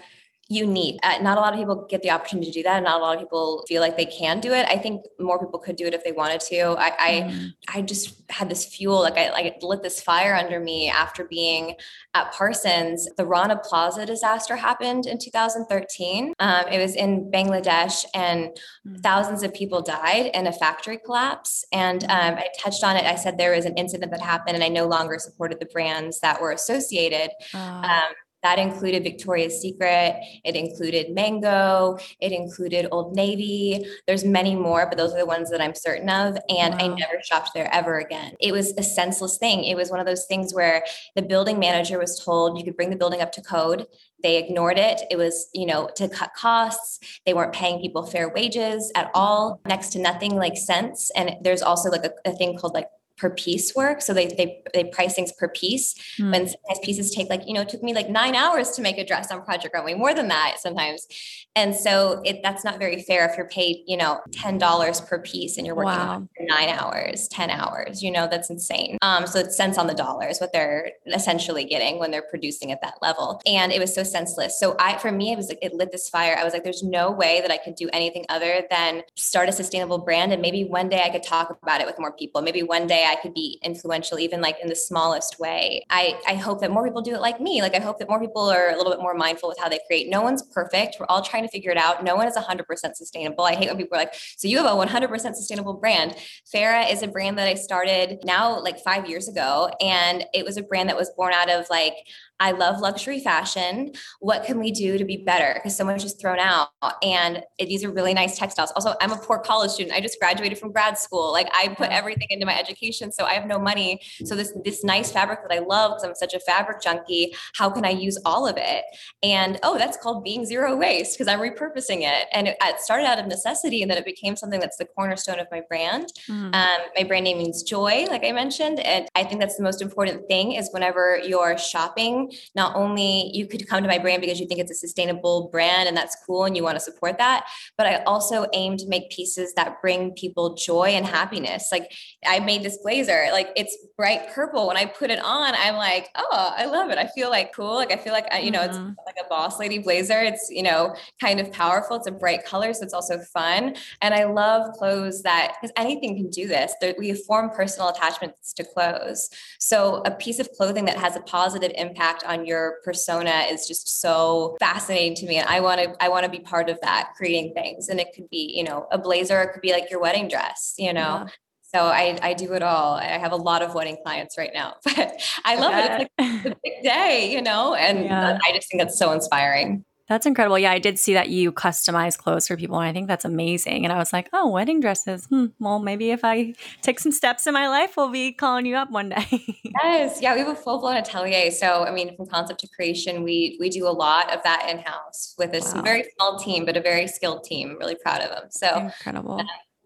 unique. 0.51 0.99
Uh, 1.01 1.17
not 1.21 1.37
a 1.37 1.41
lot 1.41 1.53
of 1.53 1.59
people 1.59 1.85
get 1.89 2.01
the 2.01 2.11
opportunity 2.11 2.51
to 2.51 2.59
do 2.59 2.63
that. 2.63 2.75
And 2.75 2.85
not 2.85 2.99
a 2.99 3.03
lot 3.03 3.15
of 3.15 3.21
people 3.21 3.63
feel 3.67 3.81
like 3.81 3.95
they 3.95 4.05
can 4.05 4.39
do 4.39 4.53
it. 4.53 4.67
I 4.69 4.77
think 4.77 5.05
more 5.19 5.39
people 5.39 5.59
could 5.59 5.75
do 5.75 5.85
it 5.85 5.93
if 5.93 6.03
they 6.03 6.11
wanted 6.11 6.41
to. 6.41 6.75
I, 6.77 6.91
mm. 6.91 7.53
I, 7.69 7.79
I 7.79 7.81
just 7.81 8.21
had 8.29 8.49
this 8.49 8.65
fuel, 8.65 8.99
like 9.01 9.17
I 9.17 9.31
like 9.31 9.57
lit 9.61 9.81
this 9.81 10.01
fire 10.01 10.35
under 10.35 10.59
me 10.59 10.89
after 10.89 11.23
being 11.23 11.75
at 12.13 12.31
Parsons. 12.33 13.07
The 13.17 13.25
Rana 13.25 13.59
Plaza 13.63 14.05
disaster 14.05 14.55
happened 14.55 15.05
in 15.05 15.17
2013. 15.17 16.33
Um, 16.39 16.67
it 16.69 16.79
was 16.79 16.95
in 16.95 17.31
Bangladesh 17.31 18.05
and 18.13 18.49
mm. 18.87 18.99
thousands 19.01 19.43
of 19.43 19.53
people 19.53 19.81
died 19.81 20.31
in 20.33 20.47
a 20.47 20.51
factory 20.51 20.97
collapse. 20.97 21.63
And 21.71 22.01
mm. 22.01 22.09
um, 22.09 22.35
I 22.35 22.49
touched 22.59 22.83
on 22.83 22.97
it. 22.97 23.05
I 23.05 23.15
said 23.15 23.37
there 23.37 23.55
was 23.55 23.65
an 23.65 23.75
incident 23.77 24.11
that 24.11 24.21
happened 24.21 24.55
and 24.55 24.63
I 24.63 24.69
no 24.69 24.85
longer 24.85 25.17
supported 25.17 25.59
the 25.59 25.67
brands 25.67 26.19
that 26.19 26.41
were 26.41 26.51
associated. 26.51 27.31
Uh. 27.53 27.81
Um, 27.81 28.13
that 28.43 28.59
included 28.59 29.03
Victoria's 29.03 29.61
Secret, 29.61 30.15
it 30.43 30.55
included 30.55 31.13
Mango, 31.13 31.97
it 32.19 32.31
included 32.31 32.87
Old 32.91 33.15
Navy. 33.15 33.85
There's 34.07 34.25
many 34.25 34.55
more, 34.55 34.87
but 34.87 34.97
those 34.97 35.13
are 35.13 35.19
the 35.19 35.25
ones 35.25 35.49
that 35.51 35.61
I'm 35.61 35.75
certain 35.75 36.09
of. 36.09 36.37
And 36.49 36.73
wow. 36.73 36.79
I 36.79 36.87
never 36.87 37.21
shopped 37.23 37.51
there 37.53 37.69
ever 37.73 37.99
again. 37.99 38.33
It 38.39 38.51
was 38.51 38.73
a 38.77 38.83
senseless 38.83 39.37
thing. 39.37 39.63
It 39.63 39.75
was 39.75 39.91
one 39.91 39.99
of 39.99 40.05
those 40.05 40.25
things 40.25 40.53
where 40.53 40.83
the 41.15 41.21
building 41.21 41.59
manager 41.59 41.99
was 41.99 42.19
told 42.19 42.57
you 42.57 42.63
could 42.63 42.75
bring 42.75 42.89
the 42.89 42.95
building 42.95 43.21
up 43.21 43.31
to 43.33 43.41
code. 43.41 43.85
They 44.23 44.37
ignored 44.37 44.77
it. 44.77 45.01
It 45.09 45.17
was, 45.17 45.49
you 45.53 45.65
know, 45.65 45.89
to 45.95 46.07
cut 46.07 46.33
costs. 46.35 47.19
They 47.25 47.33
weren't 47.33 47.53
paying 47.53 47.81
people 47.81 48.05
fair 48.05 48.29
wages 48.29 48.91
at 48.95 49.09
all, 49.13 49.61
next 49.65 49.89
to 49.93 49.99
nothing 49.99 50.35
like 50.35 50.57
cents. 50.57 51.11
And 51.15 51.37
there's 51.41 51.61
also 51.61 51.89
like 51.89 52.05
a, 52.05 52.11
a 52.25 52.31
thing 52.31 52.57
called 52.57 52.73
like 52.73 52.87
per 53.17 53.29
piece 53.29 53.75
work. 53.75 54.01
So 54.01 54.13
they 54.13 54.27
they 54.27 54.61
they 54.73 54.85
price 54.85 55.13
things 55.13 55.31
per 55.31 55.47
piece. 55.49 55.95
Mm. 56.19 56.31
When 56.31 56.47
sometimes 56.47 56.79
pieces 56.83 57.11
take 57.11 57.29
like, 57.29 57.47
you 57.47 57.53
know, 57.53 57.61
it 57.61 57.69
took 57.69 57.83
me 57.83 57.93
like 57.93 58.09
nine 58.09 58.35
hours 58.35 58.71
to 58.71 58.81
make 58.81 58.97
a 58.97 59.05
dress 59.05 59.31
on 59.31 59.43
Project 59.43 59.73
Runway, 59.73 59.93
more 59.93 60.13
than 60.13 60.27
that 60.29 60.57
sometimes. 60.59 61.07
And 61.55 61.75
so 61.75 62.21
it 62.25 62.41
that's 62.43 62.63
not 62.63 62.79
very 62.79 63.01
fair 63.01 63.29
if 63.29 63.37
you're 63.37 63.47
paid, 63.47 63.83
you 63.87 63.97
know, 63.97 64.19
ten 64.31 64.57
dollars 64.57 65.01
per 65.01 65.19
piece 65.19 65.57
and 65.57 65.65
you're 65.65 65.75
working 65.75 65.91
wow. 65.91 66.27
nine 66.39 66.69
hours, 66.69 67.27
10 67.27 67.49
hours. 67.49 68.01
You 68.01 68.11
know, 68.11 68.27
that's 68.29 68.49
insane. 68.49 68.97
Um, 69.01 69.27
so 69.27 69.39
it's 69.39 69.55
cents 69.55 69.77
on 69.77 69.87
the 69.87 69.93
dollars 69.93 70.39
what 70.39 70.53
they're 70.53 70.91
essentially 71.05 71.63
getting 71.63 71.99
when 71.99 72.11
they're 72.11 72.25
producing 72.29 72.71
at 72.71 72.81
that 72.81 72.95
level. 73.01 73.41
And 73.45 73.71
it 73.71 73.79
was 73.79 73.93
so 73.93 74.03
senseless. 74.03 74.59
So 74.59 74.75
I 74.79 74.97
for 74.97 75.11
me, 75.11 75.31
it 75.31 75.37
was 75.37 75.49
like 75.49 75.59
it 75.61 75.73
lit 75.73 75.91
this 75.91 76.09
fire. 76.09 76.35
I 76.37 76.43
was 76.43 76.53
like, 76.53 76.63
there's 76.63 76.83
no 76.83 77.11
way 77.11 77.41
that 77.41 77.51
I 77.51 77.57
could 77.57 77.75
do 77.75 77.89
anything 77.93 78.25
other 78.29 78.63
than 78.69 79.03
start 79.15 79.49
a 79.49 79.51
sustainable 79.51 79.99
brand. 79.99 80.31
And 80.31 80.41
maybe 80.41 80.63
one 80.63 80.89
day 80.89 81.03
I 81.03 81.09
could 81.09 81.23
talk 81.23 81.57
about 81.61 81.81
it 81.81 81.87
with 81.87 81.99
more 81.99 82.13
people. 82.13 82.41
Maybe 82.41 82.63
one 82.63 82.87
day 82.87 83.00
I 83.05 83.15
could 83.15 83.33
be 83.33 83.59
influential, 83.63 84.19
even 84.19 84.41
like 84.41 84.57
in 84.61 84.69
the 84.69 84.75
smallest 84.75 85.39
way. 85.39 85.85
I, 85.89 86.19
I 86.27 86.35
hope 86.35 86.61
that 86.61 86.71
more 86.71 86.83
people 86.83 87.01
do 87.01 87.13
it 87.13 87.21
like 87.21 87.39
me. 87.39 87.61
Like 87.61 87.75
I 87.75 87.79
hope 87.79 87.99
that 87.99 88.09
more 88.09 88.19
people 88.19 88.49
are 88.49 88.69
a 88.69 88.77
little 88.77 88.91
bit 88.91 89.01
more 89.01 89.13
mindful 89.13 89.49
with 89.49 89.59
how 89.59 89.69
they 89.69 89.79
create. 89.87 90.09
No 90.09 90.21
one's 90.21 90.41
perfect. 90.41 90.97
We're 90.99 91.05
all 91.07 91.21
trying 91.21 91.43
to 91.43 91.49
figure 91.49 91.71
it 91.71 91.77
out. 91.77 92.03
No 92.03 92.15
one 92.15 92.27
is 92.27 92.35
100% 92.35 92.65
sustainable. 92.95 93.45
I 93.45 93.55
hate 93.55 93.69
when 93.69 93.77
people 93.77 93.97
are 93.97 94.01
like, 94.01 94.13
so 94.13 94.47
you 94.47 94.57
have 94.57 94.65
a 94.65 94.85
100% 94.85 95.09
sustainable 95.35 95.73
brand. 95.73 96.15
Ferrah 96.51 96.85
is 96.85 97.03
a 97.03 97.07
brand 97.07 97.37
that 97.37 97.47
I 97.47 97.55
started 97.55 98.19
now 98.23 98.59
like 98.59 98.79
five 98.79 99.09
years 99.09 99.27
ago. 99.27 99.69
And 99.81 100.25
it 100.33 100.45
was 100.45 100.57
a 100.57 100.63
brand 100.63 100.89
that 100.89 100.97
was 100.97 101.09
born 101.15 101.33
out 101.33 101.49
of 101.49 101.67
like, 101.69 101.95
I 102.41 102.51
love 102.51 102.79
luxury 102.79 103.19
fashion. 103.19 103.93
What 104.19 104.43
can 104.43 104.59
we 104.59 104.71
do 104.71 104.97
to 104.97 105.05
be 105.05 105.17
better? 105.17 105.53
Because 105.53 105.77
so 105.77 105.85
much 105.85 106.03
is 106.03 106.13
thrown 106.13 106.39
out. 106.39 106.69
And 107.03 107.43
these 107.59 107.83
are 107.83 107.91
really 107.91 108.15
nice 108.15 108.35
textiles. 108.35 108.71
Also, 108.71 108.95
I'm 108.99 109.11
a 109.11 109.17
poor 109.17 109.37
college 109.37 109.69
student. 109.69 109.95
I 109.95 110.01
just 110.01 110.19
graduated 110.19 110.57
from 110.57 110.71
grad 110.71 110.97
school. 110.97 111.31
Like 111.31 111.47
I 111.53 111.67
put 111.69 111.91
everything 111.91 112.27
into 112.31 112.47
my 112.47 112.57
education. 112.57 113.11
So 113.11 113.25
I 113.25 113.33
have 113.33 113.45
no 113.45 113.59
money. 113.59 114.01
So 114.25 114.35
this 114.35 114.51
this 114.65 114.83
nice 114.83 115.11
fabric 115.11 115.41
that 115.47 115.53
I 115.55 115.59
love 115.59 115.91
because 115.91 116.03
I'm 116.03 116.15
such 116.15 116.33
a 116.33 116.39
fabric 116.39 116.81
junkie, 116.81 117.35
how 117.53 117.69
can 117.69 117.85
I 117.85 117.91
use 117.91 118.17
all 118.25 118.47
of 118.47 118.55
it? 118.57 118.85
And 119.21 119.59
oh, 119.61 119.77
that's 119.77 119.97
called 119.97 120.23
being 120.23 120.43
zero 120.43 120.75
waste 120.75 121.17
because 121.17 121.31
I'm 121.31 121.39
repurposing 121.39 122.01
it. 122.01 122.27
And 122.33 122.47
it, 122.47 122.57
it, 122.63 122.79
started 122.79 123.05
out 123.05 123.19
of 123.19 123.27
necessity 123.27 123.83
and 123.83 123.91
then 123.91 123.99
it 123.99 124.05
became 124.05 124.35
something 124.35 124.59
that's 124.59 124.77
the 124.77 124.85
cornerstone 124.85 125.39
of 125.39 125.47
my 125.51 125.61
brand. 125.69 126.07
Mm-hmm. 126.27 126.55
Um, 126.55 126.77
my 126.97 127.03
brand 127.03 127.25
name 127.25 127.37
means 127.37 127.61
joy, 127.61 128.07
like 128.09 128.25
I 128.25 128.31
mentioned. 128.31 128.79
And 128.79 129.07
I 129.13 129.23
think 129.23 129.39
that's 129.39 129.57
the 129.57 129.63
most 129.63 129.83
important 129.83 130.27
thing 130.27 130.53
is 130.53 130.69
whenever 130.71 131.19
you're 131.19 131.59
shopping 131.59 132.30
not 132.55 132.75
only 132.75 133.31
you 133.33 133.47
could 133.47 133.67
come 133.67 133.83
to 133.83 133.89
my 133.89 133.97
brand 133.97 134.21
because 134.21 134.39
you 134.39 134.47
think 134.47 134.59
it's 134.59 134.71
a 134.71 134.75
sustainable 134.75 135.49
brand 135.51 135.87
and 135.87 135.95
that's 135.95 136.17
cool 136.25 136.45
and 136.45 136.55
you 136.55 136.63
want 136.63 136.75
to 136.75 136.79
support 136.79 137.17
that, 137.17 137.47
but 137.77 137.87
I 137.87 138.03
also 138.03 138.45
aim 138.53 138.77
to 138.77 138.87
make 138.87 139.09
pieces 139.09 139.53
that 139.55 139.81
bring 139.81 140.11
people 140.11 140.55
joy 140.55 140.89
and 140.89 141.05
happiness. 141.05 141.69
Like 141.71 141.91
I 142.25 142.39
made 142.39 142.63
this 142.63 142.77
blazer, 142.77 143.27
like 143.31 143.49
it's 143.55 143.77
bright 143.97 144.29
purple. 144.33 144.67
When 144.67 144.77
I 144.77 144.85
put 144.85 145.09
it 145.09 145.19
on, 145.23 145.53
I'm 145.55 145.75
like, 145.75 146.09
oh, 146.15 146.53
I 146.55 146.65
love 146.65 146.89
it. 146.89 146.97
I 146.97 147.07
feel 147.07 147.29
like 147.29 147.53
cool. 147.53 147.75
Like 147.75 147.91
I 147.91 147.97
feel 147.97 148.13
like 148.13 148.27
I, 148.31 148.39
you 148.39 148.51
know, 148.51 148.59
mm-hmm. 148.59 148.89
it's 148.89 149.10
like 149.15 149.25
a 149.25 149.29
boss 149.29 149.59
lady 149.59 149.79
blazer. 149.79 150.21
It's, 150.21 150.49
you 150.49 150.63
know, 150.63 150.95
kind 151.19 151.39
of 151.39 151.51
powerful. 151.51 151.97
It's 151.97 152.07
a 152.07 152.11
bright 152.11 152.45
color, 152.45 152.73
so 152.73 152.83
it's 152.83 152.93
also 152.93 153.19
fun. 153.19 153.75
And 154.01 154.13
I 154.13 154.25
love 154.25 154.73
clothes 154.73 155.23
that 155.23 155.55
because 155.59 155.73
anything 155.77 156.15
can 156.15 156.29
do 156.29 156.47
this. 156.47 156.73
we 156.97 157.13
form 157.13 157.49
personal 157.49 157.89
attachments 157.89 158.53
to 158.53 158.63
clothes. 158.63 159.29
So 159.59 160.01
a 160.05 160.11
piece 160.11 160.39
of 160.39 160.51
clothing 160.53 160.85
that 160.85 160.97
has 160.97 161.15
a 161.15 161.21
positive 161.21 161.71
impact 161.75 162.23
on 162.25 162.45
your 162.45 162.77
persona 162.83 163.45
is 163.49 163.67
just 163.67 164.01
so 164.01 164.57
fascinating 164.59 165.15
to 165.15 165.25
me 165.25 165.37
and 165.37 165.47
i 165.47 165.59
want 165.59 165.79
to 165.79 166.03
i 166.03 166.09
want 166.09 166.23
to 166.23 166.29
be 166.29 166.39
part 166.39 166.69
of 166.69 166.79
that 166.81 167.11
creating 167.15 167.53
things 167.53 167.89
and 167.89 167.99
it 167.99 168.07
could 168.15 168.29
be 168.29 168.51
you 168.55 168.63
know 168.63 168.87
a 168.91 168.97
blazer 168.97 169.41
it 169.41 169.53
could 169.53 169.61
be 169.61 169.71
like 169.71 169.89
your 169.89 169.99
wedding 169.99 170.27
dress 170.27 170.73
you 170.77 170.93
know 170.93 171.23
yeah. 171.23 171.27
So 171.73 171.85
I, 171.85 172.17
I 172.21 172.33
do 172.33 172.53
it 172.53 172.61
all. 172.61 172.95
I 172.95 173.05
have 173.05 173.31
a 173.31 173.37
lot 173.37 173.61
of 173.61 173.73
wedding 173.73 173.97
clients 174.03 174.37
right 174.37 174.51
now, 174.53 174.75
but 174.83 175.21
I 175.45 175.55
love 175.55 175.73
it. 175.73 176.09
It's 176.17 176.45
like 176.45 176.53
a 176.53 176.57
big 176.63 176.83
day, 176.83 177.31
you 177.31 177.41
know, 177.41 177.75
and 177.75 178.05
yeah. 178.05 178.37
I 178.45 178.51
just 178.53 178.69
think 178.69 178.81
that's 178.81 178.99
so 178.99 179.11
inspiring. 179.13 179.85
That's 180.09 180.25
incredible. 180.25 180.59
Yeah, 180.59 180.73
I 180.73 180.79
did 180.79 180.99
see 180.99 181.13
that 181.13 181.29
you 181.29 181.53
customize 181.53 182.17
clothes 182.17 182.45
for 182.45 182.57
people, 182.57 182.77
and 182.77 182.85
I 182.85 182.91
think 182.91 183.07
that's 183.07 183.23
amazing. 183.23 183.85
And 183.85 183.93
I 183.93 183.97
was 183.97 184.11
like, 184.11 184.27
oh, 184.33 184.49
wedding 184.49 184.81
dresses. 184.81 185.25
Hmm, 185.27 185.45
well, 185.57 185.79
maybe 185.79 186.11
if 186.11 186.25
I 186.25 186.53
take 186.81 186.99
some 186.99 187.13
steps 187.13 187.47
in 187.47 187.53
my 187.53 187.69
life, 187.69 187.93
we'll 187.95 188.11
be 188.11 188.33
calling 188.33 188.65
you 188.65 188.75
up 188.75 188.91
one 188.91 189.07
day. 189.07 189.25
yes, 189.83 190.21
yeah, 190.21 190.33
we 190.33 190.39
have 190.39 190.49
a 190.49 190.55
full 190.55 190.81
blown 190.81 190.97
atelier. 190.97 191.49
So, 191.51 191.85
I 191.85 191.91
mean, 191.91 192.13
from 192.17 192.25
concept 192.25 192.59
to 192.59 192.67
creation, 192.75 193.23
we 193.23 193.55
we 193.61 193.69
do 193.69 193.87
a 193.87 193.95
lot 193.95 194.33
of 194.35 194.43
that 194.43 194.67
in 194.69 194.79
house 194.79 195.33
with 195.37 195.53
a 195.53 195.61
wow. 195.73 195.81
very 195.81 196.03
small 196.17 196.37
team, 196.37 196.65
but 196.65 196.75
a 196.75 196.81
very 196.81 197.07
skilled 197.07 197.45
team. 197.45 197.69
I'm 197.69 197.77
really 197.77 197.95
proud 197.95 198.21
of 198.21 198.31
them. 198.31 198.49
So 198.49 198.79
incredible. 198.79 199.39
Uh, 199.39 199.45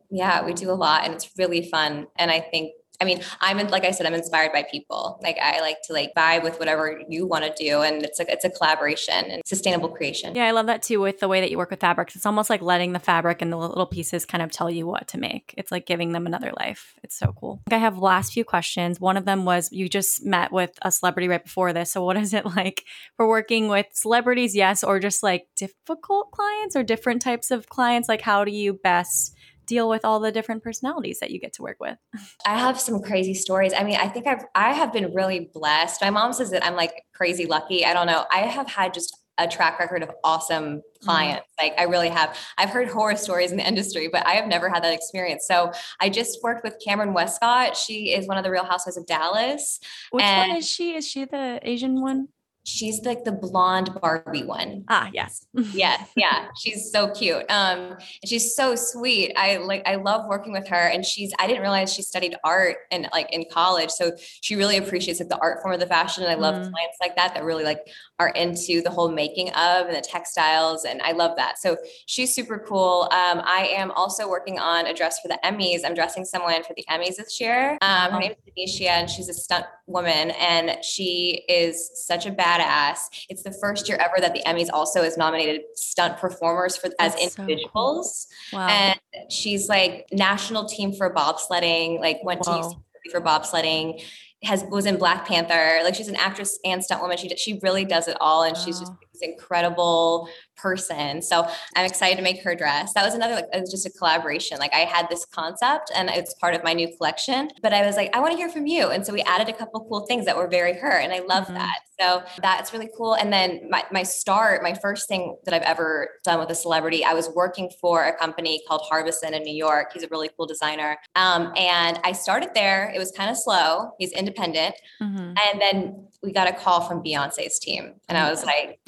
yeah, 0.10 0.44
we 0.44 0.54
do 0.54 0.72
a 0.72 0.74
lot, 0.74 1.06
and 1.06 1.14
it's 1.14 1.30
really 1.38 1.70
fun. 1.70 2.08
And 2.18 2.32
I 2.32 2.40
think 2.40 2.72
I 3.02 3.06
mean, 3.06 3.22
I'm 3.42 3.58
like 3.68 3.86
I 3.86 3.92
said, 3.92 4.06
I'm 4.06 4.14
inspired 4.14 4.52
by 4.54 4.64
people. 4.64 5.20
Like 5.22 5.38
I 5.42 5.60
like 5.62 5.78
to 5.88 5.94
like 5.94 6.14
vibe 6.16 6.44
with 6.44 6.60
whatever 6.60 7.02
you 7.10 7.26
want 7.26 7.44
to 7.44 7.54
do, 7.64 7.82
and 7.82 8.04
it's 8.04 8.20
like 8.20 8.30
it's 8.30 8.46
a 8.46 8.50
collaboration 8.50 9.26
and 9.26 9.42
sustainable 9.46 9.90
creation. 9.90 10.36
Yeah, 10.36 10.46
I 10.46 10.52
love 10.52 10.68
that 10.68 10.82
too 10.82 11.02
with 11.02 11.20
the 11.20 11.28
way 11.28 11.42
that 11.42 11.52
you 11.52 11.58
work 11.58 11.72
with 11.72 11.80
fabrics. 11.80 12.16
It's 12.16 12.26
almost 12.26 12.50
like 12.50 12.62
letting 12.62 12.94
the 12.94 13.00
fabric 13.00 13.42
and 13.42 13.52
the 13.52 13.58
little 13.58 13.86
pieces 13.86 14.26
kind 14.26 14.42
of 14.42 14.52
tell 14.52 14.70
you 14.70 14.88
what 14.88 15.08
to 15.10 15.18
make. 15.18 15.54
It's 15.58 15.72
like 15.72 15.86
giving 15.86 16.12
them 16.12 16.26
another 16.26 16.52
life. 16.58 16.96
It's 17.04 17.18
so 17.18 17.34
cool. 17.38 17.62
I 17.72 17.78
have 17.78 17.98
last 17.98 18.34
few 18.34 18.46
questions. 18.46 19.00
One 19.00 19.18
of 19.18 19.26
them 19.26 19.46
was 19.46 19.72
you 19.72 19.90
just 19.90 20.26
met 20.26 20.52
with 20.52 20.78
a 20.82 20.92
celebrity 20.92 21.28
right 21.28 21.44
before 21.44 21.74
this. 21.74 21.92
So 21.92 22.04
what 22.04 22.18
is 22.18 22.34
it 22.34 22.46
like 22.56 22.84
for 23.18 23.28
working 23.28 23.68
with 23.68 23.88
celebrities? 23.94 24.56
Yes, 24.56 24.84
or 24.84 25.00
just 25.00 25.24
like 25.24 25.48
difficult 25.56 26.32
clients 26.32 26.76
or 26.76 26.84
different 26.84 27.22
types 27.22 27.52
of 27.52 27.68
clients? 27.68 28.08
Like 28.08 28.22
how 28.22 28.46
do 28.46 28.52
you 28.52 28.74
best 28.74 29.36
deal 29.66 29.90
with 29.90 30.06
all 30.06 30.20
the 30.20 30.32
different 30.32 30.64
personalities 30.64 31.20
that 31.20 31.32
you 31.32 31.40
get 31.40 31.54
to 31.54 31.62
work 31.62 31.78
with? 31.80 31.98
I 32.46 32.58
have 32.58 32.80
some 32.80 33.02
crazy 33.02 33.34
stories. 33.34 33.74
I 33.74 33.84
mean, 33.84 33.98
I 33.98 34.08
think 34.08 34.28
I've 34.28 34.44
I 34.56 34.74
have 34.74 34.94
been 34.94 35.14
really 35.14 35.50
blessed. 35.54 36.02
My 36.02 36.10
mom 36.10 36.34
says 36.34 36.52
that 36.52 36.66
I'm 36.66 36.76
like 36.76 37.04
crazy 37.14 37.46
lucky. 37.46 37.86
I 37.86 37.94
don't 37.94 38.08
know. 38.08 38.26
I 38.32 38.40
have 38.40 38.68
had 38.68 38.94
just 38.94 39.18
a 39.38 39.48
track 39.48 39.80
record 39.80 40.02
of 40.02 40.12
awesome 40.24 40.78
mm-hmm. 40.78 41.06
clients. 41.06 41.48
Mm-hmm. 41.60 41.66
Like 41.66 41.80
I 41.80 41.84
really 41.84 42.10
have. 42.10 42.38
I've 42.58 42.70
heard 42.70 42.88
horror 42.90 43.16
stories 43.16 43.52
in 43.52 43.58
the 43.58 43.68
industry, 43.68 44.08
but 44.12 44.26
I 44.26 44.34
have 44.34 44.48
never 44.48 44.70
had 44.70 44.84
that 44.84 44.94
experience. 44.94 45.46
So 45.48 45.72
I 46.00 46.10
just 46.10 46.40
worked 46.44 46.64
with 46.64 46.82
Kameron 46.86 47.14
Westcott. 47.14 47.76
She 47.76 48.14
is 48.14 48.28
one 48.28 48.38
of 48.38 48.44
the 48.44 48.52
Real 48.52 48.66
Housewives 48.66 48.98
of 48.98 49.06
Dallas. 49.06 49.80
Which 50.12 50.24
and 50.24 50.52
one 50.52 50.58
is 50.58 50.70
she? 50.70 50.96
Is 50.96 51.08
she 51.08 51.26
the 51.26 51.60
Asian 51.64 52.02
one? 52.02 52.30
She's 52.66 53.02
like 53.06 53.24
the 53.24 53.32
blonde 53.32 53.92
Barbie 54.02 54.44
one. 54.44 54.84
Ah, 54.88 55.10
yes. 55.14 55.46
yes. 55.54 56.10
Yeah. 56.16 56.48
She's 56.58 56.92
so 56.92 57.12
cute. 57.12 57.46
Um, 57.50 57.96
she's 58.26 58.56
so 58.56 58.76
sweet. 58.76 59.34
I 59.38 59.58
like, 59.58 59.88
I 59.88 59.96
love 59.96 60.28
working 60.28 60.52
with 60.52 60.68
her 60.68 60.76
and 60.76 61.06
she's, 61.06 61.32
I 61.40 61.48
didn't 61.48 61.62
realize 61.62 61.94
she 61.94 62.02
studied 62.02 62.36
art 62.44 62.78
and 62.92 63.08
like 63.14 63.32
in 63.32 63.46
college. 63.52 63.92
So 63.92 64.14
she 64.42 64.56
really 64.56 64.78
appreciates 64.78 65.20
like 65.20 65.30
the 65.30 65.38
art 65.38 65.62
form 65.62 65.76
of 65.76 65.80
the 65.80 65.86
fashion. 65.86 66.24
And 66.24 66.32
I 66.32 66.36
love 66.36 66.56
mm. 66.56 66.72
clients 66.72 66.98
like 67.00 67.16
that, 67.16 67.36
that 67.36 67.44
really 67.44 67.64
like 67.64 67.80
are 68.20 68.30
into 68.30 68.82
the 68.82 68.90
whole 68.90 69.12
making 69.12 69.50
of 69.50 69.88
and 69.88 69.96
the 69.96 70.02
textiles. 70.02 70.86
And 70.86 71.02
I 71.02 71.12
love 71.12 71.36
that. 71.38 71.58
So 71.58 71.78
she's 72.06 72.34
super 72.34 72.60
cool. 72.60 73.10
Um, 73.12 73.42
I 73.44 73.70
am 73.76 73.92
also 73.92 74.30
working 74.30 74.58
on 74.58 74.88
a 74.88 74.94
dress 74.94 75.20
for 75.20 75.28
the 75.28 75.40
Emmys. 75.44 75.82
I'm 75.84 75.94
dressing 75.94 76.24
someone 76.24 76.64
for 76.64 76.74
the 76.76 76.86
Emmys 76.90 77.18
this 77.18 77.42
year. 77.42 77.78
Um, 77.82 78.12
her 78.12 78.20
name 78.20 78.32
is 78.32 78.80
Denisha 78.80 78.88
and 78.88 79.10
she's 79.10 79.28
a 79.28 79.34
stunt 79.34 79.66
woman 79.88 80.32
and 80.32 80.84
she 80.84 81.44
is 81.50 81.92
such 82.06 82.26
a 82.26 82.32
badass. 82.32 83.26
It's 83.30 83.44
the 83.44 83.52
first 83.52 83.90
year 83.90 83.98
ever 83.98 84.16
that 84.20 84.34
the 84.34 84.44
Emmys 84.44 84.70
also 84.72 85.04
has 85.04 85.18
nominated 85.18 85.62
stunt 85.76 86.18
performers 86.18 86.78
for 86.78 86.88
as 87.00 87.16
That's 87.16 87.36
so 87.36 87.42
individuals. 87.42 88.28
cool. 88.52 88.60
Wow. 88.60 88.68
And 88.68 89.00
she's 89.30 89.68
like 89.68 90.08
national 90.14 90.66
team 90.66 90.94
for 90.94 91.14
bobsledding, 91.14 92.00
like 92.00 92.20
went 92.24 92.44
to 92.44 92.50
Whoa. 92.50 92.62
UC 92.62 93.12
for 93.12 93.22
bobsledding, 93.22 94.02
has 94.46 94.64
was 94.70 94.86
in 94.86 94.98
Black 94.98 95.28
Panther. 95.28 95.82
Like 95.84 95.96
she's 95.96 96.08
an 96.08 96.16
actress 96.16 96.60
and 96.64 96.84
stunt 96.84 97.02
woman. 97.02 97.18
She 97.18 97.30
she 97.38 97.60
really 97.64 97.86
does 97.86 98.08
it 98.08 98.18
all, 98.22 98.44
and 98.44 98.56
she's 98.58 98.80
just 98.80 98.92
Wow. 98.92 99.05
Incredible 99.22 100.30
person. 100.58 101.22
So 101.22 101.48
I'm 101.76 101.86
excited 101.86 102.16
to 102.16 102.22
make 102.24 102.42
her 102.44 102.56
dress. 102.56 102.94
That 102.94 103.04
was 103.04 103.14
another 103.14 103.36
like 103.36 103.46
it 103.54 103.60
was 103.60 103.70
just 103.72 103.86
a 103.86 103.90
collaboration. 103.90 104.58
Like 104.58 104.74
I 104.74 104.80
had 104.80 105.10
this 105.10 105.26
concept 105.26 105.92
and 105.94 106.10
it's 106.10 106.34
part 106.36 106.56
of 106.56 106.64
my 106.64 106.74
new 106.74 106.96
collection, 106.96 107.50
but 107.62 107.74
I 107.74 107.86
was 107.86 107.96
like, 107.98 108.16
I 108.16 108.20
want 108.20 108.32
to 108.32 108.38
hear 108.38 108.50
from 108.50 108.66
you. 108.66 108.88
And 108.90 109.06
so 109.06 109.12
we 109.14 109.22
added 109.24 109.50
a 109.50 109.54
couple 109.54 109.86
cool 109.90 110.06
things 110.08 110.26
that 110.26 110.38
were 110.38 110.48
very 110.48 110.74
her. 110.74 110.98
And 110.98 111.12
I 111.14 111.20
love 111.20 111.48
Mhm. 111.48 111.56
that. 111.56 111.76
So 112.00 112.24
that's 112.42 112.72
really 112.74 112.90
cool. 112.98 113.14
And 113.16 113.32
then 113.32 113.68
my, 113.70 113.84
my 113.92 114.04
start, 114.04 114.64
my 114.64 114.74
first 114.74 115.08
thing 115.08 115.38
that 115.46 115.54
I've 115.54 115.62
ever 115.62 116.10
done 116.24 116.40
with 116.40 116.50
a 116.50 116.56
celebrity, 116.56 117.04
I 117.06 117.14
was 117.14 117.30
working 117.36 117.70
for 117.82 118.04
a 118.06 118.14
company 118.18 118.62
called 118.68 118.82
Harbison 118.90 119.34
in 119.34 119.44
New 119.44 119.56
York. 119.56 119.92
He's 119.94 120.04
a 120.04 120.08
really 120.10 120.30
cool 120.38 120.46
designer. 120.46 120.98
Um, 121.16 121.54
and 121.58 122.00
I 122.04 122.12
started 122.14 122.50
there. 122.54 122.92
It 122.96 123.00
was 123.00 123.12
kind 123.12 123.30
of 123.30 123.38
slow. 123.38 123.92
He's 124.00 124.12
independent. 124.14 124.76
Mhm. 125.02 125.36
And 125.52 125.62
then 125.62 126.08
we 126.24 126.32
got 126.32 126.48
a 126.50 126.54
call 126.54 126.82
from 126.82 127.04
Beyonce's 127.04 127.60
team. 127.60 127.94
And 128.10 128.18
I 128.18 128.30
was 128.30 128.44
like, 128.46 128.80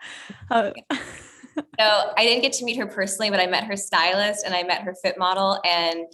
Oh. 0.50 0.72
so 1.78 2.12
I 2.16 2.24
didn't 2.24 2.42
get 2.42 2.52
to 2.54 2.64
meet 2.64 2.76
her 2.78 2.86
personally, 2.86 3.30
but 3.30 3.40
I 3.40 3.46
met 3.46 3.64
her 3.64 3.76
stylist 3.76 4.44
and 4.46 4.54
I 4.54 4.62
met 4.62 4.82
her 4.82 4.94
fit 5.02 5.18
model. 5.18 5.60
And 5.64 6.06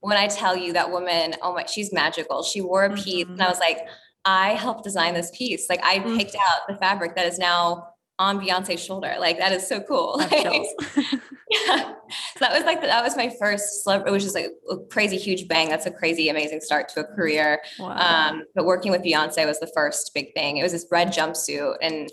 when 0.00 0.16
I 0.16 0.26
tell 0.28 0.56
you 0.56 0.72
that 0.74 0.90
woman, 0.90 1.34
oh 1.42 1.54
my, 1.54 1.64
she's 1.66 1.92
magical. 1.92 2.42
She 2.42 2.60
wore 2.60 2.84
a 2.84 2.94
piece, 2.94 3.26
and 3.26 3.42
I 3.42 3.48
was 3.48 3.58
like, 3.58 3.78
I 4.24 4.50
helped 4.54 4.84
design 4.84 5.14
this 5.14 5.30
piece. 5.36 5.68
Like 5.68 5.80
I 5.84 5.98
Mm. 5.98 6.16
picked 6.16 6.34
out 6.36 6.66
the 6.68 6.76
fabric 6.76 7.14
that 7.16 7.26
is 7.26 7.38
now 7.38 7.88
on 8.18 8.38
Beyonce's 8.40 8.82
shoulder. 8.82 9.14
Like 9.18 9.38
that 9.38 9.52
is 9.52 9.66
so 9.66 9.80
cool. 9.80 10.20
Chills. 10.30 10.68
yeah. 11.50 11.92
So 12.36 12.40
that 12.40 12.52
was 12.52 12.62
like 12.64 12.80
that 12.80 13.02
was 13.02 13.16
my 13.16 13.34
first 13.40 13.84
celeb. 13.86 14.06
It 14.06 14.10
was 14.10 14.22
just 14.22 14.34
like 14.34 14.46
a 14.70 14.76
crazy 14.90 15.16
huge 15.18 15.48
bang. 15.48 15.68
That's 15.68 15.86
a 15.86 15.90
crazy 15.90 16.28
amazing 16.28 16.60
start 16.60 16.88
to 16.90 17.00
a 17.00 17.04
career. 17.04 17.60
wow. 17.78 17.96
Um, 18.30 18.44
but 18.54 18.64
working 18.66 18.92
with 18.92 19.02
Beyonce 19.02 19.44
was 19.46 19.58
the 19.60 19.70
first 19.74 20.12
big 20.14 20.32
thing. 20.34 20.56
It 20.58 20.62
was 20.62 20.72
this 20.72 20.86
red 20.90 21.08
jumpsuit, 21.08 21.74
and 21.82 22.08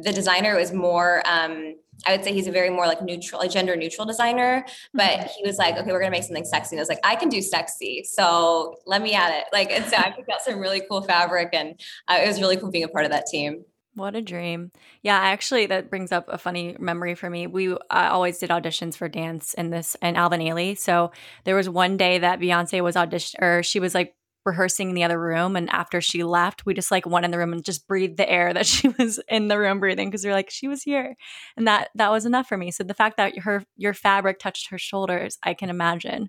the 0.00 0.12
designer 0.12 0.56
was 0.56 0.72
more. 0.72 1.22
Um, 1.26 1.76
I 2.06 2.16
would 2.16 2.24
say 2.24 2.32
he's 2.32 2.46
a 2.46 2.52
very 2.52 2.70
more 2.70 2.86
like 2.86 3.02
neutral, 3.02 3.40
a 3.42 3.48
gender 3.48 3.76
neutral 3.76 4.06
designer. 4.06 4.64
But 4.92 5.30
he 5.36 5.44
was 5.44 5.58
like, 5.58 5.76
okay, 5.76 5.92
we're 5.92 6.00
gonna 6.00 6.10
make 6.10 6.24
something 6.24 6.44
sexy. 6.44 6.74
And 6.74 6.80
I 6.80 6.82
was 6.82 6.88
like, 6.88 7.00
I 7.04 7.16
can 7.16 7.28
do 7.28 7.40
sexy, 7.42 8.04
so 8.04 8.76
let 8.86 9.02
me 9.02 9.14
at 9.14 9.32
it. 9.32 9.44
Like, 9.52 9.70
and 9.70 9.84
so 9.84 9.96
I 9.96 10.10
picked 10.10 10.30
out 10.30 10.42
some 10.42 10.58
really 10.58 10.82
cool 10.88 11.02
fabric, 11.02 11.50
and 11.52 11.80
uh, 12.08 12.18
it 12.22 12.26
was 12.26 12.40
really 12.40 12.56
cool 12.56 12.70
being 12.70 12.84
a 12.84 12.88
part 12.88 13.04
of 13.04 13.10
that 13.10 13.26
team. 13.26 13.64
What 13.94 14.16
a 14.16 14.22
dream. 14.22 14.72
Yeah, 15.02 15.18
actually 15.18 15.66
that 15.66 15.90
brings 15.90 16.12
up 16.12 16.26
a 16.28 16.38
funny 16.38 16.76
memory 16.78 17.14
for 17.14 17.28
me. 17.28 17.46
We 17.46 17.76
I 17.90 18.08
always 18.08 18.38
did 18.38 18.48
auditions 18.48 18.96
for 18.96 19.06
dance 19.06 19.52
in 19.52 19.68
this 19.68 19.96
and 20.00 20.16
Alvin 20.16 20.40
Ailey. 20.40 20.78
So 20.78 21.12
there 21.44 21.54
was 21.56 21.68
one 21.68 21.98
day 21.98 22.18
that 22.18 22.40
Beyonce 22.40 22.82
was 22.82 22.96
audition 22.96 23.44
or 23.44 23.62
she 23.62 23.80
was 23.80 23.94
like 23.94 24.14
rehearsing 24.44 24.88
in 24.90 24.94
the 24.94 25.04
other 25.04 25.20
room 25.20 25.56
and 25.56 25.70
after 25.70 26.00
she 26.00 26.24
left, 26.24 26.66
we 26.66 26.74
just 26.74 26.90
like 26.90 27.06
went 27.06 27.24
in 27.24 27.30
the 27.30 27.38
room 27.38 27.52
and 27.52 27.64
just 27.64 27.86
breathed 27.86 28.16
the 28.16 28.28
air 28.28 28.52
that 28.52 28.66
she 28.72 28.88
was 28.88 29.20
in 29.28 29.48
the 29.48 29.58
room 29.58 29.80
breathing 29.80 30.08
because 30.08 30.24
we 30.24 30.30
are 30.30 30.34
like 30.34 30.50
she 30.50 30.68
was 30.68 30.82
here. 30.82 31.16
And 31.56 31.66
that 31.66 31.90
that 31.94 32.10
was 32.10 32.26
enough 32.26 32.48
for 32.48 32.56
me. 32.56 32.70
So 32.70 32.84
the 32.84 32.94
fact 32.94 33.16
that 33.16 33.38
her 33.38 33.64
your 33.76 33.94
fabric 33.94 34.38
touched 34.38 34.70
her 34.70 34.78
shoulders, 34.78 35.38
I 35.42 35.54
can 35.54 35.70
imagine. 35.70 36.28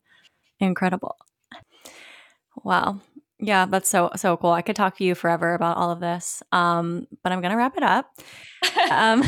Incredible. 0.59 1.18
Wow. 2.64 3.01
Yeah, 3.44 3.66
that's 3.66 3.89
so 3.89 4.10
so 4.16 4.38
cool. 4.38 4.52
I 4.52 4.62
could 4.62 4.78
talk 4.78 4.96
to 4.98 5.04
you 5.04 5.16
forever 5.16 5.54
about 5.54 5.76
all 5.76 5.91
of 5.91 6.00
this. 6.00 6.41
Um, 6.54 7.08
but 7.24 7.34
I'm 7.34 7.41
gonna 7.41 7.58
wrap 7.58 7.76
it 7.76 7.84
up. 7.84 8.10
Um, 8.89 9.22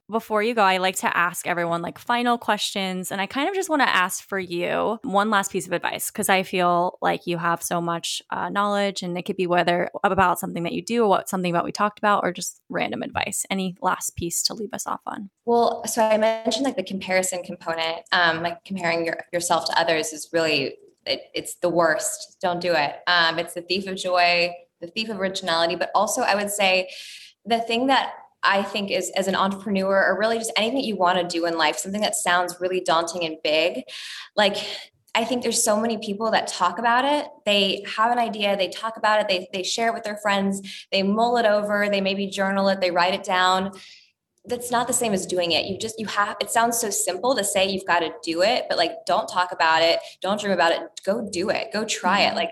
before 0.10 0.42
you 0.42 0.54
go, 0.54 0.60
I 0.60 0.76
like 0.76 0.96
to 0.96 1.16
ask 1.16 1.46
everyone 1.46 1.80
like 1.80 1.98
final 1.98 2.36
questions, 2.36 3.10
and 3.10 3.22
I 3.22 3.26
kind 3.26 3.48
of 3.48 3.54
just 3.54 3.70
want 3.70 3.80
to 3.80 3.88
ask 3.88 4.22
for 4.28 4.38
you 4.38 4.98
one 5.02 5.30
last 5.30 5.50
piece 5.50 5.66
of 5.66 5.72
advice 5.72 6.10
because 6.10 6.28
I 6.28 6.42
feel 6.42 6.98
like 7.00 7.26
you 7.26 7.38
have 7.38 7.62
so 7.62 7.80
much 7.80 8.20
uh, 8.28 8.50
knowledge, 8.50 9.02
and 9.02 9.16
it 9.16 9.22
could 9.22 9.38
be 9.38 9.46
whether 9.46 9.90
about 10.04 10.38
something 10.38 10.64
that 10.64 10.74
you 10.74 10.82
do, 10.82 11.04
or 11.04 11.08
what 11.08 11.30
something 11.30 11.50
about 11.50 11.64
we 11.64 11.72
talked 11.72 11.98
about, 11.98 12.22
or 12.22 12.34
just 12.34 12.60
random 12.68 13.02
advice. 13.02 13.46
Any 13.48 13.76
last 13.80 14.14
piece 14.14 14.42
to 14.42 14.52
leave 14.52 14.74
us 14.74 14.86
off 14.86 15.00
on? 15.06 15.30
Well, 15.46 15.86
so 15.86 16.02
I 16.02 16.18
mentioned 16.18 16.66
like 16.66 16.76
the 16.76 16.84
comparison 16.84 17.42
component, 17.42 18.02
um, 18.12 18.42
like 18.42 18.62
comparing 18.66 19.06
your, 19.06 19.24
yourself 19.32 19.64
to 19.68 19.80
others 19.80 20.12
is 20.12 20.28
really 20.34 20.76
it, 21.06 21.22
it's 21.34 21.56
the 21.56 21.68
worst. 21.68 22.38
Don't 22.40 22.60
do 22.60 22.72
it. 22.72 22.96
Um, 23.06 23.38
it's 23.38 23.54
the 23.54 23.62
thief 23.62 23.86
of 23.86 23.96
joy, 23.96 24.54
the 24.80 24.86
thief 24.88 25.08
of 25.08 25.20
originality. 25.20 25.76
But 25.76 25.90
also, 25.94 26.22
I 26.22 26.34
would 26.34 26.50
say 26.50 26.90
the 27.44 27.60
thing 27.60 27.88
that 27.88 28.14
I 28.42 28.62
think 28.62 28.90
is 28.90 29.10
as 29.16 29.26
an 29.26 29.34
entrepreneur, 29.34 30.06
or 30.06 30.18
really 30.18 30.38
just 30.38 30.52
anything 30.56 30.76
that 30.76 30.86
you 30.86 30.96
want 30.96 31.18
to 31.18 31.26
do 31.26 31.46
in 31.46 31.56
life, 31.56 31.76
something 31.76 32.02
that 32.02 32.14
sounds 32.14 32.56
really 32.60 32.80
daunting 32.80 33.24
and 33.24 33.38
big, 33.42 33.84
like 34.36 34.56
I 35.16 35.24
think 35.24 35.42
there's 35.42 35.62
so 35.62 35.80
many 35.80 35.96
people 35.98 36.32
that 36.32 36.48
talk 36.48 36.78
about 36.78 37.04
it. 37.04 37.28
They 37.46 37.84
have 37.96 38.10
an 38.10 38.18
idea, 38.18 38.56
they 38.56 38.68
talk 38.68 38.96
about 38.96 39.20
it, 39.20 39.28
they 39.28 39.48
they 39.52 39.62
share 39.62 39.88
it 39.88 39.94
with 39.94 40.04
their 40.04 40.16
friends, 40.16 40.86
they 40.90 41.02
mull 41.02 41.36
it 41.36 41.46
over, 41.46 41.88
they 41.88 42.00
maybe 42.00 42.26
journal 42.26 42.68
it, 42.68 42.80
they 42.80 42.90
write 42.90 43.14
it 43.14 43.24
down 43.24 43.72
that's 44.46 44.70
not 44.70 44.86
the 44.86 44.92
same 44.92 45.12
as 45.12 45.26
doing 45.26 45.52
it. 45.52 45.66
You 45.66 45.78
just 45.78 45.98
you 45.98 46.06
have 46.06 46.36
it 46.40 46.50
sounds 46.50 46.78
so 46.78 46.90
simple 46.90 47.34
to 47.34 47.44
say 47.44 47.68
you've 47.68 47.86
got 47.86 48.00
to 48.00 48.12
do 48.22 48.42
it, 48.42 48.66
but 48.68 48.78
like 48.78 49.06
don't 49.06 49.28
talk 49.28 49.52
about 49.52 49.82
it, 49.82 50.00
don't 50.20 50.40
dream 50.40 50.52
about 50.52 50.72
it, 50.72 50.80
go 51.04 51.26
do 51.30 51.50
it. 51.50 51.72
Go 51.72 51.84
try 51.84 52.20
it. 52.22 52.28
Mm-hmm. 52.28 52.36
Like 52.36 52.50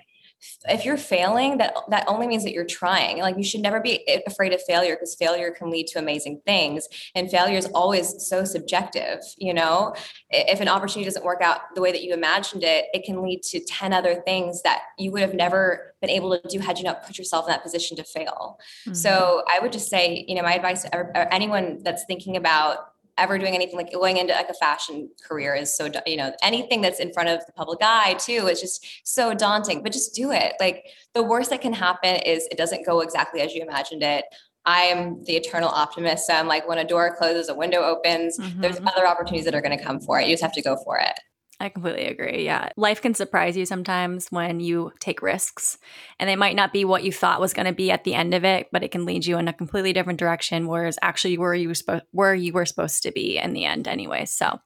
if 0.68 0.84
you're 0.84 0.96
failing, 0.96 1.58
that 1.58 1.74
that 1.88 2.04
only 2.08 2.26
means 2.26 2.44
that 2.44 2.52
you're 2.52 2.64
trying. 2.64 3.18
Like 3.18 3.36
you 3.36 3.44
should 3.44 3.60
never 3.60 3.80
be 3.80 4.06
afraid 4.26 4.52
of 4.52 4.62
failure 4.62 4.94
because 4.94 5.14
failure 5.14 5.50
can 5.50 5.70
lead 5.70 5.86
to 5.88 5.98
amazing 5.98 6.40
things. 6.46 6.88
And 7.14 7.30
failure 7.30 7.58
is 7.58 7.66
always 7.66 8.26
so 8.26 8.44
subjective, 8.44 9.20
you 9.38 9.54
know. 9.54 9.94
If 10.30 10.60
an 10.60 10.68
opportunity 10.68 11.04
doesn't 11.04 11.24
work 11.24 11.42
out 11.42 11.60
the 11.74 11.80
way 11.80 11.92
that 11.92 12.02
you 12.02 12.12
imagined 12.14 12.64
it, 12.64 12.86
it 12.92 13.04
can 13.04 13.22
lead 13.22 13.42
to 13.44 13.60
10 13.60 13.92
other 13.92 14.16
things 14.26 14.62
that 14.62 14.82
you 14.98 15.12
would 15.12 15.22
have 15.22 15.34
never 15.34 15.94
been 16.00 16.10
able 16.10 16.38
to 16.38 16.48
do 16.48 16.58
had 16.58 16.78
you 16.78 16.84
not 16.84 17.04
put 17.06 17.16
yourself 17.18 17.46
in 17.46 17.52
that 17.52 17.62
position 17.62 17.96
to 17.96 18.04
fail. 18.04 18.58
Mm-hmm. 18.82 18.94
So 18.94 19.44
I 19.48 19.60
would 19.60 19.72
just 19.72 19.88
say, 19.88 20.24
you 20.26 20.34
know, 20.34 20.42
my 20.42 20.54
advice 20.54 20.82
to 20.82 21.34
anyone 21.34 21.82
that's 21.82 22.04
thinking 22.06 22.36
about 22.36 22.91
ever 23.18 23.38
doing 23.38 23.54
anything 23.54 23.76
like 23.76 23.92
going 23.92 24.16
into 24.16 24.32
like 24.32 24.48
a 24.48 24.54
fashion 24.54 25.08
career 25.26 25.54
is 25.54 25.74
so 25.76 25.90
you 26.06 26.16
know 26.16 26.32
anything 26.42 26.80
that's 26.80 26.98
in 27.00 27.12
front 27.12 27.28
of 27.28 27.40
the 27.46 27.52
public 27.52 27.78
eye 27.82 28.14
too 28.18 28.46
is 28.48 28.60
just 28.60 28.86
so 29.04 29.34
daunting 29.34 29.82
but 29.82 29.92
just 29.92 30.14
do 30.14 30.30
it. 30.32 30.54
Like 30.60 30.84
the 31.14 31.22
worst 31.22 31.50
that 31.50 31.60
can 31.60 31.72
happen 31.72 32.16
is 32.16 32.46
it 32.50 32.56
doesn't 32.56 32.86
go 32.86 33.00
exactly 33.00 33.40
as 33.40 33.54
you 33.54 33.62
imagined 33.62 34.02
it. 34.02 34.24
I 34.64 34.82
am 34.82 35.22
the 35.24 35.34
eternal 35.36 35.68
optimist 35.68 36.26
so 36.26 36.34
i'm 36.34 36.46
like 36.46 36.68
when 36.68 36.78
a 36.78 36.84
door 36.84 37.16
closes 37.16 37.48
a 37.48 37.54
window 37.54 37.80
opens 37.82 38.36
there's 38.58 38.78
Mhm. 38.78 38.88
other 38.92 39.06
opportunities 39.08 39.44
that 39.46 39.54
are 39.56 39.60
going 39.60 39.76
to 39.76 39.82
come 39.84 39.98
for 40.00 40.20
it. 40.20 40.26
You 40.28 40.32
just 40.34 40.42
have 40.42 40.52
to 40.52 40.62
go 40.62 40.76
for 40.84 40.98
it 40.98 41.18
I 41.62 41.68
completely 41.68 42.06
agree. 42.06 42.44
Yeah. 42.44 42.70
Life 42.76 43.00
can 43.00 43.14
surprise 43.14 43.56
you 43.56 43.64
sometimes 43.66 44.26
when 44.30 44.58
you 44.58 44.92
take 44.98 45.22
risks, 45.22 45.78
and 46.18 46.28
they 46.28 46.34
might 46.34 46.56
not 46.56 46.72
be 46.72 46.84
what 46.84 47.04
you 47.04 47.12
thought 47.12 47.40
was 47.40 47.54
going 47.54 47.66
to 47.66 47.72
be 47.72 47.92
at 47.92 48.02
the 48.02 48.14
end 48.14 48.34
of 48.34 48.44
it, 48.44 48.66
but 48.72 48.82
it 48.82 48.90
can 48.90 49.04
lead 49.04 49.24
you 49.24 49.38
in 49.38 49.46
a 49.46 49.52
completely 49.52 49.92
different 49.92 50.18
direction, 50.18 50.66
whereas 50.66 50.98
actually 51.02 51.38
where 51.38 51.54
you 51.54 51.68
were 51.68 51.74
supposed 51.74 52.02
where 52.10 52.34
you 52.34 52.52
were 52.52 52.66
supposed 52.66 53.04
to 53.04 53.12
be 53.12 53.38
in 53.38 53.52
the 53.52 53.64
end 53.64 53.86
anyway. 53.86 54.24
So, 54.24 54.58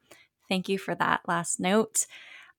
thank 0.48 0.70
you 0.70 0.78
for 0.78 0.94
that 0.94 1.20
last 1.28 1.60
note. 1.60 2.06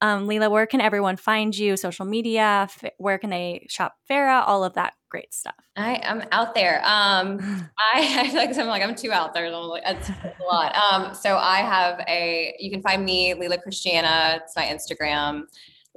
Um, 0.01 0.27
where 0.27 0.67
can 0.67 0.81
everyone 0.81 1.15
find 1.15 1.57
you? 1.57 1.75
Social 1.75 2.05
media? 2.05 2.69
F- 2.69 2.91
where 2.99 3.17
can 3.17 3.31
they 3.31 3.65
shop 3.69 3.95
Ferrah? 4.07 4.43
All 4.45 4.63
of 4.63 4.75
that 4.75 4.93
great 5.09 5.33
stuff. 5.33 5.55
I 5.75 5.99
am 6.03 6.23
out 6.31 6.53
there. 6.55 6.81
Um, 6.85 7.39
I, 7.77 8.15
I 8.19 8.27
feel 8.27 8.35
like 8.35 8.57
I'm 8.57 8.67
like 8.67 8.83
I'm 8.83 8.95
too 8.95 9.11
out 9.11 9.33
there. 9.33 9.47
I'm 9.47 9.53
like, 9.53 9.83
that's 9.83 10.09
a 10.09 10.43
lot. 10.43 10.75
Um, 10.75 11.13
so 11.13 11.37
I 11.37 11.57
have 11.57 11.99
a. 12.07 12.55
You 12.59 12.71
can 12.71 12.81
find 12.81 13.03
me 13.05 13.33
Lela 13.33 13.57
Christina. 13.57 14.39
It's 14.41 14.55
my 14.55 14.63
Instagram. 14.63 15.43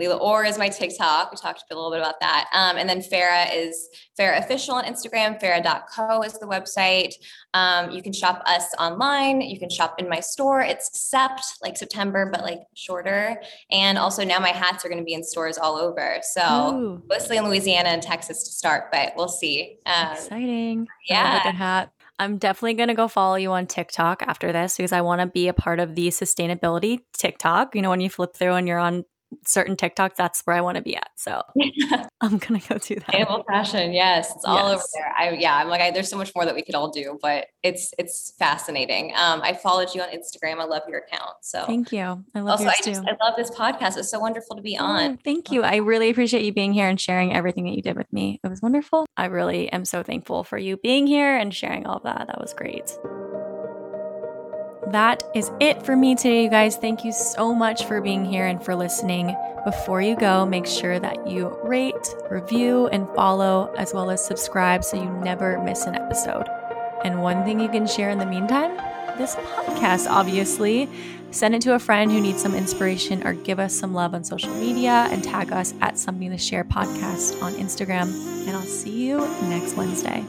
Lela 0.00 0.16
Orr 0.16 0.44
is 0.44 0.56
my 0.56 0.70
TikTok. 0.70 1.30
We 1.30 1.36
talked 1.36 1.64
a 1.70 1.74
little 1.74 1.90
bit 1.90 2.00
about 2.00 2.20
that. 2.20 2.48
Um, 2.54 2.78
and 2.78 2.88
then 2.88 3.02
Ferrah 3.02 3.52
is 3.52 3.88
Ferrah 4.16 4.38
Official 4.38 4.74
on 4.74 4.84
Instagram. 4.84 5.38
Ferrah.co 5.38 6.22
is 6.22 6.38
the 6.38 6.46
website. 6.46 7.12
Um, 7.52 7.90
you 7.90 8.02
can 8.02 8.14
shop 8.14 8.42
us 8.46 8.72
online. 8.78 9.42
You 9.42 9.58
can 9.58 9.68
shop 9.68 9.96
in 9.98 10.08
my 10.08 10.20
store. 10.20 10.62
It's 10.62 11.12
Sept, 11.14 11.42
like 11.62 11.76
September, 11.76 12.30
but 12.32 12.42
like 12.42 12.60
shorter. 12.74 13.42
And 13.70 13.98
also 13.98 14.24
now 14.24 14.38
my 14.38 14.48
hats 14.48 14.84
are 14.86 14.88
going 14.88 15.00
to 15.00 15.04
be 15.04 15.12
in 15.12 15.22
stores 15.22 15.58
all 15.58 15.76
over. 15.76 16.16
So 16.22 16.74
Ooh, 16.74 17.02
mostly 17.06 17.36
in 17.36 17.44
Louisiana 17.44 17.90
and 17.90 18.02
Texas 18.02 18.42
to 18.44 18.50
start, 18.50 18.90
but 18.90 19.12
we'll 19.16 19.28
see. 19.28 19.76
Um, 19.84 20.12
exciting. 20.12 20.86
Yeah. 21.08 21.42
good 21.42 21.54
hat. 21.54 21.92
I'm 22.18 22.36
definitely 22.36 22.74
going 22.74 22.88
to 22.88 22.94
go 22.94 23.08
follow 23.08 23.36
you 23.36 23.50
on 23.52 23.66
TikTok 23.66 24.22
after 24.22 24.52
this 24.52 24.76
because 24.76 24.92
I 24.92 25.00
want 25.00 25.22
to 25.22 25.26
be 25.26 25.48
a 25.48 25.54
part 25.54 25.80
of 25.80 25.94
the 25.94 26.08
sustainability 26.08 27.00
TikTok. 27.14 27.74
You 27.74 27.80
know, 27.80 27.88
when 27.88 28.02
you 28.02 28.10
flip 28.10 28.34
through 28.34 28.54
and 28.54 28.68
you're 28.68 28.78
on 28.78 29.04
certain 29.46 29.76
TikToks, 29.76 30.16
that's 30.16 30.42
where 30.42 30.56
I 30.56 30.60
want 30.60 30.76
to 30.76 30.82
be 30.82 30.96
at. 30.96 31.10
So 31.16 31.42
I'm 32.20 32.38
gonna 32.38 32.60
go 32.60 32.78
do 32.78 32.96
that. 32.96 33.04
Sustainable 33.04 33.44
fashion, 33.44 33.92
yes, 33.92 34.32
it's 34.34 34.44
all 34.44 34.70
yes. 34.70 34.74
over 34.74 34.84
there. 34.94 35.14
I 35.16 35.30
yeah, 35.38 35.56
I'm 35.56 35.68
like, 35.68 35.80
I, 35.80 35.90
there's 35.90 36.08
so 36.08 36.16
much 36.16 36.32
more 36.34 36.44
that 36.44 36.54
we 36.54 36.62
could 36.62 36.74
all 36.74 36.90
do, 36.90 37.18
but 37.20 37.46
it's 37.62 37.92
it's 37.98 38.34
fascinating. 38.38 39.12
Um, 39.16 39.40
I 39.42 39.54
followed 39.54 39.94
you 39.94 40.02
on 40.02 40.08
Instagram. 40.08 40.60
I 40.60 40.64
love 40.64 40.82
your 40.88 40.98
account. 41.00 41.36
So 41.42 41.64
thank 41.66 41.92
you. 41.92 42.24
I 42.34 42.40
love 42.40 42.60
also, 42.60 42.66
I 42.66 42.74
just 42.82 43.02
I 43.02 43.16
love 43.24 43.34
this 43.36 43.50
podcast. 43.50 43.96
It's 43.96 44.10
so 44.10 44.18
wonderful 44.18 44.56
to 44.56 44.62
be 44.62 44.76
on. 44.76 45.12
Oh, 45.12 45.16
thank 45.24 45.50
you. 45.50 45.62
I 45.62 45.76
really 45.76 46.10
appreciate 46.10 46.44
you 46.44 46.52
being 46.52 46.72
here 46.72 46.88
and 46.88 47.00
sharing 47.00 47.32
everything 47.32 47.64
that 47.64 47.74
you 47.74 47.82
did 47.82 47.96
with 47.96 48.12
me. 48.12 48.40
It 48.42 48.48
was 48.48 48.62
wonderful. 48.62 49.06
I 49.16 49.26
really 49.26 49.70
am 49.72 49.84
so 49.84 50.02
thankful 50.02 50.44
for 50.44 50.58
you 50.58 50.76
being 50.76 51.06
here 51.06 51.36
and 51.36 51.54
sharing 51.54 51.86
all 51.86 51.96
of 51.96 52.02
that. 52.04 52.26
That 52.26 52.40
was 52.40 52.54
great 52.54 52.96
that 54.92 55.22
is 55.34 55.50
it 55.60 55.84
for 55.84 55.96
me 55.96 56.14
today, 56.14 56.44
you 56.44 56.50
guys. 56.50 56.76
Thank 56.76 57.04
you 57.04 57.12
so 57.12 57.54
much 57.54 57.84
for 57.84 58.00
being 58.00 58.24
here 58.24 58.46
and 58.46 58.62
for 58.62 58.74
listening. 58.74 59.36
Before 59.64 60.00
you 60.00 60.16
go, 60.16 60.46
make 60.46 60.66
sure 60.66 60.98
that 60.98 61.26
you 61.26 61.48
rate, 61.62 62.14
review, 62.30 62.86
and 62.88 63.06
follow, 63.14 63.74
as 63.76 63.92
well 63.92 64.10
as 64.10 64.24
subscribe 64.24 64.84
so 64.84 64.96
you 64.96 65.10
never 65.22 65.62
miss 65.62 65.86
an 65.86 65.94
episode. 65.94 66.46
And 67.04 67.22
one 67.22 67.44
thing 67.44 67.60
you 67.60 67.68
can 67.68 67.86
share 67.86 68.10
in 68.10 68.18
the 68.18 68.26
meantime 68.26 68.76
this 69.18 69.36
podcast, 69.36 70.08
obviously. 70.08 70.88
Send 71.30 71.54
it 71.54 71.62
to 71.62 71.74
a 71.74 71.78
friend 71.78 72.10
who 72.10 72.20
needs 72.20 72.42
some 72.42 72.54
inspiration 72.54 73.24
or 73.26 73.34
give 73.34 73.60
us 73.60 73.74
some 73.74 73.94
love 73.94 74.14
on 74.14 74.24
social 74.24 74.52
media 74.54 75.06
and 75.10 75.22
tag 75.22 75.52
us 75.52 75.74
at 75.80 75.98
Something 75.98 76.30
to 76.30 76.38
Share 76.38 76.64
Podcast 76.64 77.40
on 77.42 77.52
Instagram. 77.54 78.08
And 78.48 78.56
I'll 78.56 78.62
see 78.62 79.06
you 79.06 79.18
next 79.48 79.76
Wednesday. 79.76 80.24